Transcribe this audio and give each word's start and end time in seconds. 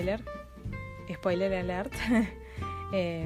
Spoiler, 0.00 0.24
spoiler 1.12 1.54
alert. 1.54 1.92
Eh, 2.92 3.24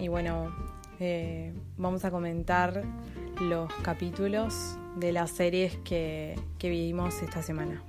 y 0.00 0.08
bueno, 0.08 0.52
eh, 0.98 1.54
vamos 1.76 2.04
a 2.04 2.10
comentar 2.10 2.82
los 3.40 3.72
capítulos 3.74 4.76
de 4.96 5.12
las 5.12 5.30
series 5.30 5.76
que, 5.84 6.36
vivimos 6.60 7.22
esta 7.22 7.40
semana. 7.40 7.80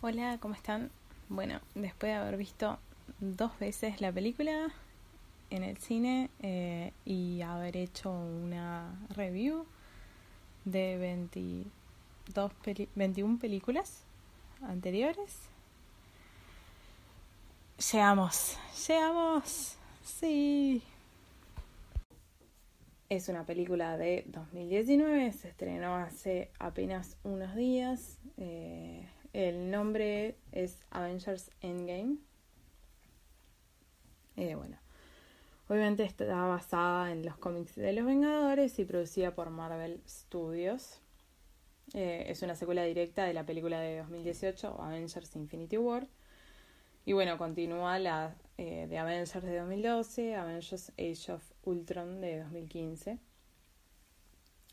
Hola, 0.00 0.38
¿cómo 0.40 0.54
están? 0.54 0.90
Bueno, 1.28 1.60
después 1.76 2.10
de 2.10 2.18
haber 2.18 2.36
visto 2.36 2.80
dos 3.20 3.56
veces 3.60 4.00
la 4.00 4.10
película 4.10 4.72
en 5.50 5.62
el 5.62 5.76
cine 5.76 6.28
eh, 6.42 6.92
y 7.04 7.42
haber 7.42 7.76
hecho 7.76 8.10
una 8.10 8.98
review 9.14 9.64
de 10.64 10.98
22 12.28 12.52
peli 12.62 12.88
21 12.94 13.38
películas 13.38 14.02
anteriores. 14.62 15.48
Llegamos, 17.92 18.58
llegamos, 18.86 19.76
sí. 20.02 20.82
Es 23.08 23.28
una 23.28 23.44
película 23.44 23.96
de 23.96 24.24
2019, 24.26 25.32
se 25.32 25.48
estrenó 25.48 25.96
hace 25.96 26.50
apenas 26.58 27.16
unos 27.22 27.54
días. 27.54 28.18
Eh, 28.36 29.08
el 29.32 29.70
nombre 29.70 30.36
es 30.52 30.76
Avengers 30.90 31.50
Endgame. 31.62 32.16
Eh, 34.36 34.54
bueno, 34.54 34.76
obviamente 35.68 36.04
está 36.04 36.26
basada 36.44 37.10
en 37.12 37.24
los 37.24 37.38
cómics 37.38 37.74
de 37.76 37.92
los 37.92 38.04
Vengadores 38.04 38.78
y 38.78 38.84
producida 38.84 39.34
por 39.34 39.50
Marvel 39.50 40.02
Studios. 40.06 41.00
Eh, 41.94 42.26
es 42.28 42.42
una 42.42 42.54
secuela 42.54 42.84
directa 42.84 43.24
de 43.24 43.32
la 43.32 43.46
película 43.46 43.80
de 43.80 43.98
2018, 43.98 44.80
Avengers 44.80 45.34
Infinity 45.36 45.78
War. 45.78 46.06
Y 47.06 47.14
bueno, 47.14 47.38
continúa 47.38 47.98
la 47.98 48.36
eh, 48.58 48.86
de 48.88 48.98
Avengers 48.98 49.42
de 49.42 49.56
2012, 49.56 50.34
Avengers 50.34 50.92
Age 50.98 51.32
of 51.32 51.52
Ultron 51.64 52.20
de 52.20 52.40
2015. 52.40 53.18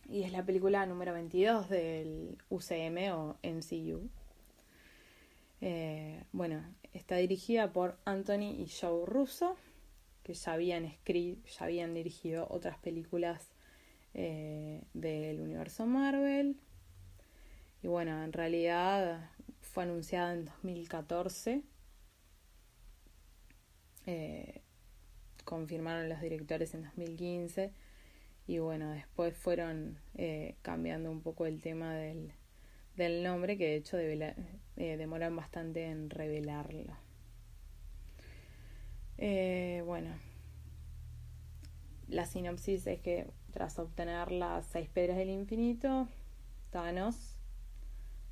Y 0.09 0.23
es 0.23 0.31
la 0.33 0.45
película 0.45 0.85
número 0.85 1.13
22 1.13 1.69
del 1.69 2.37
UCM 2.49 3.13
o 3.13 3.37
MCU. 3.43 4.09
Eh, 5.61 6.23
bueno, 6.33 6.63
está 6.93 7.15
dirigida 7.15 7.71
por 7.71 7.97
Anthony 8.03 8.51
y 8.59 8.67
Joe 8.67 9.05
Russo, 9.05 9.55
que 10.23 10.33
ya 10.33 10.53
habían, 10.53 10.83
escrito, 10.83 11.47
ya 11.47 11.65
habían 11.65 11.93
dirigido 11.93 12.45
otras 12.49 12.77
películas 12.77 13.51
del 14.13 15.41
universo 15.41 15.85
Marvel. 15.85 16.55
Y 17.85 17.87
bueno, 17.87 18.23
en 18.23 18.33
realidad 18.33 19.29
fue 19.61 19.83
anunciada 19.83 20.33
en 20.33 20.45
2014 20.45 21.61
eh, 24.07 24.63
confirmaron 25.43 26.09
los 26.09 26.19
directores 26.19 26.73
en 26.73 26.81
2015 26.81 27.71
y 28.47 28.57
bueno, 28.57 28.89
después 28.89 29.37
fueron 29.37 29.99
eh, 30.15 30.55
cambiando 30.63 31.11
un 31.11 31.21
poco 31.21 31.45
el 31.45 31.61
tema 31.61 31.93
del, 31.93 32.33
del 32.95 33.21
nombre 33.21 33.55
que 33.55 33.65
de 33.65 33.75
hecho 33.75 33.99
eh, 33.99 34.33
demoran 34.75 35.35
bastante 35.35 35.85
en 35.85 36.09
revelarlo. 36.09 36.97
Eh, 39.19 39.83
bueno, 39.85 40.09
la 42.07 42.25
sinopsis 42.25 42.87
es 42.87 42.99
que 43.01 43.27
tras 43.51 43.77
obtener 43.77 44.31
las 44.31 44.65
seis 44.65 44.89
piedras 44.89 45.17
del 45.17 45.29
infinito, 45.29 46.07
Thanos 46.71 47.34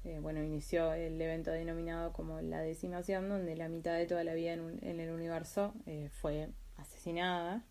eh, 0.06 0.20
bueno, 0.20 0.44
inició 0.44 0.94
el 0.94 1.22
evento 1.22 1.52
denominado 1.52 2.12
como 2.14 2.42
la 2.42 2.62
decimación, 2.62 3.30
donde 3.30 3.56
la 3.56 3.70
mitad 3.70 3.98
de 3.98 4.06
toda 4.06 4.24
la 4.24 4.34
vida 4.34 4.54
en, 4.54 4.80
en 4.82 5.00
el 5.00 5.12
universo 5.12 5.74
eh, 5.86 6.10
fue 6.12 6.50
asesinada. 6.78 7.64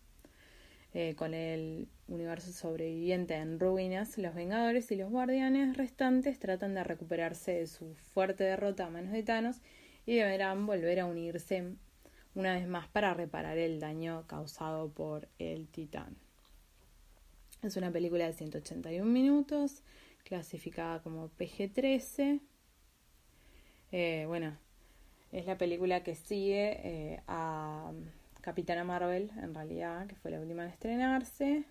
Eh, 0.95 1.15
con 1.15 1.33
el 1.33 1.87
universo 2.07 2.51
sobreviviente 2.51 3.33
en 3.33 3.59
ruinas, 3.59 4.19
los 4.19 4.35
Vengadores 4.35 4.91
y 4.91 4.95
los 4.95 5.09
Guardianes 5.09 5.75
restantes 5.75 6.37
tratan 6.37 6.75
de 6.75 6.83
recuperarse 6.83 7.53
de 7.53 7.65
su 7.65 7.95
fuerte 7.95 8.43
derrota 8.43 8.85
a 8.85 8.89
manos 8.91 9.11
de 9.11 9.23
Thanos 9.23 9.57
y 10.05 10.15
deberán 10.15 10.67
volver 10.67 10.99
a 10.99 11.07
unirse 11.07 11.73
una 12.35 12.53
vez 12.53 12.67
más 12.67 12.87
para 12.89 13.15
reparar 13.15 13.57
el 13.57 13.79
daño 13.79 14.25
causado 14.27 14.91
por 14.91 15.27
el 15.39 15.67
Titán. 15.67 16.15
Es 17.63 17.75
una 17.75 17.91
película 17.91 18.27
de 18.27 18.33
181 18.33 19.03
minutos 19.09 19.81
clasificada 20.23 21.01
como 21.01 21.29
PG-13. 21.37 22.41
Eh, 23.91 24.25
bueno, 24.27 24.57
es 25.31 25.45
la 25.45 25.57
película 25.57 26.03
que 26.03 26.15
sigue 26.15 26.79
eh, 26.83 27.21
a 27.27 27.91
Capitana 28.41 28.83
Marvel, 28.83 29.31
en 29.41 29.53
realidad, 29.53 30.07
que 30.07 30.15
fue 30.15 30.31
la 30.31 30.39
última 30.39 30.63
en 30.63 30.69
estrenarse. 30.69 31.65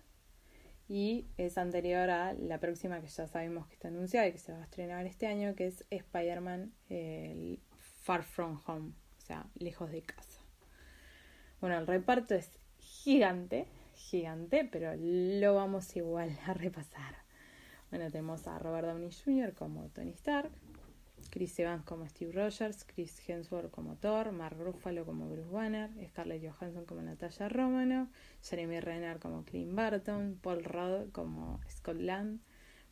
Y 0.89 1.27
es 1.37 1.57
anterior 1.57 2.09
a 2.09 2.33
la 2.33 2.59
próxima 2.59 3.01
que 3.01 3.07
ya 3.07 3.27
sabemos 3.27 3.67
que 3.67 3.73
está 3.73 3.87
anunciada 3.87 4.27
y 4.27 4.33
que 4.33 4.37
se 4.37 4.51
va 4.51 4.59
a 4.59 4.63
estrenar 4.63 5.05
este 5.05 5.27
año, 5.27 5.55
que 5.55 5.67
es 5.67 5.85
Spider-Man 5.89 6.73
Far 8.03 8.23
From 8.23 8.59
Home, 8.67 8.91
o 9.17 9.21
sea, 9.21 9.45
lejos 9.55 9.91
de 9.91 10.01
casa. 10.01 10.41
Bueno, 11.61 11.77
el 11.77 11.87
reparto 11.87 12.35
es 12.35 12.51
gigante, 12.77 13.67
gigante, 13.95 14.67
pero 14.69 14.93
lo 14.97 15.55
vamos 15.55 15.95
igual 15.95 16.37
a 16.45 16.53
repasar. 16.53 17.22
Bueno, 17.93 18.09
tenemos 18.09 18.47
a 18.47 18.57
Robert 18.57 18.87
Downey 18.87 19.11
Jr. 19.11 19.53
como 19.53 19.87
Tony 19.89 20.13
Stark, 20.13 20.49
Chris 21.29 21.59
Evans 21.59 21.85
como 21.85 22.09
Steve 22.09 22.31
Rogers, 22.31 22.85
Chris 22.85 23.21
Hemsworth 23.29 23.69
como 23.69 23.97
Thor, 23.97 24.31
Mark 24.31 24.57
Ruffalo 24.57 25.05
como 25.05 25.29
Bruce 25.29 25.51
Banner, 25.51 25.91
Scarlett 26.09 26.43
Johansson 26.43 26.85
como 26.85 27.03
Natalia 27.03 27.49
Romanoff, 27.49 28.09
Jeremy 28.41 28.79
Renner 28.79 29.19
como 29.19 29.45
Clint 29.45 29.75
Barton, 29.75 30.39
Paul 30.41 30.63
Rudd 30.63 31.11
como 31.11 31.61
Scott 31.69 31.99
Land, 31.99 32.39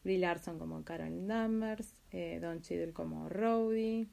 Brie 0.04 0.20
Larson 0.20 0.60
como 0.60 0.84
Carol 0.84 1.28
Danvers, 1.28 1.96
eh, 2.12 2.38
Don 2.40 2.62
Cheadle 2.62 2.94
como 2.94 3.28
Rowdy, 3.28 4.08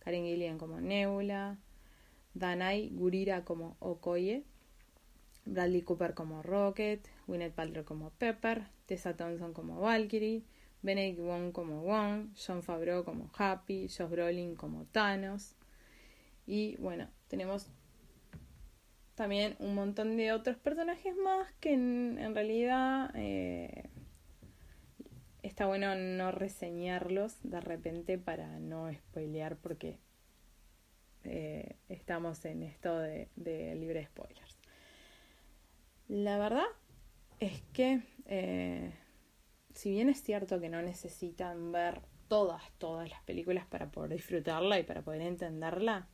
Karen 0.00 0.24
Gillian 0.26 0.58
como 0.58 0.82
Nebula, 0.82 1.56
Danai 2.34 2.90
Gurira 2.90 3.46
como 3.46 3.78
Okoye, 3.78 4.44
Bradley 5.46 5.80
Cooper 5.80 6.12
como 6.12 6.42
Rocket, 6.42 7.08
Gwyneth 7.26 7.54
Paltrow 7.54 7.86
como 7.86 8.10
Pepper, 8.10 8.66
Tessa 8.90 9.16
Thompson 9.16 9.52
como 9.52 9.80
Valkyrie, 9.80 10.42
Benedict 10.82 11.20
Wong 11.20 11.52
como 11.52 11.82
Wong, 11.82 12.34
John 12.34 12.60
Favreau 12.60 13.04
como 13.04 13.30
Happy, 13.38 13.86
Josh 13.86 14.10
Brolin 14.10 14.56
como 14.56 14.84
Thanos. 14.86 15.54
Y 16.44 16.74
bueno, 16.78 17.08
tenemos 17.28 17.68
también 19.14 19.54
un 19.60 19.76
montón 19.76 20.16
de 20.16 20.32
otros 20.32 20.56
personajes 20.56 21.14
más 21.14 21.52
que 21.60 21.74
en, 21.74 22.34
realidad 22.34 23.12
eh, 23.14 23.90
está 25.44 25.66
bueno 25.66 25.94
no 25.94 26.32
reseñarlos 26.32 27.36
de 27.44 27.60
repente 27.60 28.18
para 28.18 28.58
no 28.58 28.92
spoilear 28.92 29.56
porque 29.56 30.00
eh, 31.22 31.76
estamos 31.88 32.44
en 32.44 32.64
esto 32.64 32.98
de, 32.98 33.28
de 33.36 33.72
libre 33.76 34.04
spoilers. 34.04 34.58
La 36.08 36.38
verdad 36.38 36.66
es 37.40 37.62
que, 37.72 38.02
eh, 38.30 38.94
si 39.74 39.90
bien 39.90 40.08
es 40.08 40.22
cierto 40.22 40.60
que 40.60 40.68
no 40.68 40.80
necesitan 40.80 41.72
ver 41.72 42.00
todas, 42.28 42.62
todas 42.78 43.10
las 43.10 43.20
películas 43.24 43.66
para 43.66 43.90
poder 43.90 44.12
disfrutarla 44.12 44.78
y 44.78 44.84
para 44.84 45.02
poder 45.02 45.20
entenderla, 45.22 46.08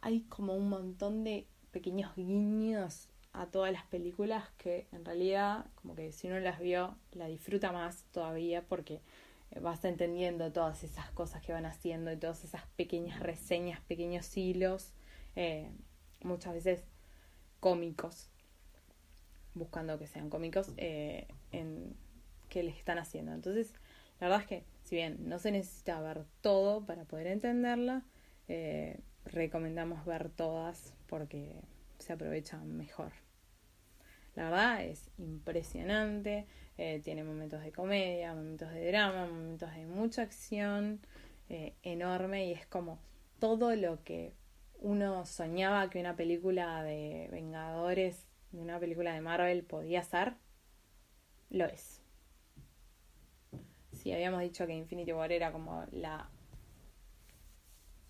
hay 0.00 0.22
como 0.22 0.54
un 0.54 0.68
montón 0.68 1.24
de 1.24 1.46
pequeños 1.72 2.14
guiños 2.14 3.08
a 3.32 3.46
todas 3.46 3.72
las 3.72 3.84
películas 3.86 4.44
que 4.58 4.86
en 4.92 5.04
realidad, 5.04 5.66
como 5.74 5.96
que 5.96 6.12
si 6.12 6.28
uno 6.28 6.38
las 6.38 6.60
vio, 6.60 6.96
la 7.10 7.26
disfruta 7.26 7.72
más 7.72 8.04
todavía 8.12 8.62
porque 8.62 9.00
vas 9.60 9.84
entendiendo 9.84 10.52
todas 10.52 10.84
esas 10.84 11.10
cosas 11.10 11.42
que 11.42 11.52
van 11.52 11.66
haciendo 11.66 12.12
y 12.12 12.16
todas 12.16 12.44
esas 12.44 12.62
pequeñas 12.76 13.20
reseñas, 13.20 13.80
pequeños 13.82 14.36
hilos. 14.36 14.92
Eh, 15.34 15.68
muchas 16.22 16.54
veces 16.54 16.84
cómicos, 17.58 18.28
buscando 19.54 19.98
que 19.98 20.06
sean 20.06 20.30
cómicos 20.30 20.72
eh, 20.76 21.26
en 21.52 21.94
que 22.48 22.62
les 22.62 22.76
están 22.76 22.98
haciendo. 22.98 23.32
Entonces, 23.32 23.72
la 24.20 24.28
verdad 24.28 24.42
es 24.42 24.48
que, 24.48 24.64
si 24.84 24.96
bien 24.96 25.28
no 25.28 25.38
se 25.38 25.50
necesita 25.50 26.00
ver 26.00 26.24
todo 26.40 26.84
para 26.84 27.04
poder 27.04 27.28
entenderla, 27.28 28.02
eh, 28.48 29.00
recomendamos 29.24 30.04
ver 30.04 30.28
todas 30.30 30.92
porque 31.08 31.56
se 31.98 32.12
aprovechan 32.12 32.76
mejor. 32.76 33.12
La 34.34 34.44
verdad 34.44 34.84
es 34.84 35.10
impresionante, 35.18 36.46
eh, 36.76 37.00
tiene 37.04 37.22
momentos 37.22 37.62
de 37.62 37.72
comedia, 37.72 38.34
momentos 38.34 38.70
de 38.72 38.88
drama, 38.88 39.26
momentos 39.26 39.72
de 39.74 39.86
mucha 39.86 40.22
acción 40.22 41.00
enorme 41.82 42.46
y 42.46 42.52
es 42.52 42.66
como 42.66 42.98
todo 43.38 43.76
lo 43.76 44.02
que 44.02 44.32
uno 44.80 45.24
soñaba 45.24 45.88
que 45.88 46.00
una 46.00 46.16
película 46.16 46.82
de 46.82 47.28
Vengadores, 47.30 48.26
de 48.54 48.62
una 48.62 48.78
película 48.78 49.12
de 49.12 49.20
Marvel 49.20 49.64
podía 49.64 50.02
ser, 50.02 50.34
lo 51.50 51.66
es. 51.66 52.00
Si 53.92 54.12
habíamos 54.12 54.40
dicho 54.40 54.66
que 54.66 54.74
Infinity 54.74 55.12
War 55.12 55.32
era 55.32 55.52
como 55.52 55.84
la 55.90 56.30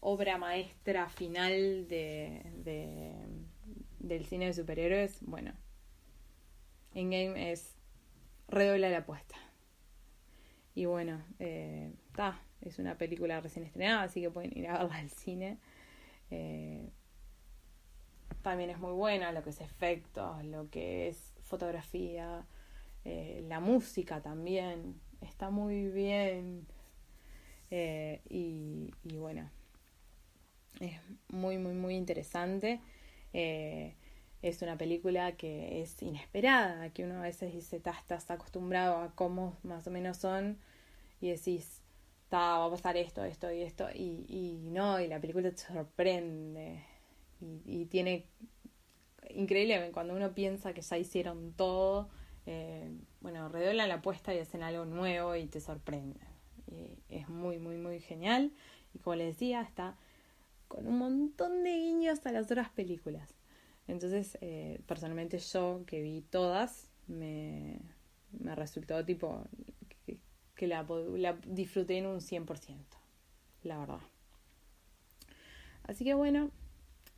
obra 0.00 0.36
maestra 0.36 1.08
final 1.08 1.88
de, 1.88 2.42
del 3.98 4.26
cine 4.26 4.46
de 4.46 4.54
superhéroes, 4.54 5.20
bueno, 5.22 5.52
Endgame 6.94 7.52
es 7.52 7.74
redobla 8.48 8.90
la 8.90 8.98
apuesta. 8.98 9.36
Y 10.74 10.84
bueno, 10.86 11.22
está, 11.38 12.40
eh, 12.60 12.68
es 12.68 12.78
una 12.78 12.98
película 12.98 13.40
recién 13.40 13.64
estrenada, 13.64 14.02
así 14.02 14.20
que 14.20 14.30
pueden 14.30 14.56
ir 14.56 14.68
a 14.68 14.78
verla 14.78 14.96
al 14.96 15.10
cine. 15.10 15.58
Eh, 16.30 16.90
también 18.44 18.70
es 18.70 18.78
muy 18.78 18.92
buena 18.92 19.32
lo 19.32 19.42
que 19.42 19.50
es 19.50 19.60
efectos, 19.60 20.44
lo 20.44 20.70
que 20.70 21.08
es 21.08 21.32
fotografía, 21.42 22.46
eh, 23.04 23.44
la 23.48 23.58
música 23.60 24.20
también 24.22 25.00
está 25.20 25.50
muy 25.50 25.88
bien. 25.88 26.66
y, 27.70 28.92
y, 29.02 29.16
bueno, 29.16 29.50
es 30.80 30.92
muy, 31.28 31.58
muy, 31.58 31.74
muy 31.74 31.96
interesante. 31.96 32.80
es 33.32 34.62
una 34.62 34.76
película 34.78 35.32
que 35.36 35.82
es 35.82 36.00
inesperada, 36.02 36.90
que 36.90 37.04
uno 37.04 37.18
a 37.18 37.22
veces 37.22 37.52
dice, 37.52 37.76
estás 37.76 38.30
acostumbrado 38.30 38.98
a 38.98 39.14
cómo 39.14 39.56
más 39.64 39.86
o 39.86 39.90
menos 39.90 40.18
son 40.18 40.58
y 41.20 41.30
decís, 41.30 41.82
va 42.32 42.64
a 42.66 42.70
pasar 42.70 42.96
esto, 42.96 43.24
esto 43.24 43.50
y 43.52 43.62
esto, 43.62 43.88
y, 43.94 44.24
y 44.28 44.60
no, 44.70 45.00
y 45.00 45.08
la 45.08 45.20
película 45.20 45.50
te 45.50 45.58
sorprende, 45.58 46.84
y, 47.64 47.86
tiene, 47.86 48.26
increíble, 49.30 49.90
cuando 49.92 50.14
uno 50.14 50.34
piensa 50.34 50.72
que 50.72 50.82
ya 50.82 50.98
hicieron 50.98 51.52
todo, 51.52 52.08
eh, 52.46 52.90
bueno, 53.20 53.48
redoblan 53.48 53.88
la 53.88 53.96
apuesta 53.96 54.34
y 54.34 54.38
hacen 54.38 54.62
algo 54.62 54.84
nuevo 54.84 55.36
y 55.36 55.46
te 55.46 55.60
sorprende. 55.60 56.20
Y 56.70 56.98
es 57.08 57.28
muy, 57.28 57.58
muy, 57.58 57.76
muy 57.76 58.00
genial, 58.00 58.52
y 58.94 58.98
como 58.98 59.16
les 59.16 59.34
decía, 59.34 59.60
está 59.60 59.96
con 60.68 60.86
un 60.86 60.98
montón 60.98 61.62
de 61.62 61.76
guiños 61.76 62.24
a 62.26 62.32
las 62.32 62.46
otras 62.46 62.70
películas. 62.70 63.34
Entonces, 63.86 64.38
eh, 64.40 64.80
personalmente 64.86 65.38
yo 65.38 65.82
que 65.86 66.00
vi 66.00 66.22
todas, 66.22 66.90
me, 67.06 67.80
me 68.32 68.54
resultó 68.54 69.04
tipo 69.04 69.44
que 70.54 70.66
la, 70.66 70.86
la 71.16 71.36
disfruté 71.46 71.98
en 71.98 72.06
un 72.06 72.20
100%, 72.20 72.78
la 73.62 73.78
verdad. 73.78 74.00
Así 75.82 76.04
que 76.04 76.14
bueno, 76.14 76.50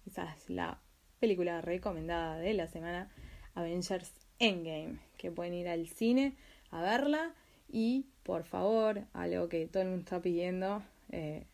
esa 0.07 0.33
es 0.35 0.49
la 0.51 0.81
película 1.21 1.61
recomendada 1.61 2.39
de 2.39 2.55
la 2.55 2.67
semana, 2.67 3.11
Avengers 3.55 4.13
Endgame, 4.39 4.99
que 5.17 5.31
pueden 5.31 5.55
ir 5.55 5.69
al 5.69 5.87
cine 5.89 6.37
a 6.71 6.83
verla 6.83 7.35
y 7.69 8.07
por 8.23 8.45
favor, 8.45 9.05
algo 9.13 9.49
que 9.49 9.67
todo 9.67 9.83
el 9.83 9.89
mundo 9.89 10.03
está 10.03 10.21
pidiendo, 10.21 10.83
eh, 11.11 11.47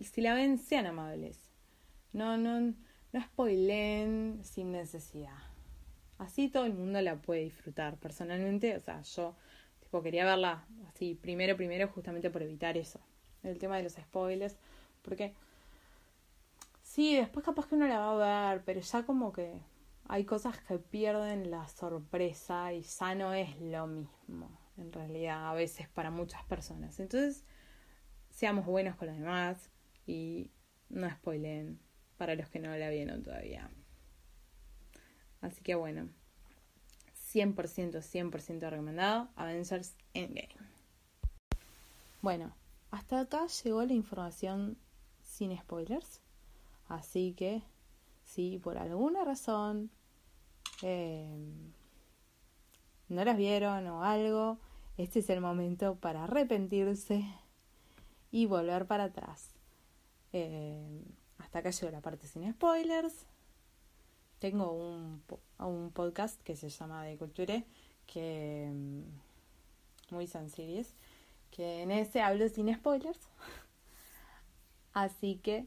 si 0.00 0.20
la 0.20 0.34
ven, 0.34 0.58
sean 0.58 0.86
amables. 0.86 1.38
No, 2.12 2.36
no, 2.36 2.60
no 3.12 3.22
spoilen 3.22 4.40
sin 4.44 4.72
necesidad. 4.72 5.38
Así 6.18 6.48
todo 6.48 6.66
el 6.66 6.74
mundo 6.74 7.00
la 7.00 7.16
puede 7.16 7.42
disfrutar. 7.42 7.96
Personalmente, 7.98 8.76
o 8.76 8.80
sea, 8.80 9.02
yo 9.02 9.34
quería 10.02 10.24
verla 10.24 10.64
así 10.88 11.14
primero, 11.14 11.56
primero, 11.56 11.88
justamente 11.88 12.30
por 12.30 12.42
evitar 12.42 12.76
eso. 12.76 13.00
El 13.42 13.58
tema 13.58 13.76
de 13.76 13.84
los 13.84 13.92
spoilers. 13.92 14.56
Porque 15.02 15.34
sí, 16.94 17.16
después 17.16 17.44
capaz 17.44 17.66
que 17.66 17.74
uno 17.74 17.88
la 17.88 17.98
va 17.98 18.50
a 18.50 18.54
ver, 18.54 18.64
pero 18.64 18.80
ya 18.80 19.04
como 19.04 19.32
que 19.32 19.60
hay 20.06 20.24
cosas 20.24 20.56
que 20.60 20.78
pierden 20.78 21.50
la 21.50 21.66
sorpresa 21.66 22.72
y 22.72 22.82
ya 22.82 23.14
no 23.16 23.34
es 23.34 23.60
lo 23.60 23.88
mismo, 23.88 24.56
en 24.76 24.92
realidad, 24.92 25.50
a 25.50 25.54
veces 25.54 25.88
para 25.88 26.12
muchas 26.12 26.44
personas. 26.44 27.00
Entonces, 27.00 27.44
seamos 28.30 28.64
buenos 28.64 28.94
con 28.94 29.08
los 29.08 29.16
demás 29.16 29.70
y 30.06 30.52
no 30.88 31.10
spoilen 31.10 31.80
para 32.16 32.36
los 32.36 32.48
que 32.48 32.60
no 32.60 32.76
la 32.76 32.90
vieron 32.90 33.24
todavía. 33.24 33.68
Así 35.40 35.62
que 35.62 35.74
bueno. 35.74 36.08
100%, 37.34 38.00
100% 38.00 38.70
recomendado, 38.70 39.28
Avengers 39.34 39.96
Endgame. 40.12 40.54
Bueno, 42.22 42.54
hasta 42.92 43.18
acá 43.18 43.48
llegó 43.64 43.84
la 43.84 43.92
información 43.92 44.78
sin 45.20 45.58
spoilers. 45.58 46.23
Así 46.88 47.34
que, 47.34 47.62
si 48.24 48.58
por 48.58 48.78
alguna 48.78 49.24
razón 49.24 49.90
eh, 50.82 51.26
no 53.08 53.24
las 53.24 53.36
vieron 53.36 53.86
o 53.88 54.04
algo, 54.04 54.58
este 54.96 55.20
es 55.20 55.30
el 55.30 55.40
momento 55.40 55.96
para 55.96 56.24
arrepentirse 56.24 57.24
y 58.30 58.46
volver 58.46 58.86
para 58.86 59.04
atrás. 59.04 59.50
Eh, 60.32 61.02
hasta 61.38 61.60
acá 61.60 61.70
llegó 61.70 61.90
la 61.90 62.00
parte 62.00 62.26
sin 62.26 62.52
spoilers 62.52 63.26
tengo 64.44 64.72
un, 64.72 65.22
un 65.58 65.90
podcast 65.90 66.38
que 66.42 66.54
se 66.54 66.68
llama 66.68 67.02
De 67.04 67.16
Culture, 67.16 67.64
que 68.06 68.70
mm, 68.70 70.14
muy 70.14 70.26
sencillo 70.26 70.86
que 71.50 71.80
en 71.80 71.90
ese 71.90 72.20
hablo 72.20 72.46
sin 72.50 72.74
spoilers. 72.74 73.20
Así 74.92 75.36
que, 75.36 75.66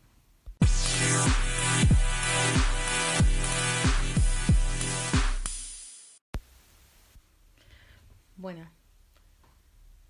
Bueno, 8.41 8.67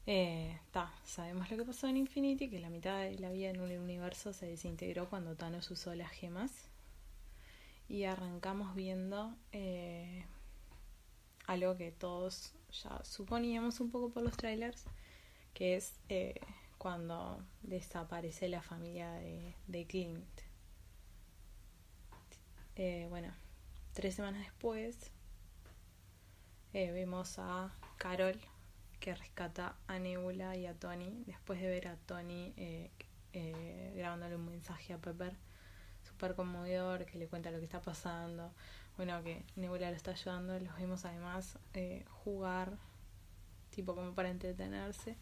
eh, 0.05 0.57
sabemos 1.03 1.51
lo 1.51 1.57
que 1.57 1.65
pasó 1.65 1.87
en 1.87 1.97
Infinity, 1.97 2.49
que 2.49 2.59
la 2.59 2.69
mitad 2.69 2.99
de 2.99 3.19
la 3.19 3.29
vida 3.29 3.49
en 3.49 3.59
un 3.59 3.69
universo 3.69 4.31
se 4.31 4.45
desintegró 4.45 5.09
cuando 5.09 5.35
Thanos 5.35 5.69
usó 5.69 5.93
las 5.95 6.11
gemas 6.11 6.69
y 7.89 8.05
arrancamos 8.05 8.73
viendo 8.73 9.35
eh, 9.51 10.23
algo 11.45 11.75
que 11.75 11.91
todos 11.91 12.53
ya 12.71 13.03
suponíamos 13.03 13.81
un 13.81 13.91
poco 13.91 14.11
por 14.11 14.23
los 14.23 14.37
trailers, 14.37 14.85
que 15.53 15.75
es 15.75 15.99
eh, 16.07 16.39
cuando 16.77 17.43
desaparece 17.63 18.47
la 18.47 18.61
familia 18.61 19.11
de, 19.11 19.85
Clint. 19.89 20.23
Eh, 22.77 23.07
bueno, 23.09 23.33
tres 23.91 24.15
semanas 24.15 24.39
después 24.39 25.11
vemos 26.73 27.37
a 27.39 27.71
Carol 27.97 28.39
que 28.99 29.15
rescata 29.15 29.75
a 29.87 29.99
Nebula 29.99 30.55
y 30.55 30.65
a 30.65 30.73
Tony 30.73 31.23
después 31.25 31.59
de 31.59 31.67
ver 31.67 31.87
a 31.87 31.95
Tony 31.97 32.53
grabándole 33.95 34.35
un 34.35 34.45
mensaje 34.45 34.93
a 34.93 34.97
Pepper 34.97 35.35
súper 36.03 36.35
conmovedor, 36.35 37.05
que 37.05 37.17
le 37.17 37.27
cuenta 37.27 37.51
lo 37.51 37.59
que 37.59 37.65
está 37.65 37.81
pasando. 37.81 38.51
Bueno, 38.97 39.23
que 39.23 39.43
Nebula 39.55 39.89
lo 39.89 39.95
está 39.95 40.11
ayudando. 40.11 40.59
Los 40.59 40.75
vemos 40.77 41.05
además 41.05 41.57
eh, 41.73 42.05
jugar, 42.09 42.77
tipo 43.69 43.95
como 43.95 44.13
para 44.13 44.29
entretenerse. 44.29 45.15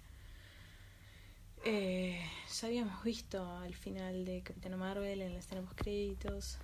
Eh, 1.66 2.22
ya 2.54 2.68
habíamos 2.68 3.04
visto 3.04 3.46
al 3.58 3.76
final 3.76 4.26
de 4.26 4.42
Capitán 4.42 4.78
Marvel 4.80 5.22
en 5.22 5.34
la 5.34 5.40
escena 5.40 5.62
post 5.62 5.78
créditos 5.78 6.58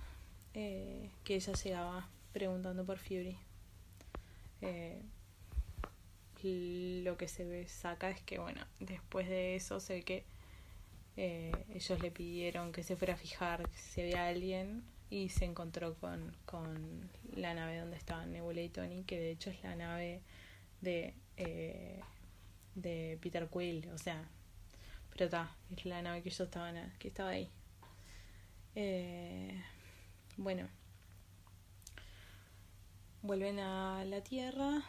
eh, 0.54 1.10
que 1.22 1.34
ella 1.34 1.52
llegaba 1.52 2.08
preguntando 2.32 2.84
por 2.84 2.98
Fury. 2.98 3.38
Eh, 4.66 5.02
lo 7.04 7.16
que 7.16 7.28
se 7.28 7.66
saca 7.66 8.10
es 8.10 8.20
que, 8.20 8.38
bueno, 8.38 8.64
después 8.78 9.28
de 9.28 9.56
eso 9.56 9.80
sé 9.80 10.02
que 10.02 10.24
eh, 11.16 11.52
ellos 11.74 12.00
le 12.00 12.10
pidieron 12.10 12.72
que 12.72 12.82
se 12.82 12.94
fuera 12.94 13.14
a 13.14 13.16
fijar 13.16 13.68
si 13.74 14.02
había 14.02 14.28
alguien 14.28 14.84
y 15.10 15.30
se 15.30 15.44
encontró 15.44 15.94
con, 15.94 16.36
con 16.44 17.10
la 17.34 17.54
nave 17.54 17.78
donde 17.78 17.96
estaban 17.96 18.32
Nebula 18.32 18.60
y 18.60 18.68
Tony, 18.68 19.02
que 19.04 19.18
de 19.18 19.30
hecho 19.30 19.50
es 19.50 19.62
la 19.62 19.76
nave 19.76 20.20
de, 20.80 21.14
eh, 21.36 22.00
de 22.74 23.18
Peter 23.20 23.48
Quill, 23.48 23.88
o 23.88 23.98
sea, 23.98 24.28
pero 25.10 25.26
está, 25.26 25.56
es 25.74 25.84
la 25.84 26.02
nave 26.02 26.22
que 26.22 26.28
ellos 26.28 26.40
estaban, 26.40 26.92
que 26.98 27.08
estaba 27.08 27.30
ahí. 27.30 27.50
Eh, 28.74 29.58
bueno, 30.36 30.68
vuelven 33.26 33.58
a 33.58 34.04
la 34.04 34.22
Tierra, 34.22 34.82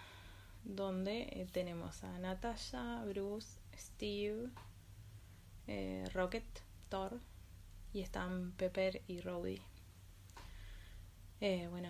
donde 0.63 1.23
eh, 1.23 1.47
tenemos 1.51 2.03
a 2.03 2.19
Natasha, 2.19 3.03
Bruce, 3.05 3.59
Steve, 3.75 4.49
eh, 5.65 6.07
Rocket, 6.13 6.45
Thor, 6.89 7.19
y 7.93 8.01
están 8.01 8.51
Pepper 8.51 9.01
y 9.07 9.21
Rhodey. 9.21 9.59
Eh, 11.41 11.67
bueno, 11.69 11.89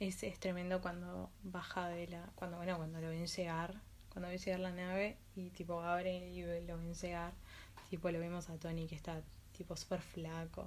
es, 0.00 0.22
es 0.24 0.40
tremendo 0.40 0.80
cuando 0.80 1.30
baja 1.44 1.88
de 1.88 2.08
la. 2.08 2.30
Cuando, 2.34 2.56
bueno, 2.56 2.76
cuando 2.78 3.00
lo 3.00 3.10
ven 3.10 3.26
llegar. 3.26 3.80
Cuando 4.12 4.28
ven 4.28 4.38
llegar 4.38 4.60
la 4.60 4.72
nave 4.72 5.18
y 5.36 5.50
tipo 5.50 5.80
abre 5.82 6.30
y 6.30 6.42
lo 6.42 6.78
ven 6.78 6.94
llegar. 6.94 7.32
Tipo 7.90 8.10
lo 8.10 8.18
vemos 8.18 8.50
a 8.50 8.58
Tony 8.58 8.88
que 8.88 8.96
está 8.96 9.22
tipo 9.56 9.76
súper 9.76 10.00
flaco. 10.00 10.62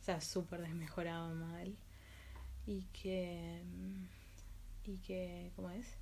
O 0.00 0.04
sea, 0.04 0.20
súper 0.20 0.62
desmejorado 0.62 1.32
mal. 1.34 1.76
Y 2.66 2.82
que. 2.92 3.62
Y 4.84 4.98
que. 4.98 5.52
¿Cómo 5.56 5.70
es? 5.70 5.96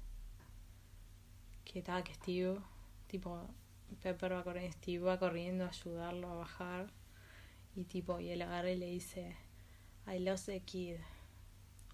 Que 1.65 1.81
estaba 1.81 2.03
que 2.05 2.15
Steve. 2.15 2.59
Tipo. 3.07 3.49
Pepper 4.03 4.33
va 4.33 4.45
corriendo. 4.45 4.77
Steve 4.77 5.05
va 5.05 5.19
corriendo 5.19 5.65
a 5.65 5.69
ayudarlo 5.69 6.31
a 6.31 6.35
bajar. 6.35 6.93
Y 7.75 7.85
tipo, 7.85 8.21
y 8.21 8.31
él 8.31 8.43
agarra 8.43 8.71
y 8.71 8.77
le 8.77 8.87
dice. 8.87 9.37
I 10.07 10.19
lost 10.19 10.47
the 10.47 10.61
kid 10.61 10.97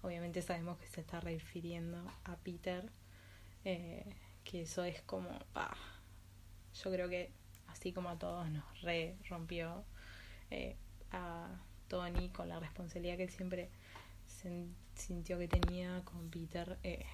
obviamente 0.01 0.41
sabemos 0.41 0.77
que 0.77 0.87
se 0.87 1.01
está 1.01 1.19
refiriendo 1.19 2.01
a 2.23 2.35
Peter, 2.37 2.89
eh, 3.65 4.05
que 4.43 4.61
eso 4.61 4.83
es 4.83 5.01
como, 5.01 5.29
bah, 5.53 5.75
yo 6.83 6.91
creo 6.91 7.09
que 7.09 7.31
así 7.67 7.91
como 7.91 8.09
a 8.09 8.17
todos 8.17 8.49
nos 8.49 8.81
re 8.81 9.17
rompió 9.29 9.83
eh, 10.51 10.77
a 11.11 11.59
Tony 11.87 12.29
con 12.29 12.49
la 12.49 12.59
responsabilidad 12.59 13.17
que 13.17 13.23
él 13.23 13.29
siempre 13.29 13.69
sintió 14.95 15.37
que 15.37 15.47
tenía 15.47 16.03
con 16.03 16.29
Peter, 16.29 16.77
eh, 16.83 17.05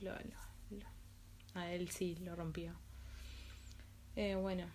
lo, 0.00 0.12
a 1.54 1.70
él 1.72 1.90
sí 1.90 2.16
lo 2.16 2.36
rompió. 2.36 2.72
Eh, 4.16 4.34
bueno, 4.34 4.66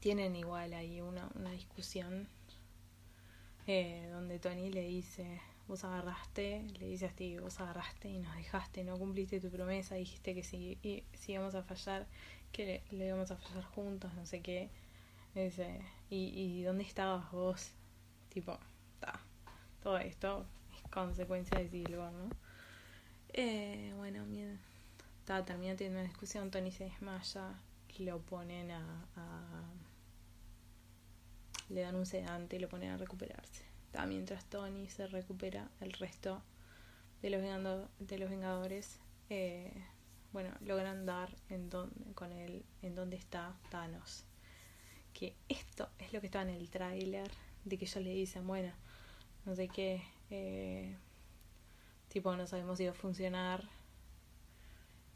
tienen 0.00 0.36
igual 0.36 0.74
ahí 0.74 1.00
una, 1.00 1.28
una 1.34 1.50
discusión 1.50 2.28
eh, 3.66 4.08
donde 4.12 4.38
Tony 4.38 4.70
le 4.70 4.82
dice, 4.82 5.40
vos 5.68 5.84
agarraste, 5.84 6.62
le 6.78 6.86
dice 6.86 7.06
a 7.06 7.10
Steve, 7.10 7.40
vos 7.40 7.60
agarraste 7.60 8.08
y 8.08 8.18
nos 8.18 8.34
dejaste, 8.36 8.84
no 8.84 8.98
cumpliste 8.98 9.40
tu 9.40 9.50
promesa, 9.50 9.94
dijiste 9.94 10.34
que 10.34 10.42
si, 10.42 10.78
si 11.14 11.32
íbamos 11.32 11.54
a 11.54 11.62
fallar, 11.62 12.06
que 12.52 12.82
le, 12.90 13.06
íbamos 13.06 13.30
a 13.30 13.36
fallar 13.36 13.64
juntos, 13.64 14.12
no 14.14 14.26
sé 14.26 14.40
qué. 14.40 14.68
Dice, 15.34 15.80
¿y, 16.10 16.26
y 16.26 16.62
dónde 16.62 16.84
estabas 16.84 17.32
vos? 17.32 17.72
Tipo, 18.28 18.58
todo 19.84 19.98
esto 19.98 20.44
es 20.74 20.90
consecuencia 20.90 21.56
de 21.58 21.68
Silver, 21.68 22.10
¿no? 22.12 22.30
Eh, 23.32 23.92
bueno, 23.96 24.24
bien, 24.26 24.58
ta, 25.24 25.44
termina 25.44 25.76
teniendo 25.76 26.00
una 26.00 26.08
discusión, 26.08 26.50
Tony 26.50 26.72
se 26.72 26.84
desmaya, 26.84 27.54
lo 27.98 28.20
ponen 28.20 28.72
a, 28.72 29.06
a 29.14 29.64
le 31.68 31.80
dan 31.82 31.94
un 31.94 32.06
sedante 32.06 32.56
y 32.56 32.58
lo 32.58 32.68
ponen 32.68 32.90
a 32.90 32.96
recuperarse 32.96 33.74
mientras 34.06 34.44
Tony 34.46 34.88
se 34.88 35.06
recupera, 35.06 35.70
el 35.80 35.92
resto 35.92 36.42
de 37.22 37.30
los, 37.30 37.40
de 38.00 38.18
los 38.18 38.28
Vengadores, 38.30 38.98
eh, 39.30 39.72
bueno, 40.32 40.50
logran 40.60 41.06
dar 41.06 41.34
en 41.48 41.70
donde, 41.70 42.12
con 42.14 42.32
él 42.32 42.64
en 42.82 42.94
dónde 42.94 43.16
está 43.16 43.54
Thanos. 43.70 44.24
Que 45.14 45.34
esto 45.48 45.88
es 45.98 46.12
lo 46.12 46.20
que 46.20 46.26
está 46.26 46.42
en 46.42 46.50
el 46.50 46.68
tráiler, 46.70 47.30
de 47.64 47.78
que 47.78 47.84
ellos 47.84 48.02
le 48.02 48.10
dicen, 48.10 48.46
bueno, 48.46 48.72
no 49.46 49.54
sé 49.54 49.68
qué, 49.68 50.02
eh, 50.30 50.96
tipo, 52.08 52.34
no 52.36 52.46
sabemos 52.46 52.78
si 52.78 52.84
va 52.84 52.92
a 52.92 52.94
funcionar, 52.94 53.64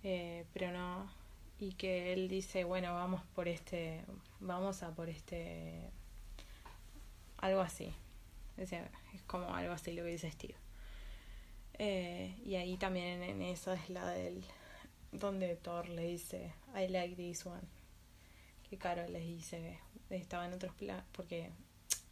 eh, 0.03 0.45
pero 0.53 0.73
no, 0.73 1.11
y 1.59 1.73
que 1.73 2.13
él 2.13 2.29
dice, 2.29 2.65
bueno, 2.65 2.95
vamos 2.95 3.23
por 3.35 3.49
este, 3.49 4.05
vamos 4.41 4.83
a 4.83 4.95
por 4.95 5.09
este, 5.09 5.91
algo 7.39 7.61
así, 7.61 7.95
es 8.57 8.73
como 9.27 9.55
algo 9.55 9.73
así 9.73 9.93
lo 9.93 10.05
que 10.05 10.11
dice 10.11 10.31
Steve. 10.31 10.57
Eh, 11.79 12.35
y 12.45 12.57
ahí 12.57 12.77
también 12.77 13.23
en, 13.23 13.41
eso 13.43 13.73
es 13.73 13.89
la 13.89 14.07
del. 14.11 14.45
donde 15.13 15.55
Thor 15.57 15.89
le 15.89 16.07
dice, 16.07 16.53
I 16.75 16.89
like 16.89 17.15
this 17.15 17.47
one. 17.47 17.63
Que 18.69 18.77
Carol 18.77 19.13
le 19.13 19.21
dice, 19.21 19.79
estaba 20.11 20.47
en 20.47 20.53
otros 20.53 20.75
planos. 20.75 21.05
Porque 21.13 21.51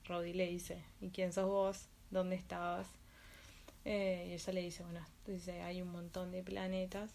Roddy 0.07 0.33
le 0.33 0.47
dice, 0.47 0.83
¿y 1.01 1.11
quién 1.11 1.33
sos 1.33 1.47
vos? 1.47 1.89
¿Dónde 2.11 2.37
estabas? 2.37 2.89
Eh, 3.85 4.27
y 4.29 4.33
ella 4.33 4.53
le 4.53 4.63
dice, 4.63 4.83
bueno, 4.83 5.07
dice, 5.27 5.63
hay 5.63 5.83
un 5.83 5.93
montón 5.93 6.31
de 6.33 6.43
planetas. 6.43 7.11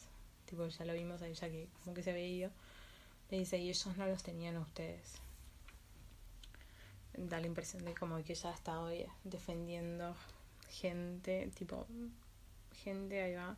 Tipo, 0.45 0.67
ya 0.67 0.85
lo 0.85 0.93
vimos 0.93 1.21
ahí, 1.21 1.33
ya 1.33 1.49
que 1.49 1.67
como 1.83 1.93
que 1.93 2.03
se 2.03 2.11
había 2.11 2.27
ido. 2.27 2.51
Le 3.29 3.39
dice, 3.39 3.57
y 3.57 3.69
ellos 3.69 3.97
no 3.97 4.05
los 4.05 4.23
tenían 4.23 4.55
a 4.55 4.61
ustedes 4.61 5.21
da 7.13 7.39
la 7.39 7.47
impresión 7.47 7.83
de 7.85 7.93
como 7.93 8.23
que 8.23 8.35
ya 8.35 8.51
está 8.51 8.79
hoy 8.79 9.05
defendiendo 9.23 10.15
gente, 10.69 11.51
tipo, 11.55 11.85
gente 12.83 13.21
ahí 13.21 13.35
va 13.35 13.57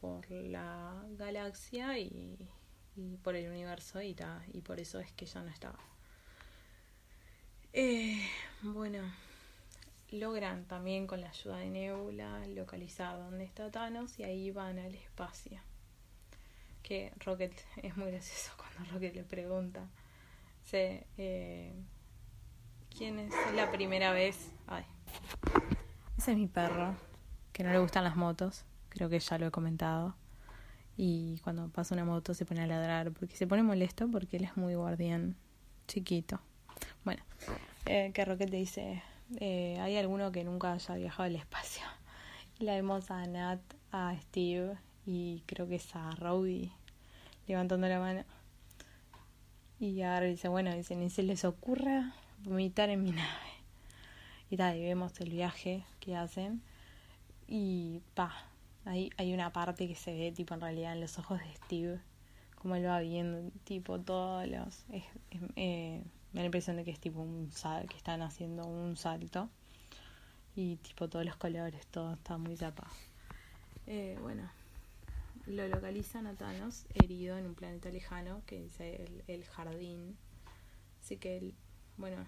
por 0.00 0.30
la 0.30 1.02
galaxia 1.18 1.98
y, 1.98 2.36
y 2.96 3.16
por 3.16 3.34
el 3.34 3.50
universo 3.50 4.00
y, 4.02 4.14
ta, 4.14 4.42
y 4.52 4.60
por 4.60 4.78
eso 4.78 5.00
es 5.00 5.10
que 5.12 5.26
ya 5.26 5.42
no 5.42 5.50
estaba. 5.50 5.78
Eh, 7.72 8.22
bueno, 8.62 9.00
logran 10.10 10.64
también 10.66 11.06
con 11.06 11.20
la 11.20 11.30
ayuda 11.30 11.58
de 11.58 11.70
Nebula 11.70 12.46
localizar 12.48 13.16
dónde 13.16 13.44
está 13.44 13.70
Thanos 13.70 14.18
y 14.18 14.24
ahí 14.24 14.50
van 14.50 14.78
al 14.78 14.94
espacio. 14.94 15.60
Que 16.82 17.12
Rocket 17.24 17.52
es 17.82 17.96
muy 17.96 18.10
gracioso 18.10 18.52
cuando 18.56 18.92
Rocket 18.92 19.14
le 19.14 19.24
pregunta. 19.24 19.88
Eh, 20.72 21.72
¿Quién 22.96 23.18
es? 23.18 23.32
la 23.54 23.70
primera 23.70 24.12
vez. 24.12 24.50
Ay. 24.66 24.84
Ese 26.18 26.32
es 26.32 26.38
mi 26.38 26.46
perro, 26.46 26.96
que 27.52 27.62
no 27.62 27.70
le 27.70 27.78
gustan 27.78 28.04
las 28.04 28.16
motos. 28.16 28.64
Creo 28.88 29.08
que 29.08 29.20
ya 29.20 29.38
lo 29.38 29.46
he 29.46 29.50
comentado. 29.50 30.16
Y 30.96 31.38
cuando 31.44 31.68
pasa 31.68 31.94
una 31.94 32.04
moto 32.04 32.32
se 32.32 32.46
pone 32.46 32.62
a 32.62 32.66
ladrar 32.66 33.12
porque 33.12 33.36
se 33.36 33.46
pone 33.46 33.62
molesto 33.62 34.08
porque 34.10 34.38
él 34.38 34.44
es 34.44 34.56
muy 34.56 34.74
guardián, 34.74 35.36
chiquito. 35.86 36.40
Bueno, 37.04 37.22
eh, 37.84 38.10
que 38.14 38.24
Rocket 38.24 38.50
te 38.50 38.56
dice, 38.56 39.02
eh, 39.40 39.78
¿hay 39.80 39.96
alguno 39.96 40.32
que 40.32 40.44
nunca 40.44 40.72
haya 40.72 40.94
viajado 40.94 41.24
al 41.24 41.36
espacio? 41.36 41.82
La 42.58 42.74
vemos 42.74 43.10
a 43.10 43.26
Nat, 43.26 43.60
a 43.92 44.16
Steve 44.22 44.76
y 45.04 45.42
creo 45.46 45.68
que 45.68 45.76
es 45.76 45.94
a 45.94 46.10
Rowdy 46.12 46.72
levantando 47.46 47.88
la 47.88 47.98
mano. 47.98 48.24
Y 49.78 50.00
ahora 50.02 50.26
dice, 50.26 50.48
bueno, 50.48 50.74
dice, 50.74 50.96
ni 50.96 51.10
se 51.10 51.22
les 51.22 51.44
ocurra 51.44 52.14
vomitar 52.44 52.88
en 52.88 53.02
mi 53.02 53.12
nave. 53.12 53.28
Y 54.50 54.56
tal, 54.56 54.76
y 54.76 54.84
vemos 54.84 55.20
el 55.20 55.30
viaje 55.30 55.84
que 56.00 56.16
hacen. 56.16 56.62
Y 57.46 58.00
pa, 58.14 58.32
ahí 58.84 59.10
hay 59.18 59.34
una 59.34 59.52
parte 59.52 59.86
que 59.86 59.94
se 59.94 60.14
ve 60.14 60.32
tipo 60.32 60.54
en 60.54 60.60
realidad 60.60 60.92
en 60.94 61.00
los 61.00 61.18
ojos 61.18 61.40
de 61.40 61.54
Steve, 61.56 62.00
como 62.54 62.74
él 62.74 62.86
va 62.86 63.00
viendo, 63.00 63.50
tipo 63.64 64.00
todos 64.00 64.48
los... 64.48 64.84
eh, 65.56 66.02
me 66.36 66.40
da 66.40 66.42
la 66.42 66.46
impresión 66.48 66.76
de 66.76 66.84
que 66.84 66.90
es 66.90 67.00
tipo 67.00 67.22
un 67.22 67.50
sal, 67.50 67.88
que 67.88 67.96
están 67.96 68.20
haciendo 68.20 68.66
un 68.66 68.98
salto. 68.98 69.48
Y 70.54 70.76
tipo 70.76 71.08
todos 71.08 71.24
los 71.24 71.36
colores, 71.36 71.86
todo 71.86 72.12
está 72.12 72.36
muy 72.36 72.56
tapado. 72.56 72.92
Eh, 73.86 74.18
bueno, 74.20 74.50
lo 75.46 75.66
localizan 75.66 76.26
a 76.26 76.34
Thanos 76.34 76.84
herido 76.92 77.38
en 77.38 77.46
un 77.46 77.54
planeta 77.54 77.88
lejano 77.88 78.42
que 78.44 78.60
dice 78.60 79.02
el, 79.02 79.24
el 79.28 79.44
jardín. 79.46 80.18
Así 81.02 81.16
que 81.16 81.54
bueno, 81.96 82.26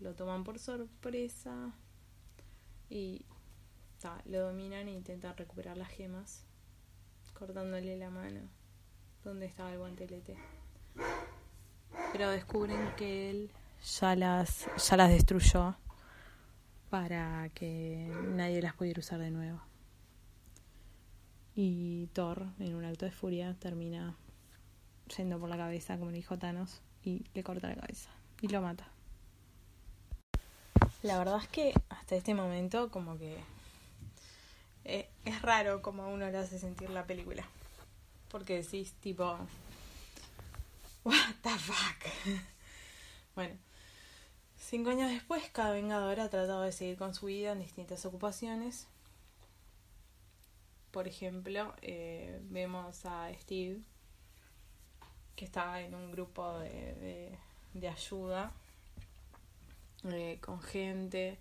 lo 0.00 0.16
toman 0.16 0.42
por 0.42 0.58
sorpresa 0.58 1.72
y 2.88 3.24
lo 4.24 4.40
dominan 4.40 4.88
e 4.88 4.92
intentan 4.92 5.36
recuperar 5.36 5.76
las 5.76 5.90
gemas, 5.90 6.44
cortándole 7.34 7.96
la 7.96 8.10
mano 8.10 8.40
donde 9.22 9.46
estaba 9.46 9.70
el 9.70 9.78
guantelete. 9.78 10.36
Pero 12.12 12.30
descubren 12.30 12.94
que 12.96 13.30
él 13.30 13.50
ya 13.98 14.16
las, 14.16 14.66
ya 14.76 14.96
las 14.96 15.10
destruyó 15.10 15.76
para 16.90 17.48
que 17.50 18.12
nadie 18.34 18.60
las 18.62 18.74
pudiera 18.74 19.00
usar 19.00 19.20
de 19.20 19.30
nuevo. 19.30 19.60
Y 21.54 22.08
Thor, 22.12 22.46
en 22.58 22.74
un 22.74 22.84
acto 22.84 23.04
de 23.04 23.12
furia, 23.12 23.54
termina 23.58 24.16
yendo 25.16 25.38
por 25.38 25.48
la 25.48 25.56
cabeza, 25.56 25.98
como 25.98 26.10
le 26.10 26.18
dijo 26.18 26.38
Thanos, 26.38 26.82
y 27.02 27.24
le 27.34 27.42
corta 27.42 27.68
la 27.68 27.76
cabeza 27.76 28.10
y 28.40 28.48
lo 28.48 28.60
mata. 28.60 28.88
La 31.02 31.18
verdad 31.18 31.38
es 31.40 31.48
que 31.48 31.72
hasta 31.88 32.14
este 32.14 32.34
momento 32.34 32.90
como 32.90 33.16
que 33.18 33.38
eh, 34.84 35.08
es 35.24 35.42
raro 35.42 35.82
como 35.82 36.08
uno 36.08 36.28
le 36.30 36.38
hace 36.38 36.58
sentir 36.58 36.90
la 36.90 37.04
película. 37.04 37.44
Porque 38.28 38.62
decís 38.62 38.92
tipo, 39.00 39.38
what 41.04 41.34
the 41.42 41.50
fuck. 41.50 42.42
bueno, 43.34 43.54
cinco 44.56 44.90
años 44.90 45.10
después 45.10 45.48
cada 45.50 45.72
vengador 45.72 46.20
ha 46.20 46.28
tratado 46.30 46.62
de 46.62 46.72
seguir 46.72 46.96
con 46.96 47.14
su 47.14 47.26
vida 47.26 47.52
en 47.52 47.60
distintas 47.60 48.04
ocupaciones. 48.06 48.86
Por 50.90 51.06
ejemplo, 51.06 51.74
eh, 51.82 52.40
vemos 52.44 53.06
a 53.06 53.32
Steve 53.34 53.80
que 55.36 55.44
está 55.46 55.80
en 55.80 55.94
un 55.94 56.12
grupo 56.12 56.58
de, 56.58 57.38
de, 57.72 57.88
ayuda 57.88 58.52
eh, 60.04 60.38
con 60.40 60.60
gente. 60.60 61.38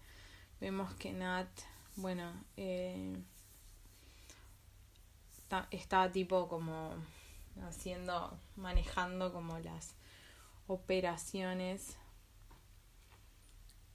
Vemos 0.62 0.94
que 0.94 1.12
Nat, 1.12 1.50
bueno, 1.98 2.32
eh, 2.56 3.18
está, 5.72 6.12
tipo 6.12 6.48
como 6.48 6.94
haciendo, 7.68 8.38
manejando 8.56 9.32
como 9.34 9.60
las 9.60 9.96
operaciones 10.68 11.98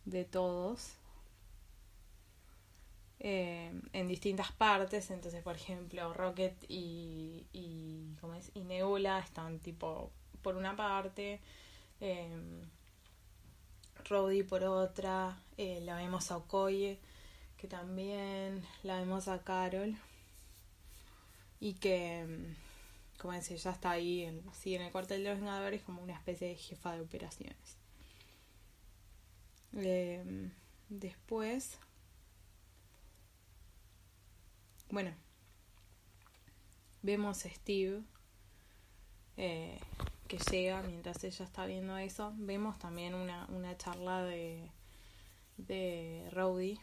de 0.04 0.24
todos 0.24 0.96
eh, 3.20 3.72
en 3.92 4.08
distintas 4.08 4.52
partes. 4.52 5.10
Entonces, 5.10 5.42
por 5.42 5.56
ejemplo, 5.56 6.12
Rocket 6.12 6.54
y, 6.68 7.46
y, 7.52 8.14
¿cómo 8.20 8.34
es? 8.34 8.50
y 8.54 8.64
Nebula 8.64 9.18
están 9.18 9.60
tipo 9.60 10.10
por 10.42 10.56
una 10.56 10.76
parte, 10.76 11.40
eh, 12.00 12.28
Rhodey 14.04 14.42
por 14.42 14.62
otra, 14.64 15.38
eh, 15.56 15.80
la 15.82 15.96
vemos 15.96 16.30
a 16.30 16.36
Okoye, 16.36 16.98
que 17.56 17.66
también 17.66 18.62
la 18.82 18.98
vemos 18.98 19.26
a 19.28 19.42
Carol, 19.42 19.96
y 21.60 21.72
que, 21.74 22.54
como 23.24 23.32
decía, 23.32 23.56
ya 23.56 23.70
está 23.70 23.92
ahí, 23.92 24.20
en, 24.20 24.44
sí, 24.52 24.74
en 24.74 24.82
el 24.82 24.92
cuartel 24.92 25.24
de 25.24 25.30
los 25.30 25.40
Vengadores 25.40 25.80
como 25.80 26.02
una 26.02 26.12
especie 26.12 26.48
de 26.48 26.56
jefa 26.56 26.92
de 26.92 27.00
operaciones. 27.00 27.78
Eh, 29.72 30.50
después 30.90 31.78
bueno, 34.90 35.10
vemos 37.00 37.46
a 37.46 37.48
Steve 37.48 38.02
eh, 39.38 39.80
que 40.28 40.36
llega 40.36 40.82
mientras 40.82 41.24
ella 41.24 41.46
está 41.46 41.64
viendo 41.64 41.96
eso. 41.96 42.34
Vemos 42.36 42.78
también 42.78 43.14
una, 43.14 43.46
una 43.46 43.74
charla 43.78 44.22
de, 44.22 44.70
de 45.56 46.28
Rowdy 46.30 46.78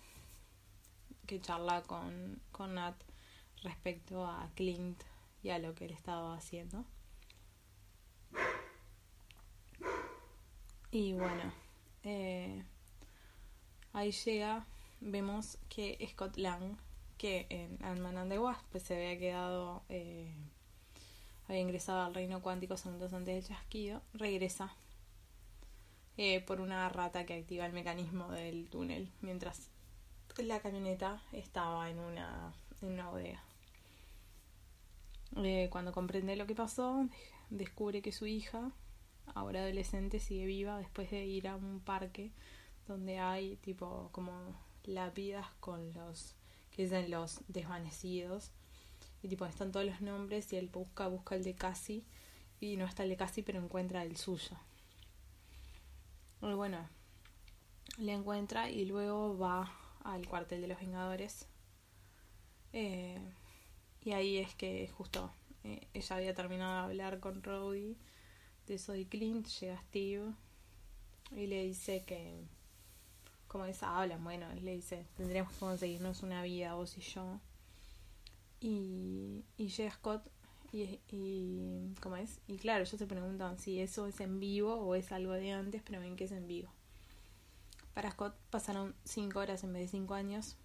que 1.27 1.39
charla 1.39 1.83
con, 1.83 2.41
con 2.51 2.74
Nat 2.74 2.95
respecto 3.62 4.25
a 4.25 4.50
Clint 4.55 5.03
y 5.43 5.50
a 5.50 5.60
lo 5.60 5.74
que 5.75 5.86
él 5.86 5.91
estaba 5.91 6.36
haciendo. 6.36 6.86
Y 10.91 11.13
bueno, 11.13 11.53
eh, 12.03 12.63
ahí 13.93 14.12
llega, 14.12 14.65
vemos 15.00 15.57
que 15.69 16.05
Scott 16.12 16.38
Lang 16.38 16.77
que 17.21 17.45
en 17.51 17.77
Ant-Man 17.85 18.29
the 18.29 18.39
Wasp 18.39 18.65
pues, 18.72 18.81
se 18.81 18.96
había 18.96 19.20
quedado, 19.20 19.83
eh, 19.89 20.33
había 21.48 21.61
ingresado 21.61 22.01
al 22.01 22.15
reino 22.15 22.42
cuántico 22.42 22.77
segundos 22.77 23.13
antes 23.13 23.35
del 23.35 23.44
chasquido, 23.44 24.01
regresa 24.15 24.74
eh, 26.18 26.42
por 26.42 26.59
una 26.59 26.89
rata 26.89 27.27
que 27.27 27.35
activa 27.35 27.68
el 27.68 27.74
mecanismo 27.74 28.31
del 28.31 28.68
túnel 28.70 29.11
mientras 29.22 29.70
la 30.37 30.61
camioneta 30.61 31.22
estaba 31.31 31.92
en 31.92 32.00
una, 32.00 32.55
en 32.81 32.94
una 32.94 33.11
bodega. 33.11 33.44
Eh, 35.37 35.70
cuando 35.72 35.91
comprende 35.91 36.35
lo 36.35 36.46
que 36.46 36.55
pasó, 36.55 37.07
descubre 37.50 38.01
que 38.01 38.11
su 38.11 38.25
hija, 38.25 38.72
ahora 39.33 39.61
adolescente, 39.61 40.20
sigue 40.20 40.46
viva 40.46 40.77
después 40.77 41.09
de 41.11 41.25
ir 41.25 41.48
a 41.48 41.55
un 41.55 41.79
parque 41.79 42.31
donde 42.87 43.20
hay 43.20 43.55
tipo 43.57 44.09
como 44.11 44.55
lápidas 44.83 45.48
con 45.59 45.94
los 45.94 46.35
que 46.72 46.83
dicen 46.83 47.11
los 47.11 47.41
desvanecidos. 47.48 48.51
Y 49.24 49.27
tipo, 49.27 49.46
están 49.46 49.72
todos 49.72 49.85
los 49.85 50.01
nombres 50.01 50.51
y 50.51 50.57
él 50.57 50.70
busca, 50.70 51.07
busca 51.07 51.35
el 51.35 51.44
de 51.44 51.53
Casi 51.53 52.03
y 52.59 52.75
no 52.77 52.85
está 52.85 53.03
el 53.03 53.09
de 53.09 53.17
Casi, 53.17 53.44
pero 53.44 53.59
encuentra 53.59 54.03
el 54.03 54.17
suyo. 54.17 54.57
Bueno, 56.41 56.87
le 57.98 58.13
encuentra 58.13 58.70
y 58.70 58.85
luego 58.85 59.37
va 59.37 59.72
al 60.03 60.27
cuartel 60.27 60.61
de 60.61 60.67
los 60.67 60.79
Vengadores. 60.79 61.48
Eh, 62.74 63.20
y 64.03 64.11
ahí 64.11 64.37
es 64.37 64.55
que 64.55 64.87
justo 64.90 65.31
eh, 65.64 65.87
ella 65.94 66.16
había 66.16 66.33
terminado 66.33 66.74
de 66.74 66.94
hablar 66.94 67.20
con 67.20 67.44
Rowdy 67.44 67.96
de 68.68 68.77
Soy 68.79 69.05
Clint, 69.05 69.48
llega 69.48 69.79
Steve 69.81 70.33
y 71.31 71.48
le 71.48 71.64
dice 71.64 72.03
que 72.05 72.44
como 73.48 73.66
esa 73.66 74.00
hablan, 74.00 74.24
bueno, 74.24 74.48
le 74.61 74.75
dice, 74.75 75.05
tendríamos 75.18 75.51
que 75.53 75.59
conseguirnos 75.59 76.24
una 76.24 76.42
vida 76.42 76.74
vos 76.75 76.98
y 76.98 77.01
yo. 77.01 77.40
Y, 78.61 79.44
y 79.57 79.68
llega 79.68 79.92
Scott 79.92 80.24
y, 80.72 81.00
y, 81.09 81.94
¿cómo 82.01 82.16
es? 82.16 82.40
Y 82.48 82.57
claro, 82.57 82.83
ellos 82.83 82.98
se 82.98 83.07
preguntan 83.07 83.59
si 83.59 83.81
eso 83.81 84.07
es 84.07 84.22
en 84.22 84.40
vivo 84.40 84.75
o 84.75 84.96
es 84.96 85.11
algo 85.11 85.33
de 85.33 85.51
antes, 85.51 85.81
pero 85.83 86.00
ven 86.00 86.16
que 86.16 86.24
es 86.24 86.31
en 86.31 86.48
vivo. 86.48 86.70
Para 87.94 88.11
Scott 88.11 88.35
pasaron 88.50 88.96
5 89.03 89.37
horas 89.37 89.66
en 89.66 89.74
vez 89.74 89.83
de 89.83 89.98
5 89.98 90.14
años 90.14 90.55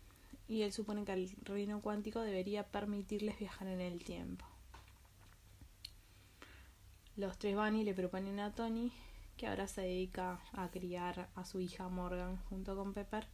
y 0.49 0.63
él 0.63 0.73
supone 0.73 1.05
que 1.05 1.13
el 1.13 1.31
reino 1.43 1.81
cuántico 1.81 2.21
debería 2.21 2.65
permitirles 2.65 3.39
viajar 3.39 3.69
en 3.69 3.81
el 3.81 4.05
tiempo. 4.05 4.45
Los 7.17 7.39
tres 7.39 7.57
van 7.57 7.77
y 7.77 7.85
le 7.85 7.95
proponen 7.95 8.41
a 8.41 8.55
Tony 8.55 8.93
que 9.37 9.47
ahora 9.47 9.67
se 9.67 9.83
dedica 9.83 10.41
a 10.53 10.69
criar 10.71 11.29
a 11.35 11.45
su 11.45 11.61
hija 11.61 11.89
Morgan 11.89 12.37
junto 12.49 12.77
con 12.77 12.95
Pepper. 12.95 13.27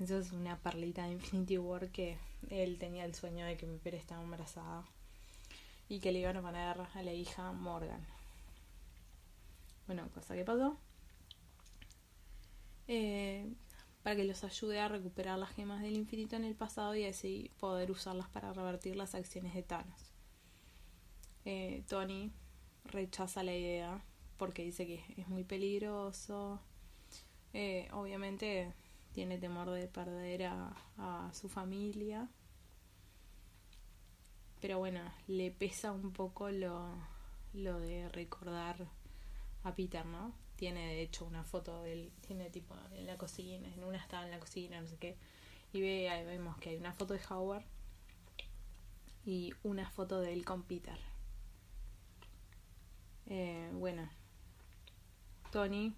Eso 0.00 0.18
es 0.18 0.32
una 0.32 0.58
perlita 0.58 1.04
de 1.04 1.12
Infinity 1.12 1.58
War 1.58 1.90
que 1.90 2.18
él 2.50 2.78
tenía 2.78 3.04
el 3.04 3.14
sueño 3.14 3.46
de 3.46 3.56
que 3.56 3.66
Pepper 3.66 3.94
estaba 3.94 4.22
embarazada 4.22 4.84
y 5.88 6.00
que 6.00 6.12
le 6.12 6.20
iban 6.20 6.36
a 6.36 6.42
poner 6.42 6.80
a 6.80 7.02
la 7.02 7.12
hija 7.12 7.52
Morgan. 7.52 8.04
Bueno, 9.86 10.08
cosa 10.12 10.34
que 10.34 10.44
pasó. 10.44 10.76
Eh, 12.88 13.46
para 14.06 14.14
que 14.14 14.22
los 14.24 14.44
ayude 14.44 14.78
a 14.78 14.86
recuperar 14.86 15.36
las 15.36 15.50
gemas 15.50 15.82
del 15.82 15.96
infinito 15.96 16.36
en 16.36 16.44
el 16.44 16.54
pasado 16.54 16.94
y 16.94 17.04
así 17.06 17.50
poder 17.58 17.90
usarlas 17.90 18.28
para 18.28 18.52
revertir 18.52 18.94
las 18.94 19.16
acciones 19.16 19.52
de 19.52 19.64
Thanos. 19.64 20.12
Eh, 21.44 21.82
Tony 21.88 22.30
rechaza 22.84 23.42
la 23.42 23.52
idea 23.52 24.00
porque 24.36 24.62
dice 24.62 24.86
que 24.86 25.02
es 25.16 25.26
muy 25.26 25.42
peligroso. 25.42 26.60
Eh, 27.52 27.88
obviamente 27.90 28.72
tiene 29.10 29.38
temor 29.38 29.70
de 29.70 29.88
perder 29.88 30.44
a, 30.44 30.72
a 30.98 31.32
su 31.34 31.48
familia. 31.48 32.28
Pero 34.60 34.78
bueno, 34.78 35.00
le 35.26 35.50
pesa 35.50 35.90
un 35.90 36.12
poco 36.12 36.48
lo, 36.52 36.92
lo 37.54 37.80
de 37.80 38.08
recordar 38.10 38.86
a 39.64 39.74
Peter, 39.74 40.06
¿no? 40.06 40.45
Tiene 40.56 40.86
de 40.86 41.02
hecho 41.02 41.24
una 41.24 41.44
foto 41.44 41.82
de 41.82 41.92
él, 41.92 42.12
tiene 42.26 42.50
tipo 42.50 42.74
en 42.92 43.06
la 43.06 43.16
cocina, 43.16 43.72
en 43.72 43.84
una 43.84 43.98
estaba 43.98 44.24
en 44.24 44.30
la 44.30 44.40
cocina, 44.40 44.80
no 44.80 44.88
sé 44.88 44.96
qué. 44.96 45.16
Y 45.72 45.80
ve, 45.80 46.08
ahí 46.08 46.24
vemos 46.24 46.56
que 46.58 46.70
hay 46.70 46.76
una 46.76 46.92
foto 46.92 47.14
de 47.14 47.20
Howard 47.28 47.64
y 49.24 49.52
una 49.62 49.90
foto 49.90 50.20
de 50.20 50.32
él 50.32 50.44
con 50.44 50.62
Peter. 50.62 50.98
Eh, 53.26 53.70
bueno, 53.74 54.08
Tony, 55.50 55.92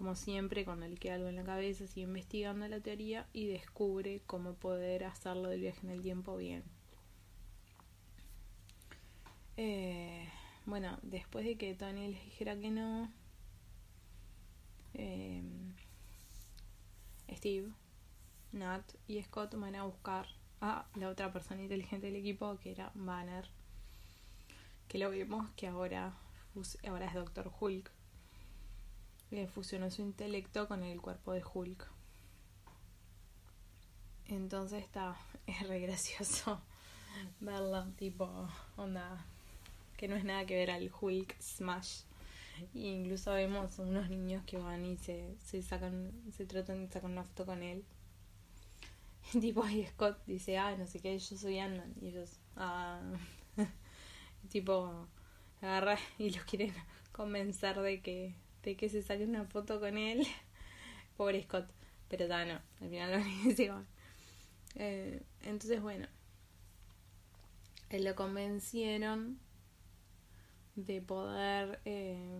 como 0.00 0.14
siempre, 0.14 0.64
cuando 0.64 0.88
le 0.88 0.96
queda 0.96 1.14
algo 1.16 1.28
en 1.28 1.36
la 1.36 1.44
cabeza, 1.44 1.86
sigue 1.86 2.06
investigando 2.06 2.66
la 2.68 2.80
teoría 2.80 3.26
y 3.32 3.46
descubre 3.46 4.22
cómo 4.26 4.54
poder 4.54 5.04
hacerlo 5.04 5.48
del 5.48 5.60
viaje 5.60 5.80
en 5.82 5.90
el 5.90 6.02
tiempo 6.02 6.36
bien. 6.36 6.64
Eh, 9.56 10.26
bueno, 10.70 10.98
después 11.02 11.44
de 11.44 11.56
que 11.58 11.74
Tony 11.74 12.08
les 12.08 12.24
dijera 12.24 12.58
que 12.58 12.70
no, 12.70 13.12
eh, 14.94 15.42
Steve, 17.28 17.72
Nat 18.52 18.84
y 19.06 19.22
Scott 19.22 19.54
van 19.56 19.74
a 19.74 19.84
buscar 19.84 20.26
a 20.60 20.86
la 20.94 21.08
otra 21.08 21.32
persona 21.32 21.62
inteligente 21.62 22.06
del 22.06 22.16
equipo 22.16 22.58
que 22.58 22.70
era 22.70 22.92
Banner, 22.94 23.48
que 24.88 24.98
lo 24.98 25.10
vemos 25.10 25.50
que 25.56 25.66
ahora 25.66 26.14
ahora 26.86 27.06
es 27.06 27.14
Doctor 27.14 27.52
Hulk. 27.60 27.90
le 29.30 29.46
fusionó 29.46 29.90
su 29.90 30.02
intelecto 30.02 30.66
con 30.68 30.82
el 30.82 31.00
cuerpo 31.00 31.32
de 31.32 31.42
Hulk. 31.42 31.90
Entonces 34.26 34.84
está, 34.84 35.16
es 35.46 35.66
re 35.68 35.80
gracioso 35.80 36.62
verlo, 37.40 37.84
tipo, 37.96 38.48
onda, 38.76 39.26
que 40.00 40.08
no 40.08 40.16
es 40.16 40.24
nada 40.24 40.46
que 40.46 40.54
ver 40.54 40.70
al 40.70 40.90
Hulk 40.98 41.36
Smash. 41.42 42.04
E 42.74 42.78
incluso 42.78 43.34
vemos 43.34 43.78
unos 43.78 44.08
niños 44.08 44.42
que 44.46 44.56
van 44.56 44.86
y 44.86 44.96
se, 44.96 45.36
se 45.44 45.60
sacan, 45.60 46.10
se 46.32 46.46
tratan 46.46 46.86
de 46.86 46.90
sacar 46.90 47.10
una 47.10 47.22
foto 47.22 47.44
con 47.44 47.62
él. 47.62 47.84
Y 49.34 49.40
tipo, 49.40 49.68
y 49.68 49.84
Scott 49.84 50.18
dice, 50.26 50.56
ah, 50.56 50.74
no 50.74 50.86
sé 50.86 51.00
qué, 51.00 51.18
yo 51.18 51.36
soy 51.36 51.58
Ant-Man. 51.58 51.92
Y 52.00 52.08
ellos, 52.08 52.38
ah, 52.56 52.98
tipo, 54.48 55.06
agarra 55.60 55.98
y 56.18 56.30
los 56.30 56.44
quieren 56.44 56.72
convencer 57.12 57.78
de 57.78 58.00
que, 58.00 58.34
de 58.62 58.76
que 58.76 58.88
se 58.88 59.02
saque 59.02 59.24
una 59.24 59.44
foto 59.44 59.80
con 59.80 59.98
él. 59.98 60.26
Pobre 61.18 61.42
Scott. 61.42 61.68
Pero 62.08 62.26
ya 62.26 62.46
no, 62.46 62.58
al 62.80 62.88
final 62.88 63.22
lo 63.44 63.50
igual. 63.50 63.86
Eh, 64.76 65.20
entonces, 65.42 65.82
bueno, 65.82 66.08
él 67.90 68.04
lo 68.04 68.14
convencieron 68.14 69.38
de 70.76 71.00
poder, 71.02 71.80
eh, 71.84 72.38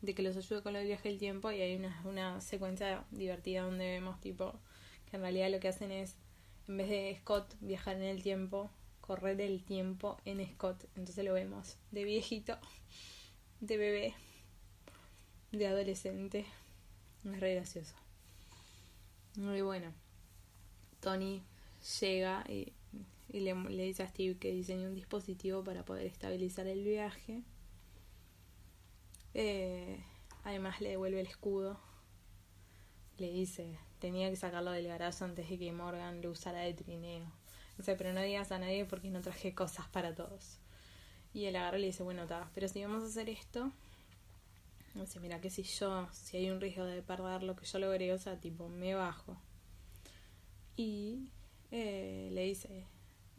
de 0.00 0.14
que 0.14 0.22
los 0.22 0.36
ayude 0.36 0.62
con 0.62 0.76
el 0.76 0.86
viaje 0.86 1.08
del 1.08 1.18
tiempo 1.18 1.50
y 1.50 1.60
hay 1.60 1.76
una, 1.76 2.02
una 2.04 2.40
secuencia 2.40 3.04
divertida 3.10 3.62
donde 3.62 3.86
vemos 3.86 4.20
tipo 4.20 4.60
que 5.10 5.16
en 5.16 5.22
realidad 5.22 5.50
lo 5.50 5.60
que 5.60 5.68
hacen 5.68 5.92
es, 5.92 6.16
en 6.68 6.78
vez 6.78 6.88
de 6.88 7.16
Scott 7.20 7.54
viajar 7.60 7.96
en 7.96 8.04
el 8.04 8.22
tiempo, 8.22 8.70
correr 9.02 9.40
el 9.42 9.62
tiempo 9.62 10.16
en 10.24 10.44
Scott. 10.54 10.84
Entonces 10.96 11.24
lo 11.24 11.34
vemos 11.34 11.76
de 11.90 12.04
viejito, 12.04 12.56
de 13.60 13.76
bebé, 13.76 14.14
de 15.50 15.66
adolescente. 15.66 16.46
Es 17.24 17.40
re 17.40 17.54
gracioso. 17.54 17.94
Muy 19.36 19.60
bueno. 19.60 19.92
Tony 21.00 21.42
llega 22.00 22.44
y, 22.48 22.72
le, 23.28 23.54
le, 23.54 23.82
dice 23.84 24.02
a 24.02 24.08
Steve 24.08 24.38
que 24.38 24.52
diseñe 24.52 24.86
un 24.86 24.94
dispositivo 24.94 25.62
para 25.62 25.84
poder 25.84 26.06
estabilizar 26.06 26.66
el 26.66 26.84
viaje. 26.84 27.42
Eh, 29.34 30.04
además 30.44 30.80
le 30.80 30.90
devuelve 30.90 31.20
el 31.20 31.26
escudo. 31.26 31.78
Le 33.18 33.30
dice, 33.30 33.78
tenía 33.98 34.30
que 34.30 34.36
sacarlo 34.36 34.70
del 34.72 34.86
garaje 34.86 35.24
antes 35.24 35.48
de 35.48 35.58
que 35.58 35.72
Morgan 35.72 36.22
lo 36.22 36.30
usara 36.30 36.60
de 36.60 36.74
trineo. 36.74 37.30
Dice, 37.78 37.94
pero 37.96 38.12
no 38.12 38.20
digas 38.20 38.52
a 38.52 38.58
nadie 38.58 38.84
porque 38.84 39.10
no 39.10 39.20
traje 39.20 39.54
cosas 39.54 39.88
para 39.88 40.14
todos. 40.14 40.58
Y 41.34 41.46
él 41.46 41.56
agarra 41.56 41.78
y 41.78 41.82
le 41.82 41.86
dice, 41.88 42.02
bueno, 42.02 42.22
está, 42.22 42.50
pero 42.54 42.68
si 42.68 42.82
vamos 42.82 43.02
a 43.02 43.06
hacer 43.06 43.30
esto, 43.30 43.72
dice, 44.94 45.20
mira 45.20 45.40
que 45.40 45.50
si 45.50 45.62
yo, 45.62 46.08
si 46.12 46.36
hay 46.36 46.50
un 46.50 46.60
riesgo 46.60 46.84
de 46.84 47.02
perder 47.02 47.42
lo 47.42 47.56
que 47.56 47.64
yo 47.64 47.78
logré, 47.78 48.12
o 48.12 48.18
sea, 48.18 48.38
tipo, 48.38 48.68
me 48.68 48.94
bajo. 48.94 49.36
Y 50.76 51.30
eh, 51.70 52.28
le 52.32 52.42
dice, 52.44 52.86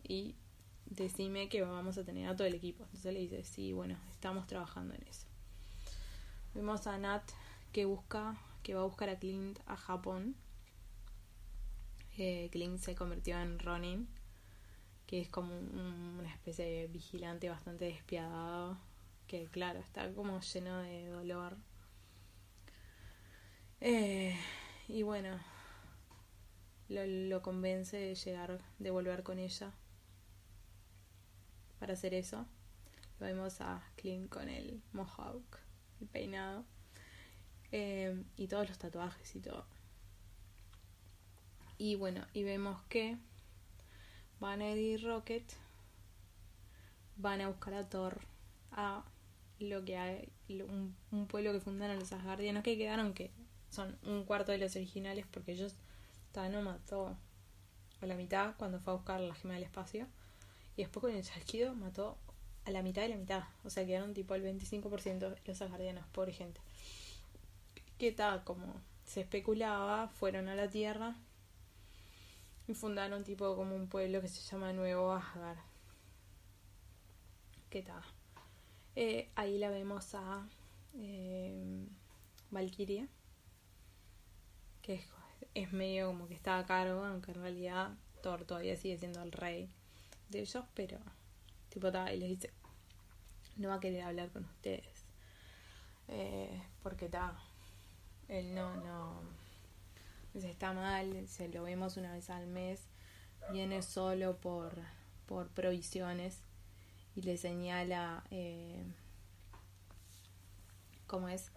y 0.03 0.35
decime 0.85 1.49
que 1.49 1.61
vamos 1.61 1.97
a 1.97 2.03
tener 2.03 2.27
a 2.27 2.35
todo 2.35 2.47
el 2.47 2.55
equipo. 2.55 2.83
Entonces 2.85 3.13
le 3.13 3.19
dice, 3.19 3.43
sí, 3.43 3.73
bueno, 3.73 3.97
estamos 4.11 4.47
trabajando 4.47 4.95
en 4.95 5.03
eso. 5.07 5.27
Vemos 6.53 6.85
a 6.85 6.97
Nat 6.97 7.23
que 7.71 7.85
busca, 7.85 8.37
que 8.61 8.75
va 8.75 8.81
a 8.81 8.85
buscar 8.85 9.09
a 9.09 9.17
Clint 9.17 9.59
a 9.65 9.75
Japón. 9.75 10.35
Eh, 12.17 12.49
Clint 12.51 12.79
se 12.79 12.93
convirtió 12.93 13.39
en 13.39 13.57
Ronin, 13.57 14.07
que 15.07 15.19
es 15.21 15.29
como 15.29 15.57
una 15.57 16.31
especie 16.31 16.65
de 16.65 16.87
vigilante 16.87 17.49
bastante 17.49 17.85
despiadado, 17.85 18.77
que 19.27 19.45
claro, 19.45 19.79
está 19.79 20.13
como 20.13 20.39
lleno 20.41 20.77
de 20.79 21.07
dolor. 21.07 21.57
Eh, 23.81 24.37
y 24.87 25.01
bueno, 25.01 25.39
lo, 26.87 27.01
lo 27.05 27.41
convence 27.41 27.97
de 27.97 28.13
llegar, 28.13 28.61
de 28.77 28.91
volver 28.91 29.23
con 29.23 29.39
ella 29.39 29.71
para 31.79 31.93
hacer 31.93 32.13
eso. 32.13 32.45
Lo 33.19 33.25
vemos 33.25 33.59
a 33.59 33.83
Clint 33.95 34.29
con 34.29 34.49
el 34.49 34.83
mohawk, 34.93 35.62
el 36.03 36.09
peinado. 36.09 36.65
Eh, 37.71 38.23
y 38.37 38.47
todos 38.47 38.69
los 38.69 38.77
tatuajes 38.77 39.35
y 39.35 39.39
todo. 39.39 39.65
Y 41.77 41.95
bueno, 41.95 42.25
y 42.33 42.43
vemos 42.43 42.81
que 42.87 43.17
Banner 44.39 44.77
y 44.77 44.97
Rocket 44.97 45.43
van 47.17 47.41
a 47.41 47.47
buscar 47.47 47.73
a 47.73 47.89
Thor 47.89 48.21
a 48.71 49.03
lo 49.59 49.83
que 49.83 49.97
hay, 49.97 50.29
un, 50.49 50.95
un 51.11 51.27
pueblo 51.27 51.51
que 51.51 51.59
fundaron 51.59 51.97
los 51.97 52.11
Asgardianos 52.11 52.63
que 52.63 52.77
quedaron 52.77 53.13
que 53.13 53.31
son 53.69 53.97
un 54.03 54.23
cuarto 54.23 54.51
de 54.51 54.59
los 54.59 54.75
originales 54.75 55.25
porque 55.31 55.53
ellos 55.53 55.75
Tano 56.31 56.61
mató 56.61 57.17
a 58.01 58.05
la 58.05 58.15
mitad 58.15 58.55
cuando 58.57 58.79
fue 58.79 58.93
a 58.93 58.95
buscar 58.97 59.19
la 59.19 59.35
gema 59.35 59.55
del 59.55 59.63
espacio. 59.63 60.07
Y 60.75 60.81
después 60.83 61.01
con 61.01 61.11
el 61.15 61.23
chasquido 61.23 61.73
mató 61.75 62.17
a 62.65 62.71
la 62.71 62.81
mitad 62.81 63.01
de 63.01 63.09
la 63.09 63.17
mitad. 63.17 63.43
O 63.63 63.69
sea, 63.69 63.85
quedaron 63.85 64.13
tipo 64.13 64.35
el 64.35 64.43
25% 64.43 65.35
los 65.45 65.61
asgardianos, 65.61 66.05
pobre 66.07 66.33
gente. 66.33 66.59
Que 67.97 68.11
tal, 68.11 68.43
como 68.43 68.81
se 69.05 69.21
especulaba, 69.21 70.07
fueron 70.09 70.47
a 70.47 70.55
la 70.55 70.69
Tierra 70.69 71.15
y 72.67 72.73
fundaron 72.73 73.23
tipo 73.23 73.55
como 73.55 73.75
un 73.75 73.87
pueblo 73.87 74.21
que 74.21 74.27
se 74.27 74.41
llama 74.41 74.73
Nuevo 74.73 75.11
Asgard. 75.11 75.57
¿Qué 77.69 77.81
tal? 77.81 78.03
Eh, 78.95 79.29
ahí 79.35 79.57
la 79.57 79.69
vemos 79.69 80.13
a 80.15 80.47
eh, 80.95 81.87
Valkyria, 82.51 83.07
que 84.81 84.95
es 84.95 85.05
es 85.53 85.71
medio 85.71 86.07
como 86.07 86.27
que 86.27 86.33
está 86.33 86.57
a 86.57 86.65
cargo, 86.65 87.03
aunque 87.05 87.31
en 87.31 87.41
realidad 87.41 87.91
Thor 88.21 88.45
todavía 88.45 88.75
sigue 88.75 88.97
siendo 88.97 89.21
el 89.21 89.31
rey 89.31 89.69
de 90.29 90.41
ellos, 90.41 90.63
pero 90.73 90.97
tipo 91.73 91.87
y 91.87 92.17
les 92.17 92.29
dice, 92.29 92.51
no 93.57 93.69
va 93.69 93.75
a 93.75 93.79
querer 93.79 94.03
hablar 94.03 94.29
con 94.29 94.45
ustedes. 94.45 95.05
Eh, 96.07 96.61
porque 96.81 97.05
está, 97.05 97.33
él 98.27 98.53
no, 98.53 98.75
no, 98.75 99.21
está 100.33 100.73
mal, 100.73 101.27
se 101.27 101.47
lo 101.49 101.63
vemos 101.63 101.97
una 101.97 102.13
vez 102.13 102.29
al 102.29 102.47
mes, 102.47 102.81
viene 103.51 103.81
solo 103.81 104.37
por, 104.37 104.73
por 105.25 105.47
provisiones 105.49 106.41
y 107.15 107.21
le 107.21 107.37
señala 107.37 108.23
eh, 108.31 108.83
cómo 111.07 111.29
es 111.29 111.51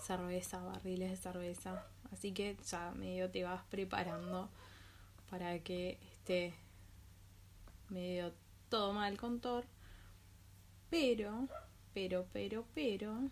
cerveza, 0.00 0.60
barriles 0.60 1.10
de 1.10 1.16
cerveza 1.16 1.84
Así 2.12 2.32
que 2.32 2.56
ya 2.64 2.90
medio 2.92 3.30
te 3.30 3.44
vas 3.44 3.62
preparando 3.64 4.48
para 5.30 5.58
que 5.58 5.98
esté 6.12 6.54
medio 7.90 8.32
todo 8.68 8.92
mal 8.92 9.16
con 9.16 9.40
Thor. 9.40 9.64
Pero, 10.90 11.48
pero, 11.94 12.26
pero, 12.32 12.64
pero. 12.74 13.30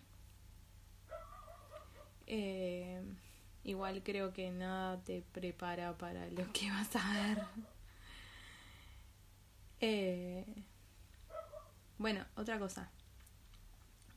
Eh, 2.27 3.01
igual 3.63 4.03
creo 4.03 4.33
que 4.33 4.51
nada 4.51 5.01
te 5.03 5.23
prepara 5.31 5.97
para 5.97 6.27
lo 6.29 6.51
que 6.53 6.69
vas 6.71 6.95
a 6.95 7.13
ver. 7.13 7.43
Eh, 9.79 10.45
bueno, 11.97 12.25
otra 12.35 12.59
cosa. 12.59 12.89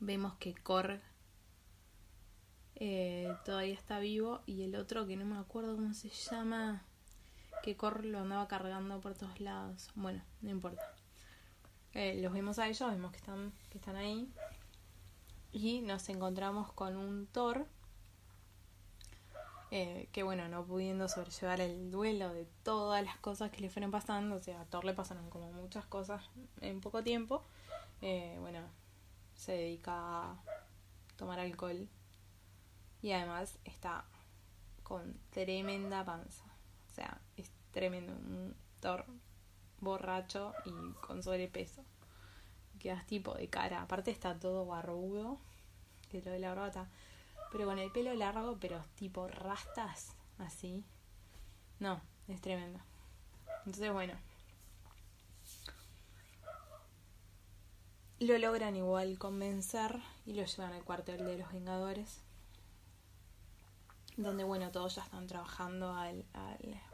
Vemos 0.01 0.35
que 0.37 0.55
Korg 0.55 1.01
eh, 2.77 3.37
todavía 3.45 3.75
está 3.75 3.99
vivo 3.99 4.41
y 4.47 4.63
el 4.63 4.75
otro 4.75 5.07
que 5.07 5.17
no 5.17 5.27
me 5.27 5.37
acuerdo 5.39 5.77
cómo 5.77 5.93
se 5.93 6.09
llama, 6.09 6.83
que 7.63 7.77
Cor 7.77 8.07
lo 8.07 8.21
andaba 8.21 8.49
cargando 8.49 9.01
por 9.01 9.15
todos 9.15 9.39
lados. 9.41 9.91
Bueno, 9.95 10.23
no 10.41 10.51
importa. 10.51 10.83
Eh, 11.95 12.21
los 12.23 12.33
vemos 12.33 12.59
a 12.59 12.69
ellos, 12.69 12.91
vemos 12.91 13.11
que 13.11 13.19
están, 13.19 13.53
que 13.71 13.79
están 13.79 13.97
ahí 13.97 14.29
y 15.53 15.81
nos 15.81 16.09
encontramos 16.09 16.73
con 16.73 16.97
un 16.97 17.27
Thor 17.27 17.67
eh, 19.73 20.09
que 20.13 20.23
bueno, 20.23 20.49
no 20.49 20.65
pudiendo 20.65 21.09
sobrellevar 21.09 21.61
el 21.61 21.91
duelo 21.91 22.33
de 22.33 22.47
todas 22.63 23.05
las 23.05 23.17
cosas 23.19 23.51
que 23.51 23.61
le 23.61 23.71
fueron 23.71 23.91
pasando, 23.91 24.37
o 24.37 24.41
sea, 24.41 24.61
a 24.61 24.65
Thor 24.67 24.85
le 24.85 24.95
pasaron 24.95 25.31
como 25.31 25.53
muchas 25.53 25.87
cosas 25.87 26.23
en 26.61 26.81
poco 26.81 27.03
tiempo, 27.03 27.43
bueno, 28.01 28.61
se 29.35 29.53
dedica 29.53 30.33
a 30.33 30.37
tomar 31.17 31.39
alcohol 31.39 31.89
y 33.03 33.13
además 33.13 33.59
está 33.65 34.05
con 34.83 35.19
tremenda 35.31 36.05
panza. 36.05 36.45
O 36.91 36.95
sea, 36.95 37.21
es 37.37 37.51
tremendo. 37.71 38.13
Un 38.13 38.55
Thor 38.81 39.07
borracho 39.81 40.53
y 40.65 40.93
con 41.01 41.23
sobrepeso. 41.23 41.83
Quedas 42.79 43.07
tipo 43.07 43.35
de 43.35 43.49
cara. 43.49 43.83
Aparte 43.83 44.11
está 44.11 44.39
todo 44.39 44.67
barbudo. 44.67 45.39
Que 46.11 46.23
lo 46.23 46.31
de 46.31 46.39
la 46.39 46.53
brota. 46.53 46.89
Pero 47.53 47.67
con 47.67 47.79
el 47.79 47.91
pelo 47.91 48.15
largo, 48.15 48.57
pero 48.61 48.85
tipo 48.97 49.29
rastas. 49.29 50.15
Así. 50.39 50.85
No, 51.79 52.01
es 52.29 52.41
tremendo. 52.41 52.81
Entonces, 53.67 53.93
bueno. 53.93 54.15
Lo 58.19 58.37
logran 58.39 58.77
igual 58.77 59.19
convencer 59.19 59.99
y 60.27 60.35
lo 60.35 60.45
llevan 60.45 60.73
al 60.75 60.85
cuartel 60.85 61.25
de 61.25 61.39
los 61.39 61.53
Vengadores 61.53 62.21
donde 64.23 64.45
bueno, 64.45 64.71
todos 64.71 64.95
ya 64.97 65.03
están 65.03 65.27
trabajando 65.27 65.95
al, 65.95 66.25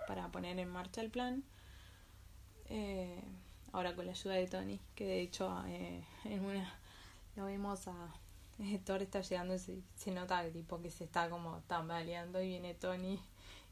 para 0.07 0.29
poner 0.29 0.59
en 0.59 0.69
marcha 0.69 1.01
el 1.01 1.11
plan. 1.11 1.45
Eh, 2.69 3.23
ahora 3.73 3.95
con 3.95 4.07
la 4.07 4.13
ayuda 4.13 4.35
de 4.35 4.47
Tony, 4.47 4.81
que 4.95 5.05
de 5.05 5.21
hecho 5.21 5.63
eh, 5.67 6.03
en 6.25 6.45
una 6.45 6.73
lo 7.37 7.45
vemos 7.45 7.87
a 7.89 8.15
eh, 8.59 8.81
Thor 8.85 9.03
está 9.03 9.21
llegando 9.21 9.55
y 9.55 9.85
se, 9.95 10.11
nota 10.11 10.43
tipo 10.51 10.81
que 10.81 10.91
se 10.91 11.05
está 11.05 11.29
como 11.29 11.61
tambaleando 11.67 12.41
y 12.41 12.49
viene 12.49 12.75
Tony 12.75 13.21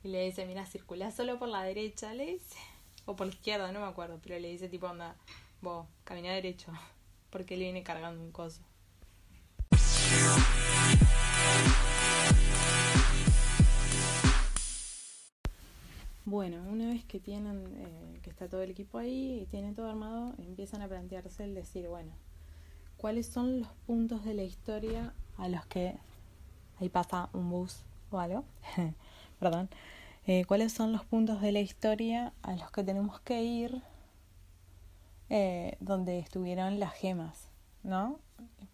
y 0.03 0.09
le 0.09 0.27
dice, 0.27 0.45
mira, 0.45 0.67
circula 0.67 1.11
solo 1.11 1.39
por 1.39 1.49
la 1.49 1.63
derecha, 1.63 2.13
le 2.13 2.27
dice, 2.27 2.59
o 3.07 3.17
por 3.17 3.27
la 3.27 3.33
izquierda, 3.33 3.73
no 3.73 3.81
me 3.81 3.87
acuerdo, 3.87 4.21
pero 4.23 4.39
le 4.39 4.49
dice 4.49 4.69
tipo, 4.69 4.87
anda, 4.87 5.17
vos, 5.63 5.87
camina 6.05 6.33
derecho, 6.33 6.71
porque 7.31 7.55
él 7.55 7.61
viene 7.61 7.83
cargando 7.83 8.23
un 8.23 8.31
coso. 8.31 8.61
Bueno, 16.27 16.63
una 16.71 16.89
vez 16.89 17.05
que 17.05 17.21
tienen, 17.21 17.67
eh, 17.77 18.21
que 18.23 18.31
está 18.31 18.49
todo 18.49 18.63
el 18.63 18.71
equipo 18.71 18.97
ahí 18.97 19.41
y 19.43 19.47
tiene 19.47 19.75
todo 19.75 19.91
armado, 19.91 20.35
empiezan 20.39 20.81
a 20.81 20.89
plantearse 20.89 21.45
el 21.45 21.55
decir, 21.55 21.87
bueno, 21.89 22.13
¿cuáles 22.97 23.27
son 23.27 23.61
los 23.61 23.69
puntos 23.87 24.25
de 24.25 24.33
la 24.33 24.43
historia 24.43 25.13
a 25.37 25.49
los 25.49 25.67
que 25.67 25.99
ahí 26.81 26.89
pasa 26.89 27.29
un 27.35 27.51
bus 27.51 27.85
o 28.11 28.19
algo? 28.19 28.45
Perdón. 29.39 29.69
Eh, 30.27 30.47
¿Cuáles 30.47 30.73
son 30.73 30.93
los 30.93 31.05
puntos 31.05 31.43
de 31.43 31.53
la 31.53 31.61
historia 31.61 32.33
a 32.41 32.57
los 32.57 32.71
que 32.71 32.83
tenemos 32.83 33.21
que 33.21 33.43
ir 33.43 33.83
eh, 35.29 35.77
donde 35.81 36.19
estuvieron 36.19 36.81
las 36.81 36.95
gemas? 36.95 37.51
¿No? 37.83 38.19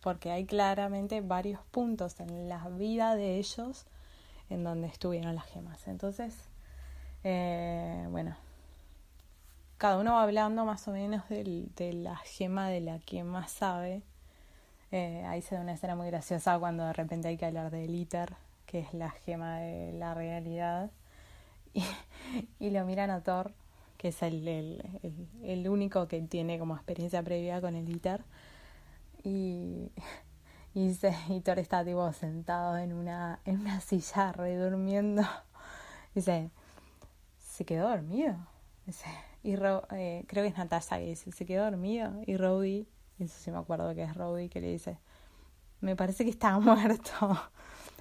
Porque 0.00 0.30
hay 0.30 0.46
claramente 0.46 1.20
varios 1.20 1.60
puntos 1.72 2.20
en 2.20 2.48
la 2.48 2.68
vida 2.68 3.16
de 3.16 3.38
ellos 3.38 3.86
en 4.48 4.62
donde 4.62 4.86
estuvieron 4.86 5.34
las 5.34 5.46
gemas. 5.46 5.88
Entonces, 5.88 6.49
eh, 7.24 8.06
bueno, 8.10 8.36
cada 9.78 9.98
uno 9.98 10.12
va 10.14 10.22
hablando 10.24 10.64
más 10.64 10.86
o 10.88 10.92
menos 10.92 11.28
del, 11.28 11.70
de 11.76 11.92
la 11.92 12.16
gema 12.16 12.68
de 12.68 12.80
la 12.80 12.98
que 12.98 13.24
más 13.24 13.50
sabe. 13.50 14.02
Eh, 14.92 15.24
ahí 15.26 15.40
se 15.42 15.54
da 15.54 15.62
una 15.62 15.72
escena 15.72 15.94
muy 15.96 16.08
graciosa 16.08 16.58
cuando 16.58 16.84
de 16.84 16.92
repente 16.92 17.28
hay 17.28 17.36
que 17.36 17.46
hablar 17.46 17.70
del 17.70 17.94
ITER, 17.94 18.34
que 18.66 18.80
es 18.80 18.92
la 18.92 19.10
gema 19.10 19.58
de 19.60 19.92
la 19.92 20.14
realidad. 20.14 20.90
Y, 21.72 21.86
y 22.58 22.70
lo 22.70 22.84
miran 22.84 23.10
a 23.10 23.22
Thor, 23.22 23.52
que 23.96 24.08
es 24.08 24.22
el, 24.22 24.46
el, 24.48 24.82
el, 25.44 25.68
único 25.68 26.08
que 26.08 26.20
tiene 26.22 26.58
como 26.58 26.74
experiencia 26.74 27.22
previa 27.22 27.60
con 27.60 27.76
el 27.76 27.88
ITER. 27.88 28.24
Y, 29.22 29.92
y, 30.74 30.94
se, 30.94 31.14
y 31.28 31.40
Thor 31.40 31.58
está 31.58 31.84
tipo 31.84 32.12
sentado 32.12 32.76
en 32.76 32.92
una, 32.92 33.40
en 33.44 33.60
una 33.60 33.80
silla 33.80 34.32
redurmiendo. 34.36 35.22
Dice, 36.14 36.50
se 37.60 37.66
quedó 37.66 37.90
dormido. 37.90 38.38
Y 39.42 39.54
Ro, 39.54 39.82
eh, 39.90 40.24
creo 40.28 40.42
que 40.44 40.48
es 40.48 40.56
Natasha 40.56 40.96
que 40.96 41.04
dice, 41.04 41.30
se 41.30 41.44
quedó 41.44 41.64
dormido. 41.64 42.10
Y 42.24 42.38
Rowdy, 42.38 42.88
eso 43.18 43.38
sí 43.38 43.50
me 43.50 43.58
acuerdo 43.58 43.94
que 43.94 44.02
es 44.02 44.14
Rowdy, 44.14 44.48
que 44.48 44.62
le 44.62 44.68
dice, 44.68 44.96
me 45.82 45.94
parece 45.94 46.24
que 46.24 46.30
estaba 46.30 46.58
muerto. 46.58 47.12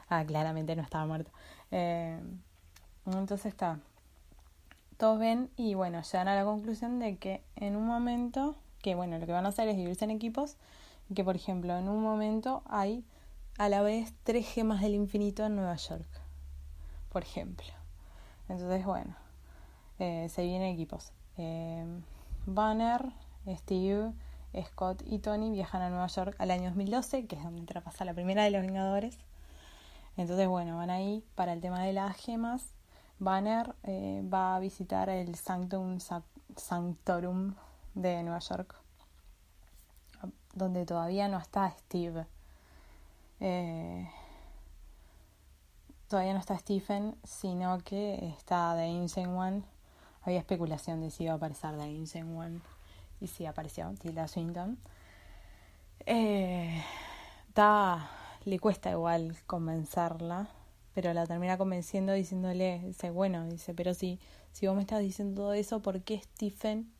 ah, 0.08 0.24
claramente 0.26 0.78
no 0.78 0.82
estaba 0.82 1.06
muerto. 1.06 1.30
Eh, 1.72 2.18
entonces 3.06 3.48
está. 3.48 3.80
Todos 4.96 5.20
ven 5.20 5.50
y 5.58 5.74
bueno, 5.74 6.02
llegan 6.04 6.30
a 6.30 6.36
la 6.36 6.46
conclusión 6.46 7.00
de 7.00 7.18
que 7.18 7.44
en 7.58 7.76
un 7.76 7.86
momento, 7.86 8.56
que 8.82 8.96
bueno, 8.96 9.20
lo 9.20 9.26
que 9.26 9.34
van 9.34 9.46
a 9.46 9.50
hacer 9.50 9.68
es 9.68 9.76
dividirse 9.76 10.06
en 10.06 10.12
equipos, 10.12 10.56
y 11.10 11.16
que 11.16 11.26
por 11.26 11.36
ejemplo 11.36 11.78
en 11.78 11.90
un 11.90 12.02
momento 12.02 12.64
hay 12.66 13.04
a 13.58 13.68
la 13.68 13.82
vez 13.82 14.14
tres 14.24 14.48
gemas 14.48 14.80
del 14.80 14.96
infinito 14.96 15.46
en 15.46 15.58
Nueva 15.58 15.76
York, 15.76 16.08
por 17.10 17.24
ejemplo. 17.24 17.68
Entonces, 18.48 18.86
bueno, 18.86 19.16
eh, 20.00 20.30
se 20.30 20.44
vienen 20.44 20.74
equipos. 20.74 21.12
Eh, 21.38 21.86
Banner, 22.46 23.12
Steve, 23.48 24.14
Scott 24.66 25.04
y 25.06 25.20
Tony 25.20 25.52
viajan 25.52 25.82
a 25.82 25.90
Nueva 25.90 26.08
York 26.08 26.36
al 26.40 26.52
año 26.52 26.70
2012, 26.70 27.28
que 27.28 27.36
es 27.36 27.44
donde 27.44 27.82
pasa 27.82 28.06
la 28.06 28.14
primera 28.14 28.44
de 28.44 28.52
los 28.52 28.62
Vengadores. 28.62 29.18
Entonces, 30.18 30.48
bueno, 30.48 30.78
van 30.78 30.90
ahí 30.90 31.24
para 31.36 31.54
el 31.54 31.62
tema 31.62 31.84
de 31.84 31.94
las 31.94 32.16
gemas. 32.16 32.74
Banner 33.20 33.76
eh, 33.84 34.24
va 34.34 34.56
a 34.56 34.60
visitar 34.60 35.10
el 35.10 35.36
Sanctum 35.36 36.00
Sanctorum 36.56 37.56
de 37.94 38.24
Nueva 38.24 38.40
York, 38.40 38.76
donde 40.56 40.86
todavía 40.86 41.28
no 41.28 41.38
está 41.38 41.70
Steve. 41.72 42.26
Todavía 46.08 46.34
no 46.34 46.40
está 46.40 46.58
Stephen, 46.58 47.16
sino 47.24 47.78
que 47.80 48.34
está 48.38 48.74
The 48.76 48.84
Ancient 48.84 49.28
One 49.28 49.64
había 50.22 50.40
especulación 50.40 51.02
de 51.02 51.12
si 51.12 51.24
iba 51.24 51.34
a 51.34 51.36
aparecer 51.38 51.70
Ancient 51.70 52.38
One 52.38 52.60
y 53.22 53.28
si 53.28 53.46
apareció 53.46 53.92
Tilda 54.02 54.28
Swinton. 54.28 54.78
Eh, 56.06 56.84
le 58.46 58.60
cuesta 58.60 58.92
igual 58.92 59.36
convencerla, 59.46 60.50
pero 60.94 61.14
la 61.14 61.26
termina 61.26 61.58
convenciendo 61.58 62.14
diciéndole, 62.14 62.80
dice, 62.80 63.10
bueno, 63.10 63.46
dice, 63.46 63.74
pero 63.74 63.94
si, 63.94 64.20
si 64.54 64.68
vos 64.68 64.76
me 64.76 64.82
estás 64.82 65.02
diciendo 65.02 65.42
todo 65.42 65.54
eso, 65.54 65.82
¿por 65.82 66.02
qué 66.02 66.20
Stephen 66.20 66.92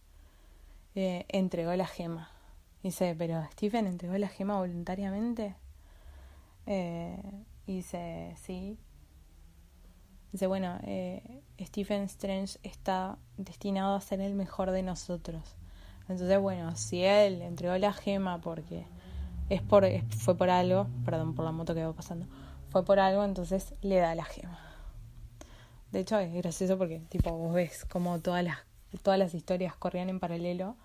eh, 0.96 1.26
entregó 1.30 1.74
la 1.76 1.88
gema? 1.88 2.30
Dice, 2.84 3.16
pero 3.18 3.44
Stephen 3.54 3.88
entregó 3.88 4.18
la 4.18 4.28
gema 4.28 4.58
voluntariamente. 4.58 5.56
Eh, 6.66 7.22
dice, 7.66 8.36
sí, 8.42 8.78
Dice, 10.32 10.48
bueno, 10.48 10.78
eh, 10.84 11.42
Stephen 11.60 12.04
Strange 12.04 12.60
está 12.64 13.18
destinado 13.38 13.96
a 13.96 14.02
ser 14.02 14.22
el 14.22 14.36
mejor 14.36 14.72
de 14.72 14.84
nosotros. 14.84 15.56
Entonces, 16.08 16.40
bueno, 16.40 16.76
si 16.76 17.04
él 17.04 17.42
entregó 17.42 17.78
la 17.78 17.94
gema 17.94 18.40
porque 18.40 18.86
es 19.50 19.62
por, 19.62 19.86
fue 20.10 20.38
por 20.38 20.50
algo, 20.50 20.88
perdón 21.06 21.36
por 21.36 21.46
la 21.46 21.52
moto 21.52 21.74
que 21.74 21.86
va 21.86 21.94
pasando, 21.94 22.26
fue 22.70 22.86
por 22.86 23.00
algo, 23.00 23.24
entonces 23.24 23.74
le 23.82 23.98
da 23.98 24.16
la 24.16 24.26
gema. 24.26 24.60
De 25.92 26.00
hecho, 26.00 26.20
es 26.20 26.32
gracioso 26.34 26.78
porque, 26.78 27.00
tipo, 27.10 27.32
vos 27.32 27.54
ves 27.54 27.86
como 27.86 28.20
todas 28.20 28.44
las, 28.44 28.60
todas 29.02 29.18
las 29.18 29.34
historias 29.34 29.76
corrían 29.76 30.10
en 30.10 30.20
paralelo, 30.20 30.76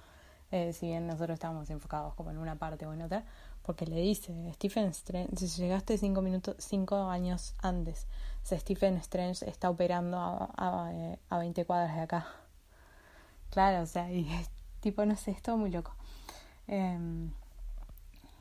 eh, 0.50 0.72
si 0.72 0.87
bien 0.87 1.07
nosotros 1.07 1.35
estábamos 1.35 1.68
enfocados 1.68 2.14
como 2.14 2.30
en 2.30 2.38
una 2.38 2.57
parte 2.57 2.87
o 2.87 2.92
en 2.92 3.02
otra, 3.02 3.24
porque 3.64 3.87
le 3.87 3.96
dice, 3.96 4.35
Stephen 4.55 4.87
Strange, 4.88 5.37
si 5.37 5.46
llegaste 5.48 5.96
cinco 5.96 6.20
minutos, 6.20 6.57
cinco 6.59 6.96
años 7.09 7.55
antes, 7.62 8.07
Stephen 8.44 8.96
Strange 8.96 9.48
está 9.48 9.70
operando 9.70 10.18
a, 10.18 10.50
a, 10.57 11.16
a 11.31 11.38
20 11.38 11.64
cuadras 11.64 11.96
de 11.96 12.03
acá. 12.03 12.27
Claro, 13.50 13.83
o 13.83 13.87
sea, 13.87 14.12
y 14.12 14.29
tipo, 14.81 15.07
no 15.07 15.16
sé, 15.16 15.31
es 15.31 15.40
todo 15.40 15.57
muy 15.57 15.70
loco. 15.70 15.94
Eh, 16.68 16.98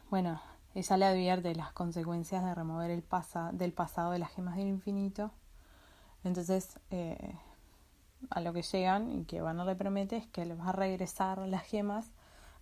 bueno, 0.10 0.42
ella 0.76 0.98
le 0.98 1.06
advierte 1.06 1.56
las 1.56 1.72
consecuencias 1.72 2.44
de 2.44 2.54
remover 2.54 2.92
el 2.92 3.02
pasa, 3.02 3.52
del 3.54 3.72
pasado 3.72 4.12
de 4.12 4.20
las 4.20 4.32
gemas 4.32 4.58
del 4.58 4.68
infinito. 4.68 5.32
Entonces, 6.26 6.80
eh, 6.92 7.36
a 8.30 8.42
lo 8.42 8.52
que 8.52 8.62
llegan 8.62 9.10
y 9.12 9.24
que 9.24 9.42
Banner 9.42 9.66
le 9.66 9.76
promete 9.76 10.18
es 10.18 10.28
que 10.28 10.46
le 10.46 10.56
va 10.56 10.70
a 10.70 10.72
regresar 10.74 11.40
las 11.40 11.64
gemas 11.64 12.12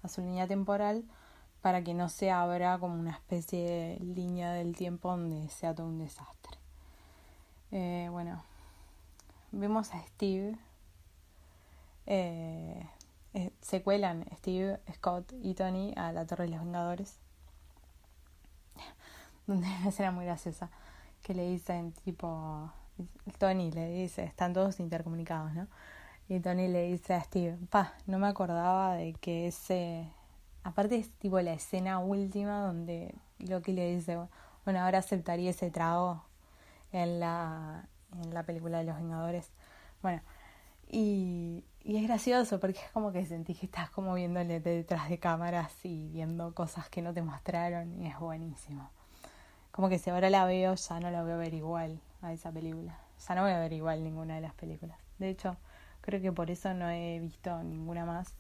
a 0.04 0.08
su 0.08 0.22
línea 0.22 0.48
temporal 0.48 1.06
para 1.62 1.84
que 1.84 1.94
no 1.94 2.10
se 2.10 2.32
abra 2.32 2.80
como 2.80 2.96
una 2.96 3.12
especie 3.12 3.64
de 3.64 4.00
línea 4.00 4.52
del 4.52 4.76
tiempo 4.76 5.10
donde 5.10 5.48
sea 5.50 5.76
todo 5.76 5.88
un 5.88 6.00
desastre. 6.00 6.58
Eh, 7.72 8.08
bueno, 8.12 8.44
vemos 9.52 9.94
a 9.94 10.02
Steve. 10.08 10.58
Eh, 12.08 12.86
eh, 13.34 13.52
se 13.62 13.84
cuelan 13.84 14.26
Steve, 14.38 14.80
Scott 14.94 15.34
y 15.42 15.54
Tony 15.54 15.94
a 15.96 16.12
la 16.12 16.26
Torre 16.26 16.46
de 16.46 16.52
los 16.52 16.62
Vengadores. 16.62 17.18
Donde 19.48 19.68
una 19.68 19.90
escena 19.90 20.12
muy 20.12 20.26
graciosa. 20.26 20.70
Que 21.22 21.34
le 21.34 21.48
dicen 21.48 21.94
tipo. 22.04 22.72
Tony 23.38 23.72
le 23.72 23.90
dice, 23.92 24.24
están 24.24 24.54
todos 24.54 24.80
intercomunicados, 24.80 25.54
¿no? 25.54 25.68
Y 26.28 26.40
Tony 26.40 26.68
le 26.68 26.84
dice 26.84 27.14
a 27.14 27.22
Steve, 27.22 27.58
pa, 27.70 27.94
no 28.06 28.20
me 28.20 28.28
acordaba 28.28 28.96
de 28.96 29.14
que 29.14 29.48
ese 29.48 30.08
Aparte 30.64 30.96
es 30.96 31.10
tipo 31.10 31.40
la 31.42 31.54
escena 31.54 32.00
última 32.00 32.62
donde 32.62 33.16
Loki 33.40 33.74
le 33.74 33.96
dice, 33.96 34.18
bueno, 34.64 34.80
ahora 34.80 35.00
aceptaría 35.00 35.50
ese 35.50 35.72
trago 35.72 36.24
en 36.92 37.20
la, 37.20 37.88
en 38.22 38.34
la 38.34 38.44
película 38.44 38.80
de 38.80 38.84
los 38.84 38.96
Vengadores. 38.96 39.50
Bueno, 40.02 40.22
y, 40.88 41.64
y 41.84 41.98
es 41.98 42.04
gracioso 42.04 42.60
porque 42.60 42.80
es 42.80 42.92
como 42.92 43.12
que 43.12 43.26
sentí 43.26 43.56
que 43.56 43.66
estás 43.66 43.90
como 43.90 44.14
viéndole 44.14 44.60
detrás 44.60 45.10
de 45.10 45.18
cámaras 45.18 45.74
y 45.84 46.10
viendo 46.10 46.54
cosas 46.54 46.90
que 46.90 47.02
no 47.02 47.14
te 47.14 47.22
mostraron 47.22 48.00
y 48.02 48.08
es 48.08 48.20
buenísimo. 48.20 48.90
Como 49.72 49.90
que 49.90 49.98
si 49.98 50.10
ahora 50.10 50.30
la 50.30 50.46
veo 50.46 50.76
ya 50.76 51.00
no 51.00 51.10
la 51.10 51.24
voy 51.24 51.32
a 51.32 51.38
ver 51.38 51.54
igual 51.54 52.00
a 52.22 52.34
esa 52.34 52.52
película. 52.52 53.00
Ya 53.28 53.36
no 53.36 53.44
voy 53.44 53.52
a 53.52 53.60
ver 53.60 53.74
igual 53.74 54.04
ninguna 54.04 54.36
de 54.36 54.42
las 54.42 54.54
películas. 54.54 54.98
De 55.18 55.30
hecho, 55.30 55.56
creo 56.02 56.22
que 56.22 56.32
por 56.32 56.52
eso 56.52 56.74
no 56.74 56.90
he 56.90 57.20
visto 57.20 57.64
ninguna 57.64 58.06
más 58.06 58.36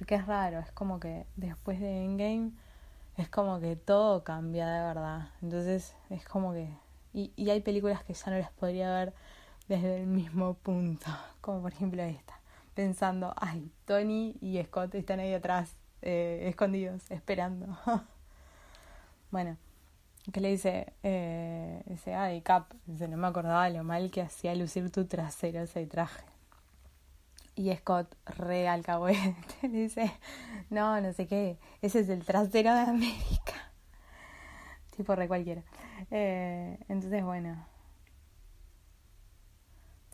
porque 0.00 0.14
es 0.14 0.26
raro, 0.26 0.60
es 0.60 0.72
como 0.72 0.98
que 0.98 1.26
después 1.36 1.78
de 1.78 2.02
Endgame 2.02 2.52
es 3.18 3.28
como 3.28 3.60
que 3.60 3.76
todo 3.76 4.24
cambia 4.24 4.66
de 4.66 4.80
verdad. 4.80 5.28
Entonces 5.42 5.94
es 6.08 6.24
como 6.24 6.54
que 6.54 6.70
Y, 7.12 7.34
y 7.36 7.50
hay 7.50 7.60
películas 7.60 8.02
que 8.04 8.14
ya 8.14 8.30
no 8.30 8.38
las 8.38 8.50
podría 8.50 8.90
ver 8.94 9.12
desde 9.68 10.00
el 10.00 10.06
mismo 10.06 10.54
punto, 10.54 11.04
como 11.42 11.60
por 11.60 11.74
ejemplo 11.74 12.02
esta, 12.02 12.40
pensando, 12.74 13.34
ay, 13.36 13.70
Tony 13.84 14.36
y 14.40 14.62
Scott 14.64 14.94
están 14.94 15.20
ahí 15.20 15.34
atrás, 15.34 15.76
eh, 16.00 16.46
escondidos, 16.48 17.10
esperando. 17.10 17.66
bueno, 19.30 19.58
que 20.32 20.40
le 20.40 20.48
dice, 20.48 20.94
eh, 21.02 21.82
dice, 21.84 22.14
ay, 22.14 22.40
Cap, 22.40 22.72
dice, 22.86 23.06
no 23.06 23.18
me 23.18 23.26
acordaba 23.26 23.68
lo 23.68 23.84
mal 23.84 24.10
que 24.10 24.22
hacía 24.22 24.54
lucir 24.54 24.90
tu 24.90 25.04
trasero 25.04 25.60
ese 25.60 25.84
traje. 25.84 26.29
Y 27.60 27.76
Scott, 27.76 28.16
re 28.24 28.68
alcahuete, 28.68 29.44
dice, 29.68 30.10
no, 30.70 30.98
no 31.02 31.12
sé 31.12 31.26
qué, 31.26 31.58
ese 31.82 32.00
es 32.00 32.08
el 32.08 32.24
trasero 32.24 32.72
de 32.72 32.80
América. 32.80 33.70
tipo 34.96 35.14
re 35.14 35.28
cualquiera. 35.28 35.62
Eh, 36.10 36.78
entonces, 36.88 37.22
bueno. 37.22 37.62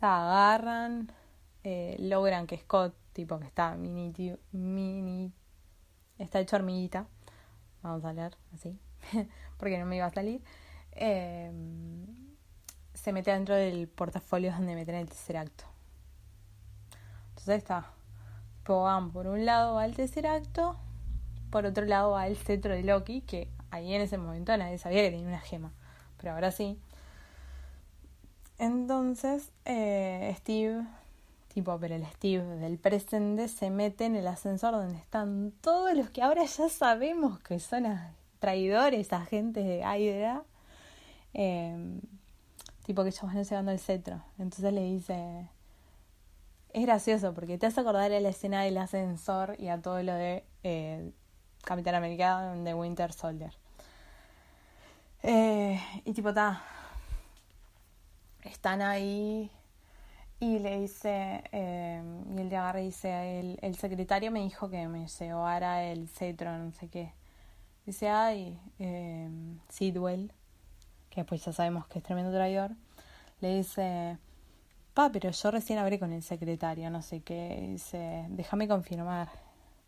agarran, 0.01 1.13
eh, 1.63 1.95
logran 2.01 2.49
que 2.49 2.59
Scott, 2.59 2.97
tipo 3.13 3.39
que 3.39 3.47
está 3.47 3.77
mini, 3.77 4.13
mini, 4.51 5.33
está 6.19 6.41
hecho 6.41 6.57
hormiguita, 6.57 7.07
vamos 7.81 8.05
a 8.05 8.09
hablar 8.09 8.37
así, 8.55 8.77
porque 9.57 9.79
no 9.79 9.87
me 9.87 9.99
iba 9.99 10.07
a 10.07 10.11
salir, 10.11 10.43
eh, 10.91 11.53
se 12.93 13.13
mete 13.13 13.31
dentro 13.31 13.55
del 13.55 13.87
portafolio 13.87 14.51
donde 14.51 14.75
meten 14.75 14.97
el 14.97 15.07
tercer 15.07 15.37
acto. 15.37 15.76
Entonces 17.47 17.63
está, 17.63 17.93
van 18.67 19.13
por 19.13 19.29
un 19.29 19.47
lado 19.47 19.79
al 19.79 19.95
tercer 19.95 20.27
acto, 20.27 20.77
por 21.49 21.65
otro 21.65 21.85
lado 21.85 22.17
al 22.17 22.37
cetro 22.37 22.75
de 22.75 22.83
Loki, 22.83 23.21
que 23.21 23.49
ahí 23.71 23.95
en 23.95 24.03
ese 24.03 24.19
momento 24.19 24.57
nadie 24.57 24.79
sabía 24.79 25.03
que 25.03 25.13
tenía 25.13 25.29
una 25.29 25.39
gema, 25.39 25.71
pero 26.17 26.33
ahora 26.33 26.51
sí. 26.51 26.77
Entonces, 28.59 29.53
eh, 29.65 30.35
Steve, 30.39 30.89
tipo, 31.55 31.79
pero 31.79 31.95
el 31.95 32.05
Steve 32.07 32.43
del 32.57 32.79
presente 32.79 33.47
se 33.47 33.71
mete 33.71 34.07
en 34.07 34.17
el 34.17 34.27
ascensor 34.27 34.73
donde 34.73 34.99
están 34.99 35.53
todos 35.61 35.95
los 35.95 36.11
que 36.11 36.23
ahora 36.23 36.45
ya 36.47 36.69
sabemos 36.69 37.39
que 37.39 37.61
son 37.61 37.87
traidores, 38.41 39.13
agentes 39.13 39.65
de 39.65 39.83
Hydra. 39.83 40.43
Eh, 41.33 42.01
tipo 42.85 43.05
que 43.05 43.11
ellos 43.11 43.23
van 43.23 43.45
llevando 43.45 43.71
el 43.71 43.79
cetro. 43.79 44.21
Entonces 44.37 44.73
le 44.73 44.83
dice, 44.83 45.49
es 46.77 46.83
gracioso 46.83 47.33
porque 47.33 47.57
te 47.57 47.65
hace 47.65 47.81
acordar 47.81 48.13
a 48.13 48.21
la 48.21 48.29
escena 48.29 48.63
del 48.63 48.77
ascensor 48.77 49.57
y 49.59 49.69
a 49.69 49.81
todo 49.81 50.03
lo 50.03 50.13
de 50.13 50.45
eh, 50.63 51.11
Capitán 51.65 51.95
América 51.95 52.53
de 52.53 52.75
Winter 52.75 53.15
Soldier. 53.15 53.55
Eh, 55.23 55.81
y 56.05 56.13
tipo, 56.13 56.35
ta, 56.35 56.63
están 58.43 58.83
ahí 58.83 59.51
y 60.39 60.59
le 60.59 60.81
dice, 60.81 61.45
eh, 61.51 62.03
y 62.37 62.41
él 62.43 62.51
le 62.51 62.57
agarra 62.59 62.83
y 62.83 62.87
dice, 62.87 63.41
el, 63.41 63.59
el, 63.63 63.75
secretario 63.77 64.31
me 64.31 64.41
dijo 64.41 64.69
que 64.69 64.87
me 64.87 65.09
llevara 65.09 65.83
el 65.83 66.11
cetro, 66.11 66.59
no 66.59 66.73
sé 66.73 66.89
qué. 66.89 67.15
Dice, 67.87 68.11
ay, 68.11 68.61
eh, 68.79 69.31
Sidwell, 69.71 70.31
que 71.09 71.25
pues 71.25 71.43
ya 71.43 71.55
sabemos 71.55 71.87
que 71.87 72.01
es 72.01 72.05
tremendo 72.05 72.33
traidor, 72.33 72.73
le 73.41 73.57
dice, 73.57 74.19
pa, 74.97 75.13
pero 75.13 75.31
yo 75.31 75.51
recién 75.51 75.79
hablé 75.79 75.99
con 75.99 76.11
el 76.15 76.23
secretario, 76.23 76.89
no 76.89 77.03
sé 77.03 77.21
qué, 77.21 77.67
dice, 77.69 78.25
déjame 78.31 78.67
confirmar. 78.67 79.29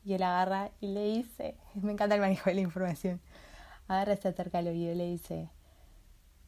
Y 0.05 0.13
él 0.13 0.23
agarra 0.23 0.71
y 0.81 0.89
le 0.89 1.03
dice, 1.05 1.57
me 1.75 1.93
encanta 1.93 2.15
el 2.15 2.21
manejo 2.21 2.51
de 2.51 2.57
la 2.57 2.61
información, 2.61 3.21
agarra, 3.89 4.17
se 4.17 4.29
acerca 4.29 4.59
al 4.59 4.69
oído 4.69 4.93
y 4.93 4.97
le 4.97 5.07
dice, 5.07 5.49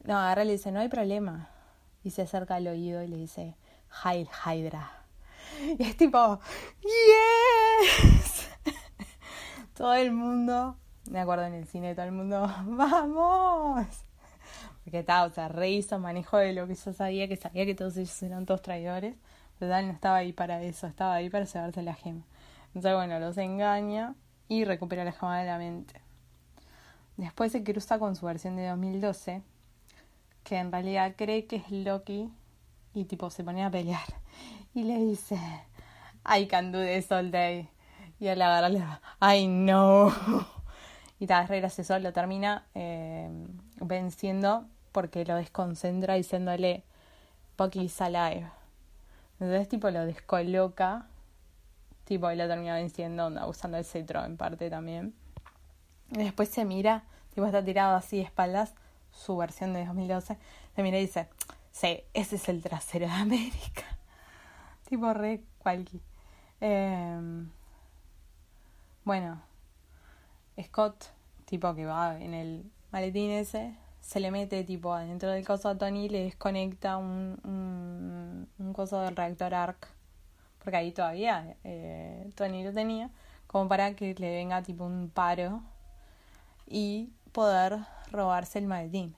no, 0.03 0.15
agarra 0.15 0.43
y 0.43 0.45
le 0.45 0.51
dice, 0.53 0.71
no 0.71 0.79
hay 0.79 0.89
problema. 0.89 1.49
Y 2.03 2.11
se 2.11 2.21
acerca 2.21 2.55
al 2.55 2.67
oído 2.67 3.01
y 3.01 3.07
le 3.07 3.17
dice, 3.17 3.55
Hail 4.03 4.29
Hydra. 4.45 4.91
Y 5.79 5.83
es 5.83 5.97
tipo, 5.97 6.39
yes. 6.81 8.47
todo 9.73 9.95
el 9.95 10.11
mundo, 10.11 10.77
me 11.09 11.19
acuerdo 11.19 11.45
en 11.45 11.55
el 11.55 11.65
cine, 11.65 11.95
todo 11.95 12.05
el 12.05 12.11
mundo, 12.11 12.41
vamos. 12.65 13.87
Porque 14.91 14.99
estaba, 14.99 15.23
o 15.23 15.29
sea, 15.29 15.47
re 15.47 15.69
hizo 15.69 15.99
manejo 15.99 16.35
de 16.35 16.51
lo 16.51 16.67
que 16.67 16.75
yo 16.75 16.91
sabía, 16.91 17.25
que 17.29 17.37
sabía 17.37 17.65
que 17.65 17.73
todos 17.73 17.95
ellos 17.95 18.23
eran 18.23 18.45
todos 18.45 18.61
traidores. 18.61 19.15
Pero 19.57 19.73
él 19.73 19.87
no 19.87 19.93
estaba 19.93 20.17
ahí 20.17 20.33
para 20.33 20.61
eso, 20.61 20.85
estaba 20.85 21.13
ahí 21.13 21.29
para 21.29 21.45
llevarse 21.45 21.81
la 21.81 21.93
gema. 21.93 22.25
Entonces, 22.67 22.93
bueno, 22.93 23.17
los 23.17 23.37
engaña 23.37 24.15
y 24.49 24.65
recupera 24.65 25.05
la 25.05 25.13
gema 25.13 25.39
de 25.39 25.45
la 25.45 25.57
mente. 25.57 26.01
Después 27.15 27.53
se 27.53 27.63
cruza 27.63 27.99
con 27.99 28.17
su 28.17 28.25
versión 28.25 28.57
de 28.57 28.67
2012, 28.67 29.41
que 30.43 30.57
en 30.57 30.73
realidad 30.73 31.13
cree 31.15 31.45
que 31.45 31.55
es 31.55 31.71
Loki 31.71 32.29
y 32.93 33.05
tipo 33.05 33.29
se 33.29 33.45
pone 33.45 33.63
a 33.63 33.71
pelear. 33.71 34.19
Y 34.73 34.83
le 34.83 34.97
dice, 34.97 35.37
I 36.25 36.47
can 36.47 36.73
do 36.73 36.83
this 36.83 37.09
all 37.13 37.31
day. 37.31 37.69
Y 38.19 38.27
él 38.27 38.41
agarra 38.41 38.67
le 38.67 38.81
va, 38.81 39.01
I 39.21 39.45
know. 39.45 40.11
Y 41.17 41.27
tal, 41.27 41.43
es 41.43 41.49
re 41.49 41.61
gracioso, 41.61 41.97
lo 41.99 42.11
termina 42.11 42.65
eh, 42.73 43.29
venciendo 43.79 44.65
porque 44.91 45.25
lo 45.25 45.35
desconcentra 45.35 46.15
diciéndole 46.15 46.83
Bucky's 47.57 47.99
alive. 48.01 48.49
Entonces 49.39 49.69
tipo 49.69 49.89
lo 49.89 50.05
descoloca, 50.05 51.07
tipo 52.05 52.31
y 52.31 52.35
lo 52.35 52.47
termina 52.47 52.75
venciendo, 52.75 53.29
usando 53.47 53.77
el 53.77 53.85
cetro 53.85 54.23
en 54.23 54.37
parte 54.37 54.69
también. 54.69 55.13
Y 56.11 56.17
después 56.17 56.49
se 56.49 56.65
mira, 56.65 57.03
tipo 57.33 57.45
está 57.45 57.63
tirado 57.63 57.95
así 57.95 58.17
de 58.17 58.23
espaldas, 58.23 58.73
su 59.11 59.37
versión 59.37 59.73
de 59.73 59.85
2012, 59.85 60.37
se 60.75 60.83
mira 60.83 60.97
y 60.97 61.01
dice, 61.01 61.27
sí, 61.71 62.03
ese 62.13 62.35
es 62.35 62.49
el 62.49 62.61
trasero 62.61 63.07
de 63.07 63.13
América. 63.13 63.85
tipo 64.89 65.13
re 65.13 65.43
cualqui. 65.59 66.01
Eh, 66.59 67.45
bueno, 69.03 69.41
Scott, 70.61 71.05
tipo 71.45 71.73
que 71.73 71.85
va 71.85 72.19
en 72.19 72.33
el 72.33 72.71
maletín 72.91 73.31
ese, 73.31 73.75
se 74.01 74.19
le 74.19 74.31
mete 74.31 74.63
tipo 74.63 74.93
adentro 74.93 75.29
del 75.29 75.45
coso 75.45 75.69
a 75.69 75.77
Tony 75.77 76.05
y 76.05 76.09
le 76.09 76.23
desconecta 76.23 76.97
un, 76.97 77.39
un, 77.43 78.49
un 78.59 78.73
coso 78.73 78.99
del 79.01 79.15
reactor 79.15 79.53
ARC. 79.53 79.87
Porque 80.63 80.77
ahí 80.77 80.91
todavía 80.91 81.55
eh, 81.63 82.29
Tony 82.35 82.63
lo 82.63 82.73
tenía, 82.73 83.09
como 83.47 83.67
para 83.67 83.95
que 83.95 84.13
le 84.15 84.31
venga 84.31 84.61
tipo 84.61 84.83
un 84.85 85.09
paro 85.09 85.61
y 86.67 87.09
poder 87.31 87.79
robarse 88.11 88.59
el 88.59 88.67
maletín. 88.67 89.15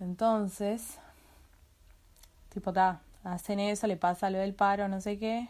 Entonces, 0.00 0.98
tipo, 2.50 2.72
ta, 2.72 3.00
hacen 3.22 3.60
eso, 3.60 3.86
le 3.86 3.96
pasa 3.96 4.30
lo 4.30 4.38
del 4.38 4.54
paro, 4.54 4.88
no 4.88 5.00
sé 5.00 5.18
qué. 5.18 5.48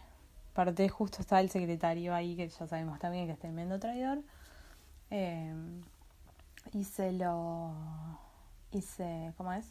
Aparte, 0.52 0.88
justo 0.88 1.20
está 1.20 1.40
el 1.40 1.50
secretario 1.50 2.14
ahí, 2.14 2.37
que 2.37 2.48
ya 2.48 2.66
sabemos 2.66 2.98
también 3.00 3.26
que 3.26 3.33
es 3.33 3.38
tremendo 3.38 3.80
traidor. 3.80 4.20
Eh, 5.11 5.52
y 6.72 6.85
se 6.85 7.12
lo. 7.12 7.74
Y 8.70 8.83
se. 8.83 9.33
¿Cómo 9.37 9.53
es? 9.53 9.66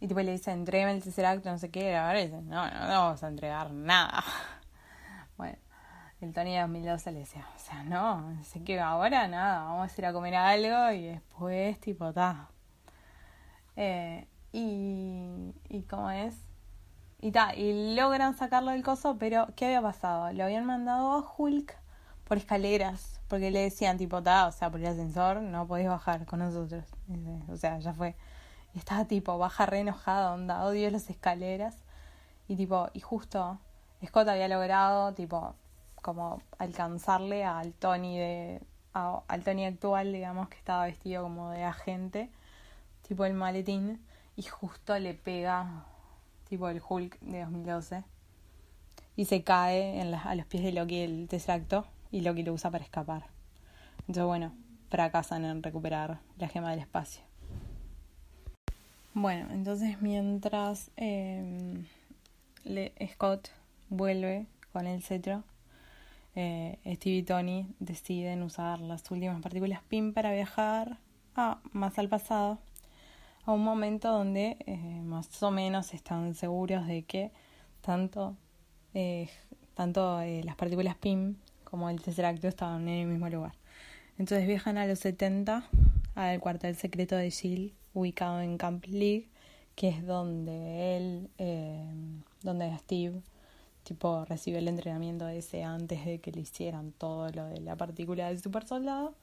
Y 0.00 0.08
tipo 0.08 0.20
le 0.20 0.32
dice, 0.32 0.50
entréme 0.50 0.92
el 0.92 1.02
tercer 1.02 1.24
acto, 1.24 1.50
no 1.50 1.58
sé 1.58 1.70
qué. 1.70 1.96
Ahora 1.96 2.18
dice, 2.20 2.42
no, 2.42 2.70
no, 2.70 2.80
no 2.80 2.88
vamos 2.88 3.22
a 3.22 3.28
entregar 3.28 3.72
nada. 3.72 4.22
Bueno, 5.36 5.58
el 6.20 6.32
Tony 6.32 6.54
de 6.54 6.60
2012 6.60 7.10
le 7.10 7.18
decía, 7.20 7.44
o 7.56 7.58
sea, 7.58 7.82
no, 7.82 8.40
sé 8.44 8.62
que 8.62 8.78
ahora 8.78 9.26
nada, 9.26 9.64
vamos 9.64 9.90
a 9.90 10.00
ir 10.00 10.06
a 10.06 10.12
comer 10.12 10.36
algo 10.36 10.92
y 10.92 11.06
después, 11.06 11.80
tipo, 11.80 12.12
ta. 12.12 12.50
Eh, 13.74 14.28
y, 14.52 15.52
y 15.68 15.82
cómo 15.82 16.10
es. 16.12 16.36
Y 17.20 17.32
ta, 17.32 17.54
y 17.56 17.96
logran 17.96 18.36
sacarlo 18.36 18.70
del 18.70 18.84
coso, 18.84 19.16
pero 19.18 19.48
¿qué 19.56 19.64
había 19.64 19.82
pasado? 19.82 20.32
Lo 20.32 20.44
habían 20.44 20.66
mandado 20.66 21.12
a 21.12 21.34
Hulk 21.36 21.76
por 22.24 22.36
escaleras, 22.36 23.20
porque 23.34 23.50
le 23.50 23.62
decían 23.62 23.98
tipo, 23.98 24.22
ta, 24.22 24.46
o 24.46 24.52
sea, 24.52 24.70
por 24.70 24.78
el 24.78 24.86
ascensor 24.86 25.42
no 25.42 25.66
podés 25.66 25.88
bajar 25.88 26.24
con 26.24 26.38
nosotros. 26.38 26.84
O 27.48 27.56
sea, 27.56 27.80
ya 27.80 27.92
fue. 27.92 28.14
Y 28.74 28.78
estaba 28.78 29.06
tipo, 29.06 29.36
baja 29.38 29.66
re 29.66 29.80
enojada, 29.80 30.32
onda, 30.32 30.64
odio 30.64 30.88
las 30.92 31.10
escaleras. 31.10 31.76
Y 32.46 32.54
tipo, 32.54 32.90
y 32.92 33.00
justo 33.00 33.58
Scott 34.06 34.28
había 34.28 34.46
logrado, 34.46 35.14
tipo, 35.14 35.56
como 36.00 36.40
alcanzarle 36.58 37.44
al 37.44 37.72
Tony 37.72 38.18
de 38.18 38.60
al 38.92 39.42
Tony 39.42 39.66
actual, 39.66 40.12
digamos, 40.12 40.48
que 40.48 40.56
estaba 40.56 40.84
vestido 40.84 41.24
como 41.24 41.50
de 41.50 41.64
agente, 41.64 42.30
tipo 43.08 43.24
el 43.24 43.34
maletín, 43.34 44.00
y 44.36 44.42
justo 44.42 44.96
le 45.00 45.14
pega, 45.14 45.86
tipo 46.48 46.68
el 46.68 46.80
Hulk 46.88 47.18
de 47.18 47.40
2012, 47.40 48.04
y 49.16 49.24
se 49.24 49.42
cae 49.42 50.00
a 50.00 50.34
los 50.36 50.46
pies 50.46 50.62
de 50.62 50.70
Loki 50.70 51.00
el 51.00 51.26
Tesseracto, 51.26 51.84
y 52.14 52.20
Loki 52.20 52.44
lo 52.44 52.52
usa 52.52 52.70
para 52.70 52.84
escapar. 52.84 53.24
Entonces, 54.02 54.24
bueno, 54.24 54.52
fracasan 54.88 55.44
en 55.44 55.64
recuperar 55.64 56.20
la 56.38 56.48
gema 56.48 56.70
del 56.70 56.78
espacio. 56.78 57.22
Bueno, 59.14 59.48
entonces 59.50 60.00
mientras 60.00 60.92
eh, 60.96 61.84
Scott 63.12 63.48
vuelve 63.88 64.46
con 64.72 64.86
el 64.86 65.02
cetro, 65.02 65.42
eh, 66.36 66.78
Steve 66.86 67.16
y 67.16 67.22
Tony 67.24 67.66
deciden 67.80 68.42
usar 68.42 68.80
las 68.80 69.10
últimas 69.10 69.42
partículas 69.42 69.82
PIN 69.82 70.12
para 70.12 70.32
viajar 70.32 70.98
a, 71.34 71.58
más 71.72 71.98
al 71.98 72.08
pasado 72.08 72.58
a 73.44 73.52
un 73.52 73.64
momento 73.64 74.10
donde 74.12 74.56
eh, 74.66 75.02
más 75.02 75.42
o 75.42 75.50
menos 75.50 75.94
están 75.94 76.34
seguros 76.34 76.86
de 76.86 77.02
que 77.02 77.32
tanto, 77.80 78.36
eh, 78.94 79.28
tanto 79.74 80.20
eh, 80.20 80.42
las 80.44 80.54
partículas 80.54 80.94
PIM 80.96 81.36
como 81.74 81.90
el 81.90 82.00
tercer 82.00 82.24
acto 82.24 82.46
estaban 82.46 82.86
en 82.86 83.00
el 83.00 83.06
mismo 83.08 83.28
lugar. 83.28 83.52
Entonces 84.16 84.46
viajan 84.46 84.78
a 84.78 84.86
los 84.86 85.00
70 85.00 85.64
al 86.14 86.38
cuartel 86.38 86.76
secreto 86.76 87.16
de 87.16 87.32
Jill, 87.32 87.74
ubicado 87.94 88.40
en 88.42 88.58
Camp 88.58 88.84
League, 88.86 89.26
que 89.74 89.88
es 89.88 90.06
donde 90.06 90.96
él, 90.96 91.30
donde 92.44 92.78
Steve, 92.78 93.22
tipo, 93.82 94.24
recibe 94.24 94.58
el 94.58 94.68
entrenamiento 94.68 95.26
ese 95.26 95.64
antes 95.64 96.04
de 96.04 96.20
que 96.20 96.30
le 96.30 96.42
hicieran 96.42 96.92
todo 96.92 97.28
lo 97.30 97.46
de 97.46 97.60
la 97.60 97.74
partícula 97.74 98.28
del 98.28 98.40
super 98.40 98.64
soldado. 98.68 99.16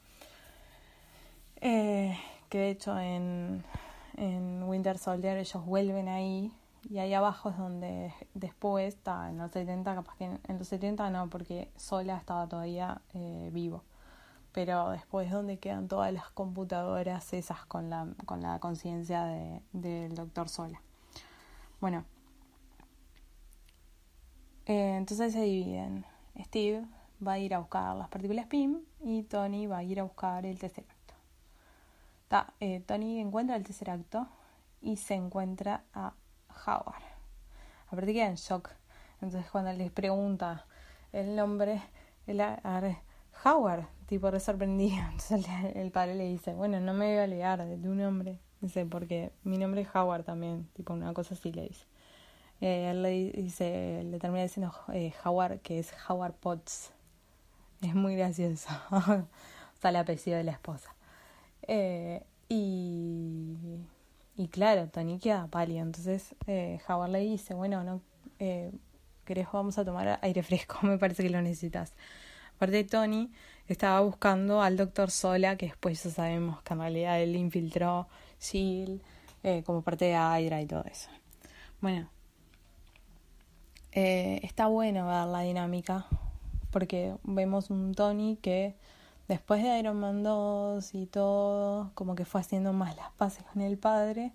que 1.58 2.18
de 2.50 2.68
hecho 2.68 3.00
en, 3.00 3.64
en 4.18 4.62
Winter 4.64 4.98
Soldier 4.98 5.38
ellos 5.38 5.64
vuelven 5.64 6.06
ahí 6.08 6.52
y 6.88 6.98
ahí 6.98 7.14
abajo 7.14 7.50
es 7.50 7.56
donde 7.56 8.14
después 8.34 8.94
está 8.94 9.30
en 9.30 9.38
los 9.38 9.50
70 9.52 9.94
capaz 9.94 10.16
que 10.16 10.24
en, 10.24 10.58
los 10.58 10.68
70 10.68 11.10
no 11.10 11.28
porque 11.30 11.70
Sola 11.76 12.16
estaba 12.16 12.46
todavía 12.48 13.02
eh, 13.14 13.50
vivo. 13.52 13.84
Pero 14.52 14.90
después 14.90 15.28
es 15.28 15.32
donde 15.32 15.58
quedan 15.58 15.88
todas 15.88 16.12
las 16.12 16.30
computadoras 16.30 17.32
esas 17.32 17.64
con 17.66 17.88
la 17.88 18.06
con 18.26 18.42
la 18.42 18.58
conciencia 18.58 19.24
de, 19.24 19.62
del 19.72 20.14
doctor 20.14 20.48
Sola 20.48 20.82
bueno. 21.82 22.04
Eh, 24.66 24.94
entonces 24.96 25.32
se 25.32 25.42
dividen. 25.42 26.06
Steve 26.38 26.86
va 27.26 27.32
a 27.32 27.38
ir 27.40 27.54
a 27.54 27.58
buscar 27.58 27.96
las 27.96 28.08
partículas 28.08 28.46
PIM 28.46 28.78
y 29.00 29.24
Tony 29.24 29.66
va 29.66 29.78
a 29.78 29.82
ir 29.82 29.98
a 29.98 30.04
buscar 30.04 30.46
el 30.46 30.58
tercer 30.58 30.84
eh, 32.60 32.80
Tony 32.86 33.20
encuentra 33.20 33.56
el 33.56 33.64
tercer 33.64 33.90
acto 33.90 34.26
y 34.80 34.96
se 34.96 35.14
encuentra 35.14 35.84
a 35.92 36.14
Howard. 36.66 37.02
Aparte 37.88 38.12
queda 38.12 38.26
en 38.26 38.36
shock. 38.36 38.70
Entonces 39.20 39.50
cuando 39.50 39.72
les 39.72 39.90
pregunta 39.90 40.66
el 41.12 41.36
nombre, 41.36 41.82
el 42.26 42.40
Howard, 43.44 43.86
tipo 44.06 44.30
re 44.30 44.40
sorprendido. 44.40 45.02
Entonces 45.12 45.46
el, 45.74 45.90
padre 45.90 46.14
le 46.14 46.28
dice, 46.28 46.54
bueno, 46.54 46.80
no 46.80 46.94
me 46.94 47.10
voy 47.10 47.18
a 47.18 47.24
olvidar 47.24 47.66
de 47.66 47.76
tu 47.76 47.94
nombre. 47.94 48.38
Dice, 48.60 48.86
porque 48.86 49.32
mi 49.42 49.58
nombre 49.58 49.82
es 49.82 49.88
Howard 49.94 50.24
también, 50.24 50.68
tipo 50.74 50.92
una 50.92 51.12
cosa 51.12 51.34
así 51.34 51.52
le 51.52 51.68
dice. 51.68 51.84
Eh, 52.60 52.90
él 52.90 53.02
le 53.02 53.10
dice, 53.10 54.04
le 54.04 54.18
termina 54.20 54.44
diciendo 54.44 54.72
eh, 54.92 55.12
Howard, 55.24 55.58
que 55.60 55.80
es 55.80 55.92
Howard 56.08 56.34
Potts. 56.34 56.92
Es 57.80 57.94
muy 57.94 58.14
gracioso. 58.14 58.68
o 58.92 59.00
sea, 59.80 59.90
el 59.90 59.96
apellido 59.96 60.36
de 60.36 60.44
la 60.44 60.52
esposa. 60.52 60.94
Eh, 61.62 62.22
y, 62.48 63.56
y 64.36 64.48
claro, 64.48 64.88
Tony 64.88 65.18
queda 65.18 65.46
pálido. 65.46 65.80
Entonces 65.82 66.34
eh, 66.46 66.80
Howard 66.88 67.10
le 67.10 67.20
dice, 67.20 67.54
bueno, 67.54 67.84
no 67.84 68.00
eh, 68.38 68.72
¿querés 69.24 69.46
vamos 69.52 69.78
a 69.78 69.84
tomar 69.84 70.18
aire 70.22 70.42
fresco? 70.42 70.78
Me 70.82 70.98
parece 70.98 71.22
que 71.22 71.30
lo 71.30 71.40
necesitas. 71.40 71.94
Aparte 72.56 72.84
Tony 72.84 73.30
estaba 73.68 74.00
buscando 74.00 74.62
al 74.62 74.76
doctor 74.76 75.10
Sola, 75.10 75.56
que 75.56 75.66
después 75.66 76.02
ya 76.02 76.10
sabemos 76.10 76.62
que 76.62 76.74
en 76.74 76.80
realidad 76.80 77.20
él 77.20 77.36
infiltró 77.36 78.08
Jill 78.40 79.02
eh, 79.42 79.62
como 79.64 79.82
parte 79.82 80.06
de 80.06 80.12
Hydra 80.12 80.60
y 80.60 80.66
todo 80.66 80.84
eso. 80.84 81.10
Bueno, 81.80 82.08
eh, 83.92 84.40
está 84.42 84.66
bueno 84.66 85.06
ver 85.06 85.26
la 85.26 85.40
dinámica 85.40 86.06
porque 86.70 87.14
vemos 87.24 87.70
un 87.70 87.94
Tony 87.94 88.38
que 88.40 88.74
después 89.28 89.62
de 89.62 89.78
Iron 89.78 89.98
Man 89.98 90.22
2 90.22 90.94
y 90.94 91.06
todo, 91.06 91.90
como 91.94 92.14
que 92.14 92.24
fue 92.24 92.40
haciendo 92.40 92.72
más 92.72 92.96
las 92.96 93.10
paces 93.12 93.44
con 93.44 93.62
el 93.62 93.78
padre. 93.78 94.32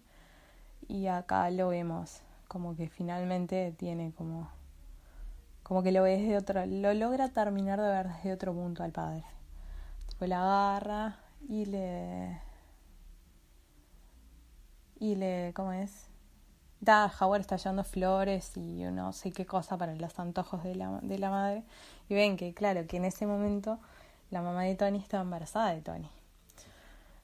Y 0.87 1.07
acá 1.07 1.49
lo 1.51 1.69
vemos, 1.69 2.21
como 2.47 2.75
que 2.75 2.89
finalmente 2.89 3.73
tiene 3.77 4.13
como. 4.13 4.49
Como 5.63 5.83
que 5.83 5.91
lo 5.91 6.03
ve 6.03 6.17
desde 6.17 6.37
otro. 6.37 6.65
Lo 6.65 6.93
logra 6.93 7.29
terminar 7.29 7.81
de 7.81 7.89
ver 7.89 8.07
desde 8.07 8.33
otro 8.33 8.53
punto 8.53 8.83
al 8.83 8.93
padre. 8.93 9.25
Después 10.05 10.29
la 10.29 10.41
agarra 10.41 11.19
y 11.49 11.65
le. 11.65 12.41
Y 14.99 15.15
le. 15.15 15.53
¿Cómo 15.53 15.73
es? 15.73 16.07
Da, 16.79 17.11
Howard 17.19 17.41
está 17.41 17.57
llevando 17.57 17.83
flores 17.83 18.55
y 18.55 18.83
no 18.83 19.11
sé 19.11 19.31
qué 19.31 19.45
cosa 19.45 19.77
para 19.77 19.95
los 19.95 20.17
antojos 20.19 20.63
de 20.63 20.75
la, 20.75 20.99
de 21.01 21.19
la 21.19 21.29
madre. 21.29 21.63
Y 22.07 22.13
ven 22.13 22.37
que, 22.37 22.53
claro, 22.53 22.85
que 22.87 22.97
en 22.97 23.05
ese 23.05 23.25
momento 23.25 23.79
la 24.31 24.41
mamá 24.41 24.63
de 24.63 24.75
Tony 24.75 24.99
estaba 24.99 25.23
embarazada 25.23 25.73
de 25.73 25.81
Tony. 25.81 26.09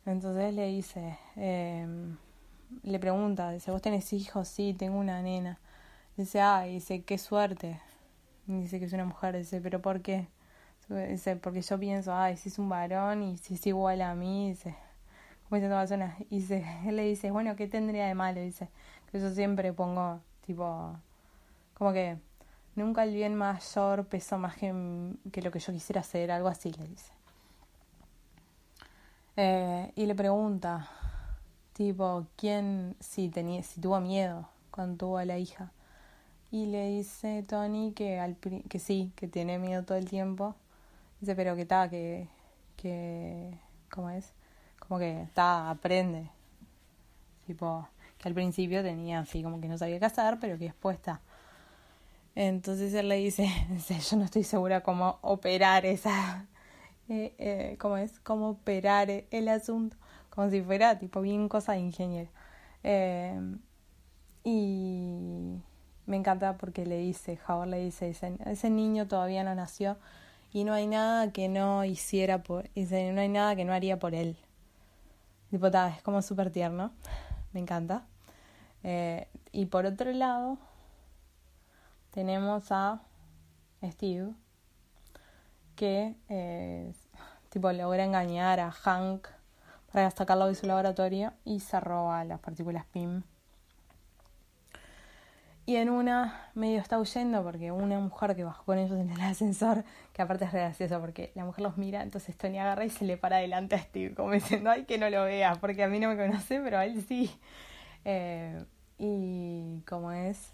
Entonces 0.06 0.54
le 0.54 0.68
dice, 0.68 1.18
eh, 1.36 1.88
le 2.84 3.00
pregunta, 3.00 3.52
dice, 3.52 3.72
¿vos 3.72 3.82
tenés 3.82 4.12
hijos? 4.14 4.48
Sí, 4.48 4.74
tengo 4.74 4.98
una 4.98 5.22
nena. 5.22 5.60
Dice, 6.18 6.42
ah, 6.42 6.64
dice, 6.64 7.04
qué 7.04 7.18
suerte. 7.18 7.80
Dice 8.48 8.80
que 8.80 8.86
es 8.86 8.94
una 8.94 9.06
mujer, 9.06 9.38
dice, 9.38 9.62
¿pero 9.62 9.82
por 9.82 10.02
qué? 10.02 10.28
Dice, 10.90 11.38
porque 11.38 11.62
yo 11.62 11.80
pienso, 11.80 12.14
ay, 12.14 12.36
si 12.36 12.50
es 12.50 12.60
un 12.60 12.68
varón 12.68 13.24
y 13.24 13.38
si 13.38 13.54
es 13.56 13.66
igual 13.68 14.02
a 14.02 14.14
mí, 14.16 14.50
dice, 14.50 14.76
como 15.48 15.62
diciendo 15.62 16.08
Y 16.30 16.40
dice, 16.40 16.66
él 16.86 16.98
le 16.98 17.04
dice, 17.04 17.32
bueno, 17.32 17.56
¿qué 17.56 17.68
tendría 17.68 18.06
de 18.08 18.16
malo? 18.16 18.42
Dice, 18.42 18.70
que 19.12 19.20
yo 19.20 19.30
siempre 19.32 19.72
pongo, 19.72 20.20
tipo, 20.46 20.98
como 21.74 21.94
que 21.94 22.18
Nunca 22.76 23.04
el 23.04 23.14
bien 23.14 23.36
mayor 23.36 24.06
pesó 24.08 24.40
más 24.40 24.56
que, 24.58 24.72
lo 24.72 25.52
que 25.52 25.60
yo 25.60 25.74
quisiera 25.74 26.02
hacer, 26.02 26.32
algo 26.32 26.48
así 26.48 26.72
le 26.72 26.88
dice. 26.88 27.14
Eh, 29.38 29.92
y 29.96 30.06
le 30.08 30.16
pregunta, 30.16 30.90
tipo, 31.74 32.26
¿quién 32.36 32.96
si, 33.00 33.30
tenía, 33.30 33.62
si 33.62 33.80
tuvo 33.80 34.00
miedo 34.00 34.50
cuando 34.72 35.06
tuvo 35.06 35.18
a 35.20 35.26
la 35.26 35.38
hija? 35.38 35.72
Y 36.52 36.66
le 36.68 36.88
dice 36.88 37.44
Tony 37.44 37.94
que, 37.94 38.20
al, 38.20 38.38
que 38.38 38.80
sí, 38.80 39.12
que 39.16 39.28
tiene 39.28 39.60
miedo 39.60 39.84
todo 39.84 39.98
el 39.98 40.10
tiempo. 40.10 40.56
Dice, 41.20 41.36
pero 41.36 41.56
que 41.56 41.64
está, 41.64 41.90
que, 41.90 42.28
que, 42.76 43.56
¿cómo 43.92 44.10
es? 44.10 44.34
Como 44.80 45.00
que 45.00 45.22
está, 45.22 45.70
aprende. 45.70 46.30
Tipo, 47.46 47.88
que 48.18 48.28
al 48.30 48.34
principio 48.34 48.82
tenía 48.82 49.20
así, 49.20 49.44
como 49.44 49.62
que 49.62 49.68
no 49.68 49.78
sabía 49.78 50.00
hacer, 50.06 50.40
pero 50.40 50.58
que 50.58 50.66
después 50.66 50.98
está 50.98 51.22
entonces 52.36 52.94
él 52.94 53.10
le 53.10 53.18
dice, 53.18 53.48
yo 54.10 54.18
no 54.18 54.26
estoy 54.26 54.44
segura 54.44 54.82
cómo 54.82 55.20
operar 55.22 55.86
esa, 55.86 56.48
eh, 57.10 57.36
eh, 57.38 57.78
cómo 57.80 57.98
es, 57.98 58.20
cómo 58.20 58.50
operar 58.50 59.10
el 59.10 59.48
asunto, 59.48 59.98
como 60.30 60.50
si 60.50 60.62
fuera 60.62 61.00
tipo 61.00 61.22
bien 61.22 61.50
cosa 61.50 61.74
de 61.74 61.80
ingeniero. 61.80 62.30
Eh, 62.84 63.40
y 64.44 65.62
me 66.06 66.18
encanta 66.18 66.58
porque 66.58 66.86
le 66.86 66.98
dice, 66.98 67.40
Howard 67.48 67.70
le 67.70 67.80
dice, 67.80 68.10
ese 68.46 68.70
niño 68.70 69.08
todavía 69.08 69.44
no 69.44 69.56
nació 69.56 69.98
y 70.52 70.66
no 70.66 70.74
hay 70.74 70.86
nada 70.88 71.32
que 71.32 71.50
no 71.50 71.86
hiciera 71.86 72.44
por, 72.44 72.70
dice, 72.74 73.12
no 73.12 73.22
hay 73.22 73.30
nada 73.30 73.56
que 73.56 73.66
no 73.66 73.74
haría 73.74 74.00
por 74.00 74.14
él. 74.14 74.38
Tipo, 75.50 75.68
es 75.68 76.02
como 76.04 76.22
súper 76.22 76.52
tierno, 76.52 76.92
me 77.54 77.60
encanta. 77.60 78.06
Eh, 78.84 79.28
y 79.52 79.68
por 79.68 79.86
otro 79.86 80.12
lado, 80.12 80.58
tenemos 82.14 82.72
a 82.72 83.02
Steve 83.84 84.32
que 85.76 86.16
eh, 86.30 86.94
tipo 87.50 87.72
logra 87.72 88.04
engañar 88.04 88.60
a 88.60 88.72
Hank 88.72 89.28
para 89.92 90.12
sacarlo 90.12 90.48
de 90.48 90.56
su 90.56 90.68
laboratorio 90.68 91.34
y 91.44 91.60
se 91.60 91.80
roba 91.80 92.24
las 92.24 92.40
partículas 92.40 92.86
PIM. 92.86 93.24
Y 95.66 95.78
en 95.78 95.90
una 95.90 96.50
medio 96.56 96.80
está 96.80 97.00
huyendo 97.00 97.42
porque 97.42 97.72
una 97.72 97.98
mujer 98.00 98.36
que 98.36 98.44
bajó 98.44 98.66
con 98.66 98.78
ellos 98.78 99.00
en 99.00 99.10
el 99.10 99.22
ascensor, 99.22 99.84
que 100.12 100.22
aparte 100.22 100.46
es 100.46 100.52
gracioso 100.52 101.00
porque 101.00 101.32
la 101.36 101.46
mujer 101.46 101.64
los 101.64 101.78
mira, 101.78 102.04
entonces 102.04 102.38
Tony 102.38 102.60
agarra 102.60 102.86
y 102.86 102.90
se 102.90 103.06
le 103.06 103.18
para 103.18 103.38
adelante 103.38 103.76
a 103.76 103.80
Steve, 103.80 104.14
como 104.14 104.32
diciendo, 104.32 104.70
ay, 104.70 104.84
que 104.84 104.98
no 104.98 105.10
lo 105.10 105.24
vea, 105.24 105.56
porque 105.56 105.84
a 105.84 105.88
mí 105.88 106.00
no 106.00 106.10
me 106.10 106.18
conoce, 106.18 106.60
pero 106.60 106.78
a 106.78 106.86
él 106.86 107.04
sí. 107.08 107.32
Eh, 108.06 108.66
y 108.98 109.82
como 109.88 110.12
es, 110.12 110.52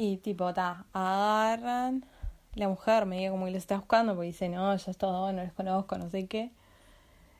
y 0.00 0.16
tipo, 0.16 0.54
ta, 0.54 0.86
agarran. 0.94 2.06
La 2.54 2.68
mujer 2.68 3.04
medio 3.04 3.32
como 3.32 3.44
que 3.44 3.50
les 3.50 3.64
está 3.64 3.76
buscando 3.76 4.14
porque 4.14 4.28
dice, 4.28 4.48
no, 4.48 4.74
yo 4.74 4.94
todo, 4.94 5.30
no 5.30 5.42
les 5.42 5.52
conozco, 5.52 5.98
no 5.98 6.08
sé 6.08 6.26
qué. 6.26 6.52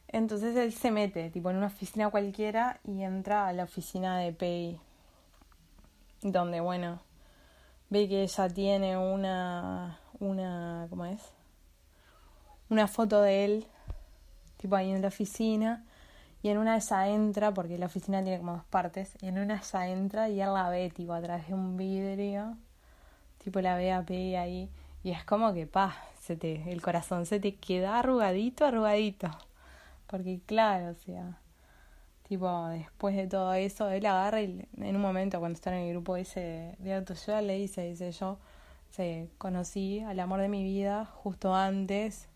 Entonces 0.09 0.55
él 0.57 0.71
se 0.71 0.91
mete, 0.91 1.31
tipo, 1.31 1.49
en 1.49 1.57
una 1.57 1.69
oficina 1.69 2.11
cualquiera 2.11 2.79
y 2.85 3.03
entra 3.03 3.49
a 3.49 3.55
la 3.55 3.65
oficina 3.65 4.19
de 4.19 4.35
Pei. 4.35 4.79
Donde, 6.21 6.61
bueno, 6.61 7.01
ve 7.89 8.07
que 8.11 8.25
ella 8.25 8.49
tiene 8.51 8.99
una, 8.99 9.99
una, 10.19 10.87
¿cómo 10.91 11.07
es? 11.07 11.33
Una 12.69 12.89
foto 12.89 13.23
de 13.23 13.47
él, 13.47 13.67
tipo 14.59 14.77
ahí 14.77 14.91
en 14.91 15.01
la 15.01 15.09
oficina. 15.09 15.87
Y 16.43 16.49
en 16.49 16.59
una 16.59 16.78
de 16.78 17.12
entra, 17.12 17.53
porque 17.53 17.76
la 17.78 17.86
oficina 17.86 18.22
tiene 18.22 18.38
como 18.38 18.55
dos 18.55 18.64
partes, 18.64 19.16
y 19.20 19.28
en 19.28 19.38
una 19.38 19.61
de 19.61 19.91
entra 19.91 20.28
y 20.28 20.41
él 20.41 20.55
la 20.55 20.70
ve, 20.70 20.91
tipo, 20.91 21.12
a 21.12 21.20
través 21.20 21.49
de 21.49 21.55
un 21.55 21.76
vidrio, 21.76 22.57
tipo, 23.38 23.61
la 23.61 23.76
ve 23.76 23.93
a 23.93 24.03
P 24.05 24.38
ahí, 24.38 24.70
y 25.03 25.11
es 25.11 25.24
como 25.24 25.53
que, 25.53 25.66
pa, 25.66 25.97
se 26.20 26.36
te, 26.36 26.70
el 26.72 26.80
corazón 26.82 27.26
se 27.26 27.41
te 27.41 27.57
queda 27.57 27.99
arrugadito, 27.99 28.64
arrugadito. 28.64 29.30
Porque, 30.07 30.41
claro, 30.47 30.91
o 30.93 30.95
sea, 30.95 31.38
tipo, 32.28 32.66
después 32.68 33.16
de 33.16 33.26
todo 33.26 33.53
eso, 33.55 33.91
él 33.91 34.07
agarra 34.07 34.43
y 34.43 34.66
en 34.78 34.97
un 34.97 35.03
momento 35.03 35.41
cuando 35.41 35.57
está 35.57 35.76
en 35.76 35.84
el 35.84 35.91
grupo 35.91 36.16
ese 36.16 36.76
de 36.78 36.95
autoayuda 36.95 37.43
le 37.43 37.57
dice, 37.57 37.82
dice 37.82 38.12
yo, 38.12 38.38
se 38.91 39.28
conocí 39.38 40.01
al 40.01 40.20
amor 40.20 40.41
de 40.41 40.49
mi 40.49 40.62
vida 40.64 41.05
justo 41.05 41.55
antes 41.55 42.30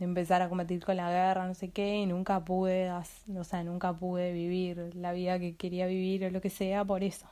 de 0.00 0.06
empezar 0.06 0.40
a 0.40 0.48
combatir 0.48 0.82
con 0.82 0.96
la 0.96 1.10
guerra, 1.10 1.46
no 1.46 1.52
sé 1.52 1.68
qué, 1.68 1.98
y 1.98 2.06
nunca 2.06 2.42
pude, 2.42 2.90
o 2.90 3.44
sea, 3.44 3.62
nunca 3.62 3.92
pude 3.92 4.32
vivir 4.32 4.92
la 4.96 5.12
vida 5.12 5.38
que 5.38 5.56
quería 5.56 5.86
vivir 5.86 6.24
o 6.24 6.30
lo 6.30 6.40
que 6.40 6.48
sea 6.48 6.86
por 6.86 7.04
eso. 7.04 7.26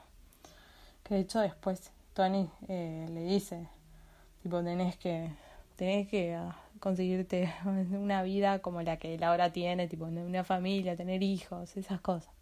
Que 1.03 1.15
de 1.15 1.21
hecho 1.21 1.41
después 1.41 1.91
Tony 2.13 2.51
eh, 2.69 3.07
le 3.11 3.25
dice, 3.25 3.67
tipo, 4.43 4.63
tenés 4.63 4.99
que, 4.99 5.31
tenés 5.77 6.09
que 6.09 6.35
ah, 6.35 6.55
conseguirte 6.79 7.51
una 7.65 8.23
vida 8.23 8.59
como 8.59 8.83
la 8.83 8.99
que 8.99 9.15
él 9.15 9.25
ahora 9.25 9.51
tiene, 9.51 9.89
tipo, 9.89 10.05
una 10.05 10.45
familia, 10.45 10.95
tener 10.95 11.23
hijos, 11.23 11.75
esas 11.75 12.03
cosas. 12.03 12.35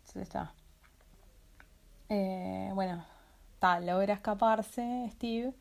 Entonces 0.00 0.22
está. 0.22 0.52
Eh, 2.08 2.72
bueno, 2.74 3.04
tal, 3.60 3.86
logra 3.86 4.14
escaparse 4.14 5.08
Steve 5.12 5.52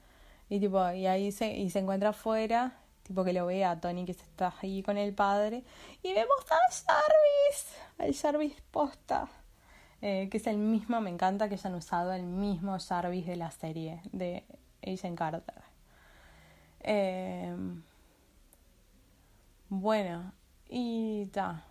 y 0.50 0.60
tipo, 0.60 0.92
y 0.94 1.06
ahí 1.06 1.32
se, 1.32 1.56
y 1.56 1.70
se 1.70 1.78
encuentra 1.78 2.10
afuera, 2.10 2.74
tipo 3.08 3.24
que 3.24 3.34
lo 3.34 3.46
ve 3.46 3.64
a 3.66 3.80
Tony 3.80 4.06
que 4.06 4.12
está 4.12 4.54
ahí 4.62 4.84
con 4.84 4.98
el 4.98 5.14
padre, 5.14 5.64
y 6.04 6.14
vemos 6.14 6.46
a 6.50 6.92
Jarvis, 6.92 7.76
al 7.98 8.14
Jarvis 8.14 8.62
posta, 8.72 9.30
eh, 10.02 10.28
que 10.30 10.38
es 10.38 10.48
el 10.48 10.58
mismo, 10.58 11.02
me 11.02 11.10
encanta 11.10 11.50
que 11.50 11.56
hayan 11.56 11.76
usado 11.76 12.14
el 12.14 12.24
mismo 12.24 12.78
Jarvis 12.80 13.26
de 13.26 13.36
la 13.38 13.52
serie 13.52 14.02
de 14.12 14.44
Agent 14.84 15.18
Carter. 15.18 15.62
Eh, 16.82 17.56
bueno, 19.70 20.32
y 20.70 21.26
ta. 21.28 21.64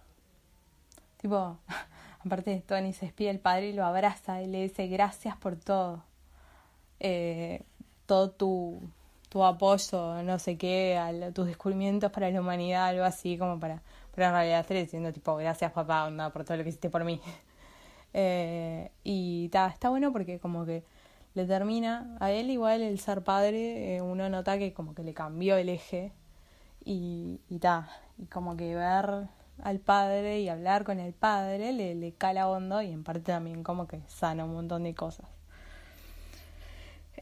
Tipo, 1.19 1.59
aparte 2.25 2.63
Tony 2.67 2.93
se 2.93 3.07
despide 3.07 3.31
el 3.31 3.41
padre 3.41 3.69
y 3.69 3.73
lo 3.73 3.85
abraza 3.85 4.43
y 4.43 4.47
le 4.47 4.63
dice 4.63 4.87
gracias 4.89 5.37
por 5.37 5.57
todo. 5.57 6.03
Eh, 7.01 7.63
todo 8.07 8.31
tu, 8.31 8.81
tu 9.29 9.45
apoyo, 9.45 10.23
no 10.23 10.39
sé 10.39 10.57
qué, 10.57 11.01
tus 11.35 11.47
descubrimientos 11.47 12.11
para 12.13 12.31
la 12.31 12.41
humanidad, 12.41 12.87
algo 12.87 13.05
así 13.05 13.39
como 13.39 13.59
para... 13.61 13.83
Pero 14.15 14.29
en 14.29 14.33
realidad 14.33 14.61
estoy 14.61 14.79
diciendo 14.79 15.13
tipo, 15.13 15.37
gracias 15.37 15.73
papá, 15.73 16.07
onda, 16.07 16.31
por 16.31 16.45
todo 16.45 16.57
lo 16.57 16.63
que 16.63 16.71
hiciste 16.71 16.91
por 16.91 17.05
mí. 17.05 17.21
eh, 18.15 18.91
y 19.05 19.49
ta, 19.51 19.69
está 19.69 19.91
bueno 19.91 20.13
porque 20.13 20.39
como 20.39 20.65
que 20.65 20.85
le 21.35 21.45
termina 21.47 22.17
a 22.21 22.31
él 22.31 22.51
igual 22.51 22.83
el 22.83 22.99
ser 22.99 23.23
padre, 23.23 23.97
eh, 23.97 24.03
uno 24.03 24.29
nota 24.31 24.59
que 24.59 24.73
como 24.73 24.95
que 24.95 25.03
le 25.03 25.13
cambió 25.13 25.57
el 25.57 25.69
eje 25.69 26.13
y, 26.85 27.41
y 27.49 27.59
ta, 27.59 27.91
y 28.19 28.27
como 28.27 28.57
que 28.57 28.75
ver 28.75 29.29
al 29.63 29.81
padre 29.81 30.41
y 30.41 30.49
hablar 30.49 30.85
con 30.85 30.99
el 31.01 31.13
padre 31.13 31.73
le, 31.73 31.95
le 31.95 32.13
cala 32.13 32.49
hondo 32.49 32.83
y 32.83 32.91
en 32.93 33.05
parte 33.05 33.33
también 33.33 33.63
como 33.63 33.87
que 33.87 34.01
sana 34.09 34.45
un 34.45 34.55
montón 34.55 34.85
de 34.85 34.95
cosas. 34.95 35.36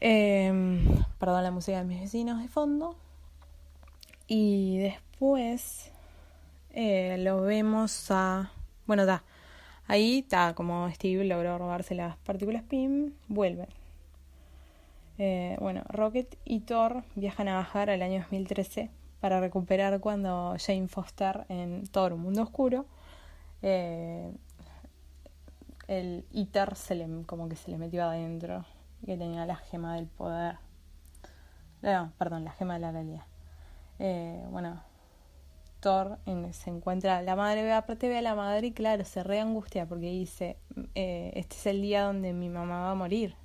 Eh, 0.01 0.51
perdón 1.19 1.43
la 1.43 1.51
música 1.51 1.79
de 1.79 1.85
mis 1.85 2.01
vecinos 2.01 2.41
de 2.41 2.47
fondo. 2.47 2.95
Y 4.27 4.77
después 4.79 5.91
eh, 6.71 7.17
lo 7.19 7.41
vemos 7.41 8.11
a... 8.11 8.51
Bueno, 8.87 9.05
da. 9.05 9.23
Ahí 9.87 10.19
está, 10.19 10.55
como 10.55 10.89
Steve 10.91 11.25
logró 11.25 11.57
robarse 11.57 11.93
las 11.93 12.17
partículas 12.17 12.63
PIM, 12.63 13.13
vuelve. 13.27 13.67
Eh, 15.17 15.57
bueno, 15.59 15.83
Rocket 15.87 16.37
y 16.43 16.61
Thor 16.61 17.03
viajan 17.15 17.47
a 17.47 17.55
bajar 17.55 17.89
al 17.89 18.01
año 18.01 18.19
2013 18.21 18.89
para 19.21 19.39
recuperar 19.39 19.99
cuando 19.99 20.55
Jane 20.59 20.87
Foster 20.87 21.45
en 21.49 21.87
Thor, 21.87 22.13
un 22.13 22.21
mundo 22.21 22.41
oscuro, 22.41 22.85
eh, 23.61 24.31
el 25.87 26.25
ITER 26.31 26.75
se 26.75 26.95
le, 26.95 27.07
como 27.25 27.47
que 27.47 27.55
se 27.55 27.71
le 27.71 27.77
metió 27.77 28.03
adentro 28.03 28.65
que 29.05 29.17
tenía 29.17 29.45
la 29.45 29.55
gema 29.55 29.95
del 29.95 30.07
poder. 30.07 30.57
No, 31.81 32.11
perdón, 32.17 32.43
la 32.43 32.51
gema 32.51 32.75
de 32.75 32.79
la 32.79 32.91
realidad. 32.91 33.25
Eh, 33.99 34.43
bueno, 34.49 34.81
Thor 35.79 36.17
se 36.51 36.69
encuentra, 36.71 37.21
la 37.21 37.35
madre 37.35 37.63
ve, 37.63 37.71
aparte 37.71 38.09
ve 38.09 38.17
a 38.17 38.21
la 38.21 38.33
madre 38.33 38.67
y 38.67 38.71
claro, 38.71 39.05
se 39.05 39.23
re 39.23 39.39
angustia 39.39 39.85
porque 39.85 40.09
dice, 40.09 40.57
eh, 40.95 41.31
este 41.35 41.55
es 41.55 41.65
el 41.67 41.81
día 41.81 42.03
donde 42.03 42.33
mi 42.33 42.49
mamá 42.49 42.81
va 42.81 42.91
a 42.91 42.95
morir. 42.95 43.35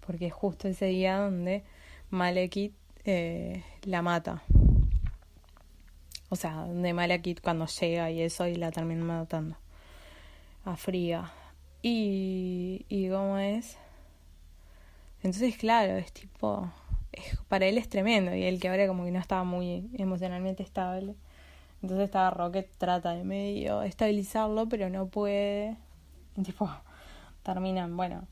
Porque 0.00 0.26
es 0.28 0.32
justo 0.32 0.66
ese 0.66 0.86
día 0.86 1.18
donde 1.18 1.62
Malekith 2.10 2.74
eh, 3.04 3.62
la 3.82 4.00
mata. 4.00 4.42
O 6.30 6.36
sea, 6.36 6.54
donde 6.54 6.94
Malekith 6.94 7.42
cuando 7.42 7.66
llega 7.66 8.10
y 8.10 8.22
eso 8.22 8.46
y 8.46 8.54
la 8.54 8.72
termina 8.72 9.04
matando. 9.04 9.56
A 10.64 10.76
Fría. 10.76 11.32
Y, 11.82 12.86
y 12.88 13.10
cómo 13.10 13.36
es. 13.36 13.76
Entonces, 15.22 15.56
claro, 15.56 15.96
es 15.96 16.12
tipo, 16.12 16.70
es, 17.12 17.38
para 17.48 17.66
él 17.66 17.78
es 17.78 17.88
tremendo 17.88 18.34
y 18.34 18.42
él 18.44 18.60
que 18.60 18.68
ahora 18.68 18.86
como 18.88 19.04
que 19.04 19.12
no 19.12 19.20
estaba 19.20 19.44
muy 19.44 19.90
emocionalmente 19.94 20.62
estable. 20.62 21.14
Entonces 21.82 22.06
estaba 22.06 22.30
Rocket 22.30 22.70
trata 22.78 23.12
de 23.12 23.24
medio 23.24 23.82
estabilizarlo, 23.82 24.68
pero 24.68 24.88
no 24.88 25.06
puede. 25.06 25.76
Y 26.36 26.42
tipo, 26.42 26.70
terminan, 27.42 27.96
bueno, 27.96 28.26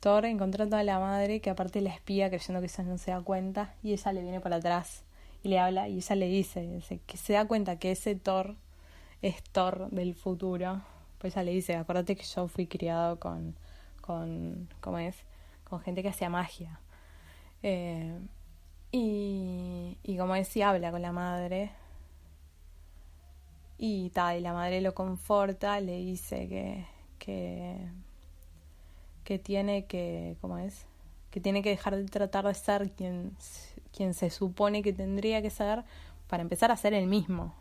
Thor 0.00 0.24
encontrando 0.24 0.76
a 0.76 0.82
la 0.82 0.98
madre 0.98 1.40
que 1.40 1.50
aparte 1.50 1.80
la 1.80 1.90
espía 1.90 2.30
creyendo 2.30 2.60
que 2.60 2.66
ella 2.66 2.84
no 2.84 2.98
se 2.98 3.10
da 3.10 3.20
cuenta 3.20 3.74
y 3.82 3.92
ella 3.92 4.12
le 4.12 4.22
viene 4.22 4.40
por 4.40 4.52
atrás 4.52 5.04
y 5.42 5.48
le 5.48 5.58
habla 5.58 5.88
y 5.88 5.96
ella 5.96 6.16
le 6.16 6.28
dice, 6.28 6.62
dice 6.62 7.00
que 7.06 7.16
se 7.16 7.34
da 7.34 7.46
cuenta 7.46 7.78
que 7.78 7.92
ese 7.92 8.14
Thor 8.14 8.56
es 9.22 9.42
Thor 9.52 9.90
del 9.90 10.14
futuro. 10.14 10.82
Pues 11.18 11.34
ella 11.34 11.44
le 11.44 11.52
dice, 11.52 11.76
acuérdate 11.76 12.16
que 12.16 12.24
yo 12.24 12.48
fui 12.48 12.66
criado 12.66 13.18
con, 13.20 13.54
con, 14.00 14.68
¿cómo 14.80 14.98
es? 14.98 15.16
Con 15.70 15.80
gente 15.80 16.02
que 16.02 16.08
hacía 16.08 16.28
magia. 16.28 16.80
Eh, 17.62 18.18
y, 18.92 19.96
y 20.02 20.16
como 20.18 20.34
decía, 20.34 20.70
habla 20.70 20.90
con 20.90 21.02
la 21.02 21.12
madre. 21.12 21.70
Y 23.78 24.10
tal, 24.10 24.38
y 24.38 24.40
la 24.40 24.52
madre 24.52 24.82
lo 24.82 24.94
conforta, 24.94 25.80
le 25.80 25.96
dice 25.96 26.48
que, 26.48 26.86
que, 27.18 27.78
que 29.24 29.38
tiene 29.38 29.86
que, 29.86 30.36
¿cómo 30.42 30.58
es? 30.58 30.86
Que 31.30 31.40
tiene 31.40 31.62
que 31.62 31.70
dejar 31.70 31.96
de 31.96 32.04
tratar 32.04 32.46
de 32.46 32.54
ser 32.54 32.90
quien, 32.92 33.34
quien 33.96 34.12
se 34.12 34.28
supone 34.28 34.82
que 34.82 34.92
tendría 34.92 35.40
que 35.40 35.50
ser 35.50 35.84
para 36.28 36.42
empezar 36.42 36.70
a 36.70 36.76
ser 36.76 36.92
el 36.92 37.06
mismo. 37.06 37.54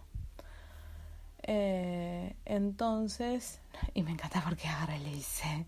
Eh, 1.43 2.36
entonces, 2.45 3.62
y 3.93 4.03
me 4.03 4.12
encanta 4.12 4.43
porque 4.43 4.68
ahora 4.68 4.97
le 4.97 5.10
dice, 5.12 5.66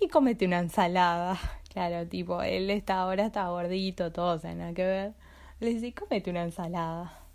y 0.00 0.08
comete 0.08 0.46
una 0.46 0.58
ensalada. 0.60 1.38
Claro, 1.76 2.08
tipo, 2.08 2.40
él 2.40 2.70
está 2.70 3.00
ahora 3.00 3.26
está 3.26 3.48
gordito, 3.48 4.10
todo, 4.10 4.36
o 4.36 4.38
sea, 4.38 4.54
nada 4.54 4.72
que 4.72 4.82
ver. 4.82 5.12
Le 5.60 5.74
dice, 5.74 5.92
comete 5.92 6.30
una 6.30 6.42
ensalada. 6.42 7.26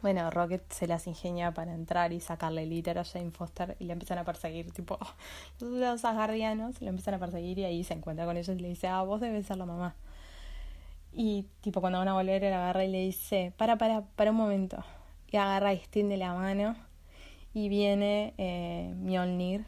Bueno, 0.00 0.30
Rocket 0.30 0.62
se 0.72 0.86
las 0.86 1.06
ingenia 1.06 1.52
para 1.52 1.74
entrar 1.74 2.14
y 2.14 2.20
sacarle 2.20 2.62
el 2.62 2.96
a 2.96 3.04
Jane 3.04 3.30
Foster 3.30 3.76
y 3.78 3.84
le 3.84 3.92
empiezan 3.92 4.16
a 4.16 4.24
perseguir, 4.24 4.72
tipo, 4.72 4.98
los 5.60 6.02
asgardianos 6.02 6.80
le 6.80 6.88
empiezan 6.88 7.12
a 7.12 7.18
perseguir 7.18 7.58
y 7.58 7.64
ahí 7.64 7.84
se 7.84 7.92
encuentra 7.92 8.24
con 8.24 8.38
ellos 8.38 8.56
y 8.56 8.60
le 8.60 8.68
dice, 8.68 8.88
ah, 8.88 9.02
vos 9.02 9.20
debes 9.20 9.44
ser 9.44 9.58
la 9.58 9.66
mamá. 9.66 9.94
Y 11.12 11.44
tipo, 11.60 11.82
cuando 11.82 11.98
van 11.98 12.08
a 12.08 12.14
volver, 12.14 12.42
él 12.42 12.54
agarra 12.54 12.84
y 12.84 12.88
le 12.90 13.00
dice, 13.00 13.52
para, 13.58 13.76
para, 13.76 14.02
para 14.16 14.30
un 14.30 14.38
momento. 14.38 14.82
Y 15.30 15.36
agarra 15.36 15.74
y 15.74 15.76
extiende 15.76 16.16
la 16.16 16.32
mano 16.32 16.74
y 17.52 17.68
viene 17.68 18.34
eh, 18.38 18.94
Mjolnir, 18.96 19.64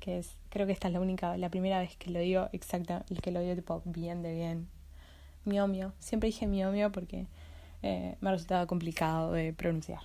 que 0.00 0.18
es, 0.18 0.36
creo 0.50 0.66
que 0.66 0.72
esta 0.72 0.88
es 0.88 0.94
la 0.94 1.00
única, 1.00 1.36
la 1.36 1.48
primera 1.48 1.78
vez 1.78 1.96
que 1.96 2.10
lo 2.10 2.18
digo 2.18 2.48
exacta, 2.52 3.04
que 3.22 3.30
lo 3.30 3.40
digo 3.40 3.54
tipo 3.54 3.82
bien 3.84 4.22
de 4.22 4.34
bien. 4.34 4.68
Miomio, 5.44 5.94
siempre 5.98 6.26
dije 6.26 6.46
miomio 6.46 6.92
porque 6.92 7.26
eh, 7.82 8.16
me 8.20 8.30
resultaba 8.30 8.66
complicado 8.66 9.32
de 9.32 9.52
pronunciar. 9.54 10.02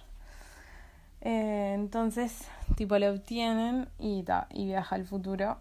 Eh, 1.21 1.73
entonces, 1.73 2.47
tipo 2.75 2.97
lo 2.97 3.11
obtienen 3.11 3.89
y, 3.99 4.23
ta, 4.23 4.47
y 4.53 4.67
viaja 4.67 4.95
al 4.95 5.05
futuro 5.05 5.57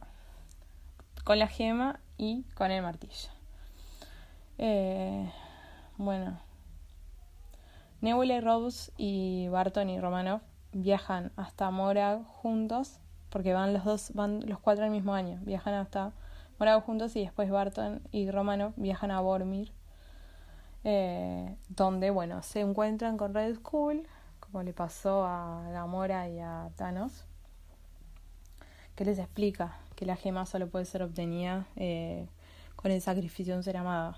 con 1.25 1.39
la 1.39 1.49
gema 1.49 1.99
y 2.19 2.43
con 2.55 2.71
el 2.71 2.83
martillo. 2.83 3.31
Eh, 4.59 5.29
bueno, 5.97 6.39
Nebula 8.01 8.35
y 8.35 8.41
Rose 8.41 8.93
y 8.99 9.49
Barton 9.49 9.89
y 9.89 9.99
Romanov 9.99 10.43
viajan 10.73 11.33
hasta 11.37 11.71
Mora 11.71 12.21
juntos 12.27 12.99
porque 13.35 13.53
van 13.53 13.73
los 13.73 13.83
dos, 13.83 14.13
van 14.15 14.47
los 14.47 14.61
cuatro 14.61 14.85
al 14.85 14.93
mismo 14.93 15.13
año, 15.13 15.41
viajan 15.43 15.75
hasta 15.75 16.13
Morago 16.61 16.83
juntos 16.83 17.17
y 17.17 17.21
después 17.23 17.51
Barton 17.51 18.01
y 18.13 18.31
Romano 18.31 18.75
viajan 18.77 19.11
a 19.11 19.21
Bormir, 19.21 19.73
eh, 20.85 21.57
donde, 21.69 22.11
bueno, 22.11 22.45
se 22.45 22.61
encuentran 22.61 23.17
con 23.17 23.35
Red 23.35 23.57
Skull, 23.57 24.07
como 24.39 24.63
le 24.63 24.73
pasó 24.73 25.25
a 25.25 25.69
Gamora 25.73 26.29
y 26.29 26.39
a 26.39 26.71
Thanos, 26.77 27.25
que 28.95 29.05
les 29.05 29.19
explica 29.19 29.79
que 29.97 30.07
la 30.07 30.15
gema 30.15 30.47
solo 30.47 30.69
puede 30.69 30.85
ser 30.85 31.03
obtenida 31.03 31.67
eh, 31.75 32.29
con 32.77 32.93
el 32.93 33.01
sacrificio 33.01 33.55
de 33.55 33.59
un 33.59 33.65
ser 33.65 33.79
amado. 33.79 34.17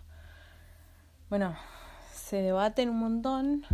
Bueno, 1.30 1.56
se 2.12 2.42
debaten 2.42 2.90
un 2.90 2.98
montón 2.98 3.64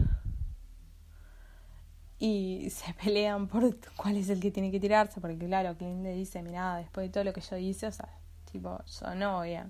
y 2.22 2.70
se 2.70 2.94
pelean 3.02 3.48
por 3.48 3.76
cuál 3.96 4.16
es 4.16 4.28
el 4.28 4.38
que 4.38 4.52
tiene 4.52 4.70
que 4.70 4.78
tirarse, 4.78 5.20
porque 5.20 5.36
claro, 5.36 5.76
Clint 5.76 6.04
le 6.04 6.14
dice, 6.14 6.40
mira, 6.40 6.76
después 6.76 7.08
de 7.08 7.12
todo 7.12 7.24
lo 7.24 7.32
que 7.32 7.40
yo 7.40 7.56
hice, 7.56 7.88
o 7.88 7.92
sea, 7.92 8.08
tipo, 8.50 8.78
yo 9.00 9.14
no 9.16 9.38
voy 9.38 9.54
a... 9.54 9.68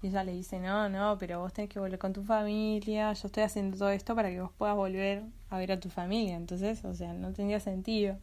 Y 0.00 0.08
ella 0.08 0.22
le 0.22 0.32
dice, 0.32 0.60
no, 0.60 0.88
no, 0.88 1.18
pero 1.18 1.40
vos 1.40 1.52
tenés 1.52 1.68
que 1.68 1.80
volver 1.80 1.98
con 1.98 2.12
tu 2.12 2.22
familia, 2.22 3.12
yo 3.14 3.26
estoy 3.26 3.42
haciendo 3.42 3.76
todo 3.76 3.90
esto 3.90 4.14
para 4.14 4.30
que 4.30 4.40
vos 4.40 4.52
puedas 4.56 4.76
volver 4.76 5.24
a 5.50 5.58
ver 5.58 5.72
a 5.72 5.80
tu 5.80 5.90
familia, 5.90 6.36
entonces, 6.36 6.84
o 6.84 6.94
sea, 6.94 7.12
no 7.14 7.32
tendría 7.32 7.58
sentido, 7.58 8.16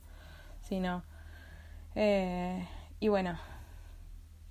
sino... 0.62 1.04
Eh, 1.96 2.66
y 3.02 3.10
bueno, 3.10 3.38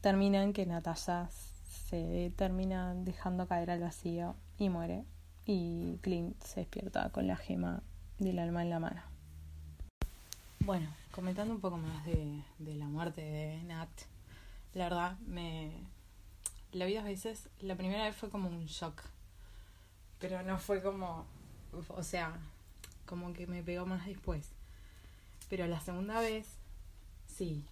terminan 0.03 0.53
que 0.53 0.66
Natasha 0.66 1.30
se 1.88 2.30
termina 2.36 2.95
dejando 2.95 3.47
caer 3.47 3.70
al 3.70 3.80
vacío 3.80 4.36
y 4.59 4.68
muere. 4.68 5.05
Y 5.47 5.99
Clint 6.03 6.40
se 6.43 6.61
despierta 6.61 7.09
con 7.11 7.26
la 7.26 7.36
gema 7.36 7.82
del 8.23 8.39
alma 8.39 8.62
en 8.62 8.70
la 8.70 8.79
mano. 8.79 9.03
Bueno, 10.61 10.89
comentando 11.11 11.53
un 11.53 11.61
poco 11.61 11.77
más 11.77 12.05
de, 12.05 12.43
de 12.59 12.75
la 12.77 12.87
muerte 12.87 13.20
de 13.20 13.62
Nat, 13.64 13.91
la 14.75 14.85
verdad 14.85 15.18
me... 15.27 15.73
La 16.73 16.87
vi 16.87 16.95
dos 16.95 17.05
veces, 17.05 17.49
la 17.61 17.77
primera 17.77 18.05
vez 18.05 18.16
fue 18.16 18.31
como 18.31 18.49
un 18.49 18.66
shock, 18.66 19.03
pero 20.18 20.43
no 20.43 20.59
fue 20.59 20.83
como... 20.83 21.27
O 21.89 22.03
sea, 22.03 22.39
como 23.07 23.33
que 23.33 23.47
me 23.47 23.62
pegó 23.62 23.87
más 23.87 24.07
después. 24.07 24.51
Pero 25.51 25.66
la 25.66 25.81
segunda 25.81 26.20
vez, 26.20 26.47
sí, 27.27 27.66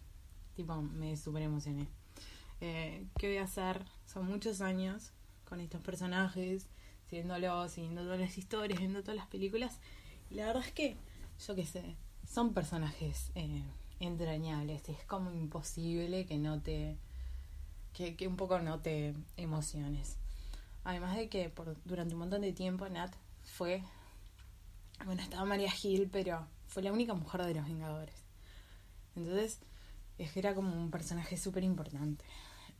tipo, 0.56 0.82
me 0.82 1.16
super 1.16 1.42
emocioné. 1.42 1.86
Eh, 2.60 3.06
¿Qué 3.18 3.28
voy 3.28 3.38
a 3.38 3.44
hacer? 3.44 3.82
Son 4.04 4.26
muchos 4.26 4.60
años 4.60 5.12
con 5.48 5.60
estos 5.60 5.80
personajes, 5.80 6.66
siguiéndolos, 7.08 7.72
siguiendo 7.72 8.02
todas 8.02 8.20
las 8.20 8.36
historias, 8.36 8.78
viendo 8.78 9.00
todas 9.00 9.16
las 9.16 9.26
películas. 9.28 9.78
La 10.30 10.46
verdad 10.46 10.62
es 10.64 10.72
que, 10.72 10.96
yo 11.46 11.54
qué 11.54 11.66
sé, 11.66 11.96
son 12.28 12.54
personajes 12.54 13.32
eh, 13.34 13.64
entrañables. 13.98 14.88
Es 14.88 15.04
como 15.04 15.32
imposible 15.32 16.26
que 16.26 16.38
no 16.38 16.60
te. 16.60 16.96
Que, 17.92 18.14
que 18.14 18.28
un 18.28 18.36
poco 18.36 18.60
no 18.60 18.80
te 18.80 19.14
emociones. 19.36 20.16
Además 20.84 21.16
de 21.16 21.28
que 21.28 21.50
por, 21.50 21.76
durante 21.84 22.14
un 22.14 22.20
montón 22.20 22.42
de 22.42 22.52
tiempo 22.52 22.88
Nat 22.88 23.12
fue. 23.42 23.82
Bueno, 25.04 25.22
estaba 25.22 25.44
María 25.44 25.70
Gil, 25.70 26.08
pero 26.10 26.46
fue 26.68 26.82
la 26.82 26.92
única 26.92 27.14
mujer 27.14 27.44
de 27.44 27.54
los 27.54 27.64
Vengadores. 27.64 28.14
Entonces, 29.16 29.58
es 30.18 30.32
que 30.32 30.38
era 30.38 30.54
como 30.54 30.72
un 30.72 30.90
personaje 30.90 31.36
súper 31.36 31.64
importante. 31.64 32.24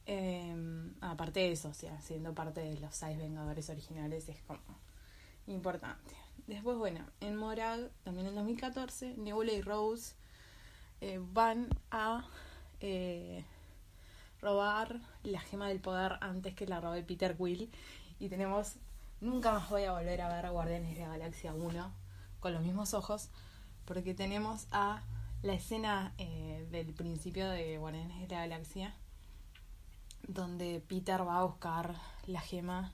Eh, 0.07 0.55
aparte 1.01 1.41
de 1.41 1.53
eso, 1.53 1.69
o 1.69 1.75
sea, 1.75 2.01
siendo 2.01 2.35
parte 2.35 2.61
de 2.61 2.79
los 2.79 2.95
seis 2.95 3.19
Vengadores 3.19 3.69
originales, 3.71 4.29
es 4.29 4.41
como 4.43 4.61
importante. 5.47 6.20
Después, 6.51 6.77
bueno, 6.77 7.07
en 7.21 7.37
Morag, 7.37 7.93
también 8.03 8.27
en 8.27 8.35
2014, 8.35 9.15
Nebula 9.19 9.53
y 9.53 9.63
Rose 9.63 10.17
eh, 11.01 11.21
van 11.33 11.69
a 11.93 12.27
eh, 12.81 13.45
robar 14.43 14.99
la 15.23 15.39
gema 15.39 15.69
del 15.69 15.79
poder 15.79 16.19
antes 16.21 16.57
que 16.57 16.67
la 16.67 16.81
robe 16.81 17.05
Peter 17.05 17.37
Quill. 17.37 17.71
Y 18.19 18.29
tenemos, 18.31 18.75
nunca 19.21 19.53
más 19.53 19.71
voy 19.71 19.85
a 19.85 19.93
volver 19.93 20.23
a 20.23 20.35
ver 20.35 20.45
a 20.45 20.51
Guardianes 20.51 20.97
de 20.97 21.03
la 21.03 21.11
Galaxia 21.11 21.55
1 21.55 21.93
con 22.41 22.53
los 22.53 22.63
mismos 22.63 22.95
ojos, 22.95 23.29
porque 23.85 24.13
tenemos 24.13 24.67
a 24.73 25.05
la 25.43 25.53
escena 25.53 26.15
eh, 26.19 26.67
del 26.73 26.93
principio 26.95 27.49
de 27.49 27.79
Guardianes 27.79 28.29
de 28.29 28.35
la 28.35 28.41
Galaxia, 28.41 28.97
donde 30.27 30.83
Peter 30.89 31.25
va 31.25 31.39
a 31.39 31.45
buscar 31.45 31.95
la 32.27 32.41
gema 32.41 32.93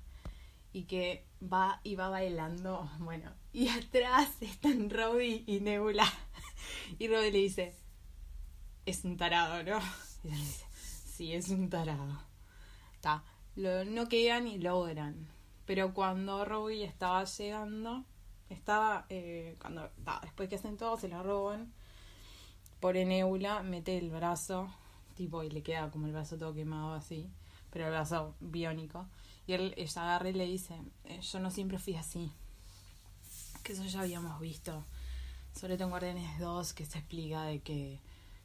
y 0.75 0.83
que 0.83 1.25
va 1.43 1.81
y 1.85 1.97
va 1.97 2.11
bailando, 2.11 2.91
bueno, 2.99 3.31
y 3.57 3.71
atrás 3.71 4.29
están 4.43 4.91
Robby 4.91 5.43
y 5.47 5.61
Nebula. 5.61 6.05
Y 6.99 7.09
Robby 7.09 7.31
le 7.31 7.39
dice, 7.39 7.75
es 8.85 9.03
un 9.05 9.17
tarado, 9.17 9.63
¿no? 9.63 9.81
Y 10.25 10.29
le 10.29 10.37
dice, 10.37 10.67
sí, 10.75 11.33
es 11.33 11.49
un 11.49 11.71
tarado. 11.71 12.21
Está, 12.93 13.25
lo 13.55 13.87
no 13.87 14.09
quedan 14.09 14.47
y 14.47 14.59
logran. 14.59 15.27
Pero 15.65 15.95
cuando 15.95 16.45
Robby 16.45 16.83
estaba 16.83 17.25
llegando, 17.25 18.05
estaba, 18.51 19.07
eh, 19.09 19.57
cuando, 19.59 19.91
después 20.21 20.51
que 20.51 20.57
hacen 20.57 20.77
todo, 20.77 20.99
se 20.99 21.09
la 21.09 21.23
roban. 21.23 21.73
Por 22.79 22.95
Nebula 22.95 23.63
mete 23.63 23.97
el 23.97 24.11
brazo, 24.11 24.69
tipo, 25.15 25.43
y 25.43 25.49
le 25.49 25.63
queda 25.63 25.91
como 25.91 26.07
el 26.07 26.13
brazo 26.13 26.37
todo 26.37 26.53
quemado 26.53 26.93
así, 26.93 27.31
pero 27.71 27.87
el 27.87 27.93
brazo 27.93 28.35
biónico. 28.41 29.07
Y 29.47 29.55
él, 29.55 29.73
ella 29.79 30.03
agarra 30.03 30.29
y 30.29 30.35
le 30.35 30.45
dice, 30.45 30.79
eh, 31.05 31.21
yo 31.23 31.41
no 31.41 31.51
siempre 31.51 31.79
fui 31.79 31.97
así. 31.97 32.31
Que 33.67 33.73
eso 33.73 33.85
ya 33.85 34.03
habíamos 34.03 34.39
visto. 34.39 34.85
Sobre 35.53 35.75
todo 35.75 35.87
en 35.87 35.91
Guardianes 35.91 36.39
2, 36.39 36.73
que 36.73 36.87
se 36.87 36.99
explica 36.99 37.43
de 37.43 37.59
que 37.59 37.99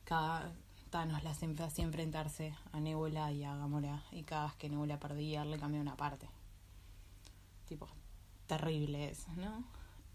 cada 0.03 0.51
Thanos 0.89 1.23
la 1.23 1.35
siempre 1.35 1.63
hacía 1.63 1.85
enfrentarse 1.85 2.55
a 2.71 2.79
Nebula 2.79 3.31
y 3.31 3.43
a 3.43 3.55
Gamora. 3.55 4.03
Y 4.11 4.23
cada 4.23 4.45
vez 4.45 4.55
que 4.55 4.67
Nebula 4.67 4.99
perdía, 4.99 5.45
le 5.45 5.59
cambió 5.59 5.79
una 5.79 5.95
parte. 5.95 6.27
Tipo, 7.67 7.87
terrible 8.47 9.11
eso, 9.11 9.31
¿no? 9.35 9.63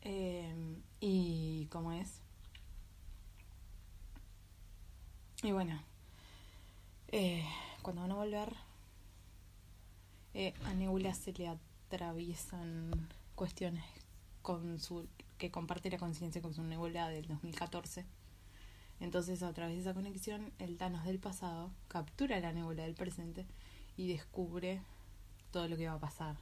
Eh, 0.01 0.83
y 0.99 1.67
cómo 1.67 1.93
es. 1.93 2.21
Y 5.45 5.53
bueno, 5.53 5.81
eh, 7.13 7.47
cuando 7.81 8.03
van 8.03 8.11
a 8.11 8.17
volver, 8.17 8.57
eh, 10.35 10.53
a 10.65 10.75
Nebula 10.75 11.15
se 11.15 11.33
le 11.33 11.47
atraviesan 11.47 13.09
cuestiones 13.37 13.85
con 14.47 14.79
su 14.79 15.09
que 15.39 15.51
comparte 15.51 15.91
la 15.91 15.99
conciencia 15.99 16.41
con 16.41 16.55
su 16.55 16.63
Nebula 16.63 17.09
del 17.09 17.27
2014. 17.27 18.07
Entonces, 19.01 19.43
a 19.43 19.53
través 19.53 19.75
de 19.75 19.81
esa 19.81 19.93
conexión, 19.93 20.53
el 20.61 20.77
Thanos 20.77 21.05
del 21.05 21.19
pasado 21.19 21.73
captura 21.89 22.39
la 22.39 22.53
Nebula 22.53 22.85
del 22.85 22.95
presente 22.95 23.45
y 23.97 24.07
descubre 24.07 24.81
todo 25.51 25.67
lo 25.67 25.77
que 25.77 25.89
va 25.89 25.95
a 25.95 25.99
pasar 25.99 26.37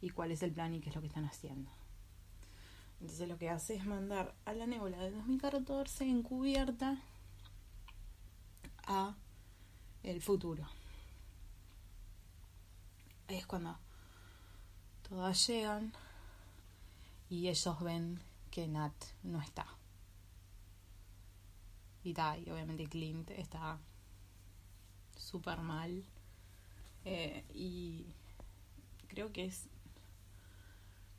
y 0.00 0.10
cuál 0.10 0.32
es 0.32 0.42
el 0.42 0.50
plan 0.50 0.74
y 0.74 0.80
qué 0.80 0.88
es 0.88 0.96
lo 0.96 1.02
que 1.02 1.06
están 1.06 1.24
haciendo. 1.24 1.70
Entonces, 3.00 3.28
lo 3.28 3.38
que 3.38 3.48
hace 3.48 3.76
es 3.76 3.86
mandar 3.86 4.34
a 4.44 4.52
la 4.52 4.66
Nebula 4.66 4.98
del 4.98 5.14
2014 5.14 6.08
encubierta 6.10 7.00
a 8.88 9.14
el 10.02 10.20
futuro. 10.20 10.68
Es 13.28 13.46
cuando 13.46 13.78
todas 15.08 15.46
llegan 15.46 15.92
y 17.34 17.48
ellos 17.48 17.80
ven 17.80 18.20
que 18.52 18.68
Nat 18.68 18.94
no 19.24 19.40
está. 19.42 19.66
Y, 22.04 22.14
ta, 22.14 22.38
y 22.38 22.48
obviamente 22.48 22.86
Clint 22.86 23.28
está 23.30 23.80
súper 25.16 25.58
mal. 25.58 26.04
Eh, 27.04 27.44
y 27.52 28.06
creo 29.08 29.32
que 29.32 29.46
es. 29.46 29.68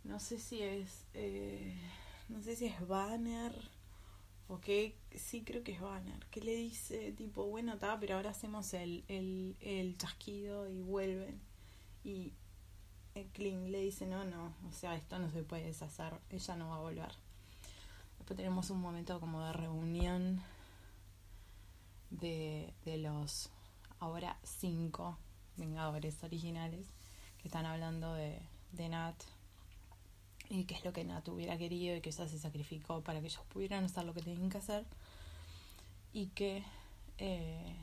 No 0.05 0.19
sé 0.21 0.39
si 0.39 0.61
es. 0.61 1.05
Eh, 1.13 1.77
no 2.29 2.41
sé 2.41 2.55
si 2.55 2.67
es 2.67 2.87
Banner. 2.87 3.53
O 4.47 4.61
que 4.61 4.95
sí 5.13 5.43
creo 5.43 5.63
que 5.63 5.73
es 5.73 5.81
Banner. 5.81 6.25
Que 6.27 6.39
le 6.39 6.55
dice 6.55 7.11
tipo, 7.11 7.45
bueno, 7.47 7.73
está, 7.73 7.99
pero 7.99 8.15
ahora 8.15 8.29
hacemos 8.29 8.73
el, 8.73 9.03
el, 9.09 9.57
el 9.59 9.97
chasquido 9.97 10.69
y 10.69 10.79
vuelven 10.79 11.41
y 12.05 12.31
Clint 13.23 13.69
le 13.69 13.79
dice, 13.79 14.05
no, 14.05 14.25
no, 14.25 14.53
o 14.67 14.71
sea, 14.73 14.95
esto 14.95 15.17
no 15.19 15.29
se 15.31 15.43
puede 15.43 15.63
deshacer, 15.63 16.19
ella 16.29 16.55
no 16.55 16.69
va 16.69 16.75
a 16.75 16.81
volver. 16.81 17.11
Después 18.17 18.35
tenemos 18.35 18.69
un 18.69 18.81
momento 18.81 19.19
como 19.19 19.45
de 19.45 19.53
reunión 19.53 20.41
de, 22.09 22.73
de 22.83 22.97
los 22.97 23.49
ahora 23.99 24.37
cinco 24.43 25.17
Vengadores 25.57 26.21
originales 26.23 26.85
que 27.41 27.47
están 27.47 27.65
hablando 27.65 28.13
de, 28.13 28.41
de 28.73 28.89
Nat 28.89 29.15
y 30.49 30.65
qué 30.65 30.75
es 30.75 30.83
lo 30.83 30.91
que 30.91 31.05
Nat 31.05 31.25
hubiera 31.29 31.57
querido 31.57 31.95
y 31.95 32.01
que 32.01 32.09
ella 32.09 32.27
se 32.27 32.37
sacrificó 32.37 33.01
para 33.01 33.21
que 33.21 33.27
ellos 33.27 33.43
pudieran 33.47 33.85
hacer 33.85 34.03
lo 34.03 34.13
que 34.13 34.21
tenían 34.21 34.49
que 34.49 34.57
hacer 34.57 34.85
y 36.11 36.27
que 36.27 36.63
eh, 37.17 37.75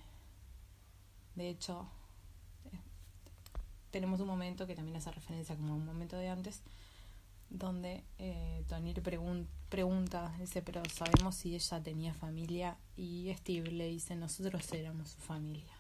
de 1.35 1.49
hecho 1.49 1.89
tenemos 3.93 4.21
un 4.21 4.27
momento 4.27 4.67
que 4.67 4.75
también 4.75 4.97
hace 4.97 5.13
referencia 5.13 5.55
como 5.55 5.77
un 5.77 5.85
momento 5.85 6.17
de 6.17 6.29
antes, 6.29 6.63
donde 7.51 8.03
eh, 8.19 8.65
Tony 8.67 8.95
le 8.95 9.03
pregunta, 9.69 10.35
dice, 10.41 10.63
pero 10.63 10.83
sabemos 10.93 11.37
si 11.37 11.55
ella 11.55 11.83
tenía 11.83 12.15
familia 12.15 12.79
y 12.97 13.33
Steve 13.37 13.71
le 13.71 13.87
dice, 13.87 14.17
nosotros 14.17 14.73
éramos 14.73 15.11
su 15.11 15.19
familia. 15.19 15.75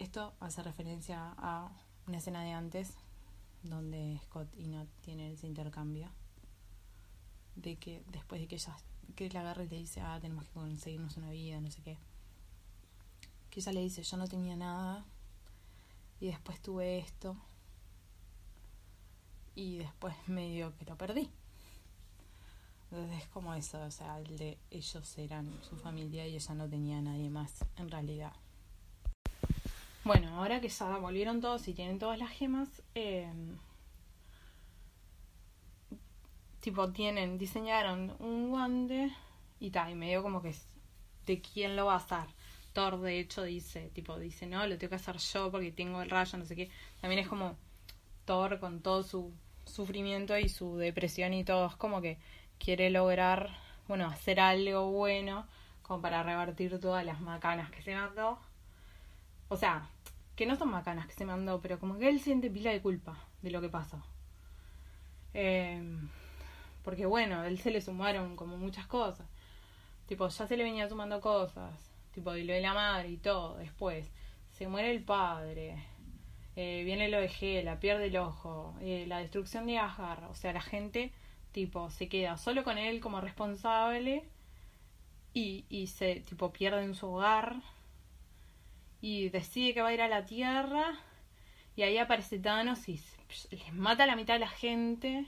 Esto 0.00 0.34
hace 0.40 0.62
referencia 0.62 1.34
a 1.38 1.70
una 2.08 2.18
escena 2.18 2.42
de 2.42 2.52
antes, 2.52 2.94
donde 3.62 4.20
Scott 4.24 4.48
y 4.58 4.66
Nat 4.66 4.88
tienen 5.02 5.32
ese 5.32 5.46
intercambio, 5.46 6.10
de 7.54 7.76
que 7.76 8.02
después 8.10 8.40
de 8.40 8.48
que 8.48 8.56
ella 8.56 8.76
que 9.14 9.30
la 9.30 9.40
agarre 9.40 9.64
y 9.64 9.68
le 9.68 9.76
dice, 9.78 10.00
ah, 10.00 10.18
tenemos 10.20 10.44
que 10.46 10.50
conseguirnos 10.50 11.16
una 11.16 11.30
vida, 11.30 11.60
no 11.60 11.70
sé 11.70 11.80
qué, 11.82 11.96
que 13.50 13.60
ella 13.60 13.72
le 13.72 13.80
dice, 13.80 14.02
yo 14.02 14.16
no 14.16 14.26
tenía 14.26 14.56
nada, 14.56 15.04
y 16.20 16.28
después 16.28 16.60
tuve 16.60 16.98
esto 16.98 17.36
y 19.54 19.78
después 19.78 20.14
medio 20.26 20.76
que 20.76 20.84
lo 20.84 20.96
perdí. 20.96 21.30
Entonces 22.90 23.22
es 23.22 23.28
como 23.28 23.52
eso, 23.54 23.82
o 23.82 23.90
sea, 23.90 24.18
el 24.18 24.36
de 24.36 24.58
ellos 24.70 25.18
eran 25.18 25.50
su 25.68 25.76
familia 25.76 26.26
y 26.26 26.36
ella 26.36 26.54
no 26.54 26.68
tenía 26.68 26.98
a 26.98 27.02
nadie 27.02 27.28
más 27.30 27.64
en 27.76 27.90
realidad. 27.90 28.32
Bueno, 30.04 30.38
ahora 30.38 30.60
que 30.60 30.68
ya 30.68 30.98
volvieron 30.98 31.40
todos 31.40 31.66
y 31.66 31.74
tienen 31.74 31.98
todas 31.98 32.16
las 32.16 32.30
gemas, 32.30 32.68
eh, 32.94 33.28
tipo 36.60 36.92
tienen, 36.92 37.38
diseñaron 37.38 38.14
un 38.20 38.50
guante 38.50 39.12
y 39.58 39.70
tal, 39.70 39.90
y 39.90 39.94
medio 39.96 40.22
como 40.22 40.42
que 40.42 40.54
de 41.26 41.40
quién 41.40 41.74
lo 41.74 41.86
va 41.86 41.94
a 41.94 41.96
hacer. 41.96 42.35
Thor 42.76 43.00
de 43.00 43.18
hecho 43.20 43.42
dice, 43.42 43.88
tipo, 43.94 44.18
dice, 44.18 44.46
no, 44.46 44.66
lo 44.66 44.76
tengo 44.76 44.90
que 44.90 44.96
hacer 44.96 45.16
yo 45.16 45.50
porque 45.50 45.72
tengo 45.72 46.02
el 46.02 46.10
rayo, 46.10 46.36
no 46.36 46.44
sé 46.44 46.54
qué. 46.54 46.70
También 47.00 47.20
es 47.22 47.26
como 47.26 47.56
Thor 48.26 48.60
con 48.60 48.82
todo 48.82 49.02
su 49.02 49.32
sufrimiento 49.64 50.36
y 50.36 50.50
su 50.50 50.76
depresión 50.76 51.32
y 51.32 51.42
todo, 51.42 51.68
es 51.68 51.76
como 51.76 52.02
que 52.02 52.18
quiere 52.58 52.90
lograr, 52.90 53.48
bueno, 53.88 54.06
hacer 54.06 54.40
algo 54.40 54.90
bueno 54.90 55.46
como 55.80 56.02
para 56.02 56.22
revertir 56.22 56.78
todas 56.78 57.02
las 57.02 57.22
macanas 57.22 57.70
que 57.70 57.80
se 57.80 57.94
mandó. 57.94 58.38
O 59.48 59.56
sea, 59.56 59.88
que 60.34 60.44
no 60.44 60.54
son 60.56 60.70
macanas 60.70 61.06
que 61.06 61.14
se 61.14 61.24
mandó, 61.24 61.62
pero 61.62 61.78
como 61.80 61.96
que 61.96 62.10
él 62.10 62.20
siente 62.20 62.50
pila 62.50 62.72
de 62.72 62.82
culpa 62.82 63.16
de 63.40 63.52
lo 63.52 63.62
que 63.62 63.70
pasó. 63.70 64.02
Eh, 65.32 65.82
porque 66.84 67.06
bueno, 67.06 67.42
él 67.44 67.58
se 67.58 67.70
le 67.70 67.80
sumaron 67.80 68.36
como 68.36 68.58
muchas 68.58 68.86
cosas. 68.86 69.26
Tipo, 70.06 70.28
ya 70.28 70.46
se 70.46 70.58
le 70.58 70.64
venía 70.64 70.86
sumando 70.90 71.22
cosas. 71.22 71.95
Tipo, 72.16 72.34
y 72.34 72.46
de 72.46 72.62
la 72.62 72.72
madre 72.72 73.10
y 73.10 73.18
todo. 73.18 73.58
Después, 73.58 74.10
se 74.52 74.68
muere 74.68 74.90
el 74.90 75.04
padre. 75.04 75.84
Eh, 76.56 76.82
viene 76.82 77.10
lo 77.10 77.20
de 77.20 77.28
Gela, 77.28 77.78
pierde 77.78 78.06
el 78.06 78.16
ojo. 78.16 78.74
Eh, 78.80 79.04
la 79.06 79.18
destrucción 79.18 79.66
de 79.66 79.76
Asgard. 79.76 80.24
O 80.30 80.34
sea, 80.34 80.54
la 80.54 80.62
gente 80.62 81.12
tipo 81.52 81.90
se 81.90 82.08
queda 82.08 82.38
solo 82.38 82.64
con 82.64 82.78
él 82.78 83.00
como 83.00 83.20
responsable 83.20 84.24
y, 85.34 85.66
y 85.68 85.88
se 85.88 86.20
tipo 86.20 86.52
pierde 86.52 86.82
en 86.82 86.94
su 86.94 87.06
hogar 87.08 87.56
y 89.02 89.28
decide 89.28 89.74
que 89.74 89.82
va 89.82 89.88
a 89.88 89.94
ir 89.94 90.00
a 90.00 90.08
la 90.08 90.24
tierra 90.24 90.98
y 91.76 91.82
ahí 91.82 91.98
aparece 91.98 92.38
Thanos 92.38 92.88
y 92.88 92.98
les 93.50 93.72
mata 93.74 94.04
a 94.04 94.06
la 94.06 94.16
mitad 94.16 94.34
de 94.34 94.40
la 94.40 94.48
gente 94.48 95.26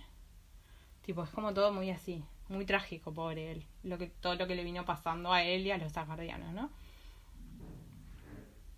tipo 1.02 1.22
es 1.22 1.30
como 1.30 1.52
todo 1.52 1.72
muy 1.72 1.90
así 1.90 2.24
muy 2.48 2.64
trágico 2.64 3.12
pobre 3.12 3.52
él 3.52 3.66
lo 3.88 3.98
que 3.98 4.06
todo 4.08 4.34
lo 4.34 4.46
que 4.46 4.54
le 4.54 4.64
vino 4.64 4.84
pasando 4.84 5.32
a 5.32 5.42
él 5.42 5.66
y 5.66 5.70
a 5.70 5.78
los 5.78 5.96
asgardianos 5.96 6.52
no 6.52 6.70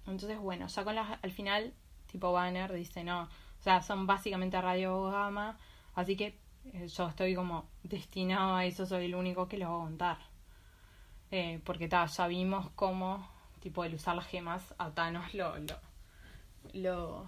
entonces 0.07 0.39
bueno 0.39 0.67
ya 0.67 0.85
con 0.85 0.95
la, 0.95 1.19
al 1.23 1.31
final 1.33 1.73
tipo 2.11 2.33
Banner 2.33 2.73
dice 2.73 3.05
no 3.05 3.23
o 3.23 3.63
sea 3.63 3.83
son 3.83 4.07
básicamente 4.07 4.61
radio 4.61 5.11
gamma 5.11 5.59
así 5.95 6.17
que 6.17 6.39
eh, 6.65 6.89
yo 6.89 7.09
estoy 7.09 7.35
como 7.35 7.69
destinado 7.83 8.55
a 8.55 8.65
eso, 8.65 8.87
soy 8.87 9.07
el 9.07 9.15
único 9.15 9.49
que 9.49 9.59
lo 9.59 9.71
va 9.71 9.77
a 9.77 9.87
contar. 9.87 10.19
Eh, 11.31 11.61
porque 11.65 11.89
ta, 11.89 12.07
ya 12.07 12.27
vimos 12.27 12.71
cómo, 12.75 13.29
tipo, 13.61 13.85
el 13.85 13.95
usar 13.95 14.17
las 14.17 14.27
gemas 14.27 14.75
a 14.79 14.91
Thanos 14.91 15.33
lo, 15.35 15.57
lo, 15.59 15.77
lo, 16.75 17.27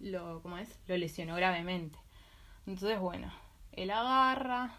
lo, 0.00 0.42
¿cómo 0.42 0.58
es? 0.58 0.78
Lo 0.86 0.96
lesionó 0.96 1.34
gravemente. 1.36 1.98
Entonces, 2.66 3.00
bueno, 3.00 3.32
él 3.72 3.90
agarra, 3.90 4.74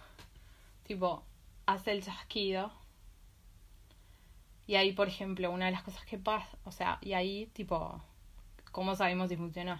tipo, 0.83 1.23
hace 1.73 1.91
el 1.91 2.03
chasquido. 2.03 2.71
Y 4.65 4.75
ahí, 4.75 4.91
por 4.91 5.07
ejemplo, 5.07 5.51
una 5.51 5.65
de 5.65 5.71
las 5.71 5.83
cosas 5.83 6.03
que 6.05 6.17
pasa, 6.17 6.57
o 6.63 6.71
sea, 6.71 6.99
y 7.01 7.13
ahí, 7.13 7.47
tipo, 7.53 8.01
¿cómo 8.71 8.95
sabemos 8.95 9.29
si 9.29 9.37
funcionó? 9.37 9.79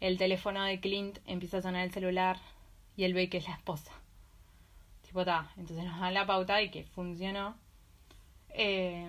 El 0.00 0.18
teléfono 0.18 0.62
de 0.64 0.80
Clint 0.80 1.18
empieza 1.26 1.58
a 1.58 1.62
sonar 1.62 1.84
el 1.84 1.92
celular 1.92 2.38
y 2.96 3.04
él 3.04 3.14
ve 3.14 3.28
que 3.28 3.38
es 3.38 3.48
la 3.48 3.54
esposa. 3.54 3.92
Tipo, 5.02 5.20
está. 5.20 5.50
Entonces 5.56 5.84
nos 5.84 6.00
dan 6.00 6.14
la 6.14 6.26
pauta 6.26 6.62
y 6.62 6.70
que 6.70 6.84
funcionó. 6.84 7.56
Eh, 8.50 9.08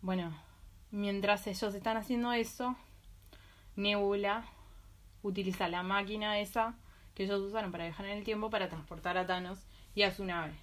bueno, 0.00 0.36
mientras 0.90 1.46
ellos 1.46 1.74
están 1.74 1.96
haciendo 1.96 2.32
eso, 2.32 2.76
Nebula 3.76 4.44
utiliza 5.22 5.68
la 5.68 5.82
máquina 5.82 6.38
esa 6.38 6.74
que 7.14 7.24
ellos 7.24 7.40
usaron 7.40 7.72
para 7.72 7.84
viajar 7.84 8.06
en 8.06 8.18
el 8.18 8.24
tiempo 8.24 8.50
para 8.50 8.68
transportar 8.68 9.16
a 9.18 9.26
Thanos 9.26 9.66
y 9.98 10.04
a 10.04 10.12
su 10.12 10.24
nave. 10.24 10.54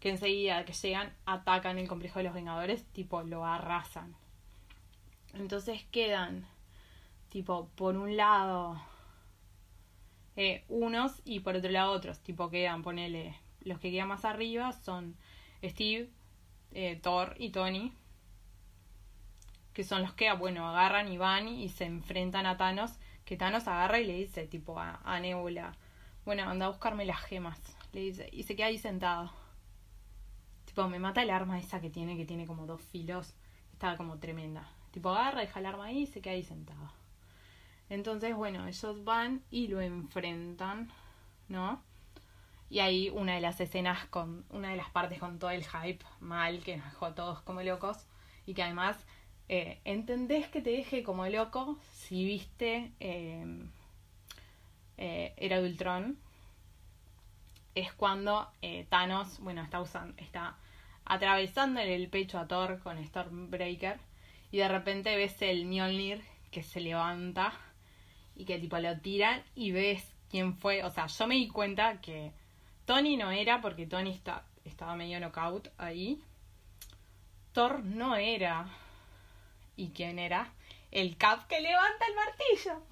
Que 0.00 0.08
enseguida 0.08 0.64
que 0.64 0.72
llegan 0.72 1.12
atacan 1.26 1.78
el 1.78 1.86
complejo 1.86 2.18
de 2.18 2.24
los 2.24 2.34
Vengadores, 2.34 2.82
tipo 2.92 3.22
lo 3.22 3.44
arrasan. 3.44 4.16
Entonces 5.34 5.84
quedan, 5.90 6.46
tipo, 7.28 7.68
por 7.74 7.96
un 7.96 8.16
lado 8.16 8.80
eh, 10.36 10.64
unos 10.68 11.20
y 11.26 11.40
por 11.40 11.56
otro 11.56 11.70
lado 11.70 11.92
otros. 11.92 12.20
Tipo 12.20 12.48
quedan, 12.48 12.82
ponele, 12.82 13.38
los 13.60 13.78
que 13.80 13.90
quedan 13.90 14.08
más 14.08 14.24
arriba 14.24 14.72
son 14.72 15.14
Steve, 15.62 16.08
eh, 16.72 16.96
Thor 17.02 17.34
y 17.38 17.50
Tony. 17.50 17.92
Que 19.74 19.84
son 19.84 20.00
los 20.00 20.14
que, 20.14 20.32
bueno, 20.32 20.66
agarran 20.66 21.12
y 21.12 21.18
van 21.18 21.48
y 21.48 21.68
se 21.68 21.84
enfrentan 21.84 22.46
a 22.46 22.56
Thanos. 22.56 22.92
Que 23.26 23.36
Thanos 23.36 23.68
agarra 23.68 23.98
y 24.00 24.06
le 24.06 24.14
dice, 24.14 24.46
tipo, 24.46 24.80
a, 24.80 25.00
a 25.04 25.20
Nebula, 25.20 25.76
bueno, 26.24 26.48
anda 26.48 26.66
a 26.66 26.70
buscarme 26.70 27.04
las 27.04 27.20
gemas. 27.20 27.73
Le 27.94 28.00
dice, 28.00 28.28
y 28.32 28.42
se 28.42 28.56
queda 28.56 28.66
ahí 28.66 28.78
sentado. 28.78 29.30
Tipo, 30.64 30.88
me 30.88 30.98
mata 30.98 31.22
el 31.22 31.30
arma 31.30 31.60
esa 31.60 31.80
que 31.80 31.90
tiene, 31.90 32.16
que 32.16 32.24
tiene 32.24 32.44
como 32.44 32.66
dos 32.66 32.82
filos. 32.82 33.34
Estaba 33.72 33.96
como 33.96 34.18
tremenda. 34.18 34.68
Tipo, 34.90 35.10
agarra, 35.10 35.42
deja 35.42 35.60
el 35.60 35.66
arma 35.66 35.84
ahí 35.84 36.02
y 36.02 36.06
se 36.08 36.20
queda 36.20 36.34
ahí 36.34 36.42
sentado. 36.42 36.92
Entonces, 37.88 38.34
bueno, 38.34 38.66
ellos 38.66 39.04
van 39.04 39.44
y 39.48 39.68
lo 39.68 39.80
enfrentan, 39.80 40.90
¿no? 41.48 41.80
Y 42.68 42.80
ahí 42.80 43.10
una 43.10 43.36
de 43.36 43.40
las 43.40 43.60
escenas 43.60 44.06
con, 44.06 44.44
una 44.50 44.70
de 44.70 44.76
las 44.76 44.90
partes 44.90 45.20
con 45.20 45.38
todo 45.38 45.50
el 45.50 45.64
hype 45.64 46.04
mal, 46.18 46.64
que 46.64 46.76
nos 46.76 46.86
dejó 46.86 47.06
a 47.06 47.14
todos 47.14 47.42
como 47.42 47.62
locos, 47.62 48.08
y 48.44 48.54
que 48.54 48.64
además 48.64 49.06
eh, 49.48 49.80
entendés 49.84 50.48
que 50.48 50.60
te 50.60 50.70
deje 50.70 51.04
como 51.04 51.28
loco 51.28 51.78
si 51.92 52.24
viste 52.24 52.92
eh, 52.98 53.68
eh, 54.96 55.34
Era 55.36 55.60
de 55.60 55.68
Ultron, 55.68 56.18
es 57.74 57.92
cuando 57.92 58.50
eh, 58.62 58.86
Thanos, 58.88 59.40
bueno, 59.40 59.62
está 59.62 59.80
usando, 59.80 60.14
está 60.22 60.56
atravesando 61.04 61.80
el 61.80 62.08
pecho 62.08 62.38
a 62.38 62.46
Thor 62.46 62.80
con 62.80 63.04
Stormbreaker, 63.04 63.98
y 64.50 64.58
de 64.58 64.68
repente 64.68 65.16
ves 65.16 65.40
el 65.42 65.66
Mjolnir 65.66 66.22
que 66.50 66.62
se 66.62 66.80
levanta 66.80 67.52
y 68.36 68.44
que 68.44 68.58
tipo 68.58 68.78
lo 68.78 68.96
tiran 68.98 69.42
y 69.56 69.72
ves 69.72 70.14
quién 70.30 70.56
fue. 70.56 70.84
O 70.84 70.90
sea, 70.90 71.06
yo 71.06 71.26
me 71.26 71.34
di 71.34 71.48
cuenta 71.48 72.00
que 72.00 72.32
Tony 72.84 73.16
no 73.16 73.32
era 73.32 73.60
porque 73.60 73.86
Tony 73.86 74.10
está, 74.10 74.44
estaba 74.64 74.94
medio 74.94 75.18
knockout 75.18 75.68
ahí. 75.78 76.22
Thor 77.52 77.82
no 77.82 78.14
era. 78.16 78.68
¿Y 79.76 79.88
quién 79.90 80.20
era? 80.20 80.52
El 80.92 81.16
Cap 81.16 81.48
que 81.48 81.60
levanta 81.60 82.04
el 82.06 82.14
martillo. 82.14 82.82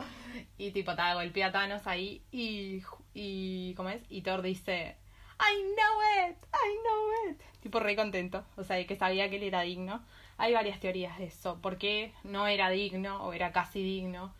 Y 0.59 0.73
tipo, 0.73 0.97
te 0.97 1.15
golpea 1.15 1.49
a 1.49 1.53
Thanos 1.53 1.87
ahí 1.87 2.23
y, 2.33 2.83
y. 3.15 3.75
¿Cómo 3.77 3.89
es? 3.89 4.03
Y 4.09 4.23
Thor 4.23 4.43
dice. 4.43 4.97
I 5.41 5.63
know 5.75 6.31
it, 6.31 6.37
I 6.53 6.79
know 6.83 7.31
it. 7.31 7.41
Tipo 7.61 7.81
re 7.81 7.97
contento. 7.97 8.45
O 8.57 8.65
sea, 8.65 8.85
que 8.87 8.97
sabía 8.97 9.29
que 9.29 9.37
él 9.37 9.43
era 9.45 9.63
digno. 9.63 10.05
Hay 10.39 10.53
varias 10.55 10.81
teorías 10.81 11.19
de 11.19 11.25
eso. 11.27 11.61
¿Por 11.61 11.79
qué 11.79 12.13
no 12.25 12.47
era 12.47 12.71
digno 12.71 13.23
o 13.25 13.33
era 13.33 13.53
casi 13.53 13.83
digno? 13.83 14.33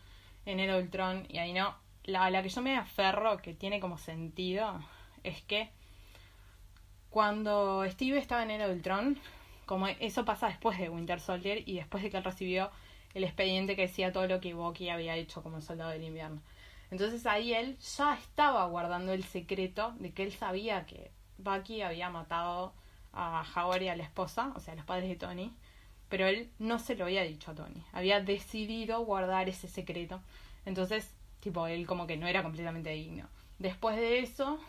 en 0.47 0.61
el 0.61 0.75
Ultron 0.75 1.27
y 1.29 1.39
ahí 1.39 1.53
no. 1.53 1.75
La, 2.05 2.31
la 2.31 2.43
que 2.43 2.49
yo 2.49 2.63
me 2.63 2.77
aferro, 2.77 3.39
que 3.39 3.55
tiene 3.55 3.81
como 3.81 3.99
sentido, 3.99 4.81
es 5.23 5.43
que 5.43 5.71
cuando 7.11 7.85
Steve 7.89 8.19
estaba 8.19 8.43
en 8.43 8.51
el 8.51 8.71
Ultron, 8.71 9.19
como 9.67 9.87
eso 9.87 10.25
pasa 10.25 10.49
después 10.49 10.79
de 10.79 10.89
Winter 10.89 11.21
Soldier 11.21 11.63
y 11.67 11.77
después 11.77 12.03
de 12.03 12.11
que 12.11 12.17
él 12.17 12.25
recibió 12.25 12.71
el 13.15 13.25
expediente 13.25 13.77
que 13.77 13.83
decía 13.83 14.13
todo 14.13 14.27
lo 14.27 14.41
que 14.41 14.55
Bucky 14.55 14.89
había 14.89 15.15
hecho 15.17 15.43
como 15.43 15.61
soldado 15.61 15.91
del 15.91 16.03
invierno. 16.03 16.41
Entonces 16.93 17.25
ahí 17.25 17.55
él 17.55 17.79
ya 17.79 18.13
estaba 18.13 18.67
guardando 18.67 19.15
el 19.15 19.25
secreto 19.25 19.95
de 19.99 20.13
que 20.13 20.25
él 20.25 20.33
sabía 20.33 20.85
que 20.85 21.11
Bucky 21.39 21.81
había 21.81 22.11
matado 22.11 22.75
a 23.15 23.47
Howard 23.57 23.81
y 23.81 23.89
a 23.89 23.97
la 23.97 24.03
esposa, 24.03 24.53
o 24.55 24.61
sea, 24.61 24.75
a 24.75 24.77
los 24.77 24.85
padres 24.85 25.09
de 25.09 25.17
Tony, 25.17 25.57
pero 26.11 26.27
él 26.27 26.51
no 26.59 26.79
se 26.79 26.95
lo 26.95 27.05
había 27.05 27.23
dicho 27.23 27.51
a 27.51 27.55
Tony. 27.55 27.83
Había 27.95 28.21
decidido 28.21 29.01
guardar 29.07 29.49
ese 29.49 29.69
secreto. 29.69 30.21
Entonces, 30.67 31.11
tipo, 31.41 31.67
él 31.67 31.87
como 31.87 32.07
que 32.07 32.19
no 32.19 32.27
era 32.27 32.43
completamente 32.43 32.91
digno. 32.91 33.27
Después 33.59 33.97
de 33.97 34.19
eso, 34.19 34.61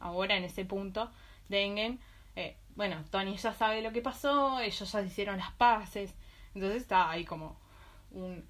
ahora 0.00 0.38
en 0.38 0.44
ese 0.44 0.64
punto, 0.64 1.10
Dengen, 1.50 2.00
eh, 2.34 2.56
bueno, 2.76 3.04
Tony 3.10 3.36
ya 3.36 3.52
sabe 3.52 3.82
lo 3.82 3.92
que 3.92 4.00
pasó, 4.00 4.58
ellos 4.58 4.90
ya 4.90 5.02
hicieron 5.02 5.36
las 5.36 5.52
paces. 5.52 6.14
Entonces 6.54 6.80
está 6.80 7.10
ahí 7.10 7.26
como 7.26 7.58
un, 8.10 8.42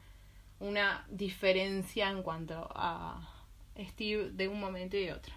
una 0.61 1.05
diferencia 1.09 2.11
en 2.11 2.23
cuanto 2.23 2.69
a 2.75 3.29
Steve 3.79 4.31
de 4.31 4.49
un 4.49 4.61
momento 4.61 4.97
y 4.97 5.07
de 5.07 5.13
otro. 5.13 5.35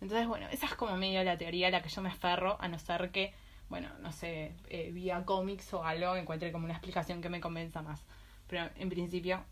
Entonces, 0.00 0.26
bueno, 0.26 0.48
esa 0.50 0.66
es 0.66 0.74
como 0.74 0.96
medio 0.96 1.22
la 1.24 1.38
teoría 1.38 1.68
a 1.68 1.70
la 1.70 1.82
que 1.82 1.88
yo 1.88 2.02
me 2.02 2.08
aferro, 2.10 2.56
a 2.60 2.68
no 2.68 2.78
ser 2.78 3.10
que 3.10 3.34
bueno, 3.70 3.88
no 4.00 4.12
sé, 4.12 4.52
eh, 4.68 4.90
vía 4.92 5.24
cómics 5.24 5.72
o 5.74 5.84
algo, 5.84 6.16
encuentre 6.16 6.50
como 6.52 6.64
una 6.64 6.74
explicación 6.74 7.22
que 7.22 7.28
me 7.28 7.40
convenza 7.40 7.82
más. 7.82 8.04
Pero 8.48 8.68
en 8.76 8.88
principio, 8.88 9.44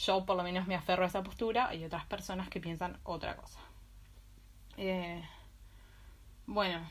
yo 0.00 0.24
por 0.24 0.36
lo 0.36 0.44
menos 0.44 0.66
me 0.68 0.76
aferro 0.76 1.04
a 1.04 1.08
esa 1.08 1.22
postura, 1.24 1.68
hay 1.68 1.84
otras 1.84 2.06
personas 2.06 2.48
que 2.48 2.60
piensan 2.60 2.98
otra 3.02 3.36
cosa. 3.36 3.60
Eh, 4.76 5.22
Bueno, 6.46 6.88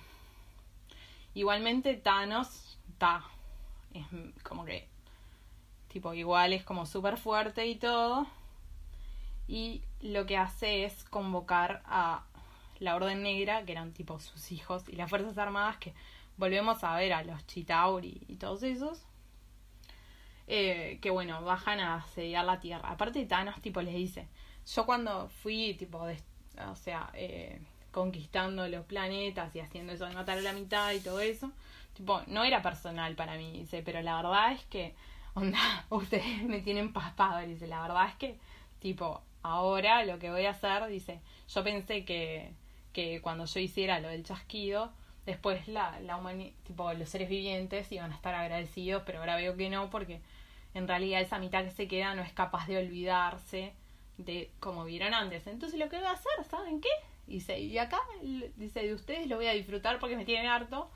igualmente 1.34 1.96
Thanos 1.96 2.78
está, 2.90 3.24
es 3.94 4.06
como 4.44 4.66
que, 4.66 4.88
tipo, 5.88 6.14
igual 6.14 6.54
es 6.54 6.64
como 6.64 6.86
súper 6.86 7.18
fuerte 7.18 7.66
y 7.68 7.76
todo. 7.76 8.28
Y 9.48 9.84
lo 10.02 10.26
que 10.26 10.38
hace 10.38 10.84
es 10.86 11.04
convocar 11.06 11.82
a 11.86 12.24
la 12.80 12.96
Orden 12.96 13.24
Negra, 13.24 13.64
que 13.66 13.72
eran 13.72 13.94
tipo 13.94 14.20
sus 14.20 14.52
hijos, 14.52 14.88
y 14.90 14.96
las 14.96 15.10
Fuerzas 15.10 15.38
Armadas, 15.38 15.78
que 15.78 15.94
volvemos 16.38 16.84
a 16.84 16.96
ver 16.96 17.14
a 17.14 17.24
los 17.24 17.46
Chitauri 17.48 18.22
y 18.28 18.36
todos 18.36 18.64
esos. 18.64 19.04
Eh, 20.48 21.00
que 21.02 21.10
bueno, 21.10 21.44
bajan 21.44 21.80
a 21.80 21.96
asediar 21.96 22.46
la 22.46 22.60
Tierra. 22.60 22.90
Aparte 22.90 23.26
Thanos, 23.26 23.60
tipo, 23.62 23.82
les 23.82 23.94
dice, 23.94 24.28
yo 24.76 24.86
cuando 24.86 25.28
fui, 25.28 25.74
tipo, 25.74 26.00
o 26.70 26.76
sea, 26.76 27.10
eh, 27.14 27.60
conquistando 27.92 28.68
los 28.68 28.86
planetas 28.86 29.56
y 29.56 29.60
haciendo 29.60 29.94
eso 29.94 30.06
de 30.06 30.14
matar 30.14 30.38
a 30.38 30.42
la 30.42 30.54
mitad 30.54 30.92
y 30.94 31.00
todo 31.02 31.20
eso, 31.20 31.52
tipo, 31.94 32.22
no 32.28 32.44
era 32.44 32.62
personal 32.62 33.16
para 33.16 33.36
mí, 33.36 33.52
dice, 33.52 33.82
pero 33.84 34.02
la 34.02 34.16
verdad 34.22 34.54
es 34.54 34.64
que, 34.66 34.96
onda, 35.38 35.86
ustedes 35.90 36.44
me 36.44 36.62
tienen 36.62 36.94
paspado, 36.94 37.46
dice, 37.48 37.68
la 37.68 37.82
verdad 37.82 38.10
es 38.10 38.16
que, 38.16 38.40
tipo, 38.80 39.22
ahora 39.44 40.04
lo 40.04 40.20
que 40.20 40.32
voy 40.32 40.46
a 40.46 40.52
hacer, 40.52 40.86
dice, 40.88 41.22
yo 41.48 41.64
pensé 41.64 42.06
que, 42.06 42.54
que 42.94 43.22
cuando 43.22 43.46
yo 43.46 43.60
hiciera 43.60 44.00
lo 44.00 44.10
del 44.10 44.24
chasquido, 44.24 44.92
después 45.26 45.68
la, 45.68 46.00
la 46.02 46.20
tipo, 46.64 46.92
los 46.94 47.10
seres 47.10 47.30
vivientes 47.30 47.92
iban 47.92 48.12
a 48.12 48.16
estar 48.16 48.34
agradecidos, 48.34 49.04
pero 49.06 49.20
ahora 49.20 49.36
veo 49.36 49.56
que 49.56 49.70
no, 49.70 49.90
porque 49.90 50.22
en 50.74 50.88
realidad 50.88 51.22
esa 51.22 51.40
mitad 51.40 51.64
que 51.64 51.72
se 51.72 51.88
queda 51.88 52.16
no 52.16 52.22
es 52.22 52.34
capaz 52.34 52.68
de 52.68 52.78
olvidarse 52.78 53.74
de 54.18 54.52
como 54.60 54.86
vieron 54.86 55.14
antes. 55.14 55.48
Entonces 55.48 55.80
lo 55.80 55.90
que 55.90 55.98
voy 55.98 56.06
a 56.06 56.12
hacer, 56.12 56.44
¿saben 56.50 56.82
qué? 56.82 56.90
Dice, 57.28 57.60
y 57.60 57.78
acá, 57.78 58.00
dice, 58.56 58.82
de 58.82 58.94
ustedes 58.94 59.28
lo 59.28 59.36
voy 59.36 59.48
a 59.48 59.54
disfrutar 59.54 60.00
porque 60.00 60.16
me 60.16 60.26
tienen 60.26 60.48
harto. 60.48 60.90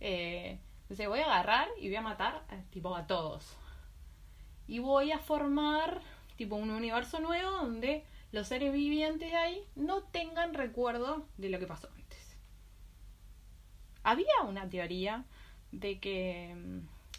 Eh, 0.00 0.58
dice, 0.88 1.06
voy 1.06 1.20
a 1.20 1.24
agarrar 1.24 1.68
y 1.80 1.88
voy 1.88 1.96
a 1.96 2.02
matar 2.02 2.44
eh, 2.50 2.62
tipo 2.70 2.94
a 2.94 3.06
todos. 3.06 3.57
Y 4.68 4.78
voy 4.78 5.10
a 5.10 5.18
formar 5.18 6.00
tipo 6.36 6.54
un 6.54 6.70
universo 6.70 7.18
nuevo 7.18 7.50
donde 7.50 8.04
los 8.30 8.46
seres 8.46 8.72
vivientes 8.72 9.30
de 9.30 9.36
ahí 9.36 9.64
no 9.74 10.02
tengan 10.02 10.54
recuerdo 10.54 11.26
de 11.38 11.48
lo 11.48 11.58
que 11.58 11.66
pasó 11.66 11.88
antes. 11.96 12.36
Había 14.04 14.42
una 14.46 14.68
teoría 14.68 15.24
de 15.72 15.98
que 15.98 16.54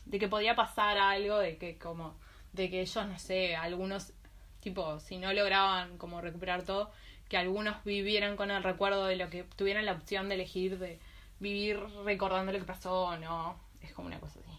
de 0.05 0.17
que 0.17 0.27
podía 0.27 0.55
pasar 0.55 0.97
algo, 0.97 1.37
de 1.37 1.57
que 1.57 1.77
como 1.77 2.15
de 2.53 2.69
que 2.69 2.81
ellos 2.81 3.05
no 3.05 3.19
sé, 3.19 3.55
algunos 3.55 4.13
tipo 4.59 4.99
si 4.99 5.17
no 5.17 5.33
lograban 5.33 5.97
como 5.97 6.21
recuperar 6.21 6.63
todo, 6.63 6.91
que 7.29 7.37
algunos 7.37 7.83
vivieran 7.83 8.35
con 8.35 8.51
el 8.51 8.63
recuerdo 8.63 9.05
de 9.05 9.15
lo 9.15 9.29
que 9.29 9.43
tuvieran 9.43 9.85
la 9.85 9.93
opción 9.93 10.29
de 10.29 10.35
elegir 10.35 10.79
de 10.79 10.99
vivir 11.39 11.79
recordando 12.03 12.51
lo 12.51 12.59
que 12.59 12.65
pasó 12.65 13.03
o 13.03 13.17
no, 13.17 13.57
es 13.81 13.93
como 13.93 14.07
una 14.07 14.19
cosa 14.19 14.39
así. 14.39 14.51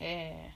Eh, 0.00 0.52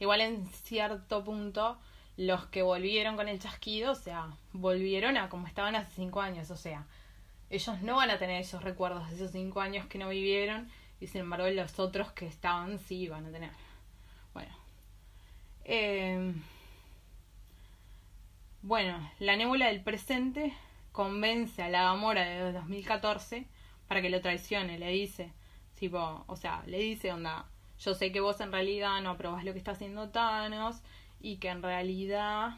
igual 0.00 0.20
en 0.22 0.46
cierto 0.48 1.22
punto 1.22 1.78
los 2.16 2.46
que 2.46 2.62
volvieron 2.62 3.16
con 3.16 3.28
el 3.28 3.38
chasquido, 3.38 3.92
o 3.92 3.94
sea, 3.94 4.30
volvieron 4.52 5.16
a 5.16 5.28
como 5.28 5.46
estaban 5.46 5.76
hace 5.76 5.92
cinco 5.94 6.20
años, 6.20 6.50
o 6.50 6.56
sea, 6.56 6.86
ellos 7.48 7.80
no 7.82 7.96
van 7.96 8.10
a 8.10 8.18
tener 8.18 8.40
esos 8.40 8.62
recuerdos 8.62 9.08
de 9.08 9.16
esos 9.16 9.30
cinco 9.30 9.60
años 9.60 9.86
que 9.86 9.98
no 9.98 10.08
vivieron 10.08 10.68
y 11.00 11.06
sin 11.06 11.22
embargo 11.22 11.48
los 11.48 11.78
otros 11.78 12.12
que 12.12 12.26
estaban 12.26 12.78
sí 12.78 13.08
van 13.08 13.26
a 13.26 13.30
tener. 13.30 13.50
Bueno. 14.34 14.52
Eh, 15.64 16.34
bueno, 18.62 19.10
la 19.18 19.36
nébula 19.36 19.68
del 19.68 19.82
presente 19.82 20.52
convence 20.92 21.62
a 21.62 21.70
la 21.70 21.84
Gamora 21.84 22.24
de 22.24 22.52
2014 22.52 23.46
para 23.88 24.02
que 24.02 24.10
lo 24.10 24.20
traicione, 24.20 24.78
le 24.78 24.90
dice, 24.90 25.32
tipo, 25.74 26.24
o 26.26 26.36
sea, 26.36 26.62
le 26.66 26.78
dice, 26.78 27.12
onda, 27.12 27.46
yo 27.80 27.94
sé 27.94 28.12
que 28.12 28.20
vos 28.20 28.40
en 28.40 28.52
realidad 28.52 29.00
no 29.00 29.10
aprobás 29.10 29.44
lo 29.44 29.52
que 29.52 29.58
está 29.58 29.72
haciendo 29.72 30.10
Thanos, 30.10 30.82
y 31.20 31.36
que 31.36 31.48
en 31.48 31.62
realidad 31.62 32.56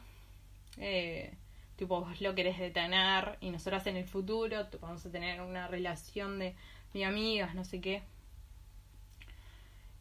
eh, 0.78 1.34
tipo 1.76 2.00
vos 2.00 2.20
lo 2.20 2.34
querés 2.34 2.58
detener 2.58 3.38
y 3.40 3.50
nosotras 3.50 3.86
en 3.86 3.96
el 3.96 4.06
futuro 4.06 4.68
vamos 4.80 5.04
a 5.04 5.10
tener 5.10 5.40
una 5.40 5.66
relación 5.68 6.38
de, 6.38 6.54
amigas, 7.04 7.54
no 7.54 7.64
sé 7.64 7.80
qué. 7.80 8.02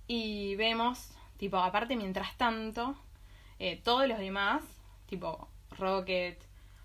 Y 0.07 0.55
vemos, 0.57 1.09
tipo, 1.37 1.57
aparte 1.57 1.95
mientras 1.95 2.37
tanto, 2.37 2.95
eh, 3.59 3.79
todos 3.83 4.07
los 4.07 4.19
demás, 4.19 4.61
tipo 5.07 5.47
Rocket, 5.77 6.37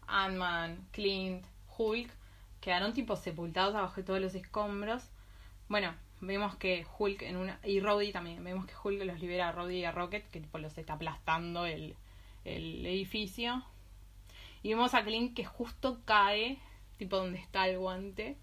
Ant-Man, 0.07 0.87
Clint, 0.93 1.45
Hulk, 1.77 2.11
quedaron 2.61 2.93
tipo 2.93 3.17
sepultados 3.17 3.75
abajo 3.75 3.97
de 3.97 4.05
todos 4.05 4.21
los 4.21 4.35
escombros. 4.35 5.03
Bueno, 5.69 5.93
vemos 6.27 6.57
que 6.57 6.87
Hulk 6.99 7.23
en 7.23 7.37
una 7.37 7.61
y 7.65 7.81
Rhodey 7.81 8.13
también 8.13 8.43
vemos 8.43 8.67
que 8.67 8.75
Hulk 8.83 9.03
los 9.05 9.21
libera 9.21 9.49
a 9.49 9.53
Rhodey 9.53 9.81
y 9.81 9.85
a 9.85 9.93
Rocket 9.93 10.29
que 10.31 10.41
tipo 10.41 10.59
los 10.59 10.77
está 10.77 10.95
aplastando 10.95 11.67
el, 11.67 11.97
el 12.45 12.85
edificio. 12.87 13.63
Y 14.63 14.71
vemos 14.71 14.95
a 14.95 15.05
Clint 15.05 15.35
que 15.35 15.45
justo 15.45 16.01
cae 16.05 16.59
tipo 16.97 17.17
donde 17.17 17.39
está 17.39 17.69
el 17.69 17.79
guante. 17.79 18.37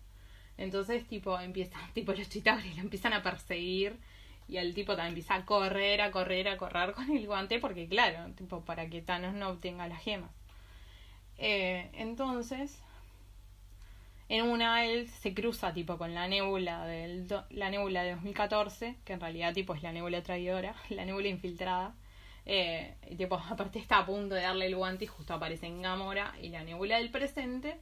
Entonces 0.58 1.08
tipo 1.08 1.40
empiezan 1.40 1.82
tipo 1.94 2.14
los 2.14 2.30
chitauris 2.30 2.76
lo 2.76 2.82
empiezan 2.82 3.14
a 3.14 3.24
perseguir 3.24 3.98
y 4.48 4.58
el 4.58 4.74
tipo 4.74 4.96
también 4.96 5.10
empieza 5.10 5.36
a 5.36 5.46
correr 5.46 6.02
a 6.02 6.12
correr 6.12 6.48
a 6.50 6.58
correr 6.58 6.94
con 6.94 7.10
el 7.10 7.26
guante 7.26 7.60
porque 7.60 7.88
claro 7.88 8.32
tipo 8.34 8.64
para 8.66 8.90
que 8.90 9.02
Thanos 9.02 9.34
no 9.34 9.50
obtenga 9.50 9.88
las 9.88 10.02
gemas. 10.02 10.32
Eh, 11.38 11.90
entonces 11.94 12.83
en 14.30 14.46
una 14.46 14.86
él 14.86 15.10
se 15.10 15.34
cruza 15.34 15.74
tipo 15.74 15.98
con 15.98 16.14
la 16.14 16.28
nébula 16.28 16.86
del 16.86 17.28
la 17.50 17.70
de 17.70 18.12
2014 18.12 18.98
que 19.06 19.14
en 19.14 19.20
realidad 19.20 19.54
tipo 19.54 19.76
es 19.76 19.84
la 19.84 19.92
nébula 19.92 20.24
traidora 20.24 20.76
la 20.90 21.06
nébula 21.06 21.28
infiltrada. 21.28 21.96
Eh, 22.46 22.96
y, 23.10 23.16
tipo 23.16 23.36
aparte 23.50 23.80
está 23.80 24.00
a 24.00 24.06
punto 24.06 24.36
de 24.36 24.42
darle 24.42 24.66
el 24.68 24.76
guante 24.76 25.06
y 25.06 25.08
justo 25.08 25.34
aparece 25.34 25.68
en 25.68 25.82
Gamora 25.82 26.34
y 26.42 26.50
la 26.50 26.64
nébula 26.64 26.98
del 26.98 27.12
presente. 27.12 27.80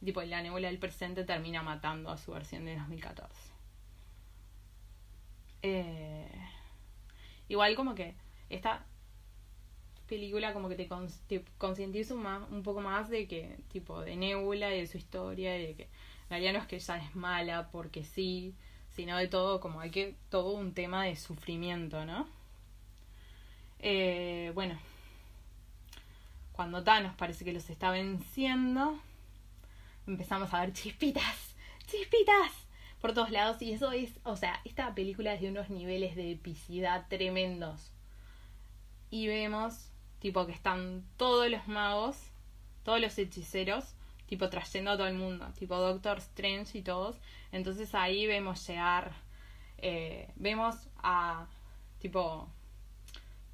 Y 0.00 0.06
tipo 0.06 0.22
la 0.22 0.42
nébula 0.42 0.68
del 0.68 0.78
presente 0.78 1.24
termina 1.24 1.62
matando 1.62 2.10
a 2.10 2.18
su 2.18 2.32
versión 2.32 2.64
de 2.64 2.76
2014 2.76 3.54
eh, 5.64 6.28
igual 7.48 7.74
como 7.74 7.94
que 7.94 8.14
esta 8.50 8.84
película 10.06 10.52
como 10.52 10.68
que 10.68 10.76
te, 10.76 10.88
concientiza 11.58 12.14
un 12.14 12.62
poco 12.62 12.80
más 12.80 13.08
de 13.08 13.26
que, 13.26 13.56
tipo, 13.72 14.00
de 14.00 14.16
Nebula 14.16 14.74
y 14.74 14.80
de 14.80 14.86
su 14.86 14.98
historia, 14.98 15.58
y 15.58 15.66
de 15.68 15.74
que 15.74 15.82
en 15.84 16.30
realidad 16.30 16.52
no 16.54 16.58
es 16.60 16.66
que 16.66 16.76
ella 16.76 16.96
es 16.96 17.14
mala 17.14 17.68
porque 17.70 18.04
sí, 18.04 18.54
sino 18.90 19.16
de 19.16 19.28
todo, 19.28 19.60
como 19.60 19.80
hay 19.80 19.90
que, 19.90 20.16
todo 20.30 20.52
un 20.52 20.74
tema 20.74 21.04
de 21.04 21.16
sufrimiento, 21.16 22.04
¿no? 22.04 22.28
Eh, 23.80 24.52
bueno, 24.54 24.78
cuando 26.52 26.84
Thanos 26.84 27.14
parece 27.16 27.44
que 27.44 27.52
los 27.52 27.68
está 27.68 27.90
venciendo, 27.90 28.98
empezamos 30.06 30.54
a 30.54 30.60
ver 30.60 30.72
chispitas, 30.72 31.54
chispitas 31.86 32.52
por 33.00 33.12
todos 33.12 33.30
lados 33.30 33.60
y 33.60 33.72
eso 33.72 33.92
es, 33.92 34.12
o 34.22 34.36
sea, 34.36 34.60
esta 34.64 34.94
película 34.94 35.34
es 35.34 35.40
de 35.42 35.50
unos 35.50 35.68
niveles 35.68 36.16
de 36.16 36.32
epicidad 36.32 37.06
tremendos. 37.08 37.90
Y 39.10 39.26
vemos 39.26 39.90
tipo 40.24 40.46
que 40.46 40.52
están 40.52 41.04
todos 41.18 41.50
los 41.50 41.68
magos, 41.68 42.16
todos 42.82 42.98
los 42.98 43.18
hechiceros, 43.18 43.94
tipo 44.24 44.48
trayendo 44.48 44.92
a 44.92 44.96
todo 44.96 45.06
el 45.06 45.16
mundo, 45.16 45.52
tipo 45.58 45.76
Doctor 45.76 46.16
Strange 46.16 46.78
y 46.78 46.80
todos. 46.80 47.18
Entonces 47.52 47.94
ahí 47.94 48.26
vemos 48.26 48.66
llegar, 48.66 49.12
eh, 49.76 50.30
vemos 50.36 50.88
a 51.02 51.46
tipo 51.98 52.48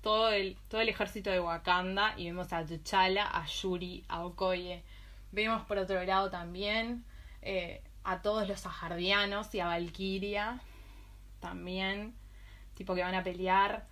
todo 0.01 0.31
el, 0.31 0.57
todo 0.69 0.81
el 0.81 0.89
ejército 0.89 1.29
de 1.31 1.41
Wakanda 1.41 2.15
y 2.17 2.27
vemos 2.27 2.53
a 2.53 2.65
T'Challa, 2.65 3.27
a 3.27 3.45
Yuri, 3.47 4.05
a 4.07 4.25
Okoye. 4.25 4.85
Vemos 5.33 5.63
por 5.67 5.77
otro 5.77 6.01
lado 6.05 6.31
también 6.31 7.05
eh, 7.43 7.83
a 8.05 8.23
todos 8.23 8.47
los 8.47 8.65
ajardianos 8.65 9.53
y 9.57 9.59
a 9.59 9.67
Valkyria 9.67 10.61
también, 11.41 12.15
tipo 12.75 12.95
que 12.95 13.03
van 13.03 13.17
a 13.17 13.25
pelear. 13.25 13.90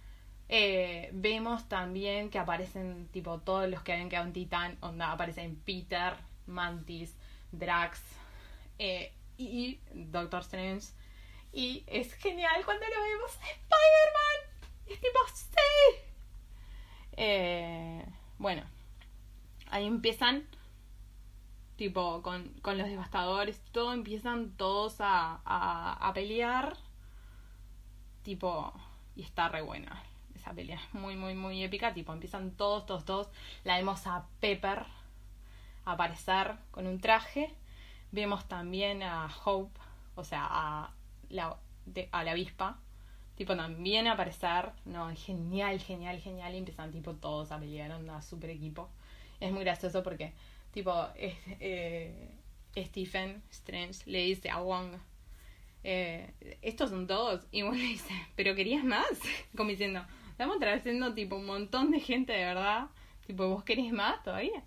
Eh, 0.50 1.10
vemos 1.12 1.68
también 1.68 2.30
que 2.30 2.38
aparecen 2.38 3.08
tipo 3.08 3.38
todos 3.40 3.68
los 3.68 3.82
que 3.82 3.92
habían 3.92 4.08
quedado 4.08 4.26
en 4.26 4.32
Titán, 4.32 4.78
onda 4.80 5.12
aparecen 5.12 5.56
Peter, 5.56 6.16
Mantis, 6.46 7.14
Drax 7.52 8.00
eh, 8.78 9.12
y 9.36 9.78
Doctor 9.92 10.40
Strange. 10.40 10.88
Y 11.52 11.84
es 11.86 12.12
genial 12.14 12.64
cuando 12.64 12.86
lo 12.86 13.02
vemos 13.02 13.30
Spider-Man. 13.32 14.66
Es 14.86 15.00
tipo, 15.00 15.18
sí. 15.34 16.02
Eh, 17.12 18.06
bueno, 18.38 18.62
ahí 19.70 19.86
empiezan, 19.86 20.46
tipo, 21.76 22.22
con, 22.22 22.48
con 22.62 22.78
los 22.78 22.88
devastadores, 22.88 23.60
todo, 23.72 23.92
empiezan 23.92 24.56
todos 24.56 25.00
a, 25.00 25.40
a, 25.44 26.08
a 26.08 26.14
pelear. 26.14 26.76
Tipo, 28.22 28.72
y 29.16 29.22
está 29.22 29.48
re 29.48 29.62
buena 29.62 30.07
esa 30.48 30.54
pelea 30.54 30.80
muy, 30.92 31.16
muy, 31.16 31.34
muy 31.34 31.62
épica. 31.62 31.92
Tipo, 31.92 32.12
empiezan 32.12 32.52
todos, 32.52 32.86
todos, 32.86 33.04
todos. 33.04 33.28
La 33.64 33.76
vemos 33.76 34.06
a 34.06 34.26
Pepper 34.40 34.84
aparecer 35.84 36.56
con 36.70 36.86
un 36.86 37.00
traje. 37.00 37.54
Vemos 38.10 38.48
también 38.48 39.02
a 39.02 39.28
Hope, 39.44 39.78
o 40.14 40.24
sea, 40.24 40.46
a 40.50 40.94
la, 41.28 41.56
a 42.10 42.24
la 42.24 42.30
avispa, 42.30 42.78
tipo 43.36 43.54
también 43.54 44.06
aparecer, 44.06 44.72
no, 44.86 45.14
genial, 45.14 45.78
genial, 45.78 46.18
genial, 46.18 46.54
y 46.54 46.58
empiezan 46.58 46.90
tipo 46.90 47.12
todos 47.14 47.52
a 47.52 47.58
pelear, 47.58 47.92
onda 47.92 48.22
super 48.22 48.48
equipo. 48.48 48.88
Es 49.40 49.52
muy 49.52 49.62
gracioso 49.62 50.02
porque, 50.02 50.32
tipo, 50.72 51.06
eh, 51.16 52.30
Stephen 52.74 53.42
Strange 53.50 54.00
le 54.06 54.24
dice 54.24 54.48
a 54.48 54.60
Wong, 54.60 54.96
eh, 55.84 56.32
estos 56.62 56.88
son 56.88 57.06
todos, 57.06 57.46
y 57.52 57.62
Wong 57.62 57.76
le 57.76 57.82
dice, 57.82 58.14
pero 58.36 58.54
querías 58.54 58.84
más, 58.84 59.06
como 59.56 59.68
diciendo, 59.68 60.02
estamos 60.38 60.58
atravesando 60.58 61.12
tipo 61.14 61.34
un 61.34 61.46
montón 61.46 61.90
de 61.90 61.98
gente 61.98 62.32
de 62.32 62.44
verdad, 62.44 62.86
tipo, 63.26 63.48
¿vos 63.48 63.64
querés 63.64 63.92
más 63.92 64.22
todavía? 64.22 64.62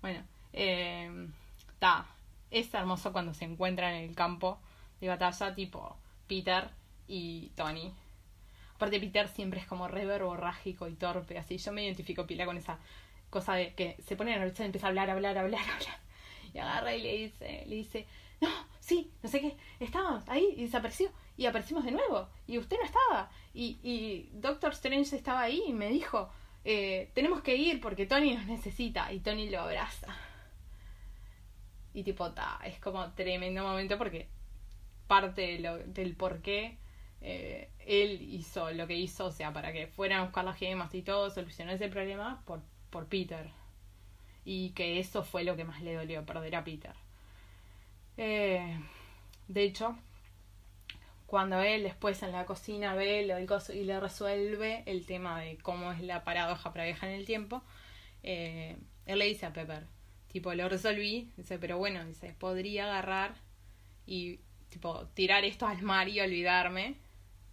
Bueno, 0.00 0.20
está, 0.52 2.06
eh, 2.50 2.58
es 2.58 2.74
hermoso 2.74 3.12
cuando 3.12 3.32
se 3.32 3.44
encuentran 3.44 3.94
en 3.94 4.10
el 4.10 4.16
campo 4.16 4.58
de 5.00 5.06
batalla, 5.06 5.54
tipo 5.54 5.96
Peter 6.26 6.70
y 7.06 7.52
Tony. 7.54 7.94
Aparte 8.74 8.98
Peter 8.98 9.28
siempre 9.28 9.60
es 9.60 9.66
como 9.68 9.86
re 9.86 10.06
verborrágico 10.06 10.88
y 10.88 10.94
torpe, 10.94 11.38
así. 11.38 11.56
Yo 11.56 11.70
me 11.70 11.84
identifico 11.84 12.26
pila 12.26 12.44
con 12.44 12.56
esa 12.56 12.80
cosa 13.30 13.54
de 13.54 13.74
que 13.74 13.94
se 14.04 14.16
pone 14.16 14.32
nervioso 14.32 14.64
y 14.64 14.66
empieza 14.66 14.88
a 14.88 14.90
hablar, 14.90 15.08
hablar, 15.08 15.38
hablar, 15.38 15.60
hablar. 15.72 16.00
Y 16.52 16.58
agarra 16.58 16.96
y 16.96 17.00
le 17.00 17.16
dice, 17.16 17.64
le 17.68 17.76
dice, 17.76 18.08
no, 18.40 18.48
sí, 18.80 19.12
no 19.22 19.30
sé 19.30 19.40
qué, 19.40 19.56
estábamos 19.78 20.28
ahí 20.28 20.54
y 20.56 20.62
desapareció. 20.62 21.12
Y 21.36 21.46
aparecimos 21.46 21.84
de 21.84 21.92
nuevo. 21.92 22.28
Y 22.48 22.58
usted 22.58 22.76
no 22.76 22.84
estaba. 22.84 23.30
Y, 23.54 23.78
y 23.82 24.30
Doctor 24.32 24.72
Strange 24.72 25.16
estaba 25.16 25.42
ahí 25.42 25.62
y 25.68 25.72
me 25.72 25.88
dijo, 25.88 26.30
eh, 26.64 27.10
tenemos 27.14 27.42
que 27.42 27.56
ir 27.56 27.80
porque 27.80 28.06
Tony 28.06 28.34
nos 28.34 28.46
necesita. 28.46 29.12
Y 29.12 29.20
Tony 29.20 29.50
lo 29.50 29.60
abraza. 29.60 30.16
Y 31.94 32.02
tipo, 32.04 32.32
ta, 32.32 32.58
es 32.64 32.78
como 32.78 33.12
tremendo 33.12 33.62
momento 33.62 33.98
porque 33.98 34.28
parte 35.06 35.60
del 35.86 36.16
por 36.16 36.40
qué 36.40 36.78
eh, 37.20 37.70
él 37.86 38.20
hizo 38.22 38.70
lo 38.72 38.86
que 38.86 38.96
hizo, 38.96 39.26
o 39.26 39.32
sea, 39.32 39.52
para 39.52 39.72
que 39.72 39.86
fueran 39.86 40.20
a 40.20 40.24
buscar 40.24 40.44
las 40.44 40.56
gemas 40.56 40.94
y 40.94 41.02
todo, 41.02 41.30
solucionó 41.30 41.72
ese 41.72 41.88
problema 41.88 42.42
por, 42.46 42.62
por 42.90 43.06
Peter. 43.06 43.50
Y 44.44 44.70
que 44.70 44.98
eso 44.98 45.22
fue 45.22 45.44
lo 45.44 45.56
que 45.56 45.64
más 45.64 45.82
le 45.82 45.94
dolió, 45.94 46.24
perder 46.26 46.56
a 46.56 46.64
Peter. 46.64 46.94
Eh, 48.16 48.78
de 49.48 49.62
hecho, 49.62 49.96
cuando 51.32 51.62
él 51.62 51.82
después 51.82 52.22
en 52.22 52.30
la 52.30 52.44
cocina 52.44 52.94
ve 52.94 53.24
lo 53.24 53.36
del 53.36 53.46
coso 53.46 53.72
y 53.72 53.84
le 53.84 53.98
resuelve 53.98 54.82
el 54.84 55.06
tema 55.06 55.40
de 55.40 55.56
cómo 55.56 55.90
es 55.90 56.02
la 56.02 56.24
paradoja 56.24 56.74
para 56.74 56.84
viajar 56.84 57.08
en 57.08 57.20
el 57.20 57.24
tiempo, 57.24 57.62
eh, 58.22 58.76
él 59.06 59.18
le 59.18 59.24
dice 59.24 59.46
a 59.46 59.52
Pepper, 59.54 59.86
tipo, 60.30 60.52
lo 60.52 60.68
resolví, 60.68 61.32
dice, 61.38 61.58
pero 61.58 61.78
bueno, 61.78 62.04
dice, 62.04 62.36
podría 62.38 62.84
agarrar 62.84 63.32
y 64.04 64.40
tipo 64.68 65.06
tirar 65.14 65.46
esto 65.46 65.66
al 65.66 65.80
mar 65.80 66.06
y 66.10 66.20
olvidarme 66.20 66.96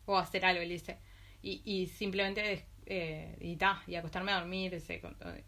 o 0.05 0.17
hacer 0.17 0.43
algo, 0.43 0.61
le 0.61 0.73
dice. 0.73 0.97
Y, 1.41 1.61
y 1.63 1.87
simplemente 1.87 2.65
eh, 2.85 3.37
y, 3.39 3.55
ta, 3.55 3.81
y 3.87 3.95
acostarme 3.95 4.33
a 4.33 4.41
dormir, 4.41 4.73
ese, 4.73 5.01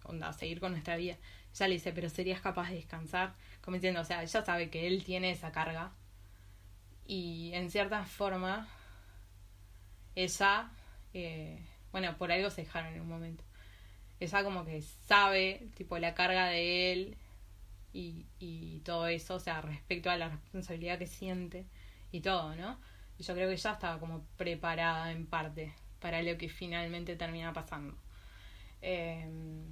onda, 0.05 0.31
seguir 0.31 0.61
con 0.61 0.71
nuestra 0.71 0.95
vida. 0.95 1.17
Ya 1.53 1.67
le 1.67 1.73
dice, 1.73 1.91
pero 1.91 2.07
serías 2.09 2.39
capaz 2.39 2.69
de 2.69 2.75
descansar, 2.75 3.33
como 3.59 3.75
diciendo, 3.75 3.99
o 3.99 4.05
sea, 4.05 4.23
ella 4.23 4.41
sabe 4.41 4.69
que 4.69 4.87
él 4.87 5.03
tiene 5.03 5.31
esa 5.31 5.51
carga 5.51 5.91
y 7.05 7.51
en 7.53 7.69
cierta 7.69 8.05
forma 8.05 8.67
ella, 10.15 10.71
eh, 11.13 11.65
bueno, 11.91 12.17
por 12.17 12.31
algo 12.31 12.49
se 12.49 12.61
dejaron 12.61 12.93
en 12.93 13.01
un 13.01 13.09
momento. 13.09 13.43
Ella 14.19 14.43
como 14.43 14.65
que 14.65 14.81
sabe, 14.81 15.69
tipo, 15.75 15.97
la 15.97 16.13
carga 16.13 16.47
de 16.47 16.93
él 16.93 17.17
y, 17.93 18.25
y 18.39 18.79
todo 18.79 19.07
eso, 19.07 19.35
o 19.35 19.39
sea, 19.39 19.61
respecto 19.61 20.09
a 20.09 20.17
la 20.17 20.29
responsabilidad 20.29 20.99
que 20.99 21.07
siente 21.07 21.65
y 22.11 22.21
todo, 22.21 22.55
¿no? 22.55 22.79
Y 23.17 23.23
yo 23.23 23.33
creo 23.33 23.49
que 23.49 23.57
ya 23.57 23.73
estaba 23.73 23.99
como 23.99 24.23
preparada 24.37 25.11
en 25.11 25.25
parte 25.25 25.73
para 25.99 26.21
lo 26.21 26.37
que 26.37 26.49
finalmente 26.49 27.15
termina 27.15 27.53
pasando. 27.53 27.95
Em, 28.81 29.63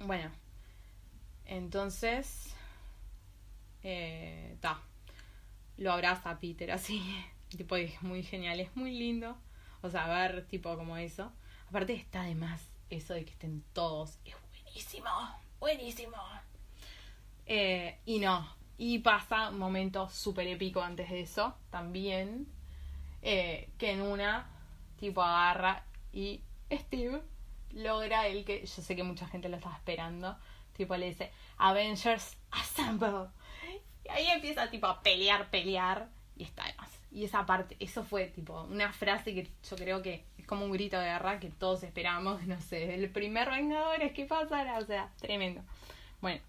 bueno, 0.00 0.30
entonces, 1.46 2.54
está, 3.82 4.72
eh, 4.72 4.91
lo 5.76 5.92
abraza 5.92 6.38
Peter 6.38 6.70
así, 6.70 7.02
tipo, 7.56 7.76
es 7.76 8.00
muy 8.02 8.22
genial, 8.22 8.60
es 8.60 8.74
muy 8.76 8.92
lindo, 8.92 9.36
o 9.82 9.90
sea, 9.90 10.08
ver 10.08 10.46
tipo 10.46 10.76
como 10.76 10.96
eso. 10.96 11.32
Aparte 11.68 11.94
está 11.94 12.22
de 12.24 12.34
más 12.34 12.68
eso 12.90 13.14
de 13.14 13.24
que 13.24 13.32
estén 13.32 13.64
todos, 13.72 14.18
es 14.24 14.34
buenísimo 14.50 15.08
buenísimo. 15.62 16.16
Eh, 17.46 17.96
y 18.04 18.18
no, 18.18 18.44
y 18.78 18.98
pasa 18.98 19.50
un 19.50 19.58
momento 19.58 20.08
súper 20.08 20.48
épico 20.48 20.82
antes 20.82 21.08
de 21.08 21.20
eso, 21.20 21.54
también, 21.70 22.48
eh, 23.22 23.70
que 23.78 23.92
en 23.92 24.02
una, 24.02 24.50
tipo 24.98 25.22
agarra 25.22 25.84
y 26.12 26.40
Steve 26.70 27.22
logra 27.70 28.26
el 28.26 28.44
que, 28.44 28.66
yo 28.66 28.82
sé 28.82 28.96
que 28.96 29.04
mucha 29.04 29.28
gente 29.28 29.48
lo 29.48 29.56
estaba 29.56 29.76
esperando, 29.76 30.36
tipo 30.76 30.96
le 30.96 31.06
dice, 31.10 31.30
Avengers 31.58 32.36
Assemble. 32.50 33.28
Y 34.04 34.08
ahí 34.10 34.26
empieza 34.28 34.70
tipo 34.70 34.86
a 34.86 35.02
pelear, 35.02 35.50
pelear, 35.50 36.08
y 36.36 36.44
está 36.44 36.64
además. 36.64 36.90
Y 37.10 37.24
esa 37.24 37.44
parte, 37.44 37.76
eso 37.78 38.04
fue 38.04 38.26
tipo 38.26 38.62
una 38.62 38.92
frase 38.92 39.34
que 39.34 39.48
yo 39.68 39.76
creo 39.76 40.02
que 40.02 40.24
como 40.46 40.66
un 40.66 40.72
grito 40.72 40.98
de 40.98 41.06
guerra 41.06 41.40
que 41.40 41.48
todos 41.48 41.82
esperamos, 41.82 42.42
no 42.46 42.60
sé, 42.60 42.94
el 42.94 43.08
primer 43.10 43.50
Vengadores 43.50 44.12
que 44.12 44.26
pasara, 44.26 44.78
o 44.78 44.84
sea, 44.84 45.10
tremendo. 45.20 45.62
Bueno, 46.20 46.40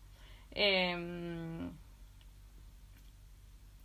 em, 0.52 1.72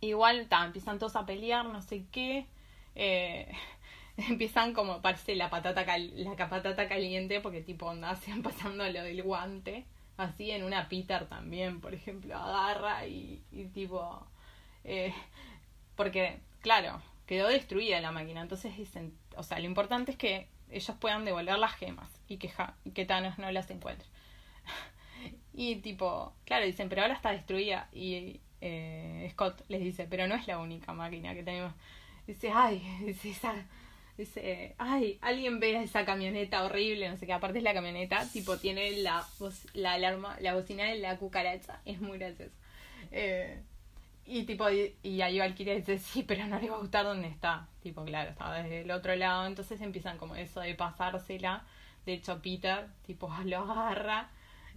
igual 0.01 0.47
empiezan 0.65 0.99
todos 0.99 1.15
a 1.15 1.25
pelear, 1.25 1.65
no 1.65 1.81
sé 1.81 2.05
qué. 2.11 2.45
Eh, 2.95 3.51
empiezan 4.17 4.73
como 4.73 5.01
parece 5.01 5.35
la 5.35 5.49
patata 5.49 5.85
la 5.97 6.35
patata 6.35 6.87
caliente 6.89 7.39
porque 7.39 7.61
tipo 7.61 7.85
onda 7.85 8.09
hacen 8.11 8.41
pasando 8.43 8.85
lo 8.89 9.03
del 9.03 9.23
guante 9.23 9.85
así 10.19 10.51
en 10.51 10.63
una 10.63 10.89
Peter 10.89 11.25
también 11.27 11.81
por 11.81 11.93
ejemplo 11.93 12.35
agarra 12.35 13.07
y, 13.07 13.41
y 13.51 13.65
tipo 13.65 14.27
eh, 14.83 15.13
porque 15.95 16.39
claro 16.61 17.01
quedó 17.25 17.47
destruida 17.47 18.01
la 18.01 18.11
máquina 18.11 18.41
entonces 18.41 18.75
dicen 18.77 19.13
o 19.39 19.43
sea, 19.43 19.57
lo 19.59 19.65
importante 19.65 20.11
es 20.11 20.17
que 20.17 20.47
ellos 20.69 20.95
puedan 20.99 21.23
devolver 21.23 21.57
las 21.57 21.73
gemas 21.73 22.09
y 22.27 22.37
que, 22.37 22.51
que 22.93 23.05
Thanos 23.05 23.37
no 23.39 23.49
las 23.51 23.69
encuentre. 23.71 24.05
y 25.53 25.77
tipo, 25.77 26.33
claro, 26.43 26.65
dicen, 26.65 26.89
pero 26.89 27.03
ahora 27.03 27.13
está 27.13 27.31
destruida. 27.31 27.87
Y 27.93 28.41
eh, 28.59 29.29
Scott 29.31 29.63
les 29.69 29.79
dice, 29.79 30.07
pero 30.09 30.27
no 30.27 30.35
es 30.35 30.45
la 30.45 30.59
única 30.59 30.91
máquina 30.91 31.33
que 31.33 31.43
tenemos. 31.43 31.73
Dice, 32.27 32.51
ay, 32.53 32.79
dice, 33.23 33.65
dice, 34.19 34.75
ay, 34.77 35.17
alguien 35.21 35.59
ve 35.59 35.81
esa 35.83 36.05
camioneta 36.05 36.63
horrible, 36.63 37.09
no 37.09 37.17
sé 37.17 37.25
qué, 37.25 37.33
aparte 37.33 37.59
es 37.59 37.63
la 37.63 37.73
camioneta, 37.73 38.27
tipo, 38.31 38.57
tiene 38.57 38.91
la, 38.97 39.25
la 39.73 39.93
alarma, 39.93 40.37
la 40.41 40.53
bocina 40.55 40.85
de 40.85 40.99
la 40.99 41.17
cucaracha, 41.17 41.81
es 41.85 42.01
muy 42.01 42.17
gracioso. 42.17 42.55
Eh, 43.11 43.61
y 44.25 44.43
tipo, 44.43 44.69
y, 44.69 45.21
ahí 45.21 45.39
Valkyria 45.39 45.73
dice, 45.73 45.97
sí, 45.97 46.21
pero 46.23 46.45
no 46.45 46.59
le 46.59 46.69
va 46.69 46.75
a 46.75 46.79
gustar 46.79 47.03
dónde 47.03 47.27
está. 47.27 47.67
Tipo, 47.81 48.05
claro, 48.05 48.29
está 48.29 48.53
desde 48.53 48.81
el 48.81 48.91
otro 48.91 49.15
lado. 49.15 49.47
Entonces 49.47 49.81
empiezan 49.81 50.19
como 50.19 50.35
eso 50.35 50.59
de 50.59 50.75
pasársela. 50.75 51.65
De 52.05 52.13
hecho, 52.13 52.39
Peter, 52.39 52.89
tipo, 53.07 53.27
lo 53.45 53.59
agarra 53.59 54.29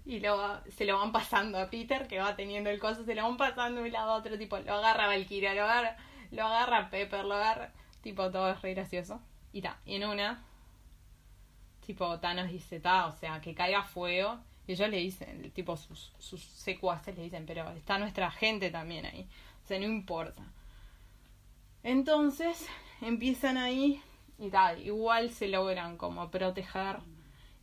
y 0.06 0.20
lo, 0.20 0.60
se 0.70 0.86
lo 0.86 0.98
van 0.98 1.12
pasando 1.12 1.58
a 1.58 1.68
Peter, 1.68 2.08
que 2.08 2.18
va 2.18 2.34
teniendo 2.34 2.70
el 2.70 2.78
coso, 2.78 3.04
se 3.04 3.14
lo 3.14 3.24
van 3.24 3.36
pasando 3.36 3.82
de 3.82 3.88
un 3.88 3.92
lado 3.92 4.12
a 4.12 4.16
otro, 4.16 4.38
tipo, 4.38 4.58
lo 4.58 4.74
agarra 4.74 5.06
Valkyria, 5.06 5.54
lo 5.54 5.64
agarra, 5.64 5.96
lo 6.30 6.46
agarra 6.46 6.90
Pepper, 6.90 7.24
lo 7.24 7.34
agarra, 7.34 7.72
tipo, 8.00 8.30
todo 8.30 8.50
es 8.50 8.62
re 8.62 8.74
gracioso. 8.74 9.20
Y 9.52 9.62
ta, 9.62 9.80
en 9.86 10.04
una, 10.04 10.42
tipo, 11.86 12.18
Thanos 12.20 12.50
dice, 12.50 12.80
o 12.84 13.12
sea, 13.12 13.40
que 13.40 13.54
caiga 13.54 13.82
fuego 13.82 14.40
y 14.66 14.72
ellos 14.72 14.88
le 14.88 14.98
dicen, 14.98 15.50
tipo 15.52 15.76
sus, 15.76 16.12
sus 16.18 16.42
secuaces 16.42 17.16
le 17.16 17.24
dicen, 17.24 17.44
pero 17.46 17.68
está 17.70 17.98
nuestra 17.98 18.30
gente 18.30 18.70
también 18.70 19.06
ahí. 19.06 19.28
O 19.62 19.66
sea, 19.66 19.78
no 19.78 19.86
importa. 19.86 20.44
Entonces 21.82 22.66
empiezan 23.00 23.56
ahí 23.56 24.00
y 24.38 24.50
tal, 24.50 24.80
igual 24.84 25.30
se 25.30 25.48
logran 25.48 25.96
como 25.96 26.30
proteger. 26.30 26.98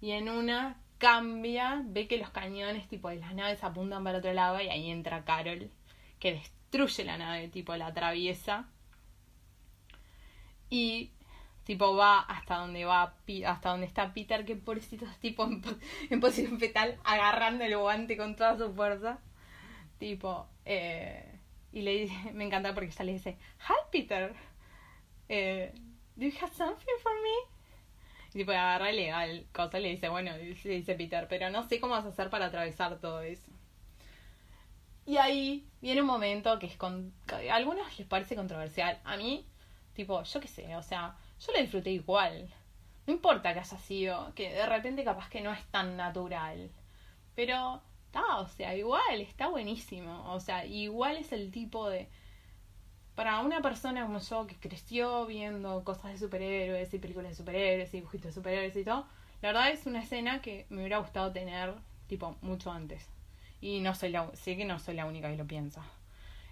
Y 0.02 0.12
en 0.12 0.30
una 0.30 0.78
cambia, 0.98 1.82
ve 1.86 2.08
que 2.08 2.18
los 2.18 2.30
cañones 2.30 2.88
tipo 2.88 3.10
de 3.10 3.18
las 3.18 3.34
naves 3.34 3.64
apuntan 3.64 4.04
para 4.04 4.20
otro 4.20 4.34
lado 4.34 4.62
y 4.62 4.70
ahí 4.70 4.92
entra 4.92 5.24
Carol, 5.24 5.72
que 6.20 6.34
destruye 6.34 7.06
la 7.06 7.18
nave, 7.18 7.48
tipo 7.48 7.76
la 7.76 7.88
atraviesa. 7.88 8.68
Y 10.70 11.12
tipo 11.70 11.96
va 11.96 12.22
hasta 12.22 12.56
donde 12.56 12.84
va 12.84 13.14
hasta 13.46 13.70
donde 13.70 13.86
está 13.86 14.12
Peter 14.12 14.44
que 14.44 14.56
pobrecito 14.56 15.06
tipo 15.22 15.48
en, 16.10 16.20
posición 16.20 16.58
fetal 16.58 16.98
agarrando 17.04 17.64
el 17.64 17.78
guante 17.78 18.18
con 18.18 18.36
toda 18.36 18.58
su 18.58 18.74
fuerza 18.74 19.20
tipo 20.00 20.48
eh, 20.66 21.32
y 21.72 21.84
le 21.84 21.92
dice 21.92 22.16
me 22.34 22.46
encanta 22.46 22.74
porque 22.74 22.90
ella 22.90 23.06
le 23.06 23.14
dice 23.14 23.38
hi 23.60 23.74
Peter 23.92 24.34
eh, 25.28 25.72
do 26.16 26.26
you 26.26 26.34
have 26.42 26.52
something 26.56 26.98
for 27.04 27.14
me 27.22 28.34
y 28.34 28.40
tipo 28.40 28.50
agarra 28.50 28.92
y 28.92 28.96
le 28.96 29.12
da 29.12 29.26
el 29.26 29.46
cosa 29.54 29.78
y 29.78 29.84
le 29.84 29.90
dice 29.90 30.10
bueno 30.10 30.32
le 30.38 30.56
dice 30.56 30.96
Peter 30.96 31.28
pero 31.30 31.52
no 31.52 31.62
sé 31.62 31.80
cómo 31.80 31.94
vas 31.94 32.06
a 32.06 32.10
hacer 32.10 32.32
para 32.32 32.48
atravesar 32.48 33.00
todo 33.00 33.22
eso 33.22 33.52
Y 35.06 35.18
ahí 35.18 35.68
viene 35.82 36.02
un 36.02 36.08
momento 36.08 36.58
que 36.58 36.66
es 36.66 36.78
con. 36.78 37.14
a 37.32 37.56
algunos 37.56 37.98
les 38.00 38.08
parece 38.08 38.36
controversial. 38.36 39.00
A 39.04 39.18
mí, 39.18 39.46
tipo, 39.94 40.22
yo 40.24 40.40
qué 40.40 40.48
sé, 40.48 40.76
o 40.76 40.84
sea, 40.84 41.16
yo 41.40 41.54
lo 41.54 41.60
disfruté 41.60 41.92
igual. 41.92 42.50
No 43.08 43.14
importa 43.14 43.54
que 43.54 43.60
haya 43.60 43.78
sido, 43.78 44.34
que 44.36 44.52
de 44.52 44.66
repente 44.66 45.04
capaz 45.04 45.30
que 45.30 45.42
no 45.42 45.52
es 45.52 45.66
tan 45.68 45.98
natural. 45.98 46.70
Pero, 47.36 47.82
está, 48.06 48.38
o 48.38 48.48
sea, 48.48 48.76
igual, 48.76 49.22
está 49.22 49.48
buenísimo. 49.48 50.32
O 50.34 50.40
sea, 50.40 50.66
igual 50.66 51.18
es 51.18 51.32
el 51.32 51.52
tipo 51.52 51.90
de. 51.90 52.08
Para 53.16 53.40
una 53.42 53.62
persona 53.62 54.06
como 54.06 54.20
yo 54.20 54.48
que 54.48 54.56
creció 54.56 55.26
viendo 55.26 55.84
cosas 55.84 56.12
de 56.14 56.18
superhéroes 56.18 56.94
y 56.94 57.00
películas 57.00 57.32
de 57.32 57.36
superhéroes 57.36 57.94
y 57.94 57.98
dibujitos 57.98 58.28
de 58.28 58.34
superhéroes 58.34 58.76
y 58.78 58.86
todo, 58.86 59.08
la 59.42 59.50
verdad 59.50 59.72
es 59.72 59.86
una 59.86 60.02
escena 60.02 60.42
que 60.42 60.66
me 60.70 60.80
hubiera 60.80 61.00
gustado 61.00 61.32
tener, 61.32 61.74
tipo, 62.08 62.38
mucho 62.42 62.72
antes. 62.72 63.10
Y 63.62 63.82
no 63.82 63.94
soy 63.96 64.10
la, 64.10 64.30
sé 64.36 64.56
que 64.56 64.66
no 64.66 64.80
soy 64.80 64.96
la 64.96 65.06
única 65.06 65.30
que 65.30 65.38
lo 65.38 65.46
piensa. 65.46 65.84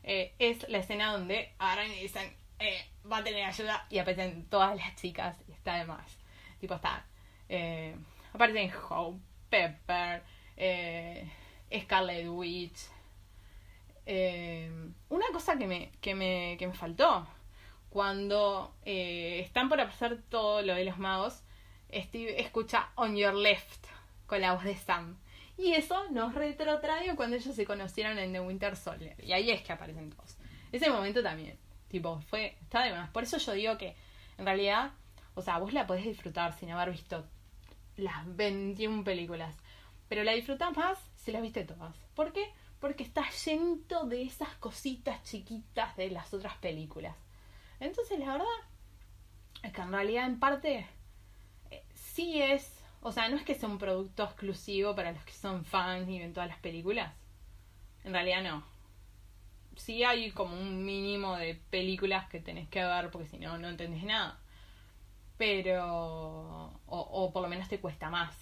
Eh, 0.04 0.34
es 0.40 0.68
la 0.70 0.80
escena 0.80 1.12
donde 1.12 1.54
ahora 1.60 1.86
me 1.88 2.02
dicen, 2.02 2.34
eh, 2.60 2.86
va 3.10 3.18
a 3.18 3.24
tener 3.24 3.46
ayuda 3.46 3.86
y 3.90 4.00
aparecen 4.00 4.46
todas 4.46 4.76
las 4.76 4.96
chicas 4.96 5.38
y 5.48 5.52
está 5.52 5.76
de 5.76 5.86
más. 5.86 6.18
Tipo, 6.60 6.76
está. 6.76 7.06
Eh, 7.50 7.96
aparecen 8.34 8.72
Hope, 8.90 9.22
Pepper, 9.50 10.24
eh, 10.56 11.32
Scarlet 11.82 12.28
Witch. 12.28 12.80
Eh, 14.06 14.72
una 15.10 15.26
cosa 15.34 15.58
que 15.58 15.68
me, 15.68 15.92
que 16.02 16.16
me, 16.16 16.56
que 16.58 16.68
me 16.68 16.74
faltó. 16.74 17.28
Cuando 17.90 18.76
están 18.84 19.70
por 19.70 19.80
hacer 19.82 20.22
todo 20.24 20.62
lo 20.62 20.76
de 20.76 20.84
los 20.84 21.00
magos, 21.00 21.44
Steve 21.92 22.40
escucha 22.42 22.92
On 22.96 23.16
Your 23.16 23.34
Left 23.34 23.88
con 24.28 24.42
la 24.42 24.54
voz 24.54 24.64
de 24.66 24.76
Sam. 24.76 25.18
Y 25.58 25.74
eso 25.74 26.08
nos 26.12 26.36
retrotrae 26.36 27.16
cuando 27.16 27.38
ellos 27.38 27.56
se 27.56 27.66
conocieron 27.66 28.20
en 28.20 28.34
The 28.34 28.42
Winter 28.42 28.76
Soldier. 28.76 29.16
Y 29.24 29.32
ahí 29.32 29.50
es 29.50 29.62
que 29.64 29.74
aparecen 29.74 30.12
todos. 30.12 30.38
Ese 30.72 30.90
momento 30.90 31.24
también. 31.24 31.58
Tipo, 31.90 32.22
fue. 32.30 32.58
Está 32.62 32.84
de 32.84 32.92
más. 32.92 33.10
Por 33.10 33.24
eso 33.24 33.38
yo 33.38 33.54
digo 33.54 33.78
que, 33.78 33.96
en 34.38 34.46
realidad, 34.46 34.92
o 35.36 35.42
sea, 35.42 35.58
vos 35.60 35.74
la 35.74 35.88
podés 35.88 36.06
disfrutar 36.06 36.58
sin 36.58 36.72
haber 36.72 36.92
visto 36.92 37.26
las 37.96 38.36
21 38.36 39.04
películas. 39.04 39.56
Pero 40.10 40.24
la 40.24 40.34
disfrutás 40.34 40.76
más 40.76 40.98
si 41.16 41.32
las 41.32 41.42
viste 41.42 41.64
todas. 41.64 41.96
¿Por 42.16 42.34
qué? 42.34 42.52
Porque 42.80 43.04
está 43.04 43.30
lleno 43.46 44.06
de 44.06 44.24
esas 44.24 44.50
cositas 44.56 45.24
chiquitas 45.24 45.96
de 45.98 46.12
las 46.12 46.34
otras 46.34 46.56
películas. 46.58 47.16
Entonces, 47.80 48.20
la 48.20 48.34
verdad, 48.34 48.46
es 49.64 49.72
que 49.72 49.82
en 49.82 49.92
realidad, 49.92 50.26
en 50.26 50.40
parte, 50.40 50.88
eh, 51.72 51.84
sí 51.94 52.42
es. 52.42 52.74
O 53.02 53.12
sea, 53.12 53.30
no 53.30 53.38
es 53.38 53.44
que 53.44 53.56
sea 53.56 53.70
un 53.70 53.78
producto 53.78 54.24
exclusivo 54.24 54.96
para 54.96 55.12
los 55.12 55.24
que 55.24 55.34
son 55.34 55.64
fans 55.64 56.10
y 56.10 56.20
ven 56.20 56.34
todas 56.34 56.50
las 56.50 56.60
películas. 56.60 57.14
En 58.04 58.14
realidad, 58.14 58.44
no 58.44 58.77
sí 59.78 60.04
hay 60.04 60.32
como 60.32 60.56
un 60.60 60.84
mínimo 60.84 61.36
de 61.38 61.56
películas 61.70 62.28
que 62.30 62.40
tenés 62.40 62.68
que 62.70 62.84
ver 62.84 63.10
porque 63.12 63.28
si 63.28 63.38
no, 63.38 63.58
no 63.58 63.70
entendés 63.70 64.04
nada. 64.04 64.40
Pero. 65.38 66.80
O, 66.88 67.32
por 67.32 67.44
lo 67.44 67.50
menos 67.50 67.70
te 67.70 67.80
cuesta 67.80 68.10
más. 68.10 68.36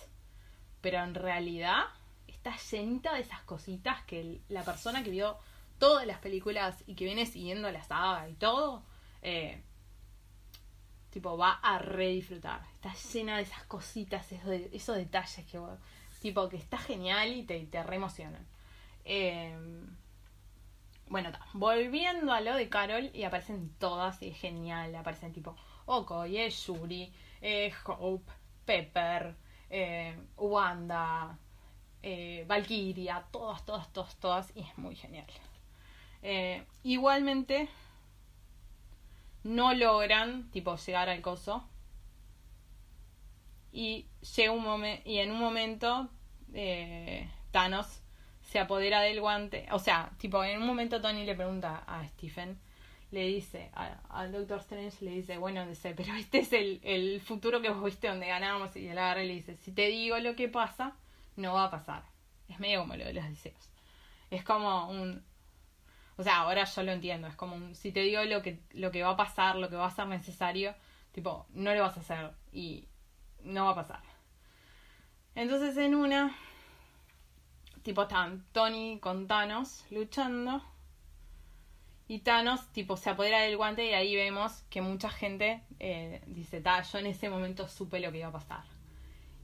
Pero 0.81 1.03
en 1.03 1.15
realidad 1.15 1.86
está 2.27 2.55
llenita 2.71 3.13
de 3.13 3.21
esas 3.21 3.41
cositas 3.41 4.03
que 4.05 4.41
la 4.49 4.63
persona 4.63 5.03
que 5.03 5.09
vio 5.09 5.38
todas 5.77 6.05
las 6.07 6.19
películas 6.19 6.83
y 6.88 6.95
que 6.95 7.05
viene 7.05 7.25
siguiendo 7.25 7.71
la 7.71 7.83
saga 7.83 8.29
y 8.29 8.33
todo. 8.33 8.83
Eh, 9.21 9.61
tipo, 11.09 11.38
va 11.38 11.53
a 11.53 11.79
re 11.79 12.09
disfrutar. 12.09 12.61
Está 12.73 12.93
llena 13.13 13.38
de 13.38 13.43
esas 13.43 13.63
cositas, 13.63 14.31
esos, 14.31 14.95
detalles 14.95 15.45
que, 15.45 15.59
tipo, 16.21 16.49
que 16.49 16.57
está 16.57 16.77
genial 16.77 17.33
y 17.33 17.43
te, 17.43 17.65
te 17.65 17.83
re. 17.83 17.99
Eh, 19.05 19.57
bueno, 21.08 21.32
volviendo 21.53 22.34
a 22.34 22.41
lo 22.41 22.56
de 22.56 22.70
Carol, 22.70 23.12
y 23.14 23.24
aparecen 23.24 23.74
todas, 23.78 24.22
y 24.22 24.30
es 24.30 24.38
genial. 24.38 24.95
Aparecen 24.95 25.34
tipo 25.34 25.56
Okoye, 25.86 26.49
Shuri, 26.49 27.14
eh, 27.41 27.72
Hope, 27.86 28.32
Pepper, 28.66 29.36
eh, 29.70 30.18
Wanda, 30.38 31.38
eh, 32.01 32.43
Valkyria, 32.47 33.26
todas, 33.32 33.66
todas, 33.66 33.91
todas, 33.93 34.16
todas, 34.18 34.51
y 34.56 34.62
es 34.62 34.78
muy 34.78 34.95
genial. 34.95 35.28
Eh, 36.24 36.66
igualmente, 36.84 37.70
no 39.43 39.74
logran, 39.74 40.49
tipo, 40.51 40.76
llegar 40.76 41.10
al 41.10 41.22
coso. 41.22 41.68
Y 43.72 44.08
llega 44.36 44.51
un 44.51 44.64
momento, 44.64 45.10
y 45.10 45.20
en 45.20 45.32
un 45.32 45.39
momento, 45.39 46.10
Thanos 47.51 48.01
se 48.45 48.59
apodera 48.59 49.01
del 49.01 49.21
guante. 49.21 49.67
O 49.71 49.79
sea, 49.79 50.11
tipo, 50.17 50.43
en 50.43 50.61
un 50.61 50.67
momento 50.67 51.01
Tony 51.01 51.25
le 51.25 51.35
pregunta 51.35 51.83
a 51.87 52.07
Stephen, 52.07 52.59
le 53.11 53.27
dice, 53.27 53.71
al 54.09 54.31
Doctor 54.31 54.59
Strange 54.59 55.03
le 55.05 55.11
dice, 55.11 55.37
bueno, 55.37 55.65
dice, 55.65 55.93
pero 55.95 56.13
este 56.15 56.39
es 56.39 56.53
el, 56.53 56.79
el 56.83 57.21
futuro 57.21 57.61
que 57.61 57.69
vos 57.69 57.83
viste 57.83 58.07
donde 58.07 58.27
ganamos. 58.27 58.75
Y 58.75 58.87
él 58.87 58.97
agarra 58.97 59.23
y 59.23 59.27
le 59.27 59.33
dice, 59.35 59.57
si 59.57 59.71
te 59.71 59.87
digo 59.87 60.17
lo 60.19 60.35
que 60.35 60.47
pasa, 60.49 60.95
no 61.35 61.53
va 61.53 61.65
a 61.65 61.71
pasar. 61.71 62.03
Es 62.49 62.59
medio 62.59 62.81
como 62.81 62.95
lo 62.95 63.05
de 63.05 63.13
los 63.13 63.27
deseos. 63.27 63.69
Es 64.29 64.43
como 64.43 64.89
un... 64.89 65.23
O 66.17 66.23
sea, 66.23 66.37
ahora 66.39 66.63
yo 66.63 66.83
lo 66.83 66.91
entiendo. 66.91 67.27
Es 67.27 67.35
como 67.35 67.55
un... 67.55 67.75
Si 67.75 67.91
te 67.91 68.01
digo 68.01 68.23
lo 68.23 68.41
que, 68.41 68.59
lo 68.71 68.91
que 68.91 69.03
va 69.03 69.11
a 69.11 69.17
pasar, 69.17 69.55
lo 69.55 69.69
que 69.69 69.75
va 69.75 69.87
a 69.87 69.91
ser 69.91 70.07
necesario, 70.07 70.75
tipo, 71.11 71.45
no 71.53 71.73
lo 71.73 71.81
vas 71.81 71.97
a 71.97 72.01
hacer. 72.01 72.31
Y 72.51 72.87
no 73.43 73.65
va 73.65 73.71
a 73.71 73.75
pasar. 73.75 74.01
Entonces 75.35 75.75
en 75.77 75.95
una 75.95 76.35
tipo 77.86 78.01
están 78.01 78.43
Tony 78.51 78.99
con 78.99 79.27
Thanos 79.27 79.86
luchando. 79.91 80.61
Y 82.07 82.19
Thanos, 82.19 82.67
tipo, 82.73 82.97
se 82.97 83.11
apodera 83.11 83.41
del 83.41 83.57
guante 83.57 83.86
y 83.86 83.93
ahí 83.93 84.15
vemos 84.15 84.63
que 84.71 84.81
mucha 84.81 85.09
gente 85.09 85.63
eh, 85.79 86.21
dice, 86.25 86.61
ta, 86.61 86.81
yo 86.81 86.97
en 86.97 87.05
ese 87.05 87.29
momento 87.29 87.67
supe 87.67 87.99
lo 87.99 88.11
que 88.11 88.19
iba 88.19 88.27
a 88.27 88.31
pasar. 88.31 88.63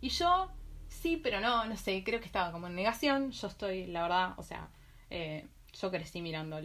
Y 0.01 0.09
yo, 0.09 0.51
sí, 0.87 1.17
pero 1.17 1.39
no, 1.39 1.65
no 1.65 1.77
sé, 1.77 2.03
creo 2.03 2.19
que 2.19 2.25
estaba 2.25 2.51
como 2.51 2.67
en 2.67 2.75
negación. 2.75 3.31
Yo 3.31 3.47
estoy, 3.47 3.85
la 3.85 4.01
verdad, 4.03 4.33
o 4.37 4.43
sea, 4.43 4.69
eh, 5.11 5.47
yo 5.73 5.91
crecí 5.91 6.21
mirando 6.21 6.59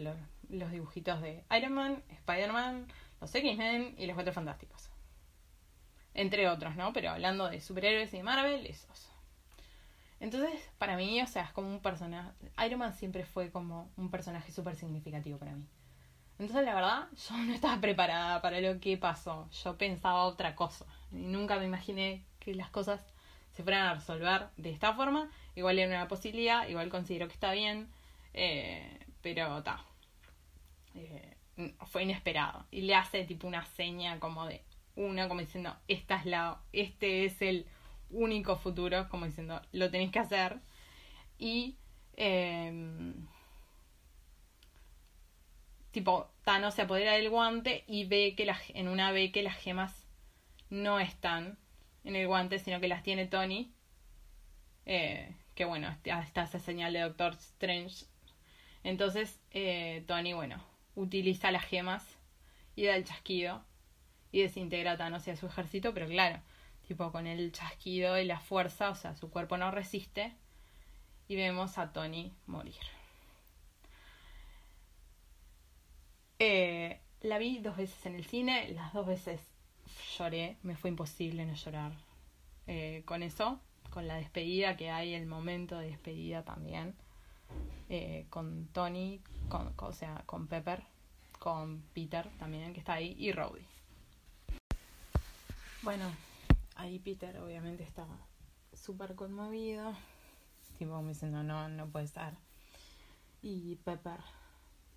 los 0.49 0.71
dibujitos 0.71 1.21
de 1.21 1.43
Iron 1.57 1.73
Man, 1.73 2.03
Spider-Man, 2.09 2.87
los 3.21 3.33
X-Men 3.33 3.95
y 3.97 4.07
los 4.07 4.15
Cuatro 4.15 4.33
Fantásticos. 4.33 4.89
Entre 6.15 6.49
otros, 6.49 6.75
¿no? 6.75 6.91
Pero 6.93 7.11
hablando 7.11 7.49
de 7.49 7.61
superhéroes 7.61 8.13
y 8.13 8.17
de 8.17 8.23
Marvel, 8.23 8.65
esos. 8.65 9.06
Entonces, 10.19 10.59
para 10.77 10.97
mí, 10.97 11.21
o 11.21 11.27
sea, 11.27 11.43
es 11.43 11.51
como 11.51 11.69
un 11.69 11.79
personaje. 11.79 12.31
Iron 12.65 12.79
Man 12.79 12.93
siempre 12.93 13.25
fue 13.25 13.51
como 13.51 13.91
un 13.97 14.09
personaje 14.09 14.51
súper 14.51 14.75
significativo 14.75 15.37
para 15.37 15.53
mí. 15.53 15.63
Entonces, 16.39 16.65
la 16.65 16.73
verdad, 16.73 17.07
yo 17.29 17.37
no 17.37 17.53
estaba 17.53 17.79
preparada 17.79 18.41
para 18.41 18.59
lo 18.61 18.79
que 18.79 18.97
pasó. 18.97 19.49
Yo 19.63 19.77
pensaba 19.77 20.23
otra 20.23 20.55
cosa. 20.55 20.85
Y 21.11 21.17
nunca 21.17 21.57
me 21.59 21.65
imaginé 21.65 22.23
que 22.39 22.55
las 22.55 22.69
cosas 22.69 23.01
se 23.53 23.63
fueran 23.63 23.87
a 23.87 23.93
resolver 23.95 24.47
de 24.57 24.71
esta 24.71 24.93
forma. 24.93 25.29
Igual 25.55 25.79
era 25.79 25.95
una 25.95 26.07
posibilidad, 26.07 26.67
igual 26.67 26.89
considero 26.89 27.27
que 27.27 27.33
está 27.33 27.51
bien. 27.51 27.87
Eh, 28.33 28.99
pero 29.21 29.59
está. 29.59 29.83
Eh, 30.95 31.35
fue 31.87 32.03
inesperado. 32.03 32.65
Y 32.71 32.81
le 32.81 32.95
hace 32.95 33.23
tipo 33.23 33.47
una 33.47 33.65
seña 33.65 34.19
como 34.19 34.45
de 34.45 34.63
una, 34.95 35.27
como 35.27 35.41
diciendo, 35.41 35.75
esta 35.87 36.15
es 36.15 36.25
la. 36.25 36.59
Este 36.73 37.25
es 37.25 37.41
el 37.41 37.67
único 38.09 38.57
futuro, 38.57 39.09
como 39.09 39.25
diciendo, 39.25 39.61
lo 39.71 39.89
tenéis 39.91 40.11
que 40.11 40.19
hacer. 40.19 40.59
Y 41.37 41.77
eh, 42.15 43.13
tipo, 45.91 46.29
Thanos 46.43 46.75
se 46.75 46.83
apodera 46.83 47.13
del 47.13 47.29
guante 47.29 47.83
y 47.87 48.05
ve 48.05 48.35
que 48.35 48.45
las, 48.45 48.59
en 48.69 48.87
una 48.87 49.11
ve 49.11 49.31
que 49.31 49.43
las 49.43 49.55
gemas 49.55 50.05
no 50.69 50.99
están 50.99 51.57
en 52.03 52.15
el 52.15 52.27
guante, 52.27 52.59
sino 52.59 52.79
que 52.79 52.87
las 52.87 53.03
tiene 53.03 53.25
Tony. 53.25 53.71
Eh, 54.85 55.33
que 55.55 55.65
bueno, 55.65 55.89
está 56.03 56.43
esa 56.43 56.59
señal 56.59 56.93
de 56.93 56.99
Doctor 57.01 57.33
Strange. 57.33 58.05
Entonces, 58.83 59.39
eh, 59.51 60.03
Tony, 60.07 60.33
bueno, 60.33 60.63
utiliza 60.95 61.51
las 61.51 61.65
gemas 61.65 62.05
y 62.75 62.85
da 62.85 62.95
el 62.95 63.03
chasquido 63.03 63.63
y 64.31 64.41
desintegra 64.41 64.97
Thanos 64.97 65.27
y 65.27 65.31
a 65.31 65.35
su 65.35 65.47
ejército, 65.47 65.93
pero 65.93 66.07
claro, 66.07 66.41
tipo 66.87 67.11
con 67.11 67.27
el 67.27 67.51
chasquido 67.51 68.17
y 68.17 68.25
la 68.25 68.39
fuerza, 68.39 68.89
o 68.89 68.95
sea, 68.95 69.15
su 69.15 69.29
cuerpo 69.29 69.57
no 69.57 69.69
resiste, 69.71 70.33
y 71.27 71.35
vemos 71.35 71.77
a 71.77 71.91
Tony 71.91 72.33
morir. 72.45 72.75
Eh, 76.39 76.99
la 77.21 77.37
vi 77.39 77.59
dos 77.59 77.75
veces 77.77 78.05
en 78.05 78.15
el 78.15 78.25
cine, 78.25 78.69
las 78.69 78.93
dos 78.93 79.05
veces 79.05 79.41
lloré, 80.17 80.57
me 80.63 80.75
fue 80.75 80.89
imposible 80.89 81.45
no 81.45 81.55
llorar 81.55 81.91
eh, 82.67 83.01
con 83.05 83.23
eso, 83.23 83.59
con 83.89 84.07
la 84.07 84.15
despedida 84.15 84.77
que 84.77 84.89
hay, 84.89 85.13
el 85.13 85.25
momento 85.25 85.77
de 85.77 85.89
despedida 85.89 86.43
también, 86.43 86.95
eh, 87.89 88.25
con 88.29 88.67
Tony, 88.67 89.19
con, 89.49 89.73
o 89.77 89.91
sea, 89.91 90.23
con 90.25 90.47
Pepper, 90.47 90.83
con 91.39 91.81
Peter 91.93 92.29
también, 92.39 92.73
que 92.73 92.79
está 92.79 92.93
ahí, 92.93 93.15
y 93.17 93.31
Rowdy. 93.31 93.65
Bueno, 95.81 96.11
ahí 96.77 96.99
Peter 96.99 97.37
obviamente 97.39 97.83
estaba 97.83 98.17
súper 98.73 99.15
conmovido, 99.15 99.93
tipo 100.77 101.01
me 101.01 101.09
diciendo, 101.09 101.43
no, 101.43 101.67
no 101.69 101.87
puede 101.89 102.05
estar. 102.05 102.37
Y 103.41 103.75
Pepper, 103.77 104.19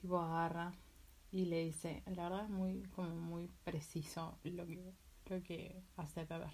tipo, 0.00 0.20
agarra 0.20 0.72
y 1.32 1.46
le 1.46 1.64
dice, 1.64 2.02
la 2.06 2.24
verdad 2.24 2.44
es 2.44 2.50
muy, 2.50 2.82
como 2.94 3.08
muy 3.10 3.48
preciso 3.64 4.38
lo 4.44 4.66
que, 4.66 4.92
lo 5.26 5.42
que 5.42 5.82
hace 5.96 6.26
Pepper. 6.26 6.52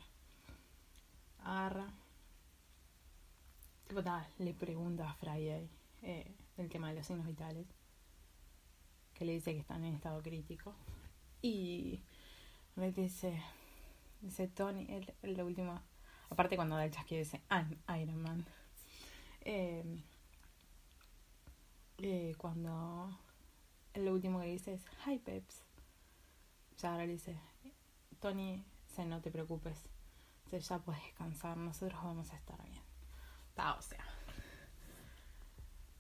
Agarra, 1.40 1.93
tipo, 3.89 4.03
le 4.39 4.55
pregunta 4.55 5.11
a 5.11 5.15
Friday 5.15 5.69
eh, 6.03 6.35
el 6.57 6.69
tema 6.69 6.89
de 6.90 6.97
los 6.97 7.07
signos 7.07 7.27
vitales, 7.27 7.66
que 9.15 9.24
le 9.24 9.32
dice 9.32 9.53
que 9.53 9.61
están 9.61 9.85
en 9.85 9.94
estado 9.94 10.23
crítico. 10.23 10.74
Y 11.43 12.03
le 12.77 12.93
dice, 12.93 13.40
dice 14.27 14.48
Tony, 14.48 14.86
el, 14.89 15.15
el 15.23 15.43
último, 15.43 15.81
aparte 16.31 16.57
cuando 16.57 16.77
da 16.77 16.85
el 16.85 16.90
chasquido 16.90 17.20
dice, 17.20 17.43
I'm 17.51 17.78
Iron 18.01 18.23
Man. 18.23 18.47
Eh, 19.43 20.03
eh, 21.98 22.35
cuando 22.36 23.16
lo 23.94 24.12
último 24.12 24.40
que 24.40 24.47
dice 24.47 24.74
es 24.74 24.85
Hi 25.07 25.19
Peps. 25.19 25.62
Sea, 26.77 26.93
ahora 26.93 27.07
le 27.07 27.12
dice 27.12 27.39
Tony, 28.20 28.62
se 28.94 29.07
no 29.07 29.20
te 29.20 29.31
preocupes. 29.31 29.78
Ya 30.51 30.78
puedes 30.78 31.03
descansar, 31.03 31.57
nosotros 31.57 32.01
vamos 32.03 32.32
a 32.32 32.36
estar 32.36 32.62
bien. 32.65 32.82
o 33.57 33.82
sea. 33.82 34.05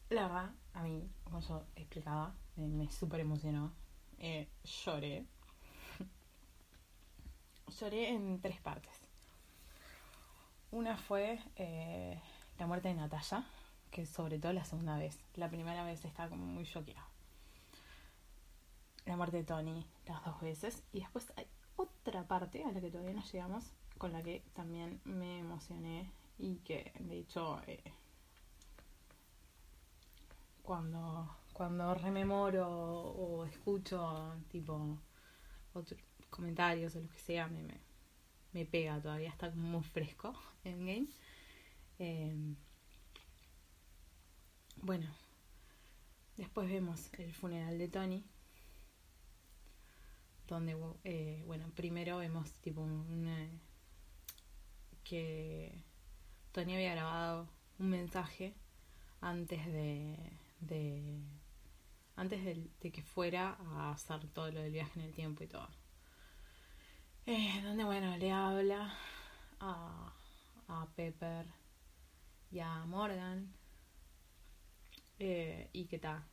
La 0.08 0.22
verdad, 0.22 0.50
a 0.72 0.82
mí, 0.82 1.10
como 1.24 1.40
yo 1.40 1.64
explicaba, 1.74 2.34
me, 2.54 2.68
me 2.68 2.90
súper 2.90 3.20
emocionó. 3.20 3.72
Eh, 4.18 4.48
lloré. 4.64 5.26
Lloré 7.68 8.10
en 8.10 8.40
tres 8.40 8.60
partes. 8.60 8.92
Una 10.70 10.96
fue 10.96 11.38
eh, 11.56 12.20
la 12.58 12.66
muerte 12.66 12.88
de 12.88 12.94
Natalia, 12.94 13.46
que 13.90 14.06
sobre 14.06 14.38
todo 14.38 14.52
la 14.52 14.64
segunda 14.64 14.98
vez. 14.98 15.18
La 15.34 15.48
primera 15.48 15.84
vez 15.84 16.04
estaba 16.04 16.28
como 16.28 16.44
muy 16.46 16.64
choqueada. 16.64 17.06
La 19.04 19.16
muerte 19.16 19.38
de 19.38 19.44
Tony 19.44 19.86
las 20.06 20.24
dos 20.24 20.40
veces. 20.40 20.82
Y 20.92 21.00
después 21.00 21.32
hay 21.36 21.46
otra 21.76 22.24
parte 22.24 22.64
a 22.64 22.72
la 22.72 22.80
que 22.80 22.90
todavía 22.90 23.14
no 23.14 23.24
llegamos, 23.24 23.72
con 23.98 24.12
la 24.12 24.22
que 24.22 24.42
también 24.54 25.00
me 25.04 25.38
emocioné 25.38 26.10
y 26.38 26.56
que 26.56 26.92
de 26.98 27.18
hecho 27.20 27.60
eh, 27.66 27.82
cuando, 30.62 31.36
cuando 31.52 31.94
rememoro 31.94 32.68
o, 32.68 33.44
escucho 33.46 34.34
tipo 34.50 34.98
otros 35.72 36.00
comentarios 36.30 36.94
o 36.96 37.00
lo 37.00 37.08
que 37.08 37.18
sea, 37.18 37.48
me, 37.48 37.64
me, 38.52 38.64
pega 38.64 39.00
todavía, 39.00 39.30
está 39.30 39.50
como 39.50 39.68
muy 39.68 39.82
fresco 39.82 40.34
en 40.64 40.86
game. 40.86 41.06
Em, 41.98 42.56
bueno, 44.82 45.06
después 46.36 46.68
vemos 46.68 47.12
el 47.14 47.32
funeral 47.32 47.78
de 47.78 47.88
Tony, 47.88 48.24
donde, 50.46 50.76
eh, 51.04 51.42
bueno, 51.46 51.70
primero 51.74 52.18
vemos 52.18 52.50
tipo 52.60 52.82
un, 52.82 53.60
que 55.02 55.72
Tony 56.52 56.74
había 56.74 56.92
grabado 56.94 57.48
un 57.78 57.90
mensaje 57.90 58.54
antes 59.20 59.66
de, 59.66 60.16
de 60.60 61.20
antes 62.16 62.42
de, 62.44 62.90
que 62.90 63.02
fuera 63.02 63.56
a 63.60 63.92
hacer 63.92 64.26
todo 64.28 64.50
lo 64.50 64.60
del 64.60 64.72
viaje 64.72 64.98
en 64.98 65.06
el 65.06 65.12
tiempo 65.12 65.44
y 65.44 65.46
todo. 65.46 65.68
Eh, 67.26 67.60
donde, 67.64 67.82
bueno, 67.82 68.16
le 68.16 68.30
habla 68.30 68.94
a, 69.58 70.12
a 70.68 70.86
Pepper 70.94 71.46
y 72.52 72.60
a 72.60 72.84
Morgan 72.86 73.52
eh, 75.18 75.68
y 75.72 75.86
que 75.86 75.98
tal. 75.98 76.24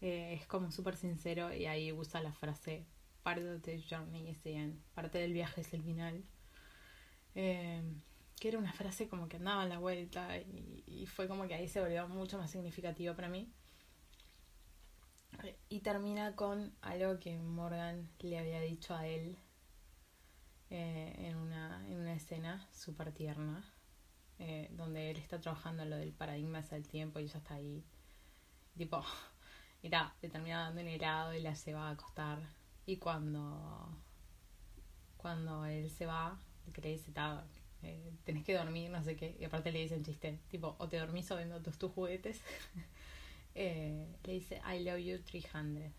Eh, 0.00 0.34
es 0.34 0.46
como 0.46 0.72
súper 0.72 0.96
sincero 0.96 1.54
y 1.54 1.66
ahí 1.66 1.92
usa 1.92 2.20
la 2.20 2.32
frase 2.32 2.86
parte 3.22 3.58
del 3.58 3.84
journey 3.84 4.28
is 4.28 4.40
the 4.42 4.72
parte 4.94 5.18
del 5.18 5.32
viaje 5.32 5.60
es 5.60 5.72
el 5.72 5.82
final. 5.82 6.24
Eh, 7.34 7.82
que 8.40 8.48
era 8.48 8.58
una 8.58 8.72
frase 8.72 9.08
como 9.08 9.28
que 9.28 9.36
andaba 9.36 9.64
en 9.64 9.68
la 9.68 9.78
vuelta 9.78 10.36
y, 10.38 10.82
y, 10.86 11.06
fue 11.06 11.28
como 11.28 11.46
que 11.46 11.54
ahí 11.54 11.68
se 11.68 11.80
volvió 11.80 12.08
mucho 12.08 12.38
más 12.38 12.50
significativo 12.50 13.14
para 13.14 13.28
mí. 13.28 13.52
Y 15.68 15.80
termina 15.80 16.34
con 16.34 16.74
algo 16.82 17.18
que 17.20 17.38
Morgan 17.38 18.08
le 18.20 18.38
había 18.38 18.60
dicho 18.60 18.94
a 18.94 19.06
él 19.06 19.38
en, 20.70 21.36
una, 21.36 21.86
en 21.86 21.98
una 21.98 22.14
escena 22.14 22.66
súper 22.72 23.12
tierna 23.12 23.64
eh, 24.38 24.68
donde 24.72 25.10
él 25.10 25.16
está 25.16 25.40
trabajando 25.40 25.84
lo 25.84 25.96
del 25.96 26.12
paradigma 26.12 26.62
del 26.62 26.86
tiempo 26.86 27.18
y 27.18 27.24
ella 27.24 27.38
está 27.38 27.54
ahí, 27.54 27.84
tipo, 28.76 29.02
y 29.82 29.90
ta, 29.90 30.14
le 30.22 30.28
termina 30.28 30.62
dando 30.64 30.80
un 30.80 30.88
helado 30.88 31.34
y 31.34 31.40
la 31.40 31.54
se 31.54 31.74
va 31.74 31.88
a 31.88 31.90
acostar. 31.92 32.38
Y 32.86 32.96
cuando, 32.98 33.88
cuando 35.16 35.64
él 35.66 35.90
se 35.90 36.06
va, 36.06 36.38
que 36.72 36.80
le 36.80 36.90
dice, 36.90 37.12
eh, 37.82 38.12
tenés 38.24 38.44
que 38.44 38.54
dormir, 38.56 38.90
no 38.90 39.02
sé 39.02 39.16
qué, 39.16 39.36
y 39.40 39.44
aparte 39.44 39.72
le 39.72 39.80
dicen 39.80 40.04
chiste, 40.04 40.40
tipo, 40.48 40.76
o 40.78 40.88
te 40.88 40.98
dormís 40.98 41.30
o 41.30 41.36
vendo 41.36 41.60
tus 41.60 41.90
juguetes. 41.92 42.40
eh, 43.60 44.06
le 44.22 44.32
dice, 44.34 44.60
I 44.64 44.84
love 44.84 44.98
you 44.98 45.18
300. 45.18 45.92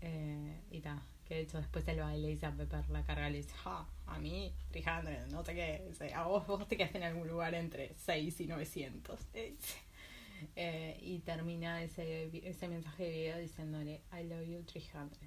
Eh, 0.00 0.62
y 0.72 0.80
ta, 0.80 1.00
que 1.24 1.34
de 1.34 1.40
hecho 1.42 1.58
después 1.58 1.86
él 1.86 2.00
va 2.00 2.16
y 2.16 2.20
le 2.20 2.28
dice 2.28 2.46
a 2.46 2.52
Pepper 2.52 2.88
la 2.90 3.04
carga, 3.04 3.30
le 3.30 3.38
dice, 3.38 3.54
ja, 3.54 3.86
a 4.06 4.18
mí 4.18 4.52
300, 4.72 5.28
no 5.30 5.44
sé 5.44 5.54
qué, 5.54 6.12
a 6.12 6.24
vos, 6.24 6.44
vos 6.46 6.66
te 6.66 6.76
quedaste 6.76 6.98
en 6.98 7.04
algún 7.04 7.28
lugar 7.28 7.54
entre 7.54 7.94
6 7.94 8.40
y 8.40 8.46
900. 8.46 9.20
Eh, 10.56 10.98
y 11.02 11.18
termina 11.18 11.82
ese, 11.82 12.30
ese 12.48 12.66
mensaje 12.66 13.04
de 13.04 13.10
video 13.10 13.38
diciéndole, 13.38 14.00
I 14.10 14.24
love 14.24 14.46
you 14.46 14.62
300. 14.64 15.18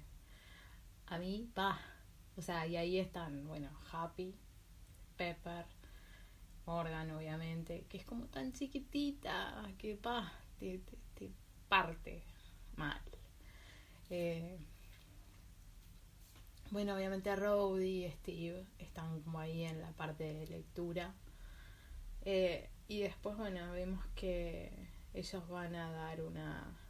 A 1.06 1.18
mí, 1.18 1.48
pa, 1.54 1.80
o 2.36 2.42
sea, 2.42 2.66
y 2.66 2.76
ahí 2.76 2.98
están, 2.98 3.46
bueno, 3.46 3.70
Happy, 3.92 4.34
Pepper, 5.16 5.64
Morgan, 6.66 7.10
obviamente, 7.10 7.84
que 7.88 7.98
es 7.98 8.04
como 8.04 8.26
tan 8.26 8.52
chiquitita 8.52 9.70
que, 9.78 9.96
pa, 9.96 10.32
te, 10.58 10.80
te, 11.14 11.30
parte 11.68 12.22
mal. 12.76 13.00
Eh, 14.10 14.58
bueno, 16.70 16.94
obviamente 16.94 17.34
Rowdy 17.36 18.06
y 18.06 18.10
Steve 18.10 18.66
están 18.78 19.20
como 19.22 19.38
ahí 19.38 19.64
en 19.64 19.80
la 19.80 19.92
parte 19.92 20.24
de 20.24 20.46
lectura. 20.46 21.14
Eh, 22.22 22.70
y 22.88 23.00
después, 23.00 23.36
bueno, 23.36 23.72
vemos 23.72 24.04
que 24.14 24.88
ellos 25.12 25.48
van 25.48 25.74
a 25.74 25.90
dar 25.90 26.20
una 26.22 26.80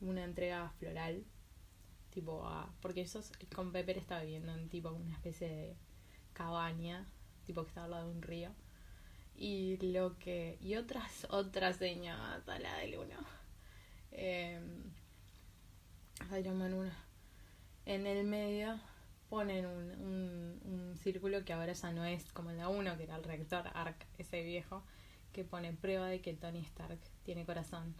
una 0.00 0.24
entrega 0.24 0.70
floral 0.78 1.24
tipo 2.10 2.46
a 2.46 2.72
porque 2.80 3.00
ellos 3.00 3.32
con 3.54 3.72
Pepper 3.72 3.98
está 3.98 4.20
viviendo 4.20 4.54
en 4.54 4.68
tipo 4.68 4.90
una 4.90 5.12
especie 5.12 5.48
de 5.48 5.76
cabaña 6.32 7.06
tipo 7.48 7.62
que 7.62 7.68
está 7.70 7.84
al 7.84 7.90
lado 7.90 8.06
de 8.06 8.14
un 8.14 8.22
río 8.22 8.50
y 9.34 9.78
lo 9.92 10.18
que 10.18 10.58
y 10.60 10.76
otras 10.76 11.26
otras 11.30 11.76
señas 11.76 12.46
la 12.46 12.76
del 12.76 12.98
uno 12.98 13.16
eh, 14.12 14.60
Iron 16.38 16.58
Man 16.58 16.74
1 16.74 16.90
en 17.86 18.06
el 18.06 18.26
medio 18.26 18.78
ponen 19.30 19.66
un, 19.66 20.60
un, 20.64 20.96
círculo 20.96 21.44
que 21.44 21.52
ahora 21.52 21.72
ya 21.72 21.92
no 21.92 22.04
es 22.04 22.32
como 22.32 22.50
la 22.52 22.68
1, 22.68 22.96
que 22.96 23.02
era 23.02 23.16
el 23.16 23.24
reactor 23.24 23.64
ARC, 23.74 24.06
ese 24.16 24.42
viejo, 24.42 24.82
que 25.32 25.44
pone 25.44 25.72
prueba 25.72 26.06
de 26.06 26.20
que 26.20 26.34
Tony 26.34 26.60
Stark 26.60 26.98
tiene 27.24 27.44
corazón. 27.44 27.94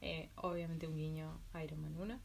Eh, 0.00 0.30
obviamente 0.36 0.86
un 0.86 0.96
guiño 0.96 1.40
Iron 1.62 1.80
Man 1.80 1.96
1. 1.96 2.20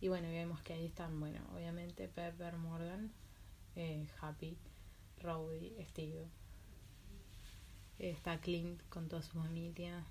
Y 0.00 0.08
bueno, 0.08 0.28
vemos 0.28 0.60
que 0.62 0.74
ahí 0.74 0.86
están, 0.86 1.18
bueno, 1.18 1.40
obviamente 1.54 2.08
Pepper 2.08 2.58
Morgan, 2.58 3.12
eh, 3.76 4.08
Happy, 4.20 4.58
Rowdy, 5.20 5.76
Steve. 5.88 6.26
Está 7.98 8.40
Clint 8.40 8.82
con 8.88 9.08
toda 9.08 9.22
su 9.22 9.38
familia. 9.38 10.04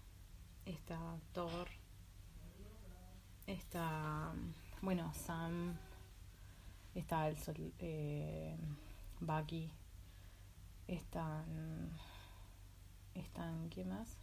Está 0.66 1.20
Thor 1.34 1.68
Está, 3.48 4.34
bueno, 4.82 5.14
Sam, 5.14 5.78
está 6.96 7.28
el 7.28 7.38
sol, 7.38 7.74
eh, 7.78 8.58
Bucky, 9.20 9.72
están, 10.88 11.92
están, 13.14 13.70
¿qué 13.70 13.86
más? 13.86 14.18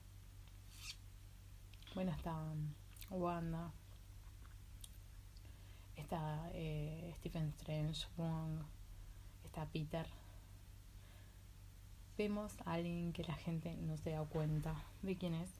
Bueno, 1.94 2.10
está 2.10 2.36
Wanda, 3.10 3.70
está 5.94 6.50
eh, 6.52 7.12
Stephen 7.18 7.50
Strange, 7.50 8.08
Wong, 8.16 8.58
está 9.52 9.66
Peter. 9.66 10.06
Vemos 12.16 12.54
a 12.64 12.72
alguien 12.72 13.12
que 13.12 13.22
la 13.22 13.34
gente 13.34 13.76
no 13.76 13.98
se 13.98 14.10
da 14.10 14.24
cuenta 14.24 14.74
de 15.02 15.14
quién 15.16 15.34
es, 15.34 15.50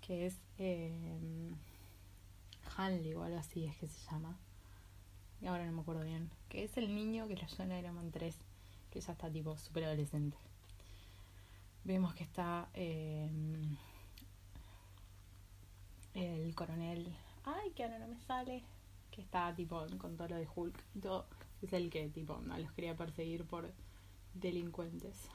que 0.00 0.26
es 0.26 0.36
eh, 0.58 1.50
Hanley 2.76 3.14
o 3.14 3.24
algo 3.24 3.38
así 3.38 3.64
es 3.64 3.76
que 3.78 3.88
se 3.88 4.08
llama. 4.08 4.38
Y 5.42 5.46
ahora 5.46 5.66
no 5.66 5.72
me 5.72 5.80
acuerdo 5.80 6.04
bien. 6.04 6.30
Que 6.48 6.62
es 6.62 6.76
el 6.76 6.94
niño 6.94 7.26
que 7.26 7.34
lo 7.34 7.64
en 7.64 7.72
Iron 7.72 7.96
Man 7.96 8.12
3, 8.12 8.36
que 8.90 9.00
ya 9.00 9.12
está 9.12 9.28
tipo 9.28 9.56
super 9.56 9.84
adolescente. 9.84 10.36
vemos 11.82 12.14
que 12.14 12.22
está 12.22 12.68
em, 12.74 13.76
el 16.14 16.54
coronel, 16.54 17.12
ay, 17.44 17.72
que 17.72 17.82
ahora 17.82 17.98
no 17.98 18.06
me 18.06 18.20
sale, 18.20 18.62
que 19.10 19.20
está 19.22 19.52
tipo 19.56 19.84
con 19.98 20.16
todo 20.16 20.28
lo 20.28 20.36
de 20.36 20.46
Hulk 20.54 20.84
y 20.94 21.00
todo, 21.00 21.26
es 21.62 21.72
el 21.72 21.90
que 21.90 22.08
tipo 22.08 22.38
no 22.40 22.58
los 22.58 22.72
quería 22.72 22.96
perseguir 22.96 23.44
por 23.44 23.72
delincuentes. 24.34 25.28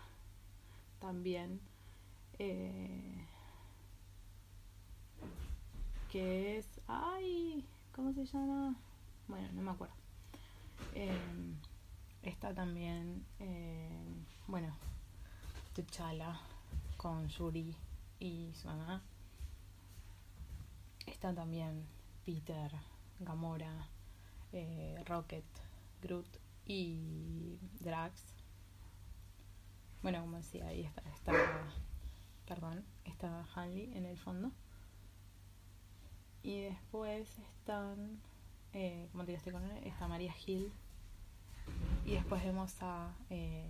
También 1.00 1.60
eh, 2.40 3.26
que 6.12 6.58
es, 6.58 6.68
ay, 6.88 7.66
¿cómo 7.92 8.14
se 8.14 8.26
llama? 8.26 8.76
Bueno, 9.28 9.48
no 9.54 9.62
me 9.62 9.72
acuerdo. 9.72 9.96
Em, 10.94 11.56
está 12.24 12.54
también, 12.54 13.26
em, 13.40 14.26
bueno, 14.48 14.76
T'Challa 15.74 16.40
con 16.98 17.28
Yuri 17.28 17.76
y 18.20 18.52
su 18.54 18.68
mamá. 18.68 19.02
Está 21.06 21.34
también 21.34 21.86
Peter, 22.26 22.72
Gamora, 23.20 23.88
eh, 24.54 25.04
Rocket, 25.06 25.46
Groot 26.06 26.38
y 26.65 27.57
Drax. 27.80 28.22
Bueno, 30.03 30.22
como 30.22 30.38
decía, 30.38 30.68
ahí 30.68 30.84
está, 30.84 31.02
está 31.10 31.34
perdón, 32.48 32.86
está 33.06 33.44
Hanley 33.56 33.91
en 33.95 34.06
el 34.06 34.18
fondo. 34.18 34.52
Y 36.44 36.61
después 36.61 37.40
están, 37.40 38.22
eh, 38.73 39.07
como 39.11 39.26
te 39.26 39.32
digo, 39.32 39.52
con 39.52 39.65
está 39.84 40.07
María 40.07 40.32
Gil. 40.34 40.72
Y 42.06 42.14
después 42.14 42.44
vemos 42.44 42.76
a... 42.82 43.15
Eh, 43.32 43.65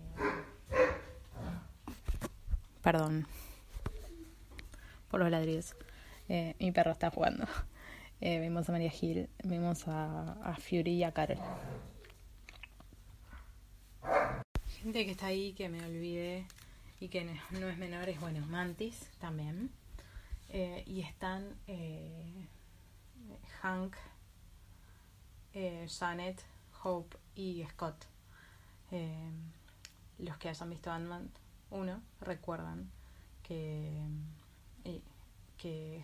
perdón 2.83 3.25
por 5.09 5.21
los 5.21 5.31
ladrillos. 5.31 5.73
Eh, 6.27 6.55
mi 6.59 6.73
perro 6.73 6.91
está 6.91 7.09
jugando. 7.11 7.45
Eh, 8.21 8.39
vemos 8.39 8.67
a 8.69 8.71
María 8.71 8.89
Gil, 8.89 9.29
vemos 9.43 9.87
a 9.87 10.55
Fury 10.57 10.93
y 10.93 11.03
a 11.03 11.11
Carol. 11.11 11.37
Gente 14.85 15.03
que 15.03 15.13
está 15.13 15.25
ahí 15.25 15.53
que 15.53 15.67
me 15.67 15.83
olvidé 15.83 16.45
y 16.99 17.07
que 17.07 17.25
no 17.49 17.67
es 17.67 17.77
menor 17.79 18.07
es, 18.07 18.19
bueno, 18.19 18.45
Mantis 18.45 19.09
también. 19.17 19.71
Eh, 20.49 20.83
y 20.85 21.01
están 21.01 21.55
eh, 21.65 22.45
Hank, 23.63 23.95
eh, 25.55 25.87
Janet, 25.89 26.39
Hope 26.83 27.17
y 27.33 27.65
Scott. 27.71 28.05
los 30.19 30.37
que 30.37 30.49
hayan 30.49 30.69
visto 30.69 30.91
Ant-Man 30.91 31.31
1 31.71 32.01
recuerdan 32.21 32.91
que, 33.41 34.03
que 35.57 36.03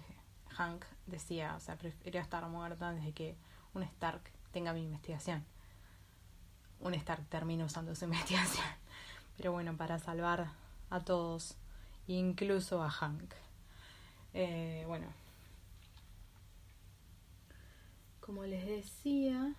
Hank 0.50 0.86
decía, 1.06 1.54
o 1.56 1.60
sea, 1.60 1.76
preferiría 1.76 2.22
estar 2.22 2.44
muerto 2.48 2.84
antes 2.84 3.06
de 3.06 3.12
que 3.12 3.36
un 3.76 3.84
Stark 3.84 4.24
tenga 4.52 4.74
mi 4.74 4.82
investigación. 4.82 5.46
Un 6.82 6.94
Stark 6.96 7.26
termina 7.30 7.66
usando 7.66 7.96
su 7.96 8.06
investigación. 8.06 8.66
Pero 9.38 9.52
bueno, 9.52 9.76
para 9.78 10.00
salvar 10.00 10.52
a 10.90 11.00
todos, 11.00 11.56
incluso 12.08 12.84
a 12.84 12.90
Hank. 12.90 13.34
Eh, 14.34 14.84
bueno, 14.88 15.08
como 18.20 18.46
les 18.46 18.66
decía, 18.66 19.54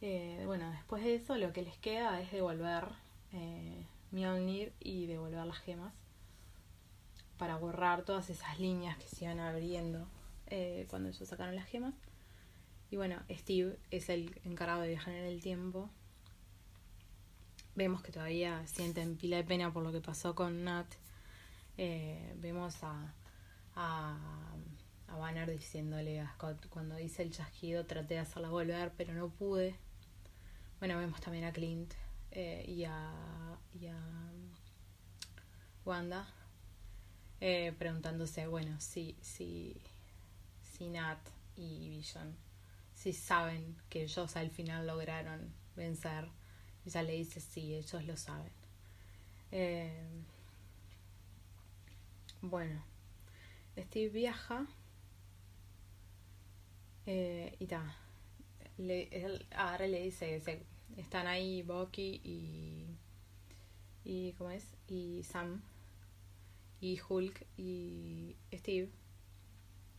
eh, 0.00 0.42
bueno, 0.46 0.70
después 0.70 1.04
de 1.04 1.14
eso 1.14 1.36
lo 1.36 1.52
que 1.52 1.62
les 1.62 1.76
queda 1.78 2.20
es 2.20 2.32
devolver 2.32 2.88
eh, 3.32 3.86
Mjolnir 4.10 4.72
y 4.80 5.06
devolver 5.06 5.46
las 5.46 5.58
gemas 5.58 5.92
para 7.38 7.56
borrar 7.56 8.02
todas 8.02 8.28
esas 8.28 8.58
líneas 8.58 8.98
que 8.98 9.06
se 9.06 9.24
iban 9.24 9.38
abriendo 9.38 10.06
eh, 10.48 10.86
cuando 10.90 11.10
ellos 11.10 11.28
sacaron 11.28 11.54
las 11.54 11.66
gemas. 11.66 11.94
Y 12.90 12.96
bueno, 12.96 13.22
Steve 13.30 13.78
es 13.90 14.08
el 14.08 14.40
encargado 14.44 14.82
de 14.82 14.88
viajar 14.88 15.14
en 15.14 15.24
el 15.24 15.40
tiempo 15.40 15.90
vemos 17.74 18.02
que 18.02 18.12
todavía 18.12 18.66
sienten 18.66 19.16
pila 19.16 19.38
de 19.38 19.44
pena 19.44 19.72
por 19.72 19.82
lo 19.82 19.90
que 19.90 20.00
pasó 20.00 20.34
con 20.34 20.64
Nat. 20.64 20.86
Eh, 21.78 22.34
vemos 22.36 22.82
a, 22.82 23.14
a, 23.74 24.18
Banner 25.18 25.50
diciéndole 25.50 26.20
a 26.20 26.30
Scott, 26.34 26.66
cuando 26.68 26.96
dice 26.96 27.22
el 27.22 27.30
chasquido 27.30 27.84
traté 27.86 28.14
de 28.14 28.20
hacerla 28.20 28.50
volver, 28.50 28.92
pero 28.96 29.14
no 29.14 29.30
pude. 29.30 29.74
Bueno, 30.78 30.98
vemos 30.98 31.20
también 31.20 31.44
a 31.44 31.52
Clint 31.52 31.94
eh, 32.32 32.64
y, 32.68 32.84
a, 32.84 33.12
y 33.72 33.86
a 33.86 33.98
Wanda 35.84 36.26
eh, 37.40 37.74
preguntándose, 37.78 38.46
bueno, 38.46 38.78
si, 38.78 39.16
si, 39.22 39.80
si 40.60 40.88
Nat 40.88 41.18
y 41.56 41.88
Vision, 41.88 42.36
si 43.00 43.14
saben 43.14 43.76
que 43.88 44.02
ellos 44.02 44.36
al 44.36 44.50
final 44.50 44.86
lograron 44.86 45.54
vencer 45.74 46.28
ella 46.86 47.02
le 47.02 47.12
dice, 47.12 47.40
sí, 47.40 47.74
ellos 47.74 48.04
lo 48.04 48.16
saben. 48.16 48.52
Eh, 49.52 50.22
bueno, 52.40 52.82
Steve 53.76 54.08
viaja 54.08 54.66
eh, 57.06 57.54
y 57.58 57.66
ta. 57.66 57.96
ahora 59.54 59.86
le 59.86 60.02
dice, 60.02 60.42
están 60.96 61.26
ahí 61.26 61.62
Bucky 61.62 62.20
y, 62.24 62.86
y 64.04 64.32
¿cómo 64.32 64.50
es? 64.50 64.66
Y 64.88 65.22
Sam 65.24 65.62
y 66.80 66.98
Hulk 67.06 67.46
y 67.58 68.36
Steve. 68.52 68.88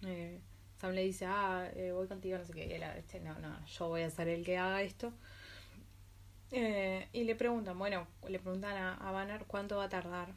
Eh, 0.03 0.41
Sam 0.82 0.94
le 0.94 1.03
dice, 1.03 1.28
ah, 1.28 1.70
eh, 1.76 1.91
voy 1.91 2.08
contigo, 2.08 2.40
no 2.40 2.44
sé 2.44 2.53
qué. 2.53 2.66
Y 2.66 2.72
él, 2.74 2.82
este, 2.98 3.20
no, 3.20 3.38
no, 3.38 3.64
yo 3.68 3.88
voy 3.88 4.02
a 4.02 4.10
ser 4.10 4.28
el 4.28 4.44
que 4.44 4.58
haga 4.58 4.82
esto. 4.82 5.14
Eh, 6.49 7.08
y 7.14 7.24
le 7.24 7.36
preguntan, 7.36 7.78
bueno, 7.78 8.08
le 8.28 8.40
preguntan 8.40 8.76
a, 8.76 9.12
Banner 9.12 9.45
cuánto 9.45 9.78
va 9.78 9.84
a 9.84 9.90
tardar. 9.90 10.34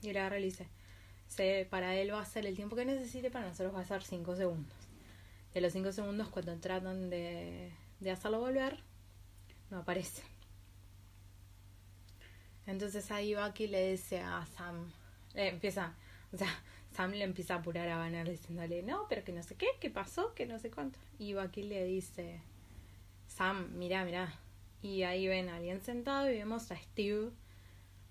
Y 0.00 0.08
él 0.08 0.16
agarra 0.16 0.38
y 0.38 0.40
le 0.40 0.46
dice, 0.46 0.66
se, 1.28 1.66
para 1.68 1.94
él 1.94 2.10
va 2.10 2.22
a 2.22 2.24
ser 2.24 2.46
el 2.46 2.56
tiempo 2.56 2.74
que 2.74 2.86
necesite, 2.86 3.30
para 3.30 3.46
nosotros 3.48 3.74
va 3.74 3.80
a 3.80 3.84
ser 3.84 4.02
5 4.02 4.34
segundos. 4.34 4.72
De 5.52 5.60
los 5.60 5.74
5 5.74 5.92
segundos, 5.92 6.28
cuando 6.30 6.56
tratan 6.56 7.10
de, 7.10 7.70
de 8.00 8.10
hacerlo 8.10 8.40
volver, 8.40 8.78
no 9.70 9.80
aparece. 9.80 10.22
Entonces 12.66 13.10
ahí 13.10 13.34
Bucky 13.34 13.66
le 13.66 13.90
dice 13.90 14.20
a 14.20 14.46
Sam, 14.56 14.90
le 15.34 15.48
empieza, 15.48 15.94
o 16.32 16.38
sea, 16.38 16.48
Sam 16.94 17.12
le 17.12 17.24
empieza 17.24 17.54
a 17.54 17.58
apurar 17.58 17.88
a 17.88 17.96
Banner 17.96 18.28
diciéndole, 18.28 18.82
no, 18.82 19.06
pero 19.08 19.24
que 19.24 19.32
no 19.32 19.42
sé 19.42 19.54
qué, 19.54 19.68
qué 19.80 19.90
pasó, 19.90 20.34
que 20.34 20.46
no 20.46 20.58
sé 20.58 20.70
cuánto. 20.70 20.98
Y 21.18 21.34
Bucky 21.34 21.62
le 21.62 21.84
dice, 21.84 22.40
Sam, 23.26 23.70
mira, 23.74 24.04
mira, 24.04 24.38
y 24.82 25.04
ahí 25.04 25.26
ven 25.26 25.48
a 25.48 25.56
alguien 25.56 25.80
sentado 25.80 26.30
y 26.30 26.34
vemos 26.34 26.70
a 26.70 26.76
Steve, 26.76 27.30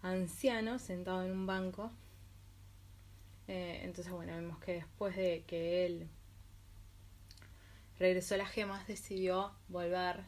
anciano, 0.01 0.79
sentado 0.79 1.23
en 1.23 1.31
un 1.31 1.45
banco. 1.45 1.91
Eh, 3.47 3.81
entonces, 3.83 4.11
bueno, 4.11 4.33
vemos 4.33 4.59
que 4.59 4.73
después 4.73 5.15
de 5.15 5.43
que 5.45 5.85
él 5.85 6.07
regresó 7.99 8.35
a 8.35 8.39
las 8.39 8.49
gemas, 8.49 8.87
decidió 8.87 9.51
volver 9.67 10.23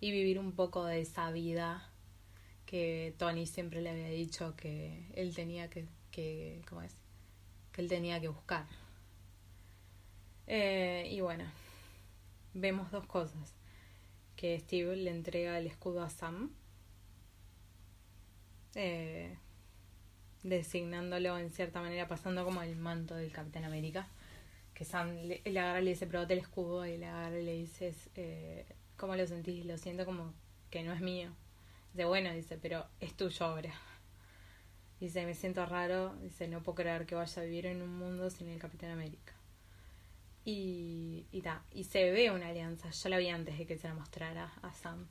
y 0.00 0.12
vivir 0.12 0.38
un 0.38 0.52
poco 0.52 0.84
de 0.84 1.00
esa 1.00 1.32
vida 1.32 1.90
que 2.64 3.14
Tony 3.18 3.46
siempre 3.46 3.80
le 3.80 3.90
había 3.90 4.08
dicho 4.08 4.54
que 4.56 5.08
él 5.14 5.34
tenía 5.34 5.70
que, 5.70 5.86
que 6.10 6.62
¿cómo 6.68 6.82
es? 6.82 7.05
Que 7.76 7.82
él 7.82 7.88
tenía 7.88 8.20
que 8.20 8.28
buscar. 8.28 8.64
Eh, 10.46 11.08
y 11.12 11.20
bueno, 11.20 11.44
vemos 12.54 12.90
dos 12.90 13.04
cosas 13.04 13.54
que 14.34 14.58
Steve 14.60 14.96
le 14.96 15.10
entrega 15.10 15.58
el 15.58 15.66
escudo 15.66 16.02
a 16.02 16.08
Sam, 16.08 16.50
eh, 18.74 19.36
designándolo 20.42 21.36
en 21.38 21.50
cierta 21.50 21.82
manera, 21.82 22.08
pasando 22.08 22.46
como 22.46 22.62
el 22.62 22.76
manto 22.76 23.14
del 23.14 23.30
Capitán 23.30 23.64
América. 23.64 24.08
Que 24.72 24.86
Sam 24.86 25.14
le, 25.24 25.42
agarra 25.58 25.80
y 25.80 25.84
le 25.84 25.90
dice, 25.90 26.06
probate 26.06 26.32
el 26.32 26.40
escudo, 26.40 26.86
y 26.86 26.96
le 26.96 27.06
agarra 27.06 27.38
y 27.38 27.44
le 27.44 27.52
dice, 27.52 27.94
eh, 28.14 28.66
¿cómo 28.96 29.16
lo 29.16 29.26
sentís? 29.26 29.66
Lo 29.66 29.76
siento 29.76 30.06
como 30.06 30.32
que 30.70 30.82
no 30.82 30.94
es 30.94 31.02
mío. 31.02 31.30
Dice, 31.92 32.06
bueno, 32.06 32.32
dice, 32.32 32.58
pero 32.58 32.86
es 33.00 33.14
tuyo 33.14 33.44
ahora. 33.44 33.74
Dice, 35.00 35.26
me 35.26 35.34
siento 35.34 35.66
raro, 35.66 36.14
dice, 36.22 36.48
no 36.48 36.62
puedo 36.62 36.76
creer 36.76 37.04
que 37.04 37.14
vaya 37.14 37.42
a 37.42 37.44
vivir 37.44 37.66
en 37.66 37.82
un 37.82 37.98
mundo 37.98 38.30
sin 38.30 38.48
el 38.48 38.58
Capitán 38.58 38.90
América. 38.90 39.34
Y, 40.44 41.26
y, 41.32 41.42
y 41.72 41.84
se 41.84 42.10
ve 42.10 42.30
una 42.30 42.48
alianza. 42.48 42.90
Yo 42.90 43.08
la 43.10 43.18
vi 43.18 43.28
antes 43.28 43.58
de 43.58 43.66
que 43.66 43.76
se 43.76 43.88
la 43.88 43.94
mostrara 43.94 44.52
a 44.62 44.72
Sam. 44.72 45.06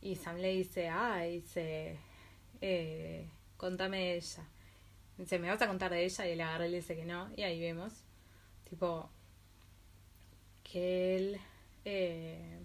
Y 0.00 0.16
Sam 0.16 0.36
le 0.36 0.54
dice, 0.54 0.88
ah, 0.88 1.20
dice, 1.22 1.98
eh, 2.62 3.28
contame 3.58 3.98
de 3.98 4.16
ella. 4.16 4.48
Dice, 5.18 5.38
¿me 5.38 5.48
vas 5.48 5.60
a 5.60 5.68
contar 5.68 5.90
de 5.90 6.02
ella? 6.04 6.26
Y 6.26 6.36
le 6.36 6.42
agarra 6.42 6.66
y 6.66 6.70
le 6.70 6.76
dice 6.78 6.96
que 6.96 7.04
no. 7.04 7.28
Y 7.36 7.42
ahí 7.42 7.60
vemos, 7.60 7.92
tipo, 8.70 9.10
que 10.62 11.16
él, 11.16 11.40
eh, 11.84 12.58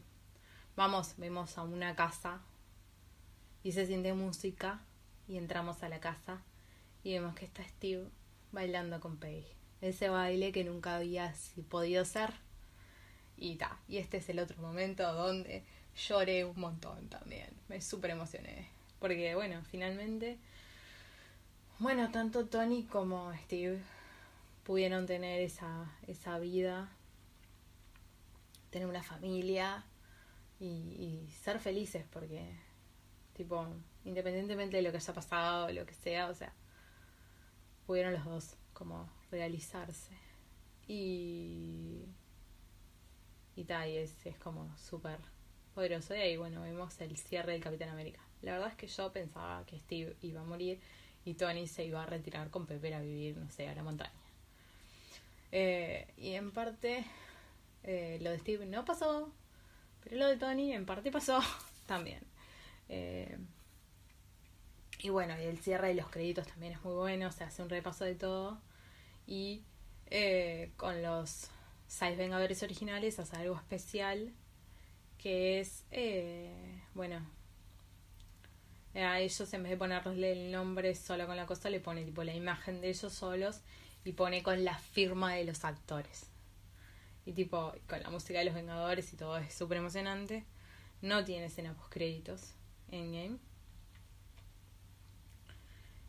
vamos, 0.77 1.15
vemos 1.17 1.57
a 1.57 1.63
una 1.63 1.97
casa 1.97 2.41
y 3.61 3.73
se 3.73 3.85
siente 3.85 4.13
música 4.13 4.84
y 5.27 5.37
entramos 5.37 5.83
a 5.83 5.89
la 5.89 5.99
casa 5.99 6.41
y 7.03 7.13
vemos 7.13 7.35
que 7.35 7.45
está 7.45 7.63
Steve 7.63 8.07
bailando 8.51 8.99
con 8.99 9.17
Peggy. 9.17 9.45
Ese 9.81 10.09
baile 10.09 10.51
que 10.51 10.63
nunca 10.63 10.95
había 10.95 11.33
podido 11.69 12.05
ser. 12.05 12.33
Y 13.37 13.55
ta, 13.55 13.79
y 13.87 13.97
este 13.97 14.17
es 14.17 14.29
el 14.29 14.39
otro 14.39 14.61
momento 14.61 15.11
donde 15.13 15.63
lloré 15.95 16.45
un 16.45 16.59
montón 16.59 17.09
también. 17.09 17.49
Me 17.67 17.81
súper 17.81 18.11
emocioné. 18.11 18.67
Porque 18.99 19.35
bueno, 19.35 19.61
finalmente, 19.69 20.37
bueno, 21.79 22.09
tanto 22.11 22.45
Tony 22.45 22.83
como 22.83 23.33
Steve 23.43 23.81
pudieron 24.63 25.05
tener 25.05 25.41
esa, 25.41 25.91
esa 26.07 26.39
vida, 26.39 26.89
tener 28.71 28.87
una 28.87 29.03
familia 29.03 29.83
y, 30.59 30.65
y 30.65 31.29
ser 31.43 31.59
felices 31.59 32.05
porque, 32.09 32.49
tipo, 33.35 33.67
independientemente 34.05 34.77
de 34.77 34.83
lo 34.83 34.91
que 34.91 34.97
haya 34.97 35.13
pasado, 35.13 35.71
lo 35.71 35.85
que 35.85 35.93
sea, 35.93 36.29
o 36.29 36.33
sea, 36.33 36.53
pudieron 37.85 38.13
los 38.13 38.23
dos 38.25 38.55
como 38.73 39.09
realizarse. 39.31 40.13
Y. 40.87 42.05
Y 43.55 43.63
tal, 43.63 43.89
es, 43.89 44.25
es 44.25 44.37
como 44.37 44.75
súper 44.77 45.17
poderoso. 45.73 46.15
Y 46.15 46.19
ahí, 46.19 46.37
bueno, 46.37 46.61
vemos 46.61 46.99
el 47.01 47.17
cierre 47.17 47.53
del 47.53 47.63
Capitán 47.63 47.89
América. 47.89 48.19
La 48.41 48.53
verdad 48.53 48.69
es 48.69 48.75
que 48.75 48.87
yo 48.87 49.11
pensaba 49.11 49.65
que 49.65 49.79
Steve 49.79 50.15
iba 50.21 50.41
a 50.41 50.43
morir 50.43 50.79
y 51.23 51.33
Tony 51.33 51.67
se 51.67 51.85
iba 51.85 52.03
a 52.03 52.05
retirar 52.05 52.49
con 52.51 52.65
Pepper 52.65 52.93
a 52.93 53.01
vivir, 53.01 53.37
no 53.37 53.49
sé, 53.49 53.67
a 53.67 53.75
la 53.75 53.83
montaña. 53.83 54.11
Eh, 55.51 56.07
y 56.17 56.33
en 56.33 56.51
parte, 56.51 57.05
eh, 57.83 58.19
lo 58.21 58.29
de 58.29 58.39
Steve 58.39 58.65
no 58.65 58.83
pasó, 58.85 59.31
pero 60.03 60.17
lo 60.17 60.27
de 60.27 60.37
Tony 60.37 60.73
en 60.73 60.85
parte 60.85 61.11
pasó 61.11 61.39
también. 61.87 62.21
Eh, 62.89 63.37
y 64.99 65.09
bueno, 65.09 65.39
y 65.39 65.45
el 65.45 65.59
cierre 65.59 65.89
de 65.89 65.95
los 65.95 66.09
créditos 66.09 66.47
también 66.47 66.73
es 66.73 66.83
muy 66.83 66.93
bueno, 66.93 67.31
se 67.31 67.43
hace 67.43 67.61
un 67.61 67.69
repaso 67.69 68.05
de 68.05 68.15
todo. 68.15 68.59
Y 69.27 69.63
eh, 70.07 70.71
con 70.77 71.01
los 71.01 71.49
seis 71.87 72.17
Vengadores 72.17 72.63
originales 72.63 73.19
hace 73.19 73.35
algo 73.35 73.55
especial, 73.55 74.33
que 75.17 75.59
es, 75.59 75.83
eh, 75.91 76.81
bueno, 76.93 77.25
a 78.93 79.19
ellos 79.19 79.53
en 79.53 79.63
vez 79.63 79.71
de 79.71 79.77
ponerle 79.77 80.31
el 80.31 80.51
nombre 80.51 80.95
solo 80.95 81.27
con 81.27 81.35
la 81.35 81.45
cosa, 81.45 81.69
le 81.69 81.79
pone 81.79 82.05
tipo 82.05 82.23
la 82.23 82.33
imagen 82.33 82.81
de 82.81 82.89
ellos 82.89 83.11
solos 83.11 83.61
y 84.05 84.13
pone 84.13 84.43
con 84.43 84.63
la 84.63 84.77
firma 84.77 85.33
de 85.33 85.43
los 85.43 85.65
actores. 85.65 86.27
Y 87.25 87.33
tipo, 87.33 87.73
con 87.87 88.01
la 88.01 88.09
música 88.09 88.39
de 88.39 88.45
los 88.45 88.53
Vengadores 88.53 89.11
y 89.11 89.17
todo 89.17 89.37
es 89.37 89.53
súper 89.53 89.79
emocionante. 89.79 90.45
No 91.01 91.25
tiene 91.25 91.47
escena 91.47 91.73
post 91.73 91.91
créditos 91.91 92.53
en 92.91 93.11
game 93.11 93.54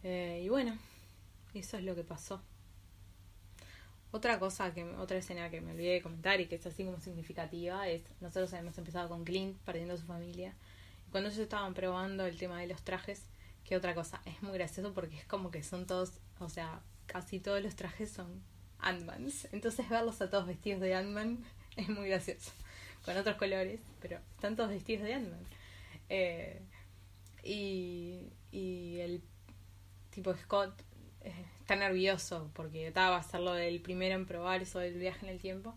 eh, 0.03 0.43
y 0.45 0.49
bueno, 0.49 0.77
eso 1.55 1.77
es 1.77 1.85
lo 1.85 1.95
que 1.95 2.05
pasó. 2.05 2.41
Otra 4.13 4.39
cosa, 4.39 4.73
que 4.73 4.85
otra 4.85 5.19
escena 5.19 5.51
que 5.51 5.61
me 5.61 5.73
olvidé 5.73 5.95
de 5.95 6.03
comentar 6.03 6.41
y 6.41 6.47
que 6.47 6.55
es 6.55 6.67
así 6.67 6.85
como 6.85 7.01
significativa 7.01 7.89
es, 7.89 8.03
nosotros 8.21 8.53
hemos 8.55 8.79
empezado 8.79 9.09
con 9.09 9.25
Clint 9.25 9.59
perdiendo 9.59 9.97
su 9.97 10.07
familia. 10.07 10.55
Cuando 11.11 11.29
ellos 11.29 11.41
estaban 11.41 11.75
probando 11.75 12.27
el 12.27 12.39
tema 12.39 12.61
de 12.61 12.67
los 12.67 12.83
trajes, 12.83 13.23
que 13.65 13.77
otra 13.77 13.95
cosa, 13.95 14.23
es 14.25 14.43
muy 14.43 14.53
gracioso 14.53 14.95
porque 14.95 15.17
es 15.17 15.25
como 15.25 15.51
que 15.51 15.63
son 15.63 15.87
todos, 15.87 16.13
o 16.39 16.49
sea, 16.49 16.81
casi 17.07 17.41
todos 17.41 17.63
los 17.63 17.75
trajes 17.75 18.11
son 18.11 18.43
Ant-Mans. 18.79 19.49
Entonces 19.53 19.89
verlos 19.89 20.21
a 20.21 20.31
todos 20.31 20.47
vestidos 20.47 20.81
de 20.81 20.95
Ant-Man 20.95 21.45
es 21.77 21.89
muy 21.89 22.09
gracioso. 22.09 22.53
Con 23.05 23.17
otros 23.17 23.37
colores, 23.37 23.81
pero 24.01 24.19
están 24.35 24.57
todos 24.57 24.71
vestidos 24.71 25.05
de 25.05 25.15
Ant-Man. 25.15 25.47
Eh, 26.09 26.63
y, 27.43 28.33
y 28.51 28.99
el 29.01 29.23
tipo 30.17 30.35
Scott 30.35 30.73
eh, 31.21 31.45
está 31.61 31.77
nervioso 31.77 32.51
porque 32.55 32.89
estaba 32.89 33.19
a 33.19 33.23
ser 33.23 33.41
lo 33.41 33.53
del 33.53 33.83
primero 33.83 34.15
en 34.15 34.25
probar 34.25 34.63
eso 34.63 34.79
del 34.79 34.95
viaje 34.95 35.27
en 35.27 35.33
el 35.33 35.39
tiempo. 35.39 35.75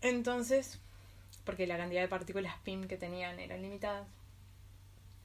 Entonces, 0.00 0.80
porque 1.44 1.68
la 1.68 1.76
cantidad 1.76 2.02
de 2.02 2.08
partículas 2.08 2.56
PIM 2.64 2.88
que 2.88 2.96
tenían 2.96 3.38
eran 3.38 3.62
limitadas. 3.62 4.08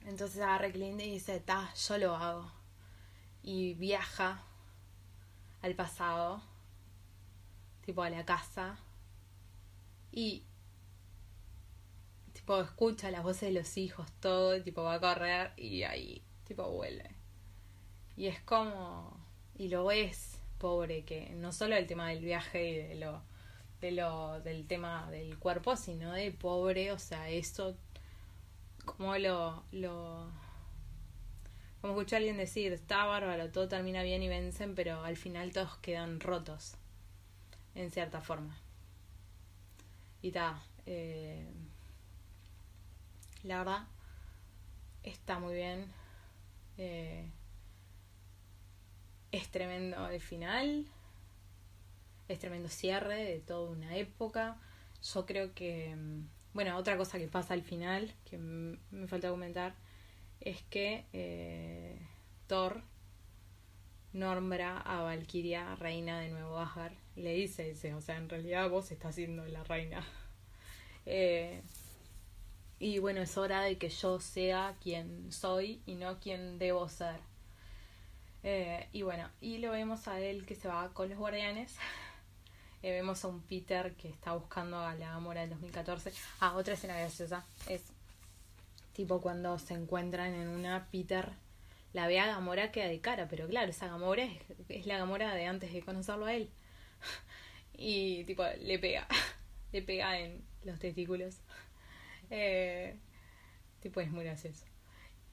Entonces 0.06 0.40
agarra 0.40 0.70
Clint 0.70 1.00
y 1.00 1.10
dice, 1.10 1.40
ta, 1.40 1.74
yo 1.74 1.98
lo 1.98 2.14
hago. 2.14 2.52
Y 3.42 3.74
viaja 3.74 4.44
al 5.60 5.74
pasado, 5.74 6.40
tipo 7.84 8.04
a 8.04 8.10
la 8.10 8.24
casa. 8.24 8.78
Y 10.12 10.44
tipo 12.32 12.60
escucha 12.60 13.10
las 13.10 13.24
voces 13.24 13.52
de 13.52 13.58
los 13.58 13.76
hijos, 13.76 14.06
todo, 14.20 14.62
tipo 14.62 14.84
va 14.84 14.94
a 14.94 15.00
correr 15.00 15.52
y 15.56 15.82
ahí 15.82 16.22
tipo 16.48 16.68
vuelve. 16.70 17.14
Y 18.16 18.26
es 18.26 18.40
como, 18.40 19.16
y 19.56 19.68
lo 19.68 19.90
es, 19.92 20.40
pobre, 20.58 21.04
que 21.04 21.30
no 21.30 21.52
solo 21.52 21.76
el 21.76 21.86
tema 21.86 22.08
del 22.08 22.24
viaje 22.24 22.68
y 22.68 22.74
de 22.74 22.94
lo, 22.96 23.22
de 23.80 23.92
lo, 23.92 24.40
del 24.40 24.66
tema 24.66 25.08
del 25.10 25.38
cuerpo, 25.38 25.76
sino 25.76 26.12
de 26.12 26.32
pobre, 26.32 26.90
o 26.90 26.98
sea, 26.98 27.28
eso, 27.28 27.76
como 28.84 29.16
lo, 29.18 29.62
lo, 29.70 30.28
como 31.80 31.92
escuché 31.92 32.16
a 32.16 32.18
alguien 32.18 32.38
decir, 32.38 32.72
está 32.72 33.04
bárbaro, 33.04 33.50
todo 33.52 33.68
termina 33.68 34.02
bien 34.02 34.22
y 34.22 34.28
vencen, 34.28 34.74
pero 34.74 35.04
al 35.04 35.16
final 35.16 35.52
todos 35.52 35.76
quedan 35.76 36.18
rotos, 36.18 36.74
en 37.74 37.90
cierta 37.90 38.20
forma. 38.20 38.58
Y 40.22 40.32
ta, 40.32 40.60
eh, 40.86 41.46
la 43.44 43.58
verdad, 43.58 43.86
está 45.04 45.38
muy 45.38 45.54
bien. 45.54 45.97
Eh, 46.78 47.28
es 49.32 49.48
tremendo 49.48 50.08
el 50.08 50.20
final, 50.20 50.86
es 52.28 52.38
tremendo 52.38 52.68
cierre 52.68 53.24
de 53.24 53.40
toda 53.40 53.70
una 53.70 53.96
época. 53.96 54.56
Yo 55.02 55.26
creo 55.26 55.54
que, 55.54 55.94
mm, 55.94 56.28
bueno, 56.54 56.76
otra 56.76 56.96
cosa 56.96 57.18
que 57.18 57.28
pasa 57.28 57.54
al 57.54 57.62
final, 57.62 58.14
que 58.24 58.38
me 58.38 59.06
falta 59.06 59.30
comentar, 59.30 59.74
es 60.40 60.62
que 60.70 61.04
eh, 61.12 61.98
Thor 62.46 62.82
nombra 64.12 64.78
a 64.78 65.02
Valkyria 65.02 65.76
reina 65.76 66.20
de 66.20 66.30
Nuevo 66.30 66.58
Asgard. 66.58 66.94
Le 67.16 67.34
dice, 67.34 67.64
dice, 67.64 67.94
o 67.94 68.00
sea, 68.00 68.16
en 68.16 68.28
realidad 68.28 68.68
vos 68.70 68.90
estás 68.90 69.14
siendo 69.14 69.46
la 69.46 69.64
reina. 69.64 70.04
Eh, 71.10 71.62
y 72.80 72.98
bueno, 72.98 73.20
es 73.20 73.36
hora 73.36 73.62
de 73.62 73.76
que 73.76 73.88
yo 73.88 74.20
sea 74.20 74.76
quien 74.80 75.32
soy 75.32 75.82
y 75.86 75.96
no 75.96 76.18
quien 76.20 76.58
debo 76.58 76.88
ser. 76.88 77.20
Eh, 78.44 78.88
y 78.92 79.02
bueno, 79.02 79.28
y 79.40 79.58
lo 79.58 79.72
vemos 79.72 80.06
a 80.06 80.20
él 80.20 80.46
que 80.46 80.54
se 80.54 80.68
va 80.68 80.88
con 80.92 81.08
los 81.08 81.18
guardianes. 81.18 81.76
Eh, 82.80 82.92
vemos 82.92 83.24
a 83.24 83.26
un 83.26 83.40
Peter 83.42 83.92
que 83.96 84.08
está 84.08 84.34
buscando 84.34 84.78
a 84.78 84.94
la 84.94 85.10
Gamora 85.10 85.40
del 85.40 85.50
2014. 85.50 86.12
Ah, 86.38 86.54
otra 86.54 86.74
escena 86.74 86.96
graciosa. 86.96 87.44
Es 87.68 87.82
tipo 88.92 89.20
cuando 89.20 89.58
se 89.58 89.74
encuentran 89.74 90.32
en 90.32 90.46
una 90.46 90.86
Peter. 90.92 91.32
La 91.92 92.06
ve 92.06 92.20
a 92.20 92.26
Gamora 92.26 92.70
queda 92.70 92.86
de 92.86 93.00
cara, 93.00 93.26
pero 93.28 93.48
claro, 93.48 93.70
esa 93.70 93.88
Gamora 93.88 94.22
es, 94.22 94.38
es 94.68 94.86
la 94.86 94.96
Gamora 94.96 95.34
de 95.34 95.46
antes 95.46 95.72
de 95.72 95.82
conocerlo 95.82 96.26
a 96.26 96.34
él. 96.34 96.50
Y 97.76 98.22
tipo, 98.24 98.44
le 98.60 98.78
pega. 98.78 99.08
Le 99.72 99.82
pega 99.82 100.18
en 100.18 100.42
los 100.64 100.78
testículos. 100.78 101.40
Eh, 102.30 102.98
tipo, 103.80 104.00
es 104.00 104.10
muy 104.10 104.24
gracioso. 104.24 104.64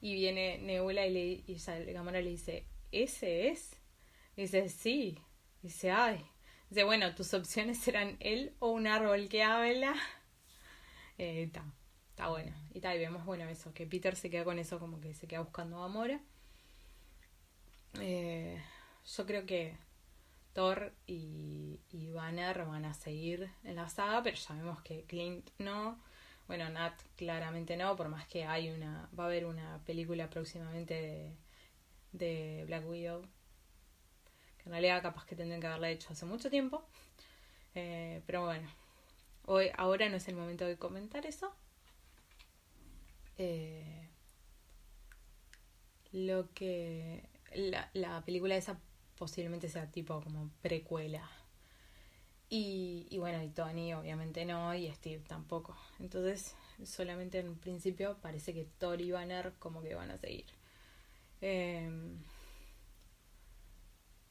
Y 0.00 0.14
viene 0.14 0.58
Nebula 0.58 1.06
y, 1.06 1.12
le, 1.12 1.22
y 1.46 1.92
Gamora 1.92 2.20
le 2.20 2.30
dice, 2.30 2.66
¿ese 2.92 3.48
es? 3.48 3.76
dice, 4.36 4.68
sí. 4.68 5.18
dice, 5.62 5.90
ay. 5.90 6.24
Dice, 6.68 6.84
bueno, 6.84 7.14
tus 7.14 7.32
opciones 7.34 7.78
serán 7.78 8.16
él 8.20 8.54
o 8.58 8.70
un 8.70 8.86
árbol 8.86 9.28
que 9.28 9.42
habla. 9.42 9.94
Está, 11.18 11.60
eh, 11.60 11.72
está 12.10 12.28
bueno. 12.28 12.54
Y 12.74 12.80
tal, 12.80 12.96
y 12.96 12.98
vemos, 12.98 13.22
eso, 13.48 13.72
que 13.72 13.86
Peter 13.86 14.14
se 14.16 14.28
queda 14.28 14.44
con 14.44 14.58
eso, 14.58 14.78
como 14.78 15.00
que 15.00 15.14
se 15.14 15.26
queda 15.26 15.40
buscando 15.40 15.78
a 15.78 15.86
Gamora. 15.86 16.20
Eh, 18.00 18.60
yo 19.16 19.26
creo 19.26 19.46
que 19.46 19.78
Thor 20.52 20.92
y, 21.06 21.80
y 21.90 22.10
Banner 22.10 22.66
van 22.66 22.84
a 22.84 22.92
seguir 22.92 23.50
en 23.64 23.76
la 23.76 23.88
saga, 23.88 24.22
pero 24.22 24.36
ya 24.36 24.54
vemos 24.54 24.82
que 24.82 25.04
Clint 25.04 25.50
no. 25.58 25.98
Bueno, 26.46 26.68
Nat 26.70 26.94
claramente 27.16 27.76
no, 27.76 27.96
por 27.96 28.08
más 28.08 28.26
que 28.28 28.44
hay 28.44 28.70
una, 28.70 29.08
va 29.18 29.24
a 29.24 29.26
haber 29.26 29.46
una 29.46 29.80
película 29.84 30.30
próximamente 30.30 31.36
de, 32.12 32.64
Black 32.66 32.88
Widow, 32.88 33.22
que 34.58 34.64
en 34.66 34.70
realidad 34.70 35.02
capaz 35.02 35.26
que 35.26 35.34
tendrían 35.34 35.60
que 35.60 35.66
haberla 35.66 35.90
hecho 35.90 36.12
hace 36.12 36.24
mucho 36.24 36.48
tiempo, 36.48 36.84
eh, 37.74 38.22
pero 38.26 38.44
bueno, 38.44 38.68
hoy, 39.46 39.70
ahora 39.76 40.08
no 40.08 40.16
es 40.16 40.28
el 40.28 40.36
momento 40.36 40.64
de 40.64 40.76
comentar 40.76 41.26
eso. 41.26 41.52
Eh, 43.38 44.08
lo 46.12 46.52
que 46.54 47.28
la, 47.54 47.90
la 47.92 48.24
película 48.24 48.56
esa 48.56 48.78
posiblemente 49.18 49.68
sea 49.68 49.90
tipo 49.90 50.22
como 50.22 50.50
precuela 50.62 51.28
y, 52.48 53.06
y 53.10 53.18
bueno, 53.18 53.42
y 53.42 53.48
Tony 53.48 53.92
obviamente 53.94 54.44
no, 54.44 54.74
y 54.74 54.90
Steve 54.92 55.22
tampoco. 55.26 55.76
Entonces, 55.98 56.54
solamente 56.84 57.38
en 57.40 57.56
principio 57.56 58.16
parece 58.22 58.54
que 58.54 58.66
Thor 58.78 59.00
y 59.00 59.10
Banner 59.10 59.52
como 59.58 59.82
que 59.82 59.94
van 59.94 60.10
a 60.10 60.18
seguir. 60.18 60.46
Em, 61.40 62.18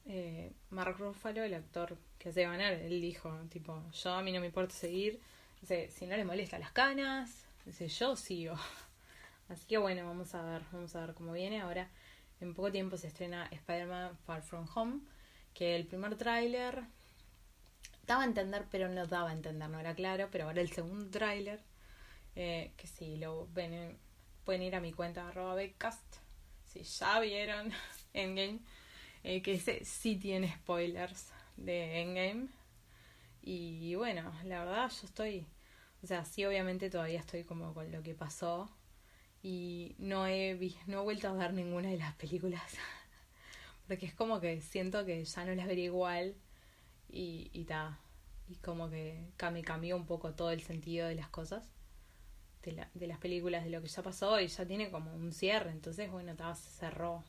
eh, 0.06 0.52
Mark 0.70 0.98
Ruffalo, 0.98 1.44
el 1.44 1.54
actor 1.54 1.98
que 2.18 2.30
hace 2.30 2.44
ganar, 2.44 2.74
él 2.74 3.02
dijo, 3.02 3.32
tipo, 3.50 3.84
yo 3.92 4.12
a 4.12 4.22
mí 4.22 4.32
no 4.32 4.40
me 4.40 4.48
importa 4.48 4.74
seguir, 4.74 5.20
dice, 5.62 5.90
si 5.92 6.06
no 6.06 6.16
le 6.16 6.26
molesta 6.26 6.60
las 6.60 6.72
canas, 6.72 7.46
dice, 7.66 7.88
yo 7.88 8.16
sigo. 8.16 8.56
Así 9.50 9.66
que 9.68 9.78
bueno, 9.78 10.06
vamos 10.06 10.34
a 10.36 10.42
ver, 10.42 10.62
vamos 10.72 10.96
a 10.96 11.06
ver 11.06 11.16
cómo 11.16 11.34
viene. 11.34 11.62
Ahora, 11.62 11.90
en 12.42 12.54
poco 12.54 12.72
tiempo 12.72 12.98
se 12.98 13.08
estrena 13.08 13.48
Spider-Man 13.52 14.18
Far 14.26 14.42
From 14.42 14.68
Home, 14.76 15.02
que 15.54 15.76
el 15.76 15.86
primer 15.86 16.16
tráiler 16.18 16.84
daba 18.06 18.24
a 18.24 18.26
entender, 18.26 18.66
pero 18.72 18.90
no 18.90 19.08
daba 19.08 19.30
a 19.30 19.34
entender, 19.34 19.70
no 19.70 19.80
era 19.80 19.96
claro, 19.96 20.30
pero 20.32 20.46
ahora 20.46 20.62
el 20.62 20.72
segundo 20.72 21.10
tráiler, 21.10 21.62
eh, 22.36 22.74
que 22.78 22.88
si 22.88 23.18
lo 23.18 23.48
ven, 23.54 23.98
pueden 24.44 24.62
ir 24.62 24.76
a 24.76 24.82
mi 24.82 24.94
cuenta 24.94 25.28
arroba 25.28 25.56
becast, 25.56 26.18
si 26.66 26.84
ya 26.84 27.20
vieron 27.20 27.72
Endgame, 28.14 28.60
eh, 29.24 29.42
que 29.42 29.54
ese 29.54 29.84
sí 29.86 30.18
tiene 30.18 30.54
spoilers 30.56 31.32
de 31.58 32.02
Endgame. 32.02 32.48
Y 33.42 33.96
bueno, 33.96 34.34
la 34.44 34.66
verdad 34.66 34.90
yo 34.90 35.08
estoy, 35.08 35.48
o 36.04 36.08
sea, 36.08 36.26
sí 36.26 36.46
obviamente 36.46 36.90
todavía 36.90 37.20
estoy 37.20 37.44
como 37.44 37.74
con 37.74 37.92
lo 37.92 38.02
que 38.02 38.16
pasó 38.16 38.70
y 39.44 39.96
no 40.00 40.26
he, 40.28 40.58
no 40.88 41.02
he 41.02 41.04
vuelto 41.04 41.28
a 41.30 41.34
ver 41.34 41.54
ninguna 41.54 41.90
de 41.90 41.98
las 41.98 42.16
películas. 42.16 42.64
Porque 43.88 44.08
es 44.08 44.16
como 44.16 44.40
que 44.40 44.62
siento 44.62 45.06
que 45.06 45.24
ya 45.24 45.46
no 45.46 45.54
las 45.54 45.68
vería 45.68 45.86
igual 45.86 46.36
y, 47.16 47.50
y 47.54 47.66
ta. 47.66 48.00
Y 48.48 48.56
como 48.58 48.90
que 48.90 49.26
me 49.52 49.64
cambió 49.64 49.96
un 49.96 50.06
poco 50.06 50.34
todo 50.34 50.52
el 50.52 50.62
sentido 50.62 51.08
de 51.08 51.16
las 51.16 51.30
cosas, 51.30 51.72
de, 52.64 52.74
la, 52.74 52.90
de 52.94 53.08
las 53.08 53.18
películas, 53.18 53.64
de 53.64 53.72
lo 53.72 53.82
que 53.82 53.88
ya 53.88 54.04
pasó 54.04 54.40
y 54.40 54.48
ya 54.48 54.66
tiene 54.66 54.92
como 54.92 55.14
un 55.14 55.32
cierre. 55.32 55.72
Entonces, 55.72 56.12
bueno, 56.12 56.36
ta, 56.36 56.54
se 56.56 56.70
cerró. 56.70 57.24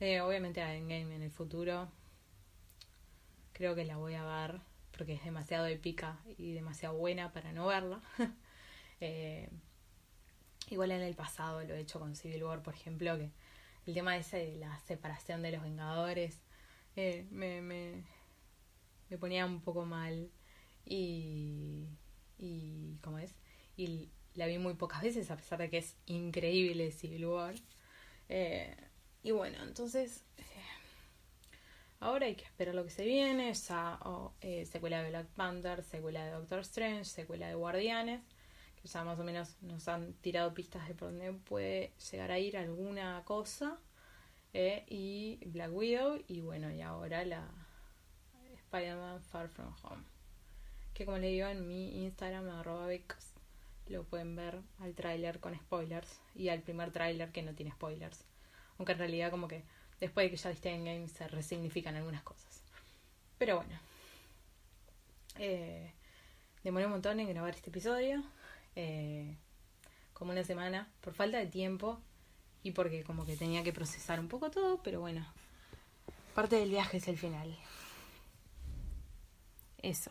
Eh, 0.00 0.20
obviamente 0.20 0.62
a 0.62 0.74
Endgame 0.74 1.16
en 1.16 1.22
el 1.22 1.30
futuro 1.30 1.88
creo 3.52 3.74
que 3.74 3.84
la 3.84 3.96
voy 3.96 4.14
a 4.14 4.24
ver 4.24 4.60
porque 4.92 5.14
es 5.14 5.24
demasiado 5.24 5.66
épica 5.66 6.18
y 6.38 6.52
demasiado 6.52 6.96
buena 6.96 7.32
para 7.32 7.52
no 7.52 7.66
verla. 7.66 8.00
eh, 9.00 9.48
igual 10.70 10.92
en 10.92 11.02
el 11.02 11.14
pasado 11.14 11.62
lo 11.64 11.74
he 11.74 11.80
hecho 11.80 11.98
con 12.00 12.14
Civil 12.14 12.44
War, 12.44 12.62
por 12.62 12.74
ejemplo, 12.74 13.16
que 13.16 13.30
el 13.86 13.94
tema 13.94 14.16
ese 14.16 14.38
de 14.38 14.56
la 14.56 14.78
separación 14.80 15.42
de 15.42 15.52
los 15.52 15.62
Vengadores 15.62 16.40
eh, 16.96 17.26
me, 17.30 17.62
me, 17.62 18.04
me 19.10 19.18
ponía 19.18 19.44
un 19.46 19.60
poco 19.60 19.84
mal 19.84 20.30
y, 20.84 21.86
y 22.38 22.96
¿cómo 23.02 23.18
es? 23.18 23.34
Y 23.76 24.10
la 24.34 24.46
vi 24.46 24.58
muy 24.58 24.74
pocas 24.74 25.02
veces 25.02 25.30
a 25.30 25.36
pesar 25.36 25.58
de 25.58 25.70
que 25.70 25.78
es 25.78 25.96
increíble 26.06 26.90
Civil 26.92 27.26
War. 27.26 27.54
Eh, 28.28 28.76
y 29.22 29.30
bueno, 29.32 29.62
entonces 29.62 30.24
eh, 30.36 30.42
ahora 32.00 32.26
hay 32.26 32.34
que 32.36 32.44
esperar 32.44 32.74
lo 32.74 32.84
que 32.84 32.90
se 32.90 33.04
viene, 33.04 33.52
ya 33.52 33.98
oh, 34.04 34.32
eh, 34.40 34.64
secuela 34.66 35.02
de 35.02 35.10
Black 35.10 35.26
Panther, 35.28 35.82
secuela 35.82 36.24
de 36.24 36.30
Doctor 36.32 36.60
Strange, 36.60 37.04
secuela 37.04 37.48
de 37.48 37.54
Guardianes, 37.54 38.22
que 38.80 38.88
ya 38.88 39.04
más 39.04 39.18
o 39.18 39.24
menos 39.24 39.56
nos 39.62 39.88
han 39.88 40.12
tirado 40.14 40.54
pistas 40.54 40.86
de 40.88 40.94
por 40.94 41.10
dónde 41.10 41.32
puede 41.32 41.92
llegar 42.10 42.30
a 42.30 42.38
ir 42.38 42.56
alguna 42.56 43.22
cosa. 43.24 43.78
Eh, 44.54 44.84
y 44.88 45.44
Black 45.46 45.72
Widow 45.72 46.22
y 46.26 46.40
bueno, 46.40 46.70
y 46.72 46.80
ahora 46.80 47.24
la 47.24 47.50
Spider-Man 48.68 49.22
Far 49.22 49.48
From 49.48 49.74
Home. 49.82 50.04
Que 50.94 51.04
como 51.04 51.18
le 51.18 51.28
digo 51.28 51.48
en 51.48 51.66
mi 51.66 52.04
Instagram, 52.04 52.48
arroba 52.50 52.86
becas, 52.86 53.32
lo 53.88 54.04
pueden 54.04 54.36
ver 54.36 54.60
al 54.80 54.94
tráiler 54.94 55.40
con 55.40 55.54
spoilers 55.54 56.20
y 56.34 56.50
al 56.50 56.60
primer 56.60 56.90
tráiler 56.92 57.32
que 57.32 57.42
no 57.42 57.54
tiene 57.54 57.72
spoilers. 57.72 58.24
Aunque 58.76 58.92
en 58.92 58.98
realidad 58.98 59.30
como 59.30 59.48
que 59.48 59.64
después 60.00 60.26
de 60.26 60.30
que 60.30 60.36
ya 60.36 60.50
viste 60.50 60.70
en 60.70 60.84
game 60.84 61.08
se 61.08 61.26
resignifican 61.28 61.96
algunas 61.96 62.22
cosas. 62.22 62.62
Pero 63.38 63.56
bueno. 63.56 63.78
Eh, 65.38 65.92
demoré 66.62 66.86
un 66.86 66.92
montón 66.92 67.20
en 67.20 67.28
grabar 67.28 67.54
este 67.54 67.70
episodio. 67.70 68.22
Eh, 68.76 69.34
como 70.12 70.32
una 70.32 70.44
semana. 70.44 70.88
Por 71.00 71.14
falta 71.14 71.38
de 71.38 71.46
tiempo. 71.46 72.00
Y 72.62 72.72
porque 72.72 73.04
como 73.04 73.24
que 73.24 73.36
tenía 73.36 73.62
que 73.62 73.72
procesar 73.72 74.20
un 74.20 74.28
poco 74.28 74.50
todo. 74.50 74.82
Pero 74.82 75.00
bueno. 75.00 75.26
Parte 76.34 76.56
del 76.56 76.70
viaje 76.70 76.98
es 76.98 77.08
el 77.08 77.16
final. 77.16 77.56
Eso. 79.82 80.10